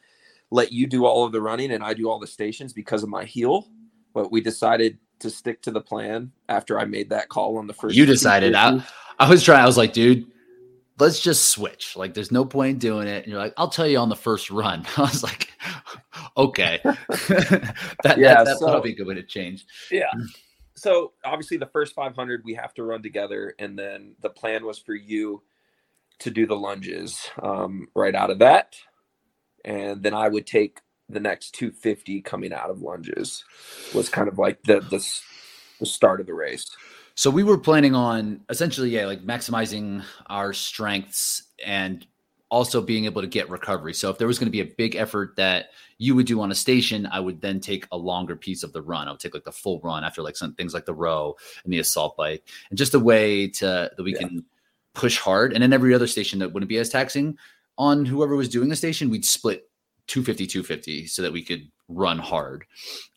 let 0.51 0.71
you 0.71 0.87
do 0.87 1.05
all 1.05 1.25
of 1.25 1.31
the 1.31 1.41
running 1.41 1.71
and 1.71 1.83
I 1.83 1.93
do 1.93 2.09
all 2.09 2.19
the 2.19 2.27
stations 2.27 2.73
because 2.73 3.03
of 3.03 3.09
my 3.09 3.23
heel. 3.23 3.67
But 4.13 4.31
we 4.31 4.41
decided 4.41 4.97
to 5.19 5.29
stick 5.29 5.61
to 5.63 5.71
the 5.71 5.81
plan 5.81 6.31
after 6.47 6.79
I 6.79 6.85
made 6.85 7.09
that 7.09 7.29
call 7.29 7.57
on 7.57 7.67
the 7.67 7.73
first. 7.73 7.95
You 7.95 8.05
decided. 8.05 8.55
I, 8.55 8.83
I 9.19 9.29
was 9.29 9.43
trying. 9.43 9.61
I 9.61 9.65
was 9.65 9.77
like, 9.77 9.93
dude, 9.93 10.25
let's 10.97 11.19
just 11.19 11.49
switch. 11.49 11.95
Like, 11.95 12.13
there's 12.13 12.31
no 12.31 12.45
point 12.45 12.73
in 12.73 12.79
doing 12.79 13.07
it. 13.07 13.23
And 13.23 13.27
you're 13.27 13.41
like, 13.41 13.53
I'll 13.57 13.69
tell 13.69 13.87
you 13.87 13.97
on 13.97 14.09
the 14.09 14.15
first 14.15 14.49
run. 14.49 14.85
I 14.97 15.01
was 15.01 15.23
like, 15.23 15.49
okay, 16.37 16.79
that, 16.83 17.75
yeah, 18.17 18.35
that, 18.35 18.45
that's 18.45 18.59
so, 18.59 18.67
probably 18.67 18.91
a 18.91 18.95
good 18.95 19.07
way 19.07 19.15
to 19.15 19.23
change. 19.23 19.65
Yeah. 19.91 20.11
So 20.79 21.13
obviously, 21.25 21.57
the 21.57 21.67
first 21.67 21.93
500 21.95 22.43
we 22.45 22.55
have 22.55 22.73
to 22.75 22.83
run 22.83 23.03
together, 23.03 23.55
and 23.59 23.77
then 23.77 24.15
the 24.21 24.29
plan 24.29 24.65
was 24.65 24.79
for 24.79 24.95
you 24.95 25.43
to 26.19 26.31
do 26.31 26.47
the 26.47 26.55
lunges 26.55 27.29
um, 27.41 27.87
right 27.95 28.15
out 28.15 28.31
of 28.31 28.39
that 28.39 28.75
and 29.65 30.03
then 30.03 30.13
I 30.13 30.27
would 30.27 30.47
take 30.47 30.81
the 31.09 31.19
next 31.19 31.51
250 31.55 32.21
coming 32.21 32.53
out 32.53 32.69
of 32.69 32.81
lunges 32.81 33.43
was 33.93 34.09
kind 34.09 34.27
of 34.27 34.37
like 34.37 34.61
the 34.63 34.79
the, 34.79 35.05
the 35.79 35.85
start 35.85 36.19
of 36.19 36.27
the 36.27 36.33
race. 36.33 36.65
So 37.15 37.29
we 37.29 37.43
were 37.43 37.57
planning 37.57 37.95
on 37.95 38.41
essentially, 38.49 38.91
yeah, 38.91 39.05
like 39.05 39.23
maximizing 39.25 40.03
our 40.27 40.53
strengths 40.53 41.43
and 41.65 42.05
also 42.49 42.81
being 42.81 43.05
able 43.05 43.21
to 43.21 43.27
get 43.27 43.49
recovery. 43.49 43.93
So 43.93 44.09
if 44.09 44.17
there 44.17 44.27
was 44.27 44.39
going 44.39 44.47
to 44.47 44.51
be 44.51 44.61
a 44.61 44.65
big 44.65 44.95
effort 44.95 45.35
that 45.35 45.67
you 45.97 46.15
would 46.15 46.25
do 46.25 46.41
on 46.41 46.51
a 46.51 46.55
station, 46.55 47.07
I 47.11 47.19
would 47.19 47.41
then 47.41 47.59
take 47.59 47.87
a 47.91 47.97
longer 47.97 48.35
piece 48.35 48.63
of 48.63 48.73
the 48.73 48.81
run. 48.81 49.07
I 49.07 49.11
would 49.11 49.19
take 49.19 49.33
like 49.33 49.43
the 49.43 49.51
full 49.51 49.79
run 49.81 50.03
after 50.03 50.21
like 50.21 50.35
some 50.35 50.53
things 50.55 50.73
like 50.73 50.85
the 50.85 50.93
row 50.93 51.35
and 51.63 51.71
the 51.71 51.79
assault 51.79 52.17
bike, 52.17 52.43
and 52.69 52.77
just 52.77 52.93
a 52.93 52.99
way 52.99 53.47
to 53.47 53.91
that 53.95 54.03
we 54.03 54.13
yeah. 54.13 54.19
can 54.19 54.45
push 54.93 55.19
hard. 55.19 55.53
And 55.53 55.61
then 55.61 55.73
every 55.73 55.93
other 55.93 56.07
station 56.07 56.39
that 56.39 56.53
wouldn't 56.53 56.69
be 56.69 56.77
as 56.77 56.89
taxing 56.89 57.37
on 57.77 58.05
whoever 58.05 58.35
was 58.35 58.49
doing 58.49 58.69
the 58.69 58.75
station, 58.75 59.09
we'd 59.09 59.25
split 59.25 59.69
250 60.07 60.47
250 60.47 61.07
so 61.07 61.21
that 61.21 61.31
we 61.31 61.43
could 61.43 61.69
run 61.87 62.17
hard. 62.17 62.65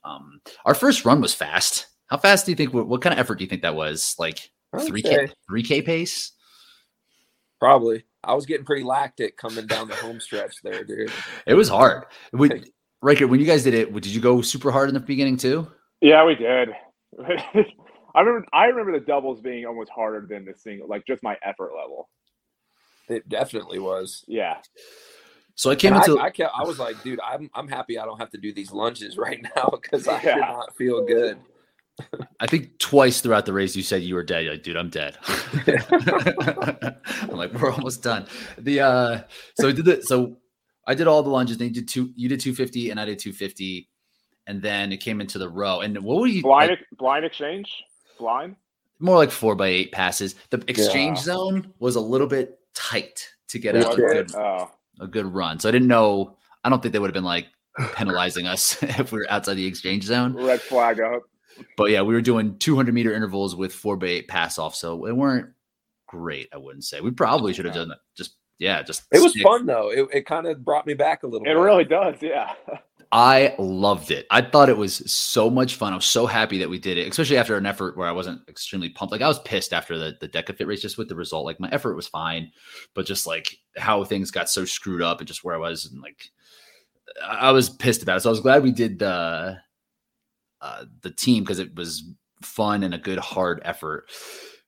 Um, 0.04 0.40
our 0.64 0.74
first 0.74 1.04
run 1.04 1.20
was 1.20 1.34
fast. 1.34 1.86
How 2.06 2.18
fast 2.18 2.44
do 2.44 2.52
you 2.52 2.56
think? 2.56 2.74
What, 2.74 2.86
what 2.86 3.00
kind 3.00 3.12
of 3.12 3.18
effort 3.18 3.36
do 3.36 3.44
you 3.44 3.48
think 3.48 3.62
that 3.62 3.74
was? 3.74 4.14
Like 4.18 4.50
three 4.86 5.02
k 5.02 5.28
three 5.48 5.62
k 5.62 5.82
pace? 5.82 6.32
Probably. 7.58 8.04
I 8.24 8.34
was 8.34 8.46
getting 8.46 8.64
pretty 8.64 8.84
lactic 8.84 9.36
coming 9.36 9.66
down 9.66 9.88
the 9.88 9.96
home 9.96 10.20
stretch 10.20 10.56
there, 10.62 10.84
dude. 10.84 11.12
It 11.46 11.54
was 11.54 11.68
hard. 11.68 12.04
We, 12.32 12.64
Riker, 13.00 13.26
when 13.26 13.40
you 13.40 13.46
guys 13.46 13.64
did 13.64 13.74
it, 13.74 13.92
did 13.92 14.06
you 14.06 14.20
go 14.20 14.42
super 14.42 14.70
hard 14.70 14.88
in 14.88 14.94
the 14.94 15.00
beginning 15.00 15.36
too? 15.36 15.70
Yeah, 16.00 16.24
we 16.24 16.34
did. 16.34 16.70
I 18.14 18.20
remember. 18.20 18.46
I 18.52 18.66
remember 18.66 18.98
the 18.98 19.04
doubles 19.04 19.40
being 19.40 19.64
almost 19.66 19.90
harder 19.90 20.26
than 20.28 20.44
the 20.44 20.54
single, 20.56 20.88
like 20.88 21.06
just 21.06 21.22
my 21.22 21.36
effort 21.42 21.72
level. 21.74 22.08
It 23.08 23.28
definitely 23.28 23.78
was. 23.78 24.24
Yeah. 24.28 24.58
So 25.54 25.70
I 25.70 25.76
came 25.76 25.94
and 25.94 26.02
into. 26.02 26.18
I, 26.18 26.26
I, 26.26 26.30
kept, 26.30 26.52
I 26.54 26.64
was 26.64 26.78
like, 26.78 27.02
dude, 27.02 27.20
I'm 27.20 27.50
I'm 27.54 27.68
happy 27.68 27.98
I 27.98 28.04
don't 28.04 28.18
have 28.18 28.30
to 28.30 28.38
do 28.38 28.52
these 28.52 28.72
lunges 28.72 29.16
right 29.18 29.42
now 29.56 29.70
because 29.70 30.06
I 30.08 30.20
yeah. 30.22 30.34
did 30.34 30.40
not 30.40 30.76
feel 30.76 31.04
good. 31.04 31.38
I 32.40 32.47
think 32.47 32.78
twice 32.78 33.20
throughout 33.20 33.47
the 33.47 33.53
race 33.53 33.76
you 33.76 33.82
said 33.82 34.03
you 34.03 34.14
were 34.14 34.24
dead. 34.24 34.45
You're 34.45 34.55
like, 34.55 34.62
dude, 34.62 34.76
I'm 34.76 34.88
dead. 34.90 35.18
I'm 37.22 37.36
like, 37.36 37.53
we're 37.53 37.70
almost 37.70 38.03
done. 38.03 38.26
The 38.59 38.80
uh 38.80 39.20
so 39.59 39.66
we 39.68 39.72
did 39.72 39.86
it. 39.88 40.05
So 40.05 40.38
I 40.86 40.95
did 40.95 41.07
all 41.07 41.22
the 41.22 41.30
lunges. 41.30 41.59
Then 41.59 41.68
you 41.68 41.74
did 41.74 41.88
two. 41.88 42.12
You 42.16 42.28
did 42.28 42.40
250, 42.40 42.90
and 42.90 42.99
I 42.99 43.05
did 43.05 43.18
250, 43.18 43.88
and 44.47 44.61
then 44.61 44.93
it 44.93 44.99
came 44.99 45.20
into 45.20 45.38
the 45.38 45.49
row. 45.49 45.80
And 45.80 45.97
what 46.03 46.20
were 46.20 46.26
you 46.26 46.43
blind? 46.43 46.70
Like, 46.70 46.80
blind 46.99 47.24
exchange, 47.24 47.84
blind. 48.18 48.57
More 48.99 49.16
like 49.16 49.30
four 49.30 49.55
by 49.55 49.68
eight 49.68 49.93
passes. 49.93 50.34
The 50.51 50.62
exchange 50.68 51.18
yeah. 51.18 51.24
zone 51.24 51.72
was 51.78 51.97
a 51.97 52.01
little 52.01 52.26
bit 52.26 52.59
tight 52.74 53.28
to 53.49 53.59
get 53.59 53.76
out 53.76 53.95
a 53.95 53.97
good, 53.97 54.34
oh. 54.34 54.70
a 55.01 55.07
good 55.07 55.26
run. 55.26 55.59
So 55.59 55.68
I 55.68 55.72
didn't 55.72 55.88
know. 55.88 56.36
I 56.64 56.68
don't 56.68 56.80
think 56.80 56.93
they 56.93 56.99
would 56.99 57.09
have 57.09 57.14
been 57.14 57.24
like 57.24 57.49
penalizing 57.95 58.47
us 58.47 58.80
if 58.82 59.12
we 59.12 59.18
were 59.18 59.26
outside 59.28 59.55
the 59.55 59.66
exchange 59.66 60.05
zone. 60.05 60.34
Red 60.34 60.61
flag 60.61 61.01
up. 61.01 61.22
But 61.76 61.90
yeah, 61.90 62.03
we 62.03 62.14
were 62.14 62.20
doing 62.20 62.59
200 62.59 62.94
meter 62.94 63.12
intervals 63.12 63.57
with 63.57 63.74
four 63.74 63.96
by 63.96 64.07
eight 64.07 64.28
pass 64.28 64.59
off, 64.59 64.74
so 64.74 65.07
it 65.07 65.16
weren't 65.16 65.50
great. 66.07 66.48
I 66.53 66.59
wouldn't 66.59 66.84
say 66.84 67.00
we 67.00 67.11
probably 67.11 67.53
should 67.53 67.64
have 67.64 67.74
done 67.74 67.90
it. 67.90 67.98
Just 68.16 68.36
yeah, 68.59 68.82
just 68.82 69.05
it 69.11 69.20
was 69.20 69.32
stick. 69.32 69.42
fun 69.42 69.66
though. 69.66 69.90
It, 69.90 70.09
it 70.12 70.26
kind 70.26 70.46
of 70.46 70.64
brought 70.64 70.86
me 70.86 70.94
back 70.94 71.22
a 71.22 71.26
little. 71.26 71.46
It 71.46 71.55
bit. 71.55 71.61
really 71.61 71.84
does. 71.84 72.16
Yeah. 72.20 72.55
I 73.14 73.55
loved 73.59 74.11
it. 74.11 74.26
I 74.30 74.40
thought 74.40 74.70
it 74.70 74.76
was 74.76 75.03
so 75.11 75.50
much 75.50 75.74
fun. 75.74 75.92
I 75.92 75.96
was 75.96 76.07
so 76.07 76.24
happy 76.24 76.59
that 76.59 76.70
we 76.70 76.78
did 76.78 76.96
it, 76.96 77.11
especially 77.11 77.36
after 77.36 77.59
an 77.59 77.66
effort 77.66 77.94
where 77.94 78.09
I 78.09 78.12
wasn't 78.12 78.40
extremely 78.48 78.88
pumped. 78.88 79.12
Like 79.12 79.20
I 79.20 79.28
was 79.28 79.40
pissed 79.40 79.74
after 79.74 79.98
the 79.98 80.16
the 80.20 80.28
DEKA 80.28 80.57
FIT 80.57 80.66
race 80.66 80.80
just 80.80 80.96
with 80.96 81.09
the 81.09 81.14
result. 81.14 81.44
Like 81.44 81.61
my 81.61 81.68
effort 81.70 81.94
was 81.94 82.09
fine, 82.09 82.53
but 82.94 83.05
just 83.05 83.26
like 83.26 83.59
how 83.76 84.03
things 84.05 84.30
got 84.30 84.48
so 84.48 84.64
screwed 84.64 85.03
up 85.03 85.18
and 85.18 85.28
just 85.28 85.44
where 85.44 85.55
I 85.55 85.59
was 85.59 85.86
and 85.86 86.00
like 86.00 86.30
I 87.22 87.50
was 87.53 87.68
pissed 87.68 88.03
about 88.03 88.18
it. 88.18 88.20
So 88.20 88.30
I 88.30 88.32
was 88.32 88.40
glad 88.40 88.62
we 88.62 88.72
did 88.72 88.98
the 88.98 89.59
uh, 90.62 90.84
the 91.02 91.10
team 91.10 91.42
because 91.42 91.58
it 91.58 91.74
was 91.74 92.04
fun 92.40 92.84
and 92.84 92.94
a 92.94 92.98
good 92.98 93.18
hard 93.18 93.60
effort. 93.64 94.08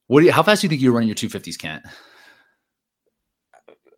What 0.08 0.20
do 0.20 0.26
you, 0.26 0.32
how 0.32 0.42
fast 0.42 0.60
do 0.60 0.66
you 0.66 0.68
think 0.68 0.82
you 0.82 0.90
were 0.90 0.98
running 0.98 1.08
your 1.08 1.14
250s, 1.14 1.56
Kent? 1.56 1.84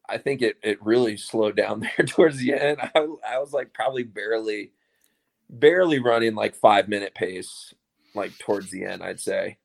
I 0.09 0.18
think 0.18 0.42
it, 0.42 0.57
it 0.62 0.80
really 0.82 1.16
slowed 1.16 1.57
down 1.57 1.80
there 1.99 2.07
towards 2.07 2.38
the 2.38 2.55
end. 2.55 2.78
I, 2.80 3.07
I 3.26 3.38
was 3.38 3.53
like 3.53 3.72
probably 3.72 4.05
barely, 4.05 4.72
barely 5.49 5.99
running 5.99 6.34
like 6.34 6.55
five 6.55 6.88
minute 6.88 7.14
pace, 7.14 7.74
like 8.14 8.38
towards 8.38 8.70
the 8.70 8.84
end, 8.84 9.03
I'd 9.03 9.18
say. 9.18 9.59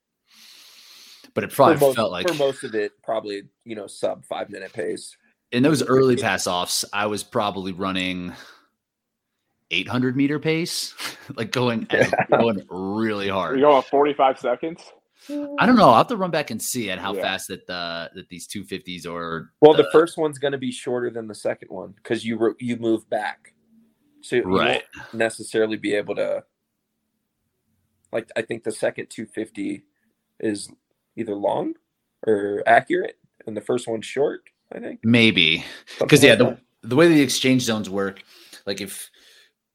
But 1.34 1.44
it 1.44 1.52
probably 1.52 1.78
most, 1.78 1.96
felt 1.96 2.12
like 2.12 2.28
for 2.28 2.34
most 2.34 2.64
of 2.64 2.76
it, 2.76 2.94
probably, 3.04 3.44
you 3.66 3.76
know, 3.76 3.88
sub 3.88 4.26
five 4.26 4.50
minute 4.50 4.74
pace. 4.74 5.16
In 5.52 5.64
those 5.64 5.84
early 5.84 6.16
pass 6.16 6.48
offs, 6.48 6.86
I 6.94 7.08
was 7.08 7.24
probably 7.24 7.72
running 7.74 8.34
800 9.72 10.16
meter 10.16 10.40
pace, 10.40 10.94
like 11.36 11.52
going 11.52 11.88
going 12.30 12.64
really 12.70 13.30
hard. 13.30 13.58
You 13.58 13.66
go 13.66 13.82
45 13.82 14.40
seconds. 14.40 14.82
I 15.30 15.66
don't 15.68 15.76
know. 15.76 15.88
I'll 15.90 15.98
have 15.98 16.08
to 16.08 16.18
run 16.18 16.32
back 16.32 16.50
and 16.50 16.62
see 16.62 16.90
at 16.90 16.98
how 16.98 17.14
yeah. 17.14 17.22
fast 17.22 17.48
that 17.50 17.68
the 17.68 18.10
that 18.16 18.30
these 18.30 18.48
250s 18.48 19.06
are. 19.06 19.52
well, 19.62 19.74
the, 19.74 19.84
the 19.84 19.90
first 19.92 20.18
one's 20.18 20.40
going 20.40 20.52
to 20.52 20.58
be 20.58 20.72
shorter 20.72 21.12
than 21.12 21.28
the 21.28 21.36
second 21.36 21.70
one 21.70 21.92
because 21.92 22.26
you 22.26 22.56
you 22.60 22.78
move 22.78 23.08
back, 23.10 23.54
so 24.22 24.38
you 24.38 24.44
right. 24.44 24.84
won't 24.96 25.14
necessarily 25.14 25.78
be 25.78 25.94
able 25.94 26.16
to. 26.16 26.44
Like 28.12 28.30
I 28.36 28.42
think 28.42 28.64
the 28.64 28.72
second 28.72 29.10
250 29.10 29.86
is 30.40 30.70
either 31.16 31.36
long 31.36 31.76
or 32.26 32.64
accurate, 32.66 33.18
and 33.46 33.56
the 33.56 33.62
first 33.62 33.88
one's 33.88 34.06
short. 34.06 34.42
I 34.74 34.80
think 34.80 35.02
maybe 35.04 35.64
because 36.00 36.24
yeah, 36.24 36.36
the 36.36 36.58
the 36.82 36.96
way 36.96 37.08
the 37.08 37.22
exchange 37.22 37.62
zones 37.62 37.90
work, 37.90 38.24
like 38.66 38.82
if 38.82 39.10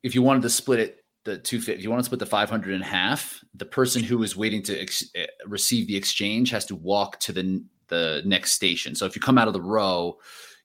if 0.02 0.14
you 0.14 0.22
wanted 0.22 0.42
to 0.42 0.50
split 0.50 0.80
it 0.80 1.04
the 1.24 1.36
250 1.38 1.78
if 1.78 1.82
you 1.82 1.90
want 1.90 2.00
to 2.00 2.04
split 2.04 2.20
the 2.20 2.26
500 2.26 2.72
in 2.72 2.80
half 2.80 3.44
the 3.54 3.66
person 3.66 4.02
who 4.02 4.22
is 4.22 4.36
waiting 4.36 4.62
to 4.62 4.80
ex- 4.80 5.10
eh, 5.14 5.26
receive 5.46 5.86
the 5.86 5.96
exchange 5.96 6.50
has 6.50 6.64
to 6.64 6.76
walk 6.76 7.18
to 7.20 7.32
the 7.32 7.62
the 7.88 8.22
next 8.24 8.52
station 8.52 8.94
so 8.94 9.04
if 9.04 9.14
you 9.14 9.20
come 9.20 9.36
out 9.36 9.48
of 9.48 9.54
the 9.54 9.60
row 9.60 10.16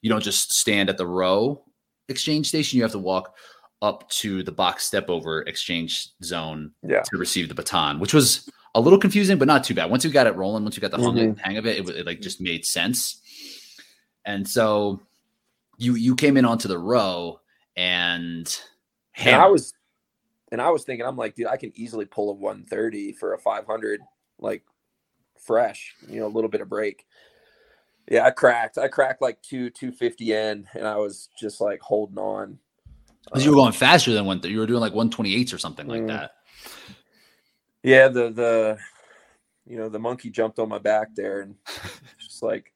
you 0.01 0.09
don't 0.09 0.23
just 0.23 0.53
stand 0.53 0.89
at 0.89 0.97
the 0.97 1.05
row 1.05 1.63
exchange 2.07 2.47
station 2.47 2.77
you 2.77 2.83
have 2.83 2.91
to 2.91 2.99
walk 2.99 3.35
up 3.81 4.07
to 4.09 4.43
the 4.43 4.51
box 4.51 4.85
step 4.85 5.09
over 5.09 5.41
exchange 5.43 6.09
zone 6.23 6.71
yeah. 6.87 7.01
to 7.01 7.17
receive 7.17 7.49
the 7.49 7.55
baton 7.55 7.99
which 7.99 8.13
was 8.13 8.49
a 8.75 8.81
little 8.81 8.99
confusing 8.99 9.37
but 9.37 9.47
not 9.47 9.63
too 9.63 9.73
bad 9.73 9.89
once 9.89 10.05
you 10.05 10.11
got 10.11 10.27
it 10.27 10.35
rolling 10.35 10.63
once 10.63 10.75
you 10.75 10.81
got 10.81 10.91
the 10.91 10.97
mm-hmm. 10.97 11.37
hang 11.39 11.57
of 11.57 11.65
it, 11.65 11.79
it 11.79 11.89
it 11.89 12.05
like 12.05 12.21
just 12.21 12.39
made 12.39 12.65
sense 12.65 13.21
and 14.25 14.47
so 14.47 14.99
you 15.77 15.95
you 15.95 16.15
came 16.15 16.37
in 16.37 16.45
onto 16.45 16.67
the 16.67 16.77
row 16.77 17.39
and 17.75 18.61
and 19.17 19.35
I 19.35 19.47
was, 19.47 19.73
and 20.51 20.61
I 20.61 20.69
was 20.69 20.83
thinking, 20.83 21.05
I'm 21.05 21.17
like, 21.17 21.35
dude, 21.35 21.47
I 21.47 21.57
can 21.57 21.71
easily 21.75 22.05
pull 22.05 22.29
a 22.29 22.33
130 22.33 23.13
for 23.13 23.33
a 23.33 23.37
500, 23.37 24.01
like 24.39 24.63
fresh, 25.39 25.95
you 26.07 26.19
know, 26.19 26.27
a 26.27 26.29
little 26.29 26.49
bit 26.49 26.61
of 26.61 26.69
break. 26.69 27.05
Yeah, 28.09 28.25
I 28.25 28.31
cracked. 28.31 28.77
I 28.77 28.87
cracked 28.87 29.21
like 29.21 29.41
two 29.41 29.69
250 29.69 30.33
in, 30.33 30.67
and 30.73 30.87
I 30.87 30.97
was 30.97 31.29
just 31.39 31.61
like 31.61 31.79
holding 31.81 32.17
on. 32.17 32.59
Because 33.25 33.45
you 33.45 33.51
were 33.51 33.57
going 33.57 33.73
faster 33.73 34.11
than 34.11 34.25
one. 34.25 34.41
You 34.43 34.59
were 34.59 34.65
doing 34.65 34.81
like 34.81 34.93
128s 34.93 35.53
or 35.53 35.57
something 35.57 35.87
like 35.87 36.01
mm. 36.01 36.07
that. 36.07 36.31
Yeah, 37.83 38.07
the 38.07 38.29
the 38.29 38.77
you 39.67 39.77
know 39.77 39.89
the 39.89 39.99
monkey 39.99 40.29
jumped 40.29 40.59
on 40.59 40.69
my 40.69 40.79
back 40.79 41.15
there 41.15 41.41
and 41.41 41.55
just 42.19 42.43
like 42.43 42.73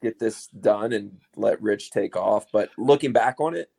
get 0.00 0.18
this 0.18 0.46
done 0.46 0.92
and 0.92 1.18
let 1.36 1.60
Rich 1.60 1.90
take 1.90 2.16
off. 2.16 2.46
But 2.52 2.70
looking 2.78 3.12
back 3.12 3.40
on 3.40 3.54
it, 3.54 3.70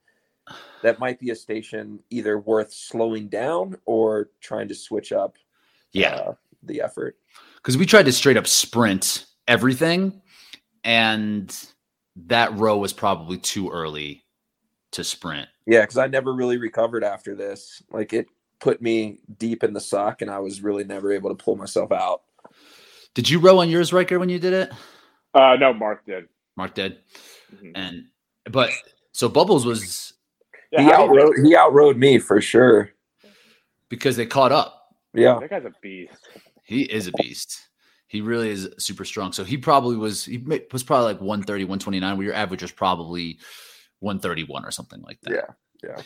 that 0.81 0.99
might 0.99 1.19
be 1.19 1.29
a 1.31 1.35
station 1.35 1.99
either 2.09 2.39
worth 2.39 2.71
slowing 2.71 3.27
down 3.27 3.77
or 3.85 4.29
trying 4.41 4.67
to 4.67 4.75
switch 4.75 5.11
up 5.11 5.37
yeah. 5.91 6.15
uh, 6.15 6.33
the 6.63 6.81
effort. 6.81 7.17
Because 7.57 7.77
we 7.77 7.85
tried 7.85 8.05
to 8.05 8.11
straight 8.11 8.37
up 8.37 8.47
sprint 8.47 9.25
everything 9.47 10.21
and 10.83 11.67
that 12.15 12.53
row 12.57 12.77
was 12.77 12.93
probably 12.93 13.37
too 13.37 13.69
early 13.69 14.23
to 14.91 15.03
sprint. 15.03 15.47
Yeah 15.65 15.81
because 15.81 15.97
i 15.97 16.07
never 16.07 16.33
really 16.33 16.57
recovered 16.57 17.03
after 17.03 17.35
this. 17.35 17.81
Like 17.89 18.13
it 18.13 18.27
put 18.59 18.81
me 18.81 19.19
deep 19.37 19.63
in 19.63 19.73
the 19.73 19.81
suck 19.81 20.21
and 20.21 20.31
i 20.31 20.39
was 20.39 20.61
really 20.61 20.83
never 20.83 21.11
able 21.11 21.29
to 21.29 21.43
pull 21.43 21.55
myself 21.55 21.91
out. 21.91 22.21
Did 23.13 23.29
you 23.29 23.39
row 23.39 23.59
on 23.59 23.69
yours 23.69 23.93
Riker 23.93 24.19
when 24.19 24.29
you 24.29 24.39
did 24.39 24.53
it? 24.53 24.71
Uh 25.33 25.55
no 25.59 25.73
mark 25.73 26.05
did. 26.05 26.27
Mark 26.55 26.75
did? 26.75 26.97
Mm-hmm. 27.53 27.71
and 27.75 28.05
but 28.51 28.71
so 29.11 29.29
bubbles 29.29 29.65
was 29.65 30.13
yeah, 30.73 30.81
he 30.81 30.91
outrode 30.91 31.35
he 31.43 31.55
outrode 31.55 31.97
me 31.97 32.17
for 32.19 32.41
sure. 32.41 32.89
Because 33.89 34.15
they 34.15 34.25
caught 34.25 34.51
up. 34.51 34.95
Yeah. 35.13 35.37
That 35.39 35.49
guy's 35.49 35.65
a 35.65 35.73
beast. 35.81 36.13
He 36.63 36.83
is 36.83 37.07
a 37.07 37.11
beast. 37.11 37.69
He 38.07 38.21
really 38.21 38.49
is 38.49 38.69
super 38.79 39.05
strong. 39.05 39.31
So 39.33 39.43
he 39.43 39.57
probably 39.57 39.95
was 39.95 40.25
he 40.25 40.37
was 40.71 40.83
probably 40.83 41.13
like 41.13 41.21
130, 41.21 41.65
129, 41.65 42.17
where 42.17 42.25
your 42.25 42.35
average 42.35 42.61
was 42.61 42.71
probably 42.71 43.37
131 43.99 44.65
or 44.65 44.71
something 44.71 45.01
like 45.01 45.19
that. 45.21 45.33
Yeah. 45.33 45.89
Yeah. 45.89 46.01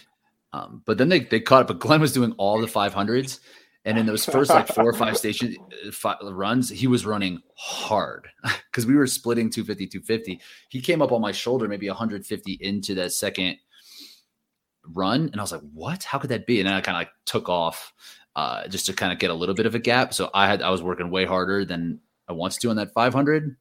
Um, 0.53 0.82
but 0.86 0.97
then 0.97 1.09
they, 1.09 1.20
they 1.22 1.39
caught 1.39 1.61
up. 1.61 1.68
But 1.68 1.80
Glenn 1.80 2.01
was 2.01 2.13
doing 2.13 2.34
all 2.38 2.59
the 2.59 2.68
500s. 2.68 3.39
And 3.86 3.97
in 3.97 4.05
those 4.05 4.26
first 4.26 4.49
like 4.49 4.68
four 4.68 4.89
or 4.89 4.93
five 4.93 5.18
station 5.18 5.55
uh, 5.86 5.91
five 5.91 6.18
runs, 6.22 6.70
he 6.70 6.88
was 6.88 7.05
running 7.05 7.41
hard 7.55 8.28
because 8.70 8.86
we 8.86 8.95
were 8.95 9.07
splitting 9.07 9.49
250, 9.49 9.88
250. 9.88 10.41
He 10.68 10.82
came 10.82 11.01
up 11.01 11.13
on 11.13 11.22
my 11.22 11.32
shoulder, 11.32 11.70
maybe 11.70 11.88
150 11.88 12.57
into 12.59 12.95
that 12.95 13.13
second 13.13 13.55
run. 14.93 15.29
And 15.31 15.39
I 15.39 15.43
was 15.43 15.51
like, 15.51 15.61
what? 15.73 16.03
How 16.03 16.17
could 16.19 16.29
that 16.29 16.45
be? 16.45 16.59
And 16.59 16.67
then 16.67 16.73
I 16.73 16.81
kind 16.81 16.95
of 16.95 17.01
like 17.01 17.11
took 17.25 17.49
off 17.49 17.93
uh, 18.35 18.67
just 18.67 18.85
to 18.85 18.93
kind 18.93 19.11
of 19.11 19.19
get 19.19 19.31
a 19.31 19.33
little 19.33 19.55
bit 19.55 19.65
of 19.65 19.75
a 19.75 19.79
gap. 19.79 20.13
So 20.13 20.29
I 20.33 20.47
had, 20.47 20.61
I 20.61 20.69
was 20.69 20.83
working 20.83 21.09
way 21.09 21.25
harder 21.25 21.65
than 21.65 21.99
I 22.27 22.33
wanted 22.33 22.61
to 22.61 22.69
on 22.69 22.75
that 22.75 22.93
500. 22.93 23.55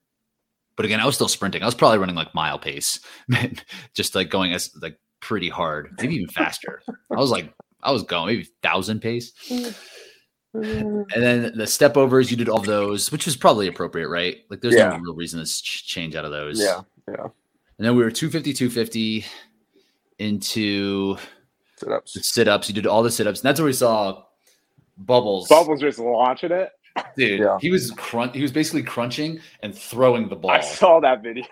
But 0.76 0.84
again, 0.84 1.00
I 1.00 1.06
was 1.06 1.14
still 1.14 1.28
sprinting. 1.28 1.62
I 1.62 1.66
was 1.66 1.74
probably 1.74 1.98
running 1.98 2.16
like 2.16 2.34
mile 2.34 2.58
pace, 2.58 3.00
just 3.94 4.14
like 4.14 4.28
going 4.28 4.52
as 4.52 4.70
like 4.80 4.98
pretty 5.20 5.48
hard, 5.48 5.94
maybe 5.98 6.16
even 6.16 6.28
faster. 6.28 6.82
I 7.10 7.16
was 7.16 7.30
like, 7.30 7.52
I 7.82 7.92
was 7.92 8.02
going 8.02 8.26
maybe 8.26 8.48
thousand 8.62 9.00
pace. 9.00 9.32
And 10.52 11.06
then 11.14 11.56
the 11.56 11.66
step 11.66 11.96
overs, 11.96 12.30
you 12.30 12.36
did 12.36 12.48
all 12.48 12.60
those, 12.60 13.10
which 13.10 13.26
was 13.26 13.36
probably 13.36 13.68
appropriate, 13.68 14.08
right? 14.08 14.38
Like 14.50 14.60
there's 14.60 14.74
yeah. 14.74 14.88
no 14.88 14.98
real 14.98 15.14
reason 15.14 15.42
to 15.42 15.62
change 15.62 16.14
out 16.14 16.24
of 16.24 16.30
those. 16.30 16.60
Yeah. 16.60 16.82
Yeah. 17.08 17.28
And 17.78 17.86
then 17.86 17.94
we 17.94 18.02
were 18.02 18.10
250, 18.10 18.52
250 18.54 19.24
into 20.18 21.16
sit 21.76 21.92
ups. 21.92 22.16
Sit 22.22 22.48
ups. 22.48 22.68
You 22.68 22.74
did 22.74 22.86
all 22.86 23.02
the 23.02 23.10
sit 23.10 23.26
ups. 23.26 23.40
And 23.40 23.48
that's 23.48 23.60
where 23.60 23.66
we 23.66 23.72
saw 23.72 24.22
Bubbles. 24.96 25.48
Bubbles 25.48 25.80
just 25.80 25.98
launching 25.98 26.52
it. 26.52 26.70
Dude, 27.16 27.40
yeah. 27.40 27.58
he 27.60 27.70
was 27.70 27.90
crunch. 27.90 28.34
He 28.34 28.42
was 28.42 28.52
basically 28.52 28.82
crunching 28.82 29.40
and 29.62 29.74
throwing 29.74 30.28
the 30.28 30.36
ball. 30.36 30.50
I 30.50 30.60
saw 30.60 30.98
that 31.00 31.22
video. 31.22 31.44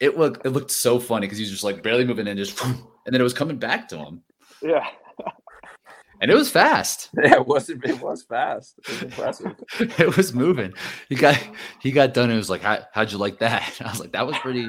it 0.00 0.16
looked 0.16 0.46
it 0.46 0.50
looked 0.50 0.70
so 0.70 1.00
funny 1.00 1.26
because 1.26 1.38
he 1.38 1.42
was 1.42 1.50
just 1.50 1.64
like 1.64 1.82
barely 1.82 2.04
moving 2.04 2.26
in, 2.28 2.36
just 2.36 2.62
and 2.64 2.78
then 3.06 3.20
it 3.20 3.24
was 3.24 3.34
coming 3.34 3.58
back 3.58 3.88
to 3.88 3.98
him. 3.98 4.22
Yeah. 4.62 4.86
And 6.20 6.30
it 6.30 6.34
was 6.34 6.50
fast. 6.50 7.10
Yeah, 7.22 7.34
it 7.36 7.46
was 7.46 7.68
it 7.68 8.00
was 8.00 8.22
fast. 8.22 8.78
It 8.78 8.88
was 8.88 9.02
impressive. 9.02 9.54
it 9.98 10.16
was 10.16 10.32
moving. 10.32 10.72
He 11.08 11.14
got 11.14 11.38
he 11.80 11.90
got 11.90 12.14
done 12.14 12.30
it 12.30 12.36
was 12.36 12.50
like, 12.50 12.62
How, 12.62 12.78
how'd 12.92 13.12
you 13.12 13.18
like 13.18 13.38
that? 13.40 13.76
I 13.84 13.90
was 13.90 14.00
like, 14.00 14.12
that 14.12 14.26
was 14.26 14.38
pretty 14.38 14.68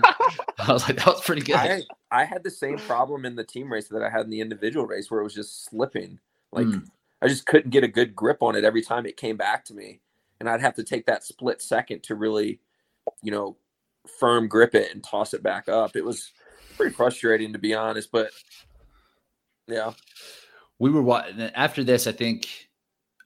I 0.60 0.74
was 0.74 0.88
like, 0.88 0.98
that 0.98 1.08
was 1.08 1.22
pretty 1.22 1.42
good. 1.42 1.56
I, 1.56 1.84
I 2.12 2.26
had 2.26 2.44
the 2.44 2.52
same 2.52 2.78
problem 2.78 3.26
in 3.26 3.36
the 3.36 3.44
team 3.44 3.72
race 3.72 3.88
that 3.90 4.04
I 4.04 4.10
had 4.10 4.22
in 4.22 4.30
the 4.30 4.42
individual 4.42 4.86
race 4.86 5.10
where 5.10 5.22
it 5.22 5.24
was 5.24 5.34
just 5.34 5.66
slipping. 5.66 6.20
Like 6.52 6.68
mm. 6.68 6.86
I 7.22 7.28
just 7.28 7.46
couldn't 7.46 7.72
get 7.72 7.84
a 7.84 7.88
good 7.88 8.16
grip 8.16 8.42
on 8.42 8.56
it 8.56 8.64
every 8.64 8.82
time 8.82 9.06
it 9.06 9.18
came 9.18 9.38
back 9.38 9.66
to 9.66 9.74
me. 9.74 10.02
And 10.40 10.50
I'd 10.50 10.62
have 10.62 10.76
to 10.76 10.84
take 10.84 11.06
that 11.06 11.24
split 11.24 11.62
second 11.62 12.04
to 12.04 12.16
really, 12.16 12.60
you 13.22 13.32
know, 13.32 13.58
firm 14.20 14.48
grip 14.48 14.76
it 14.76 14.94
and 14.94 15.04
toss 15.04 15.34
it 15.34 15.44
back 15.44 15.68
up. 15.68 15.96
It 15.96 16.06
was 16.06 16.32
pretty 16.78 16.94
frustrating 16.94 17.54
to 17.54 17.60
be 17.60 17.74
honest, 17.74 18.12
but 18.12 18.32
yeah. 19.68 19.92
We 20.80 20.90
were 20.90 21.02
watching 21.02 21.40
after 21.56 21.84
this, 21.84 22.08
I 22.08 22.12
think 22.12 22.48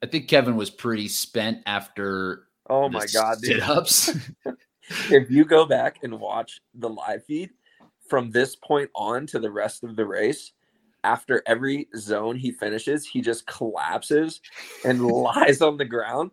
I 0.02 0.06
think 0.06 0.28
Kevin 0.28 0.56
was 0.56 0.70
pretty 0.70 1.08
spent 1.08 1.60
after 1.66 2.48
Oh 2.70 2.90
my 2.90 3.06
god, 3.14 3.40
sit 3.40 3.62
ups. 3.62 4.16
if 5.10 5.30
you 5.30 5.46
go 5.46 5.66
back 5.66 6.00
and 6.04 6.20
watch 6.20 6.60
the 6.74 6.90
live 6.90 7.24
feed 7.26 7.52
from 8.10 8.32
this 8.32 8.56
point 8.56 8.90
on 8.96 9.26
to 9.28 9.40
the 9.40 9.52
rest 9.52 9.84
of 9.84 9.96
the 9.96 10.06
race, 10.06 10.52
after 11.04 11.44
every 11.46 11.88
zone 11.96 12.38
he 12.38 12.52
finishes, 12.52 13.06
he 13.06 13.22
just 13.22 13.46
collapses 13.46 14.42
and 14.84 15.06
lies 15.08 15.62
on 15.62 15.78
the 15.78 15.86
ground 15.86 16.32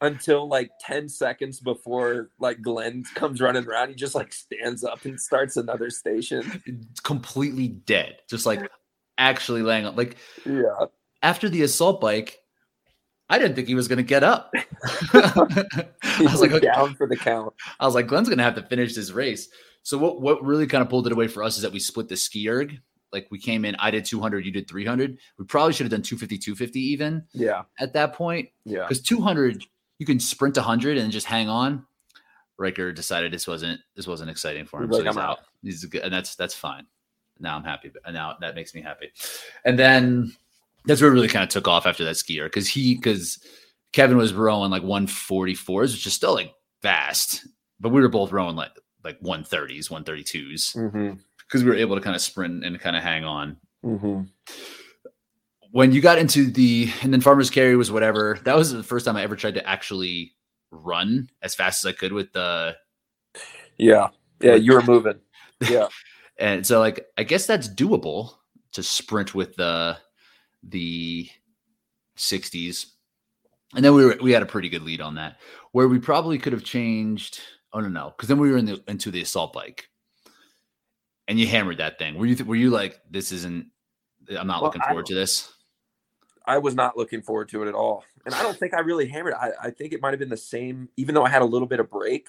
until 0.00 0.48
like 0.48 0.70
10 0.80 1.08
seconds 1.08 1.60
before 1.60 2.30
like 2.38 2.62
Glenn 2.62 3.04
comes 3.14 3.40
running 3.40 3.66
around. 3.66 3.88
He 3.88 3.94
just 3.94 4.14
like 4.14 4.32
stands 4.32 4.84
up 4.84 5.04
and 5.04 5.20
starts 5.20 5.56
another 5.56 5.90
station. 5.90 6.62
Completely 7.02 7.68
dead. 7.68 8.18
Just 8.28 8.46
like 8.46 8.70
actually 9.18 9.62
laying 9.62 9.86
up. 9.86 9.96
Like 9.96 10.16
yeah. 10.44 10.86
After 11.22 11.48
the 11.48 11.62
assault 11.62 12.00
bike, 12.00 12.38
I 13.28 13.38
didn't 13.38 13.56
think 13.56 13.68
he 13.68 13.74
was 13.74 13.88
going 13.88 13.98
to 13.98 14.02
get 14.02 14.22
up. 14.22 14.52
I 15.12 15.86
was 16.20 16.40
like 16.40 16.52
okay. 16.52 16.66
down 16.66 16.94
for 16.94 17.06
the 17.06 17.16
count. 17.16 17.52
I 17.80 17.86
was 17.86 17.94
like, 17.94 18.06
Glenn's 18.06 18.28
going 18.28 18.38
to 18.38 18.44
have 18.44 18.54
to 18.56 18.62
finish 18.62 18.94
this 18.94 19.10
race. 19.12 19.48
So 19.82 19.98
what 19.98 20.20
what 20.20 20.42
really 20.44 20.66
kind 20.66 20.82
of 20.82 20.88
pulled 20.88 21.06
it 21.06 21.12
away 21.12 21.28
for 21.28 21.42
us 21.42 21.56
is 21.56 21.62
that 21.62 21.72
we 21.72 21.80
split 21.80 22.08
the 22.08 22.16
ski 22.16 22.48
erg 22.48 22.80
like 23.12 23.28
we 23.30 23.38
came 23.38 23.64
in, 23.64 23.74
I 23.76 23.90
did 23.90 24.04
200, 24.04 24.44
you 24.44 24.52
did 24.52 24.68
300. 24.68 25.18
We 25.38 25.44
probably 25.44 25.72
should 25.72 25.84
have 25.84 25.90
done 25.90 26.02
250, 26.02 26.38
250 26.38 26.80
even. 26.80 27.24
Yeah. 27.32 27.62
At 27.78 27.92
that 27.94 28.12
point. 28.14 28.50
Yeah. 28.64 28.82
Because 28.82 29.00
200, 29.02 29.64
you 29.98 30.06
can 30.06 30.20
sprint 30.20 30.56
100 30.56 30.98
and 30.98 31.10
just 31.10 31.26
hang 31.26 31.48
on. 31.48 31.86
Riker 32.58 32.92
decided 32.92 33.32
this 33.32 33.46
wasn't 33.46 33.80
this 33.96 34.06
wasn't 34.06 34.30
exciting 34.30 34.64
for 34.64 34.82
him, 34.82 34.90
so 34.90 35.02
he's 35.02 35.16
out. 35.18 35.40
He's 35.62 35.84
good, 35.84 36.00
and 36.00 36.10
that's 36.10 36.36
that's 36.36 36.54
fine. 36.54 36.86
Now 37.38 37.56
I'm 37.56 37.64
happy, 37.64 37.92
now 38.10 38.36
that 38.40 38.54
makes 38.54 38.74
me 38.74 38.80
happy. 38.82 39.10
And 39.64 39.78
then 39.78 40.32
that's 40.84 41.00
where 41.00 41.10
it 41.10 41.14
really 41.14 41.28
kind 41.28 41.42
of 41.42 41.48
took 41.48 41.68
off 41.68 41.86
after 41.86 42.04
that 42.04 42.16
skier 42.16 42.44
because 42.44 42.68
he 42.68 42.94
because 42.94 43.38
Kevin 43.92 44.16
was 44.16 44.32
rowing 44.32 44.70
like 44.70 44.82
144s, 44.82 45.92
which 45.92 46.06
is 46.06 46.14
still 46.14 46.34
like 46.34 46.52
fast, 46.82 47.46
but 47.80 47.90
we 47.90 48.00
were 48.00 48.08
both 48.08 48.32
rowing 48.32 48.56
like 48.56 48.72
like 49.04 49.20
130s, 49.20 49.90
132s. 49.90 50.76
Mm-hmm 50.76 51.14
because 51.46 51.62
we 51.62 51.70
were 51.70 51.76
able 51.76 51.96
to 51.96 52.02
kind 52.02 52.16
of 52.16 52.22
sprint 52.22 52.64
and 52.64 52.78
kind 52.80 52.96
of 52.96 53.02
hang 53.02 53.24
on. 53.24 53.56
Mm-hmm. 53.84 54.22
When 55.70 55.92
you 55.92 56.00
got 56.00 56.18
into 56.18 56.50
the 56.50 56.90
and 57.02 57.12
then 57.12 57.20
farmers 57.20 57.50
carry 57.50 57.76
was 57.76 57.90
whatever. 57.90 58.38
That 58.44 58.56
was 58.56 58.72
the 58.72 58.82
first 58.82 59.04
time 59.04 59.16
I 59.16 59.22
ever 59.22 59.36
tried 59.36 59.54
to 59.54 59.68
actually 59.68 60.34
run 60.70 61.28
as 61.42 61.54
fast 61.54 61.84
as 61.84 61.90
I 61.90 61.92
could 61.92 62.12
with 62.12 62.32
the. 62.32 62.76
Yeah, 63.76 64.08
yeah, 64.40 64.54
you 64.54 64.72
were 64.72 64.82
moving. 64.82 65.20
Yeah, 65.70 65.88
and 66.38 66.66
so 66.66 66.80
like 66.80 67.06
I 67.16 67.22
guess 67.22 67.46
that's 67.46 67.68
doable 67.68 68.34
to 68.72 68.82
sprint 68.82 69.34
with 69.34 69.56
the 69.56 69.96
the 70.62 71.28
60s. 72.16 72.86
And 73.74 73.84
then 73.84 73.94
we 73.94 74.04
were 74.04 74.16
we 74.20 74.32
had 74.32 74.42
a 74.42 74.46
pretty 74.46 74.68
good 74.68 74.82
lead 74.82 75.00
on 75.00 75.16
that. 75.16 75.38
Where 75.72 75.88
we 75.88 75.98
probably 75.98 76.38
could 76.38 76.52
have 76.52 76.64
changed. 76.64 77.40
Oh 77.72 77.80
no, 77.80 77.88
no, 77.88 78.14
because 78.16 78.28
then 78.28 78.38
we 78.38 78.50
were 78.50 78.56
in 78.56 78.66
the 78.66 78.82
into 78.88 79.10
the 79.10 79.22
assault 79.22 79.52
bike 79.52 79.88
and 81.28 81.38
you 81.38 81.46
hammered 81.46 81.78
that 81.78 81.98
thing. 81.98 82.16
Were 82.16 82.26
you 82.26 82.34
th- 82.34 82.46
were 82.46 82.56
you 82.56 82.70
like 82.70 83.00
this 83.10 83.32
isn't? 83.32 83.66
I'm 84.30 84.46
not 84.46 84.62
well, 84.62 84.68
looking 84.68 84.82
forward 84.82 85.06
to 85.06 85.14
this. 85.14 85.52
I 86.44 86.58
was 86.58 86.74
not 86.74 86.96
looking 86.96 87.22
forward 87.22 87.48
to 87.50 87.62
it 87.62 87.68
at 87.68 87.74
all, 87.74 88.04
and 88.24 88.34
I 88.34 88.42
don't 88.42 88.56
think 88.56 88.74
I 88.74 88.80
really 88.80 89.06
hammered. 89.06 89.34
I, 89.34 89.50
I 89.64 89.70
think 89.70 89.92
it 89.92 90.00
might 90.00 90.10
have 90.10 90.20
been 90.20 90.28
the 90.28 90.36
same, 90.36 90.88
even 90.96 91.14
though 91.14 91.24
I 91.24 91.28
had 91.28 91.42
a 91.42 91.46
little 91.46 91.68
bit 91.68 91.80
of 91.80 91.90
break. 91.90 92.28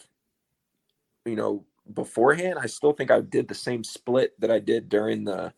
You 1.25 1.35
know, 1.35 1.65
beforehand, 1.93 2.59
I 2.59 2.67
still 2.67 2.93
think 2.93 3.11
I 3.11 3.21
did 3.21 3.47
the 3.47 3.55
same 3.55 3.83
split 3.83 4.39
that 4.39 4.51
I 4.51 4.59
did 4.59 4.89
during 4.89 5.23
the 5.23 5.53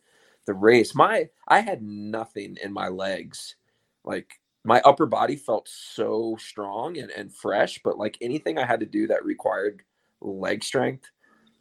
the 0.46 0.54
race. 0.54 0.94
My 0.94 1.28
I 1.48 1.60
had 1.60 1.82
nothing 1.82 2.56
in 2.62 2.72
my 2.72 2.88
legs, 2.88 3.56
like 4.04 4.40
my 4.64 4.80
upper 4.82 5.06
body 5.06 5.36
felt 5.36 5.68
so 5.68 6.36
strong 6.38 6.98
and, 6.98 7.10
and 7.10 7.34
fresh, 7.34 7.80
but 7.82 7.98
like 7.98 8.18
anything 8.20 8.58
I 8.58 8.66
had 8.66 8.80
to 8.80 8.86
do 8.86 9.06
that 9.06 9.24
required 9.24 9.82
leg 10.20 10.62
strength, 10.62 11.10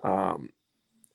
um, 0.04 0.50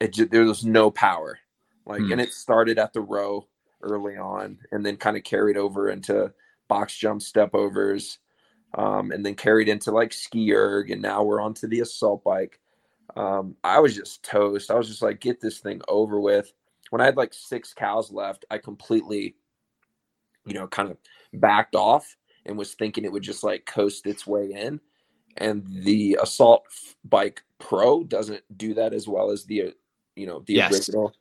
it 0.00 0.12
just, 0.14 0.30
there 0.30 0.44
was 0.44 0.64
no 0.64 0.90
power. 0.90 1.38
Like, 1.86 2.00
hmm. 2.00 2.12
and 2.12 2.20
it 2.20 2.32
started 2.32 2.78
at 2.78 2.92
the 2.94 3.02
row 3.02 3.46
early 3.82 4.16
on, 4.16 4.58
and 4.72 4.84
then 4.84 4.96
kind 4.96 5.16
of 5.16 5.24
carried 5.24 5.58
over 5.58 5.90
into 5.90 6.32
box 6.68 6.96
jump 6.96 7.20
step 7.20 7.54
overs, 7.54 8.18
um, 8.78 9.10
and 9.10 9.24
then 9.24 9.34
carried 9.34 9.68
into 9.68 9.90
like 9.90 10.12
ski 10.12 10.54
erg, 10.54 10.90
and 10.90 11.02
now 11.02 11.22
we're 11.22 11.40
onto 11.40 11.66
the 11.66 11.80
assault 11.80 12.24
bike. 12.24 12.58
Um, 13.16 13.56
I 13.62 13.80
was 13.80 13.94
just 13.94 14.22
toast. 14.22 14.70
I 14.70 14.74
was 14.74 14.88
just 14.88 15.02
like, 15.02 15.20
get 15.20 15.40
this 15.40 15.58
thing 15.58 15.80
over 15.88 16.20
with. 16.20 16.52
When 16.90 17.00
I 17.00 17.06
had 17.06 17.16
like 17.16 17.34
six 17.34 17.72
cows 17.72 18.12
left, 18.12 18.44
I 18.50 18.58
completely, 18.58 19.36
you 20.46 20.54
know, 20.54 20.66
kind 20.66 20.90
of 20.90 20.96
backed 21.32 21.74
off 21.74 22.16
and 22.46 22.58
was 22.58 22.74
thinking 22.74 23.04
it 23.04 23.12
would 23.12 23.22
just 23.22 23.44
like 23.44 23.66
coast 23.66 24.06
its 24.06 24.26
way 24.26 24.52
in. 24.52 24.80
And 25.36 25.66
the 25.66 26.18
assault 26.22 26.64
bike 27.04 27.42
pro 27.58 28.04
doesn't 28.04 28.42
do 28.56 28.74
that 28.74 28.92
as 28.92 29.08
well 29.08 29.30
as 29.30 29.44
the 29.44 29.74
you 30.14 30.26
know, 30.26 30.44
the 30.46 30.54
yes. 30.54 30.72
original 30.72 31.12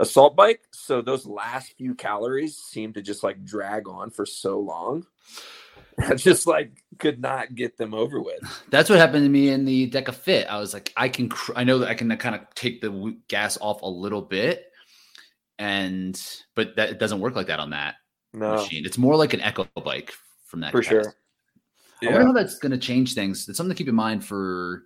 assault 0.00 0.34
bike. 0.34 0.62
So 0.72 1.02
those 1.02 1.26
last 1.26 1.74
few 1.76 1.94
calories 1.94 2.56
seem 2.56 2.92
to 2.94 3.02
just 3.02 3.22
like 3.22 3.44
drag 3.44 3.86
on 3.88 4.10
for 4.10 4.26
so 4.26 4.58
long. 4.58 5.06
I 5.98 6.14
just 6.14 6.46
like 6.46 6.82
could 6.98 7.20
not 7.20 7.54
get 7.54 7.76
them 7.76 7.94
over 7.94 8.20
with. 8.20 8.40
That's 8.70 8.88
what 8.88 8.98
happened 8.98 9.24
to 9.24 9.28
me 9.28 9.50
in 9.50 9.64
the 9.64 9.90
DEKA 9.90 10.14
FIT. 10.14 10.46
I 10.48 10.58
was 10.58 10.72
like, 10.72 10.92
I 10.96 11.08
can, 11.08 11.28
cr- 11.28 11.52
I 11.56 11.64
know 11.64 11.78
that 11.78 11.88
I 11.88 11.94
can 11.94 12.14
kind 12.16 12.34
of 12.34 12.42
take 12.54 12.80
the 12.80 13.16
gas 13.28 13.58
off 13.60 13.82
a 13.82 13.88
little 13.88 14.22
bit, 14.22 14.66
and 15.58 16.20
but 16.54 16.76
that 16.76 16.90
it 16.90 16.98
doesn't 16.98 17.20
work 17.20 17.36
like 17.36 17.48
that 17.48 17.60
on 17.60 17.70
that 17.70 17.96
no. 18.32 18.56
machine. 18.56 18.86
It's 18.86 18.98
more 18.98 19.16
like 19.16 19.34
an 19.34 19.40
Echo 19.40 19.66
bike 19.84 20.12
from 20.46 20.60
that. 20.60 20.72
For 20.72 20.82
sure. 20.82 21.14
Yeah. 22.02 22.10
I 22.10 22.12
wonder 22.12 22.26
how 22.28 22.32
that's 22.32 22.58
going 22.58 22.72
to 22.72 22.78
change 22.78 23.14
things. 23.14 23.46
It's 23.48 23.58
something 23.58 23.74
to 23.74 23.78
keep 23.78 23.88
in 23.88 23.94
mind 23.94 24.24
for 24.24 24.84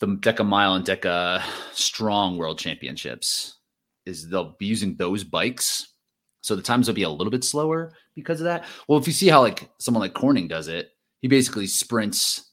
the 0.00 0.06
DEKA 0.06 0.46
MILE 0.46 0.74
and 0.74 0.84
DEKA 0.84 1.42
STRONG 1.72 2.36
World 2.36 2.58
Championships 2.58 3.58
is 4.06 4.28
they'll 4.28 4.56
be 4.58 4.66
using 4.66 4.96
those 4.96 5.22
bikes. 5.22 5.94
So 6.40 6.56
the 6.56 6.62
times 6.62 6.88
will 6.88 6.94
be 6.94 7.02
a 7.02 7.10
little 7.10 7.30
bit 7.30 7.44
slower 7.44 7.92
because 8.14 8.40
of 8.40 8.44
that. 8.44 8.64
Well, 8.88 8.98
if 8.98 9.06
you 9.06 9.12
see 9.12 9.28
how 9.28 9.42
like 9.42 9.70
someone 9.78 10.00
like 10.00 10.14
Corning 10.14 10.48
does 10.48 10.68
it, 10.68 10.90
he 11.20 11.28
basically 11.28 11.66
sprints. 11.66 12.50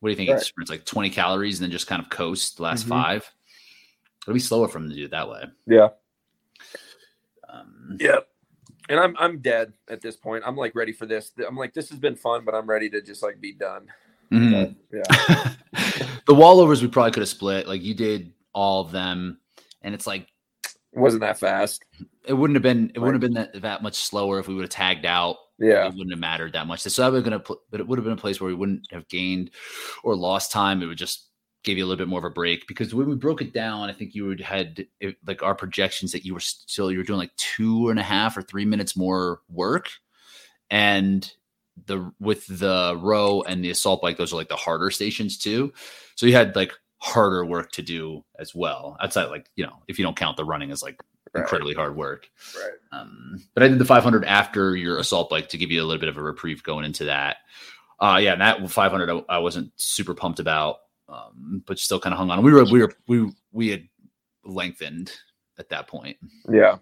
What 0.00 0.08
do 0.08 0.10
you 0.10 0.16
think? 0.16 0.30
Right. 0.30 0.38
He 0.38 0.44
sprints 0.44 0.70
like 0.70 0.84
20 0.84 1.10
calories 1.10 1.58
and 1.58 1.64
then 1.64 1.70
just 1.70 1.86
kind 1.86 2.02
of 2.02 2.10
coast 2.10 2.56
the 2.56 2.64
last 2.64 2.80
mm-hmm. 2.80 2.90
five. 2.90 3.30
It'll 4.24 4.34
be 4.34 4.40
slower 4.40 4.68
for 4.68 4.78
him 4.78 4.90
to 4.90 4.96
do 4.96 5.04
it 5.04 5.12
that 5.12 5.28
way. 5.28 5.44
Yeah. 5.66 5.88
Um, 7.48 7.96
yeah. 8.00 8.18
And 8.88 9.00
I'm 9.00 9.16
I'm 9.18 9.38
dead 9.38 9.72
at 9.88 10.00
this 10.00 10.16
point. 10.16 10.44
I'm 10.46 10.56
like 10.56 10.74
ready 10.74 10.92
for 10.92 11.06
this. 11.06 11.32
I'm 11.46 11.56
like 11.56 11.74
this 11.74 11.90
has 11.90 11.98
been 11.98 12.16
fun, 12.16 12.44
but 12.44 12.54
I'm 12.54 12.66
ready 12.68 12.88
to 12.90 13.02
just 13.02 13.22
like 13.22 13.40
be 13.40 13.52
done. 13.52 13.86
Mm-hmm. 14.32 14.72
yeah. 14.96 15.52
the 16.26 16.34
wallovers 16.34 16.82
we 16.82 16.88
probably 16.88 17.12
could 17.12 17.20
have 17.20 17.28
split. 17.28 17.66
Like 17.66 17.82
you 17.82 17.94
did 17.94 18.32
all 18.52 18.80
of 18.80 18.92
them, 18.92 19.38
and 19.82 19.94
it's 19.94 20.06
like 20.06 20.22
it 20.22 20.28
wasn't 21.00 21.20
that 21.20 21.38
fast. 21.38 21.84
It 22.24 22.34
wouldn't 22.34 22.56
have 22.56 22.62
been. 22.62 22.90
It 22.94 22.98
wouldn't 22.98 23.22
have 23.22 23.32
been 23.32 23.34
that, 23.34 23.62
that 23.62 23.82
much 23.82 23.96
slower 23.96 24.38
if 24.38 24.48
we 24.48 24.54
would 24.54 24.64
have 24.64 24.70
tagged 24.70 25.06
out 25.06 25.36
yeah, 25.58 25.86
it 25.86 25.94
wouldn't 25.94 26.10
have 26.10 26.20
mattered 26.20 26.52
that 26.52 26.66
much. 26.66 26.80
So 26.80 27.02
that 27.02 27.12
would 27.12 27.16
have 27.16 27.24
been 27.24 27.32
a, 27.32 27.58
but 27.70 27.80
it 27.80 27.86
would 27.86 27.98
have 27.98 28.04
been 28.04 28.12
a 28.12 28.16
place 28.16 28.40
where 28.40 28.48
we 28.48 28.54
wouldn't 28.54 28.88
have 28.90 29.08
gained 29.08 29.50
or 30.04 30.14
lost 30.16 30.52
time. 30.52 30.82
It 30.82 30.86
would 30.86 30.98
just 30.98 31.28
give 31.64 31.78
you 31.78 31.84
a 31.84 31.86
little 31.86 32.04
bit 32.04 32.08
more 32.08 32.18
of 32.18 32.24
a 32.24 32.30
break 32.30 32.66
because 32.68 32.94
when 32.94 33.08
we 33.08 33.16
broke 33.16 33.40
it 33.40 33.54
down, 33.54 33.88
I 33.88 33.92
think 33.92 34.14
you 34.14 34.26
would 34.26 34.40
had 34.40 34.86
it, 35.00 35.16
like 35.26 35.42
our 35.42 35.54
projections 35.54 36.12
that 36.12 36.24
you 36.24 36.34
were 36.34 36.40
still 36.40 36.92
you 36.92 36.98
were 36.98 37.04
doing 37.04 37.18
like 37.18 37.34
two 37.36 37.88
and 37.88 37.98
a 37.98 38.02
half 38.02 38.36
or 38.36 38.42
three 38.42 38.66
minutes 38.66 38.96
more 38.96 39.40
work, 39.48 39.90
and 40.70 41.30
the 41.86 42.12
with 42.20 42.46
the 42.46 42.98
row 43.00 43.42
and 43.42 43.64
the 43.64 43.70
assault 43.70 44.02
bike, 44.02 44.18
those 44.18 44.32
are 44.32 44.36
like 44.36 44.48
the 44.48 44.56
harder 44.56 44.90
stations 44.90 45.38
too. 45.38 45.72
So 46.16 46.26
you 46.26 46.34
had 46.34 46.54
like 46.54 46.72
harder 47.06 47.44
work 47.44 47.70
to 47.72 47.82
do 47.82 48.24
as 48.38 48.54
well. 48.54 48.96
Outside, 49.00 49.26
like 49.26 49.48
you 49.54 49.64
know, 49.64 49.76
if 49.86 49.98
you 49.98 50.04
don't 50.04 50.16
count 50.16 50.36
the 50.36 50.44
running 50.44 50.72
as 50.72 50.82
like 50.82 51.00
right. 51.32 51.42
incredibly 51.42 51.74
hard 51.74 51.96
work. 51.96 52.28
Right. 52.56 53.00
Um, 53.00 53.42
but 53.54 53.62
I 53.62 53.68
did 53.68 53.78
the 53.78 53.84
500 53.84 54.24
after 54.24 54.76
your 54.76 54.98
assault 54.98 55.30
bike 55.30 55.48
to 55.50 55.58
give 55.58 55.70
you 55.70 55.80
a 55.82 55.84
little 55.84 56.00
bit 56.00 56.08
of 56.08 56.16
a 56.16 56.22
reprieve 56.22 56.62
going 56.64 56.84
into 56.84 57.04
that. 57.04 57.36
Uh, 58.00 58.18
yeah, 58.20 58.32
and 58.32 58.40
that 58.40 58.68
500 58.68 59.10
I, 59.10 59.36
I 59.36 59.38
wasn't 59.38 59.72
super 59.76 60.14
pumped 60.14 60.40
about, 60.40 60.78
um, 61.08 61.62
but 61.66 61.78
still 61.78 62.00
kind 62.00 62.12
of 62.12 62.18
hung 62.18 62.30
on. 62.30 62.42
We 62.42 62.52
were 62.52 62.64
we 62.64 62.82
were 62.82 62.92
we 63.06 63.32
we 63.52 63.68
had 63.68 63.88
lengthened 64.44 65.12
at 65.58 65.68
that 65.70 65.86
point. 65.86 66.16
Yeah, 66.50 66.78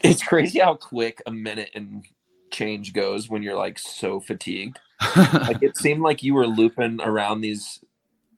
it's 0.00 0.22
crazy 0.22 0.60
how 0.60 0.74
quick 0.74 1.22
a 1.26 1.32
minute 1.32 1.70
and 1.74 2.04
change 2.52 2.92
goes 2.92 3.28
when 3.28 3.42
you're 3.42 3.56
like 3.56 3.78
so 3.78 4.20
fatigued. 4.20 4.78
like 5.16 5.62
it 5.62 5.76
seemed 5.76 6.02
like 6.02 6.22
you 6.22 6.34
were 6.34 6.46
looping 6.46 7.00
around 7.00 7.40
these 7.40 7.80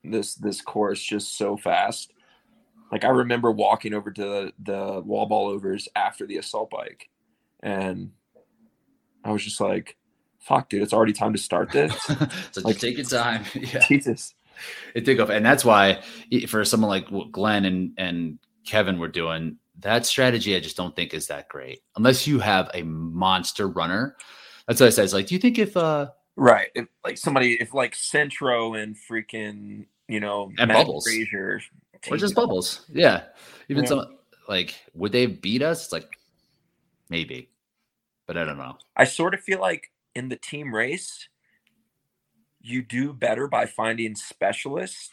this 0.04 0.34
this 0.34 0.60
course 0.60 1.02
just 1.02 1.36
so 1.36 1.56
fast. 1.56 2.12
Like 2.90 3.04
I 3.04 3.08
remember 3.08 3.50
walking 3.50 3.94
over 3.94 4.10
to 4.10 4.22
the, 4.22 4.52
the 4.62 5.00
wall 5.00 5.26
ball 5.26 5.48
overs 5.48 5.88
after 5.96 6.26
the 6.26 6.36
assault 6.36 6.70
bike, 6.70 7.08
and 7.60 8.10
I 9.24 9.32
was 9.32 9.42
just 9.42 9.60
like, 9.60 9.96
"Fuck, 10.40 10.68
dude, 10.68 10.82
it's 10.82 10.92
already 10.92 11.12
time 11.12 11.32
to 11.32 11.38
start 11.38 11.70
this." 11.72 11.94
so 12.02 12.60
like, 12.62 12.78
take 12.78 12.98
your 12.98 13.06
time. 13.06 13.44
yeah. 13.54 13.86
Jesus, 13.86 14.34
it 14.94 15.04
did 15.04 15.16
go, 15.16 15.26
and 15.26 15.44
that's 15.44 15.64
why 15.64 16.02
for 16.48 16.64
someone 16.64 16.90
like 16.90 17.32
Glenn 17.32 17.64
and 17.64 17.92
and 17.96 18.38
Kevin 18.66 18.98
were 18.98 19.08
doing 19.08 19.56
that 19.80 20.06
strategy, 20.06 20.54
I 20.56 20.60
just 20.60 20.76
don't 20.76 20.94
think 20.94 21.14
is 21.14 21.26
that 21.28 21.48
great 21.48 21.80
unless 21.96 22.26
you 22.26 22.38
have 22.40 22.70
a 22.74 22.82
monster 22.82 23.68
runner. 23.68 24.16
That's 24.66 24.80
what 24.80 24.86
I 24.88 24.90
said. 24.90 25.04
It's 25.04 25.12
like, 25.12 25.26
do 25.26 25.34
you 25.34 25.40
think 25.40 25.58
if 25.58 25.76
uh 25.76 26.08
right, 26.36 26.68
if 26.74 26.86
like 27.04 27.18
somebody, 27.18 27.54
if 27.54 27.74
like 27.74 27.94
Centro 27.94 28.74
and 28.74 28.96
freaking 28.96 29.86
you 30.08 30.20
know 30.20 30.50
and 30.58 30.68
Matt 30.68 30.86
Bubbles, 30.86 31.04
Frazier, 31.04 31.60
or 32.10 32.16
just 32.16 32.34
Bubbles, 32.34 32.86
yeah, 32.92 33.24
even 33.68 33.84
yeah. 33.84 33.88
some 33.88 34.18
like 34.48 34.74
would 34.94 35.12
they 35.12 35.26
beat 35.26 35.62
us? 35.62 35.84
It's 35.84 35.92
like 35.92 36.18
maybe, 37.08 37.48
but 38.26 38.36
I 38.36 38.44
don't 38.44 38.58
know. 38.58 38.76
I 38.96 39.04
sort 39.04 39.34
of 39.34 39.40
feel 39.40 39.60
like 39.60 39.90
in 40.14 40.28
the 40.28 40.36
team 40.36 40.74
race, 40.74 41.28
you 42.60 42.82
do 42.82 43.12
better 43.12 43.48
by 43.48 43.66
finding 43.66 44.14
specialists. 44.14 45.12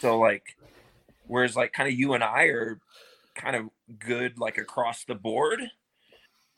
So 0.00 0.18
like, 0.18 0.56
whereas 1.26 1.56
like 1.56 1.72
kind 1.72 1.88
of 1.88 1.98
you 1.98 2.14
and 2.14 2.22
I 2.22 2.44
are 2.44 2.80
kind 3.34 3.56
of 3.56 3.68
good 3.98 4.38
like 4.38 4.58
across 4.58 5.04
the 5.04 5.14
board. 5.14 5.60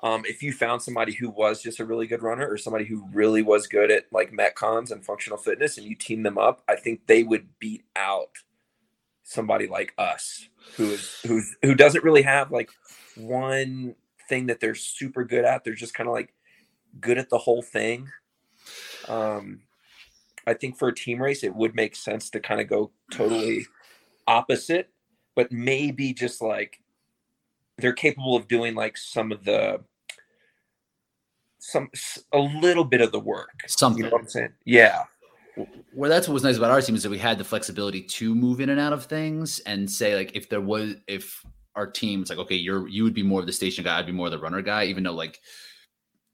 Um, 0.00 0.22
if 0.24 0.42
you 0.42 0.52
found 0.52 0.82
somebody 0.82 1.12
who 1.12 1.28
was 1.28 1.62
just 1.62 1.80
a 1.80 1.84
really 1.84 2.06
good 2.06 2.22
runner 2.22 2.48
or 2.48 2.56
somebody 2.56 2.84
who 2.84 3.08
really 3.12 3.42
was 3.42 3.66
good 3.66 3.90
at 3.90 4.06
like 4.12 4.32
metcons 4.32 4.92
and 4.92 5.04
functional 5.04 5.38
fitness 5.38 5.76
and 5.76 5.86
you 5.86 5.96
team 5.96 6.22
them 6.22 6.38
up, 6.38 6.62
I 6.68 6.76
think 6.76 7.06
they 7.06 7.24
would 7.24 7.58
beat 7.58 7.84
out 7.96 8.30
somebody 9.24 9.66
like 9.66 9.92
us 9.98 10.48
who 10.76 10.90
is 10.92 11.20
who's 11.26 11.56
who 11.62 11.74
doesn't 11.74 12.04
really 12.04 12.22
have 12.22 12.52
like 12.52 12.70
one 13.16 13.94
thing 14.28 14.46
that 14.46 14.60
they're 14.60 14.74
super 14.74 15.24
good 15.24 15.44
at. 15.44 15.64
They're 15.64 15.74
just 15.74 15.94
kind 15.94 16.08
of 16.08 16.14
like 16.14 16.32
good 17.00 17.18
at 17.18 17.28
the 17.28 17.38
whole 17.38 17.62
thing. 17.62 18.08
Um, 19.08 19.62
I 20.46 20.54
think 20.54 20.78
for 20.78 20.88
a 20.88 20.94
team 20.94 21.20
race, 21.20 21.42
it 21.42 21.54
would 21.54 21.74
make 21.74 21.96
sense 21.96 22.30
to 22.30 22.40
kind 22.40 22.60
of 22.60 22.68
go 22.68 22.92
totally 23.10 23.66
opposite 24.28 24.90
but 25.38 25.52
maybe 25.52 26.12
just 26.12 26.42
like 26.42 26.80
they're 27.78 27.92
capable 27.92 28.36
of 28.36 28.48
doing 28.48 28.74
like 28.74 28.96
some 28.96 29.32
of 29.32 29.44
the 29.44 29.80
some 31.58 31.88
a 32.32 32.38
little 32.38 32.84
bit 32.84 33.00
of 33.00 33.12
the 33.12 33.20
work. 33.20 33.50
Something. 33.66 34.04
You 34.04 34.10
know 34.10 34.16
I'm 34.18 34.28
saying? 34.28 34.52
Yeah. 34.64 35.04
Where 35.92 36.08
that's 36.08 36.28
what 36.28 36.34
was 36.34 36.44
nice 36.44 36.56
about 36.56 36.70
our 36.70 36.80
team 36.80 36.94
is 36.94 37.02
that 37.02 37.10
we 37.10 37.18
had 37.18 37.38
the 37.38 37.44
flexibility 37.44 38.02
to 38.02 38.34
move 38.34 38.60
in 38.60 38.68
and 38.70 38.78
out 38.78 38.92
of 38.92 39.06
things 39.06 39.58
and 39.60 39.90
say 39.90 40.14
like 40.14 40.36
if 40.36 40.48
there 40.48 40.60
was 40.60 40.94
if 41.08 41.44
our 41.74 41.86
team's 41.86 42.30
like 42.30 42.38
okay 42.38 42.54
you're 42.54 42.86
you 42.86 43.02
would 43.02 43.14
be 43.14 43.24
more 43.24 43.40
of 43.40 43.46
the 43.46 43.52
station 43.52 43.82
guy 43.82 43.98
I'd 43.98 44.06
be 44.06 44.12
more 44.12 44.26
of 44.26 44.32
the 44.32 44.38
runner 44.38 44.62
guy 44.62 44.84
even 44.84 45.02
though 45.02 45.14
like 45.14 45.40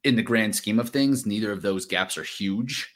in 0.03 0.15
the 0.15 0.23
grand 0.23 0.55
scheme 0.55 0.79
of 0.79 0.91
things 0.91 1.25
neither 1.25 1.51
of 1.53 1.63
those 1.63 1.87
gaps 1.87 2.19
are 2.19 2.23
huge 2.23 2.94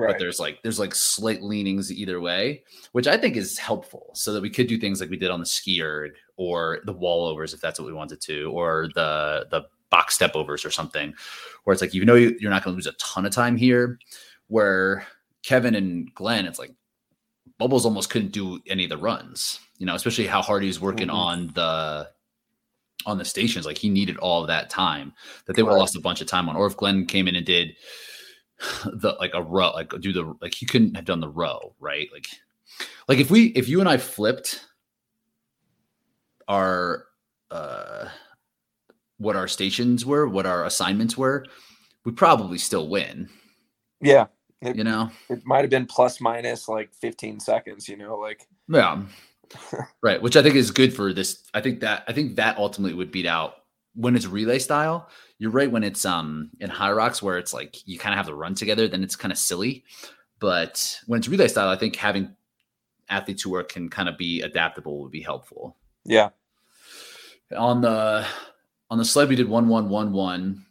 Right. 0.00 0.12
But 0.12 0.18
there's 0.18 0.40
like 0.40 0.62
there's 0.62 0.78
like 0.78 0.94
slight 0.94 1.42
leanings 1.42 1.92
either 1.92 2.20
way, 2.20 2.62
which 2.92 3.06
I 3.06 3.16
think 3.16 3.36
is 3.36 3.58
helpful, 3.58 4.10
so 4.14 4.32
that 4.32 4.42
we 4.42 4.50
could 4.50 4.66
do 4.66 4.78
things 4.78 5.00
like 5.00 5.10
we 5.10 5.16
did 5.16 5.30
on 5.30 5.40
the 5.40 5.46
ski 5.46 5.82
erg 5.82 6.12
or 6.36 6.80
the 6.84 6.92
wall 6.92 7.26
overs 7.26 7.54
if 7.54 7.60
that's 7.60 7.78
what 7.78 7.86
we 7.86 7.92
wanted 7.92 8.20
to, 8.22 8.50
or 8.50 8.88
the 8.94 9.46
the 9.50 9.62
box 9.90 10.14
step 10.14 10.34
overs 10.34 10.64
or 10.64 10.70
something, 10.70 11.12
where 11.64 11.72
it's 11.72 11.82
like 11.82 11.94
you 11.94 12.04
know 12.04 12.14
you're 12.14 12.50
not 12.50 12.64
going 12.64 12.74
to 12.74 12.76
lose 12.76 12.86
a 12.86 12.92
ton 12.92 13.26
of 13.26 13.32
time 13.32 13.56
here. 13.56 13.98
Where 14.48 15.06
Kevin 15.42 15.74
and 15.74 16.12
Glenn, 16.14 16.46
it's 16.46 16.58
like 16.58 16.72
Bubbles 17.58 17.84
almost 17.84 18.10
couldn't 18.10 18.32
do 18.32 18.58
any 18.66 18.84
of 18.84 18.90
the 18.90 18.96
runs, 18.96 19.60
you 19.78 19.86
know, 19.86 19.94
especially 19.94 20.26
how 20.26 20.42
hard 20.42 20.62
he's 20.62 20.80
working 20.80 21.08
mm-hmm. 21.08 21.16
on 21.16 21.46
the 21.54 22.08
on 23.06 23.18
the 23.18 23.24
stations. 23.24 23.66
Like 23.66 23.78
he 23.78 23.88
needed 23.88 24.16
all 24.16 24.40
of 24.42 24.48
that 24.48 24.70
time 24.70 25.12
that 25.46 25.56
they 25.56 25.62
would 25.62 25.70
have 25.70 25.78
lost 25.78 25.96
a 25.96 26.00
bunch 26.00 26.20
of 26.20 26.26
time 26.26 26.48
on. 26.48 26.56
Or 26.56 26.66
if 26.66 26.76
Glenn 26.76 27.06
came 27.06 27.28
in 27.28 27.36
and 27.36 27.46
did 27.46 27.76
the 28.84 29.16
like 29.18 29.32
a 29.34 29.42
row, 29.42 29.70
like 29.70 29.90
do 30.00 30.12
the 30.12 30.34
like 30.40 30.54
he 30.54 30.66
couldn't 30.66 30.94
have 30.94 31.04
done 31.04 31.20
the 31.20 31.28
row, 31.28 31.74
right? 31.80 32.08
Like 32.12 32.28
like 33.08 33.18
if 33.18 33.30
we 33.30 33.46
if 33.48 33.68
you 33.68 33.80
and 33.80 33.88
I 33.88 33.96
flipped 33.96 34.66
our 36.48 37.06
uh 37.50 38.08
what 39.18 39.36
our 39.36 39.48
stations 39.48 40.04
were, 40.06 40.26
what 40.28 40.46
our 40.46 40.64
assignments 40.64 41.16
were, 41.16 41.46
we 42.04 42.12
probably 42.12 42.58
still 42.58 42.88
win. 42.88 43.28
Yeah. 44.00 44.26
It, 44.62 44.76
you 44.76 44.84
know, 44.84 45.10
it 45.30 45.40
might 45.46 45.62
have 45.62 45.70
been 45.70 45.86
plus 45.86 46.20
minus 46.20 46.68
like 46.68 46.92
15 46.94 47.40
seconds, 47.40 47.88
you 47.88 47.96
know, 47.96 48.16
like 48.16 48.46
yeah. 48.68 49.02
right, 50.02 50.20
which 50.20 50.36
I 50.36 50.42
think 50.42 50.54
is 50.54 50.70
good 50.70 50.94
for 50.94 51.12
this. 51.12 51.42
I 51.54 51.60
think 51.60 51.80
that 51.80 52.04
I 52.06 52.12
think 52.12 52.36
that 52.36 52.58
ultimately 52.58 52.94
would 52.94 53.10
beat 53.10 53.26
out 53.26 53.54
when 53.94 54.16
it's 54.16 54.26
relay 54.26 54.58
style 54.58 55.10
you're 55.40 55.50
right 55.50 55.72
when 55.72 55.82
it's 55.82 56.04
um 56.04 56.50
in 56.60 56.70
HYROX 56.70 57.22
where 57.22 57.38
it's 57.38 57.52
like 57.52 57.88
you 57.88 57.98
kind 57.98 58.12
of 58.12 58.18
have 58.18 58.26
to 58.26 58.34
run 58.34 58.54
together, 58.54 58.86
then 58.86 59.02
it's 59.02 59.16
kind 59.16 59.32
of 59.32 59.38
silly. 59.38 59.84
But 60.38 61.00
when 61.06 61.18
it's 61.18 61.28
relay 61.28 61.48
style, 61.48 61.70
I 61.70 61.76
think 61.76 61.96
having 61.96 62.36
athletes 63.08 63.42
who 63.42 63.54
are 63.54 63.64
can 63.64 63.88
kind 63.88 64.08
of 64.08 64.18
be 64.18 64.42
adaptable 64.42 65.00
would 65.00 65.10
be 65.10 65.22
helpful. 65.22 65.76
Yeah. 66.04 66.28
On 67.56 67.80
the 67.80 68.26
on 68.90 68.98
the 68.98 69.04
sled, 69.04 69.30
we 69.30 69.36
did 69.36 69.48
one 69.48 69.66
one 69.66 69.88
one 69.88 70.12
one, 70.12 70.66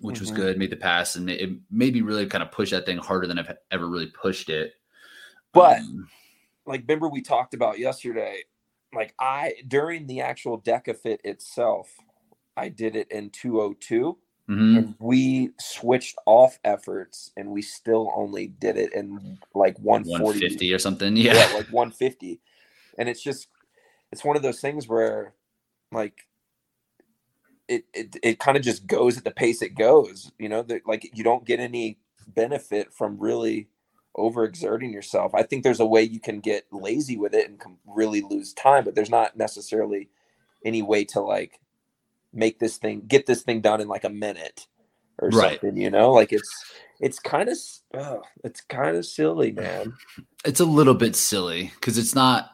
which 0.00 0.16
mm-hmm. 0.16 0.24
was 0.24 0.30
good. 0.30 0.58
Made 0.58 0.70
the 0.70 0.76
pass, 0.76 1.16
and 1.16 1.30
it 1.30 1.50
made 1.70 1.94
me 1.94 2.02
really 2.02 2.26
kind 2.26 2.42
of 2.42 2.52
push 2.52 2.70
that 2.72 2.84
thing 2.84 2.98
harder 2.98 3.26
than 3.26 3.38
I've 3.38 3.56
ever 3.70 3.88
really 3.88 4.08
pushed 4.08 4.50
it. 4.50 4.74
But 5.54 5.78
um, 5.78 6.06
like, 6.66 6.82
remember 6.82 7.08
we 7.08 7.22
talked 7.22 7.54
about 7.54 7.78
yesterday. 7.78 8.40
Like 8.94 9.14
I 9.18 9.54
during 9.66 10.06
the 10.06 10.20
actual 10.20 10.60
DEKA 10.60 10.98
FIT 10.98 11.20
itself, 11.24 11.90
I 12.56 12.68
did 12.68 12.96
it 12.96 13.10
in 13.10 13.30
202. 13.30 14.16
Mm-hmm. 14.48 14.76
And 14.76 14.94
we 15.00 15.50
switched 15.58 16.16
off 16.24 16.58
efforts 16.64 17.32
and 17.36 17.50
we 17.50 17.62
still 17.62 18.12
only 18.14 18.46
did 18.46 18.76
it 18.76 18.92
in 18.92 19.38
like 19.54 19.76
140 19.78 20.22
150 20.22 20.72
or 20.72 20.78
something. 20.78 21.16
Yeah. 21.16 21.34
yeah. 21.34 21.52
Like 21.54 21.66
150. 21.66 22.40
And 22.98 23.08
it's 23.08 23.22
just, 23.22 23.48
it's 24.12 24.24
one 24.24 24.36
of 24.36 24.42
those 24.42 24.60
things 24.60 24.86
where 24.86 25.34
like 25.90 26.26
it, 27.68 27.84
it, 27.92 28.16
it 28.22 28.38
kind 28.38 28.56
of 28.56 28.62
just 28.62 28.86
goes 28.86 29.18
at 29.18 29.24
the 29.24 29.32
pace 29.32 29.62
it 29.62 29.74
goes, 29.74 30.30
you 30.38 30.48
know, 30.48 30.62
that 30.62 30.86
like 30.86 31.10
you 31.12 31.24
don't 31.24 31.44
get 31.44 31.58
any 31.58 31.98
benefit 32.28 32.92
from 32.92 33.18
really 33.18 33.68
overexerting 34.16 34.92
yourself. 34.92 35.34
I 35.34 35.42
think 35.42 35.62
there's 35.62 35.80
a 35.80 35.86
way 35.86 36.02
you 36.02 36.20
can 36.20 36.40
get 36.40 36.66
lazy 36.72 37.16
with 37.16 37.34
it 37.34 37.48
and 37.48 37.60
really 37.84 38.22
lose 38.22 38.52
time, 38.52 38.84
but 38.84 38.94
there's 38.94 39.10
not 39.10 39.36
necessarily 39.36 40.08
any 40.64 40.82
way 40.82 41.04
to 41.04 41.20
like 41.20 41.60
make 42.32 42.58
this 42.58 42.76
thing 42.76 43.02
get 43.06 43.26
this 43.26 43.42
thing 43.42 43.60
done 43.60 43.80
in 43.80 43.88
like 43.88 44.04
a 44.04 44.10
minute 44.10 44.66
or 45.18 45.28
right. 45.30 45.60
something 45.60 45.76
you 45.76 45.90
know 45.90 46.12
like 46.12 46.32
it's 46.32 46.50
it's 47.00 47.18
kind 47.18 47.48
of 47.48 47.56
oh, 47.94 48.22
it's 48.44 48.60
kind 48.62 48.96
of 48.96 49.04
silly 49.04 49.52
man 49.52 49.92
it's 50.44 50.60
a 50.60 50.64
little 50.64 50.94
bit 50.94 51.16
silly 51.16 51.72
because 51.74 51.98
it's 51.98 52.14
not 52.14 52.50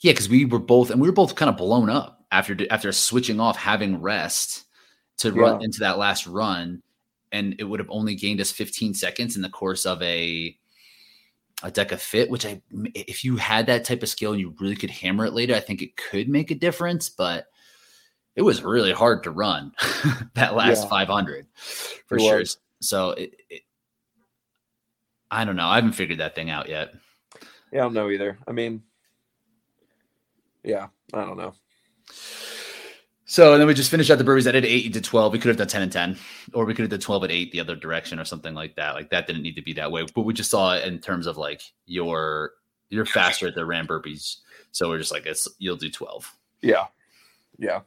yeah 0.00 0.12
because 0.12 0.28
we 0.28 0.44
were 0.44 0.58
both 0.58 0.90
and 0.90 1.00
we 1.00 1.08
were 1.08 1.14
both 1.14 1.34
kind 1.34 1.48
of 1.48 1.56
blown 1.56 1.90
up 1.90 2.24
after 2.30 2.56
after 2.70 2.92
switching 2.92 3.40
off 3.40 3.56
having 3.56 4.00
rest 4.00 4.64
to 5.16 5.30
yeah. 5.30 5.40
run 5.40 5.62
into 5.62 5.80
that 5.80 5.98
last 5.98 6.26
run 6.26 6.82
and 7.32 7.56
it 7.58 7.64
would 7.64 7.80
have 7.80 7.90
only 7.90 8.14
gained 8.14 8.40
us 8.40 8.52
15 8.52 8.94
seconds 8.94 9.36
in 9.36 9.42
the 9.42 9.48
course 9.48 9.86
of 9.86 10.00
a 10.02 10.56
a 11.62 11.70
DEKA 11.70 11.98
FIT 11.98 12.30
which 12.30 12.44
i 12.46 12.60
if 12.94 13.24
you 13.24 13.36
had 13.36 13.66
that 13.66 13.84
type 13.84 14.02
of 14.02 14.08
skill 14.08 14.32
and 14.32 14.40
you 14.40 14.54
really 14.60 14.76
could 14.76 14.90
hammer 14.90 15.24
it 15.24 15.32
later 15.32 15.54
i 15.54 15.60
think 15.60 15.82
it 15.82 15.96
could 15.96 16.28
make 16.28 16.50
a 16.50 16.56
difference 16.56 17.08
but 17.08 17.46
it 18.36 18.42
was 18.42 18.62
really 18.62 18.92
hard 18.92 19.22
to 19.24 19.30
run 19.30 19.72
that 20.34 20.54
last 20.54 20.84
yeah. 20.84 20.88
500 20.88 21.46
for 21.54 22.16
it 22.16 22.20
sure. 22.20 22.38
Was. 22.38 22.58
So 22.80 23.10
it, 23.10 23.34
it, 23.48 23.62
I 25.30 25.44
don't 25.44 25.56
know. 25.56 25.66
I 25.66 25.76
haven't 25.76 25.92
figured 25.92 26.20
that 26.20 26.34
thing 26.34 26.50
out 26.50 26.68
yet. 26.68 26.94
Yeah, 27.72 27.80
I 27.80 27.82
don't 27.84 27.94
know 27.94 28.10
either. 28.10 28.38
I 28.46 28.52
mean, 28.52 28.82
yeah, 30.62 30.88
I 31.12 31.24
don't 31.24 31.36
know. 31.36 31.54
So 33.26 33.58
then 33.58 33.66
we 33.66 33.74
just 33.74 33.90
finished 33.90 34.10
out 34.10 34.18
the 34.18 34.24
Burpees. 34.24 34.46
I 34.46 34.52
did 34.52 34.64
eight 34.64 34.92
to 34.92 35.00
twelve. 35.00 35.32
We 35.32 35.38
could 35.38 35.48
have 35.48 35.56
done 35.56 35.66
ten 35.66 35.82
and 35.82 35.90
ten, 35.90 36.16
or 36.52 36.64
we 36.64 36.74
could 36.74 36.82
have 36.82 36.90
done 36.90 37.00
twelve 37.00 37.24
at 37.24 37.32
eight 37.32 37.50
the 37.50 37.60
other 37.60 37.74
direction, 37.74 38.20
or 38.20 38.24
something 38.24 38.54
like 38.54 38.76
that. 38.76 38.94
Like 38.94 39.10
that 39.10 39.26
didn't 39.26 39.42
need 39.42 39.56
to 39.56 39.62
be 39.62 39.72
that 39.72 39.90
way. 39.90 40.06
But 40.14 40.22
we 40.22 40.34
just 40.34 40.50
saw 40.50 40.74
it 40.74 40.86
in 40.86 41.00
terms 41.00 41.26
of 41.26 41.36
like 41.36 41.62
your 41.86 42.52
you're 42.90 43.06
faster 43.06 43.48
at 43.48 43.54
the 43.54 43.66
ram 43.66 43.88
burpees, 43.88 44.36
so 44.70 44.88
we're 44.88 44.98
just 44.98 45.10
like 45.10 45.26
it's 45.26 45.48
you'll 45.58 45.76
do 45.76 45.90
twelve. 45.90 46.32
Yeah, 46.60 46.86
yeah. 47.58 47.80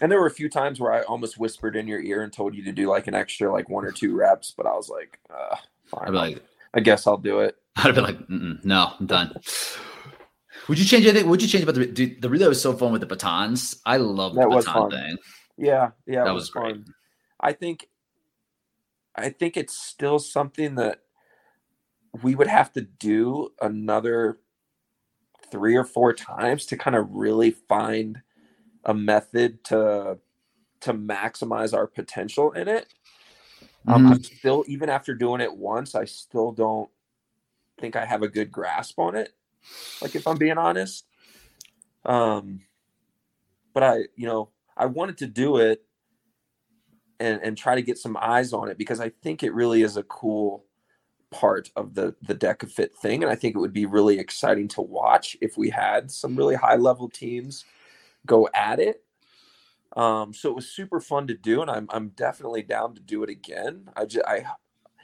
And 0.00 0.10
there 0.10 0.18
were 0.18 0.26
a 0.26 0.30
few 0.30 0.48
times 0.48 0.80
where 0.80 0.92
I 0.92 1.02
almost 1.02 1.38
whispered 1.38 1.76
in 1.76 1.86
your 1.86 2.00
ear 2.00 2.22
and 2.22 2.32
told 2.32 2.54
you 2.54 2.64
to 2.64 2.72
do 2.72 2.88
like 2.88 3.06
an 3.06 3.14
extra 3.14 3.52
like 3.52 3.68
one 3.68 3.84
or 3.84 3.92
two 3.92 4.16
reps, 4.16 4.52
but 4.56 4.66
I 4.66 4.74
was 4.74 4.88
like, 4.88 5.20
uh, 5.32 5.56
fine. 5.86 6.12
like, 6.12 6.42
I 6.74 6.80
guess 6.80 7.06
I'll 7.06 7.16
do 7.16 7.40
it. 7.40 7.56
I'd 7.76 7.86
have 7.86 7.94
been 7.94 8.04
like, 8.04 8.18
no, 8.28 8.92
I'm 8.98 9.06
done. 9.06 9.36
Would 10.68 10.78
you 10.78 10.84
change 10.84 11.06
anything? 11.06 11.28
Would 11.28 11.42
you 11.42 11.48
change 11.48 11.62
about 11.62 11.76
the 11.76 11.86
dude, 11.86 12.22
the 12.22 12.28
relay 12.28 12.48
was 12.48 12.60
so 12.60 12.72
fun 12.72 12.90
with 12.92 13.02
the 13.02 13.06
batons? 13.06 13.80
I 13.84 13.98
love 13.98 14.34
that 14.34 14.48
the 14.48 14.56
baton 14.56 14.90
thing. 14.90 15.16
Yeah, 15.56 15.90
yeah, 16.06 16.24
that 16.24 16.34
was, 16.34 16.44
was 16.44 16.50
great. 16.50 16.76
Fun. 16.76 16.94
I 17.38 17.52
think, 17.52 17.88
I 19.14 19.28
think 19.28 19.56
it's 19.56 19.76
still 19.76 20.18
something 20.18 20.74
that 20.76 21.00
we 22.22 22.34
would 22.34 22.46
have 22.46 22.72
to 22.72 22.80
do 22.80 23.50
another 23.60 24.38
three 25.50 25.76
or 25.76 25.84
four 25.84 26.12
times 26.12 26.66
to 26.66 26.76
kind 26.76 26.96
of 26.96 27.08
really 27.10 27.50
find 27.50 28.22
a 28.84 28.94
method 28.94 29.64
to 29.64 30.18
to 30.80 30.92
maximize 30.92 31.72
our 31.72 31.86
potential 31.86 32.52
in 32.52 32.68
it. 32.68 32.86
Um, 33.86 34.04
mm-hmm. 34.04 34.12
I'm 34.12 34.22
still, 34.22 34.64
even 34.66 34.90
after 34.90 35.14
doing 35.14 35.40
it 35.40 35.54
once, 35.54 35.94
I 35.94 36.04
still 36.04 36.52
don't 36.52 36.90
think 37.80 37.96
I 37.96 38.04
have 38.04 38.22
a 38.22 38.28
good 38.28 38.52
grasp 38.52 38.98
on 38.98 39.14
it. 39.14 39.32
Like 40.02 40.14
if 40.14 40.26
I'm 40.26 40.36
being 40.36 40.58
honest, 40.58 41.06
um, 42.04 42.60
but 43.72 43.82
I, 43.82 43.96
you 44.14 44.26
know, 44.26 44.50
I 44.76 44.86
wanted 44.86 45.18
to 45.18 45.26
do 45.26 45.56
it 45.56 45.84
and 47.20 47.40
and 47.42 47.56
try 47.56 47.74
to 47.74 47.82
get 47.82 47.96
some 47.96 48.16
eyes 48.20 48.52
on 48.52 48.68
it 48.68 48.76
because 48.76 49.00
I 49.00 49.08
think 49.08 49.42
it 49.42 49.54
really 49.54 49.82
is 49.82 49.96
a 49.96 50.02
cool 50.02 50.64
part 51.30 51.70
of 51.76 51.94
the 51.94 52.14
the 52.22 52.34
DEKA 52.34 52.70
FIT 52.70 52.94
thing, 52.96 53.22
and 53.22 53.32
I 53.32 53.36
think 53.36 53.56
it 53.56 53.58
would 53.58 53.72
be 53.72 53.86
really 53.86 54.18
exciting 54.18 54.68
to 54.68 54.82
watch 54.82 55.36
if 55.40 55.56
we 55.56 55.70
had 55.70 56.10
some 56.10 56.36
really 56.36 56.56
high 56.56 56.76
level 56.76 57.08
teams 57.08 57.64
go 58.26 58.48
at 58.54 58.80
it. 58.80 59.02
Um, 59.96 60.34
so 60.34 60.50
it 60.50 60.56
was 60.56 60.68
super 60.68 61.00
fun 61.00 61.26
to 61.28 61.34
do, 61.34 61.62
and 61.62 61.70
I'm 61.70 61.86
I'm 61.90 62.08
definitely 62.10 62.62
down 62.62 62.94
to 62.94 63.00
do 63.00 63.22
it 63.22 63.30
again. 63.30 63.88
I 63.96 64.06
just 64.06 64.26
I 64.26 64.44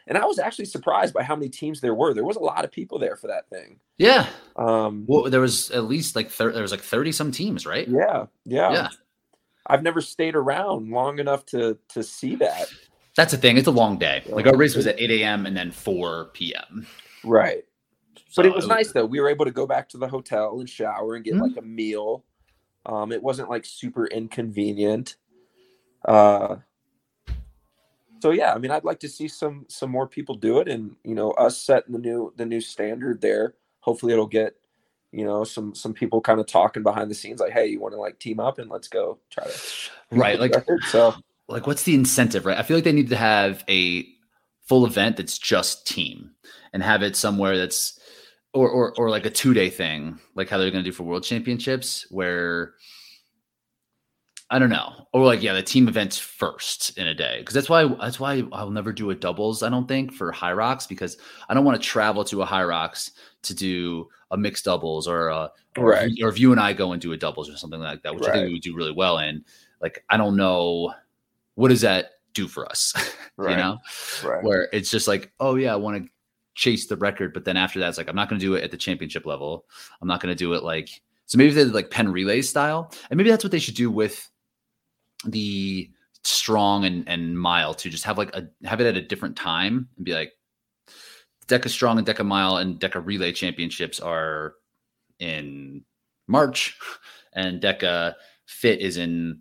and 0.06 0.18
I 0.18 0.24
was 0.24 0.38
actually 0.40 0.64
surprised 0.64 1.14
by 1.14 1.22
how 1.22 1.36
many 1.36 1.48
teams 1.48 1.80
there 1.80 1.94
were. 1.94 2.12
There 2.12 2.24
was 2.24 2.36
a 2.36 2.40
lot 2.40 2.64
of 2.64 2.72
people 2.72 2.98
there 2.98 3.16
for 3.16 3.28
that 3.28 3.48
thing. 3.48 3.78
Yeah. 3.98 4.26
Um, 4.56 5.04
well, 5.06 5.30
there 5.30 5.40
was 5.40 5.70
at 5.70 5.84
least 5.84 6.16
like 6.16 6.30
thir- 6.30 6.52
there 6.52 6.62
was 6.62 6.72
like 6.72 6.80
thirty 6.80 7.12
some 7.12 7.30
teams, 7.30 7.66
right? 7.66 7.86
Yeah, 7.86 8.26
yeah, 8.44 8.72
yeah. 8.72 8.88
I've 9.66 9.84
never 9.84 10.00
stayed 10.00 10.34
around 10.34 10.90
long 10.90 11.20
enough 11.20 11.46
to 11.46 11.78
to 11.90 12.02
see 12.02 12.34
that. 12.36 12.66
That's 13.16 13.32
the 13.32 13.38
thing. 13.38 13.56
It's 13.56 13.68
a 13.68 13.72
long 13.72 13.98
day. 13.98 14.22
Like 14.26 14.46
our 14.46 14.56
race 14.56 14.74
was 14.74 14.86
at 14.86 15.00
eight 15.00 15.10
a.m. 15.10 15.46
and 15.46 15.56
then 15.56 15.70
four 15.70 16.30
p.m. 16.32 16.86
Right. 17.22 17.64
So 18.28 18.42
but 18.42 18.46
it 18.46 18.54
was, 18.54 18.64
it 18.64 18.68
was 18.68 18.76
nice 18.76 18.92
though. 18.92 19.06
We 19.06 19.20
were 19.20 19.28
able 19.28 19.44
to 19.44 19.50
go 19.50 19.66
back 19.66 19.88
to 19.90 19.98
the 19.98 20.08
hotel 20.08 20.60
and 20.60 20.68
shower 20.68 21.14
and 21.14 21.24
get 21.24 21.34
mm-hmm. 21.34 21.42
like 21.42 21.56
a 21.56 21.62
meal. 21.62 22.24
Um, 22.86 23.12
it 23.12 23.22
wasn't 23.22 23.50
like 23.50 23.64
super 23.64 24.06
inconvenient. 24.06 25.16
Uh, 26.04 26.56
so 28.20 28.30
yeah, 28.30 28.52
I 28.54 28.58
mean, 28.58 28.70
I'd 28.70 28.84
like 28.84 29.00
to 29.00 29.08
see 29.08 29.28
some 29.28 29.66
some 29.68 29.90
more 29.90 30.06
people 30.06 30.34
do 30.34 30.58
it, 30.58 30.68
and 30.68 30.94
you 31.04 31.14
know, 31.14 31.30
us 31.32 31.58
setting 31.58 31.92
the 31.92 31.98
new 31.98 32.32
the 32.36 32.46
new 32.46 32.60
standard 32.60 33.20
there. 33.20 33.54
Hopefully, 33.80 34.12
it'll 34.12 34.26
get 34.26 34.56
you 35.12 35.24
know 35.24 35.44
some 35.44 35.74
some 35.74 35.94
people 35.94 36.20
kind 36.20 36.40
of 36.40 36.46
talking 36.46 36.82
behind 36.82 37.10
the 37.10 37.14
scenes, 37.14 37.40
like, 37.40 37.52
hey, 37.52 37.66
you 37.66 37.80
want 37.80 37.94
to 37.94 38.00
like 38.00 38.18
team 38.18 38.40
up 38.40 38.58
and 38.58 38.70
let's 38.70 38.88
go 38.88 39.18
try 39.30 39.44
to 39.44 39.60
right, 40.12 40.38
like 40.38 40.54
so. 40.88 41.14
Like, 41.48 41.66
what's 41.66 41.82
the 41.82 41.94
incentive, 41.94 42.46
right? 42.46 42.56
I 42.56 42.62
feel 42.62 42.76
like 42.76 42.84
they 42.84 42.92
need 42.92 43.08
to 43.08 43.16
have 43.16 43.64
a 43.68 44.06
full 44.66 44.86
event 44.86 45.16
that's 45.16 45.38
just 45.38 45.86
team, 45.86 46.30
and 46.72 46.82
have 46.82 47.02
it 47.02 47.16
somewhere 47.16 47.56
that's 47.58 47.99
or 48.52 48.68
or 48.68 48.94
or 48.96 49.10
like 49.10 49.26
a 49.26 49.30
two 49.30 49.54
day 49.54 49.70
thing, 49.70 50.18
like 50.34 50.48
how 50.48 50.58
they're 50.58 50.70
going 50.70 50.84
to 50.84 50.90
do 50.90 50.94
for 50.94 51.04
World 51.04 51.24
Championships, 51.24 52.06
where 52.10 52.74
I 54.52 54.58
don't 54.58 54.70
know, 54.70 55.06
or 55.12 55.24
like 55.24 55.42
yeah, 55.42 55.52
the 55.52 55.62
team 55.62 55.86
events 55.86 56.18
first 56.18 56.98
in 56.98 57.06
a 57.06 57.14
day 57.14 57.36
because 57.38 57.54
that's 57.54 57.68
why 57.68 57.86
that's 57.86 58.18
why 58.18 58.42
I'll 58.52 58.70
never 58.70 58.92
do 58.92 59.10
a 59.10 59.14
doubles. 59.14 59.62
I 59.62 59.68
don't 59.68 59.86
think 59.86 60.12
for 60.12 60.32
HYROX 60.32 60.88
because 60.88 61.16
I 61.48 61.54
don't 61.54 61.64
want 61.64 61.80
to 61.80 61.88
travel 61.88 62.24
to 62.24 62.42
a 62.42 62.46
HYROX 62.46 63.12
to 63.42 63.54
do 63.54 64.08
a 64.32 64.36
mixed 64.36 64.64
doubles 64.64 65.06
or 65.06 65.28
a, 65.28 65.50
or, 65.76 65.90
right. 65.90 66.10
or 66.20 66.28
if 66.28 66.40
you 66.40 66.50
and 66.50 66.60
I 66.60 66.72
go 66.72 66.92
and 66.92 67.00
do 67.00 67.12
a 67.12 67.16
doubles 67.16 67.48
or 67.48 67.56
something 67.56 67.80
like 67.80 68.02
that, 68.02 68.14
which 68.14 68.24
right. 68.24 68.30
I 68.30 68.34
think 68.34 68.46
we 68.48 68.52
would 68.54 68.62
do 68.62 68.74
really 68.74 68.92
well 68.92 69.18
in. 69.18 69.44
Like 69.80 70.04
I 70.10 70.16
don't 70.16 70.36
know 70.36 70.94
what 71.54 71.68
does 71.68 71.82
that 71.82 72.12
do 72.34 72.48
for 72.48 72.66
us, 72.68 72.92
right. 73.36 73.52
you 73.52 73.56
know, 73.56 73.78
where 74.42 74.68
it's 74.72 74.90
just 74.90 75.06
like 75.06 75.30
oh 75.38 75.54
yeah, 75.54 75.72
I 75.72 75.76
want 75.76 76.02
to 76.02 76.10
chase 76.54 76.86
the 76.86 76.96
record, 76.96 77.32
but 77.32 77.44
then 77.44 77.56
after 77.56 77.78
that, 77.78 77.88
it's 77.88 77.98
like 77.98 78.08
I'm 78.08 78.16
not 78.16 78.28
going 78.28 78.40
to 78.40 78.46
do 78.46 78.54
it 78.54 78.64
at 78.64 78.70
the 78.70 78.76
championship 78.76 79.26
level. 79.26 79.64
I'm 80.00 80.08
not 80.08 80.20
going 80.20 80.34
to 80.34 80.38
do 80.38 80.52
it 80.54 80.62
like 80.62 80.88
so. 81.26 81.38
Maybe 81.38 81.52
they 81.52 81.64
did 81.64 81.74
like 81.74 81.90
pen 81.90 82.10
relay 82.12 82.42
style, 82.42 82.92
and 83.10 83.16
maybe 83.16 83.30
that's 83.30 83.44
what 83.44 83.50
they 83.50 83.58
should 83.58 83.74
do 83.74 83.90
with 83.90 84.28
the 85.24 85.90
strong 86.24 86.84
and, 86.84 87.08
and 87.08 87.38
mile 87.38 87.74
to 87.74 87.88
just 87.88 88.04
have 88.04 88.18
like 88.18 88.34
a 88.34 88.48
have 88.64 88.80
it 88.80 88.86
at 88.86 88.96
a 88.96 89.02
different 89.02 89.36
time 89.36 89.88
and 89.96 90.04
be 90.04 90.12
like 90.12 90.32
DEKA 91.50 91.68
STRONG 91.68 91.98
and 91.98 92.06
DEKA 92.06 92.24
MILE 92.24 92.58
and 92.58 92.78
Deca 92.78 93.04
Relay 93.04 93.32
championships 93.32 93.98
are 93.98 94.54
in 95.18 95.84
March 96.28 96.78
and 97.32 97.60
DEKA 97.60 98.14
FIT 98.46 98.80
is 98.80 98.96
in 98.96 99.40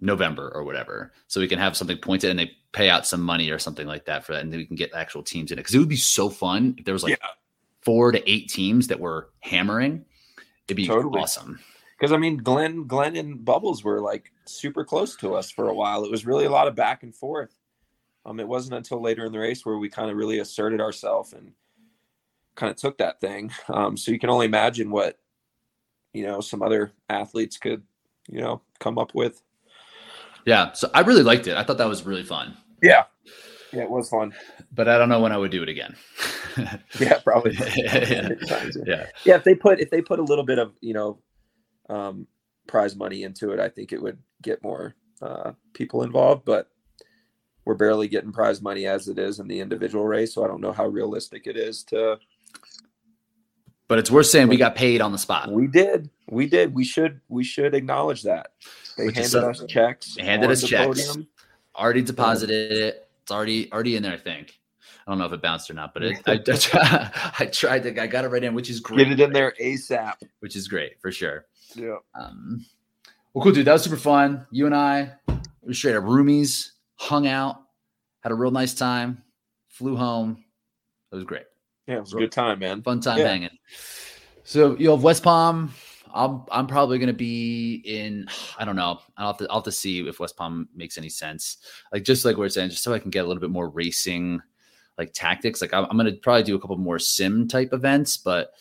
November 0.00 0.50
or 0.54 0.64
whatever. 0.64 1.12
So 1.28 1.40
we 1.40 1.48
can 1.48 1.58
have 1.58 1.76
something 1.76 1.98
pointed 1.98 2.30
and 2.30 2.38
they 2.38 2.52
pay 2.72 2.88
out 2.88 3.06
some 3.06 3.20
money 3.20 3.50
or 3.50 3.58
something 3.58 3.86
like 3.86 4.04
that 4.06 4.24
for 4.24 4.32
that. 4.32 4.42
And 4.42 4.52
then 4.52 4.58
we 4.58 4.66
can 4.66 4.76
get 4.76 4.94
actual 4.94 5.22
teams 5.22 5.52
in 5.52 5.58
it. 5.58 5.64
Cause 5.64 5.74
it 5.74 5.78
would 5.78 5.88
be 5.88 5.96
so 5.96 6.28
fun 6.28 6.74
if 6.78 6.84
there 6.84 6.94
was 6.94 7.02
like 7.02 7.18
yeah. 7.20 7.28
four 7.82 8.12
to 8.12 8.30
eight 8.30 8.48
teams 8.48 8.86
that 8.88 9.00
were 9.00 9.30
hammering. 9.40 10.04
It'd 10.66 10.76
be 10.76 10.86
totally. 10.86 11.20
awesome 11.20 11.58
because 12.00 12.12
I 12.12 12.16
mean, 12.16 12.38
Glenn, 12.38 12.86
Glenn 12.86 13.14
and 13.16 13.44
Bubbles 13.44 13.84
were 13.84 14.00
like 14.00 14.32
super 14.46 14.84
close 14.84 15.16
to 15.16 15.34
us 15.34 15.50
for 15.50 15.68
a 15.68 15.74
while. 15.74 16.02
It 16.04 16.10
was 16.10 16.24
really 16.24 16.46
a 16.46 16.50
lot 16.50 16.66
of 16.66 16.74
back 16.74 17.02
and 17.02 17.14
forth. 17.14 17.54
Um, 18.24 18.40
it 18.40 18.48
wasn't 18.48 18.76
until 18.76 19.02
later 19.02 19.26
in 19.26 19.32
the 19.32 19.38
race 19.38 19.66
where 19.66 19.76
we 19.76 19.90
kind 19.90 20.10
of 20.10 20.16
really 20.16 20.38
asserted 20.38 20.80
ourselves 20.80 21.34
and 21.34 21.52
kind 22.54 22.70
of 22.70 22.76
took 22.76 22.96
that 22.98 23.20
thing. 23.20 23.52
Um, 23.68 23.96
so 23.96 24.12
you 24.12 24.18
can 24.18 24.30
only 24.30 24.46
imagine 24.46 24.90
what 24.90 25.18
you 26.14 26.24
know 26.24 26.40
some 26.40 26.62
other 26.62 26.92
athletes 27.08 27.56
could 27.58 27.82
you 28.28 28.40
know 28.40 28.62
come 28.78 28.98
up 28.98 29.14
with. 29.14 29.42
Yeah, 30.46 30.72
so 30.72 30.90
I 30.94 31.00
really 31.00 31.22
liked 31.22 31.46
it. 31.46 31.56
I 31.56 31.62
thought 31.62 31.78
that 31.78 31.88
was 31.88 32.04
really 32.04 32.22
fun. 32.22 32.56
Yeah, 32.82 33.04
yeah, 33.72 33.82
it 33.82 33.90
was 33.90 34.08
fun. 34.08 34.34
But 34.72 34.88
I 34.88 34.98
don't 34.98 35.08
know 35.08 35.20
when 35.20 35.32
I 35.32 35.36
would 35.36 35.50
do 35.50 35.62
it 35.62 35.68
again. 35.68 35.96
yeah, 36.98 37.18
probably. 37.22 37.52
yeah. 37.76 38.28
yeah, 38.86 39.06
yeah. 39.24 39.36
If 39.36 39.44
they 39.44 39.54
put 39.54 39.80
if 39.80 39.90
they 39.90 40.02
put 40.02 40.18
a 40.18 40.24
little 40.24 40.44
bit 40.44 40.58
of 40.58 40.72
you 40.80 40.94
know 40.94 41.18
um, 41.88 42.26
prize 42.66 42.96
money 42.96 43.22
into 43.22 43.50
it, 43.52 43.60
I 43.60 43.68
think 43.68 43.92
it 43.92 44.02
would 44.02 44.18
get 44.42 44.62
more 44.62 44.94
uh, 45.22 45.52
people 45.74 46.02
involved. 46.02 46.44
But 46.44 46.68
we're 47.64 47.74
barely 47.74 48.08
getting 48.08 48.32
prize 48.32 48.60
money 48.60 48.86
as 48.86 49.08
it 49.08 49.18
is 49.18 49.38
in 49.38 49.46
the 49.46 49.60
individual 49.60 50.04
race, 50.04 50.34
so 50.34 50.44
I 50.44 50.48
don't 50.48 50.60
know 50.60 50.72
how 50.72 50.86
realistic 50.86 51.46
it 51.46 51.56
is 51.56 51.84
to. 51.84 52.18
But 53.86 53.98
it's 53.98 54.10
worth 54.10 54.26
saying 54.26 54.48
we 54.48 54.56
got 54.56 54.76
paid 54.76 55.00
on 55.00 55.10
the 55.10 55.18
spot. 55.18 55.50
We 55.50 55.66
did. 55.66 56.10
We 56.28 56.46
did. 56.46 56.74
We 56.74 56.84
should. 56.84 57.20
We 57.28 57.44
should 57.44 57.74
acknowledge 57.74 58.22
that. 58.22 58.52
They 59.00 59.06
Which 59.06 59.16
handed 59.16 59.44
us 59.44 59.64
checks. 59.66 60.14
They 60.14 60.24
handed 60.24 60.50
us 60.50 60.62
checks. 60.62 60.86
Podium. 60.86 61.28
Already 61.74 62.02
deposited 62.02 62.72
it. 62.72 63.08
It's 63.22 63.30
already 63.30 63.72
already 63.72 63.96
in 63.96 64.02
there. 64.02 64.12
I 64.12 64.18
think. 64.18 64.58
I 65.06 65.10
don't 65.10 65.18
know 65.18 65.24
if 65.24 65.32
it 65.32 65.40
bounced 65.40 65.70
or 65.70 65.74
not, 65.74 65.94
but 65.94 66.02
it, 66.02 66.20
I, 66.26 66.32
I, 66.32 67.10
I, 67.40 67.46
tried 67.46 67.82
to. 67.84 68.00
I 68.00 68.06
got 68.06 68.24
it 68.24 68.28
right 68.28 68.44
in, 68.44 68.54
which 68.54 68.68
is 68.68 68.80
great. 68.80 68.98
Get 68.98 69.12
it 69.12 69.20
in 69.20 69.32
there 69.32 69.54
ASAP. 69.60 70.14
Which 70.40 70.54
is 70.54 70.68
great 70.68 71.00
for 71.00 71.10
sure. 71.10 71.46
Yeah. 71.74 71.96
Um, 72.14 72.64
well, 73.32 73.42
cool, 73.42 73.52
dude. 73.52 73.66
That 73.66 73.72
was 73.72 73.82
super 73.82 73.96
fun. 73.96 74.46
You 74.50 74.66
and 74.66 74.74
I, 74.74 75.12
we 75.62 75.72
straight 75.72 75.96
up 75.96 76.04
roomies, 76.04 76.72
hung 76.96 77.26
out, 77.26 77.62
had 78.20 78.32
a 78.32 78.34
real 78.34 78.50
nice 78.50 78.74
time, 78.74 79.22
flew 79.68 79.96
home. 79.96 80.44
It 81.10 81.14
was 81.14 81.24
great. 81.24 81.44
Yeah, 81.86 81.96
it 81.96 82.00
was 82.00 82.12
a 82.12 82.18
good 82.18 82.32
time, 82.32 82.58
man. 82.58 82.82
Fun 82.82 83.00
time 83.00 83.18
yeah. 83.18 83.28
hanging. 83.28 83.58
So 84.44 84.76
you 84.76 84.90
have 84.90 85.02
West 85.02 85.22
Palm. 85.22 85.72
I'm 86.14 86.42
I'm 86.50 86.66
probably 86.66 86.98
gonna 86.98 87.12
be 87.12 87.82
in. 87.84 88.26
I 88.58 88.64
don't 88.64 88.76
know. 88.76 89.00
I'll 89.16 89.28
have 89.28 89.38
to 89.38 89.46
I'll 89.48 89.58
have 89.58 89.64
to 89.64 89.72
see 89.72 90.06
if 90.06 90.20
West 90.20 90.36
Palm 90.36 90.68
makes 90.74 90.98
any 90.98 91.08
sense. 91.08 91.58
Like 91.92 92.04
just 92.04 92.24
like 92.24 92.36
we're 92.36 92.48
saying, 92.48 92.70
just 92.70 92.82
so 92.82 92.92
I 92.92 92.98
can 92.98 93.10
get 93.10 93.24
a 93.24 93.28
little 93.28 93.40
bit 93.40 93.50
more 93.50 93.68
racing, 93.68 94.40
like 94.98 95.12
tactics. 95.12 95.60
Like 95.60 95.74
I'm, 95.74 95.84
I'm 95.84 95.96
gonna 95.96 96.12
probably 96.12 96.42
do 96.42 96.56
a 96.56 96.60
couple 96.60 96.76
more 96.76 96.98
sim 96.98 97.48
type 97.48 97.72
events, 97.72 98.16
but 98.16 98.52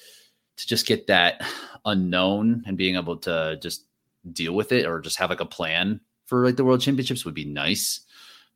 to 0.57 0.67
just 0.67 0.85
get 0.85 1.07
that 1.07 1.41
unknown 1.85 2.63
and 2.65 2.77
being 2.77 2.95
able 2.95 3.17
to 3.17 3.57
just 3.61 3.85
deal 4.33 4.53
with 4.53 4.71
it 4.71 4.85
or 4.85 4.99
just 4.99 5.17
have 5.17 5.29
like 5.29 5.39
a 5.39 5.45
plan 5.45 6.01
for 6.25 6.45
like 6.45 6.57
the 6.57 6.65
world 6.65 6.81
championships 6.81 7.25
would 7.25 7.33
be 7.33 7.45
nice. 7.45 8.01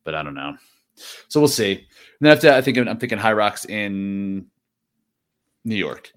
But 0.03 0.15
I 0.15 0.24
don't 0.24 0.36
know. 0.36 0.57
So 1.28 1.40
we'll 1.40 1.48
see. 1.48 1.74
And 1.74 1.86
then 2.22 2.32
after 2.32 2.48
that, 2.48 2.57
I 2.57 2.61
think 2.61 2.78
I'm 2.78 2.98
thinking 2.98 3.18
HYROX 3.18 3.70
in 3.70 4.48
New 5.64 5.76
York. 5.76 6.11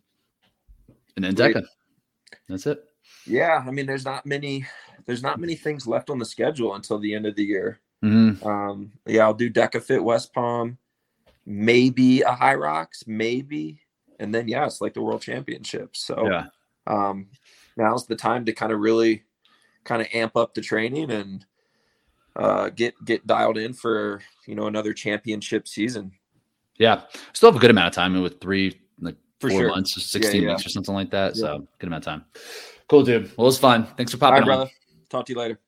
And 1.17 1.25
then 1.25 1.35
DEKA. 1.35 1.65
That's 2.49 2.67
it. 2.67 2.85
Yeah, 3.27 3.65
I 3.67 3.71
mean, 3.71 3.87
there's 3.87 4.05
not 4.05 4.27
many 4.27 4.67
there's 5.07 5.23
not 5.23 5.41
many 5.41 5.55
things 5.55 5.87
left 5.87 6.11
on 6.11 6.19
the 6.19 6.25
schedule 6.25 6.75
until 6.75 6.99
the 6.99 7.15
end 7.15 7.27
of 7.27 7.37
the 7.37 7.45
year. 7.45 7.81
Mm-hmm. 8.05 8.47
Um, 8.47 8.93
yeah, 9.07 9.25
I'll 9.25 9.35
do 9.35 9.51
DEKA 9.51 9.83
Fit 9.83 10.03
West 10.03 10.33
Palm, 10.33 10.79
maybe 11.45 12.23
a 12.23 12.31
HYROX, 12.31 13.07
maybe, 13.07 13.81
and 14.21 14.35
then 14.35 14.49
yeah, 14.49 14.67
it's 14.67 14.81
like 14.81 14.95
the 14.95 15.03
World 15.03 15.23
Championships. 15.23 16.05
So 16.05 16.29
yeah, 16.29 16.47
um, 16.87 17.29
now's 17.77 18.07
the 18.07 18.17
time 18.17 18.45
to 18.45 18.53
kind 18.53 18.73
of 18.73 18.81
really 18.81 19.23
kind 19.85 20.03
of 20.03 20.09
amp 20.13 20.37
up 20.37 20.55
the 20.55 20.61
training 20.61 21.11
and 21.11 21.45
uh, 22.35 22.71
get 22.71 22.95
get 23.05 23.27
dialed 23.27 23.59
in 23.59 23.73
for 23.73 24.21
you 24.47 24.55
know 24.55 24.67
another 24.67 24.93
championship 24.93 25.67
season. 25.67 26.13
Yeah, 26.79 27.03
still 27.33 27.51
have 27.51 27.57
a 27.57 27.61
good 27.61 27.71
amount 27.71 27.89
of 27.89 27.95
time 27.95 28.21
with 28.21 28.41
three 28.41 28.79
for 29.41 29.51
four 29.51 29.61
sure. 29.61 29.69
months 29.69 29.97
or 29.97 30.01
sixteen 30.01 30.43
Yeah, 30.43 30.49
yeah. 30.49 30.55
weeks 30.55 30.67
or 30.67 30.71
something 30.71 30.95
like 30.95 31.11
that. 31.11 31.37
Yeah. 31.37 31.41
So 31.41 31.69
good 31.79 31.87
amount 31.89 32.07
of 32.07 32.13
time. 32.13 32.25
Cool, 32.89 33.03
dude. 33.03 33.25
Well, 33.37 33.47
it 33.47 33.49
was 33.49 33.59
fun. 33.59 33.87
Thanks 33.97 34.13
for 34.13 34.19
popping 34.19 34.35
right, 34.35 34.43
on. 34.43 34.47
brother. 34.47 34.71
Talk 35.11 35.27
to 35.27 35.33
you 35.33 35.39
later. 35.39 35.59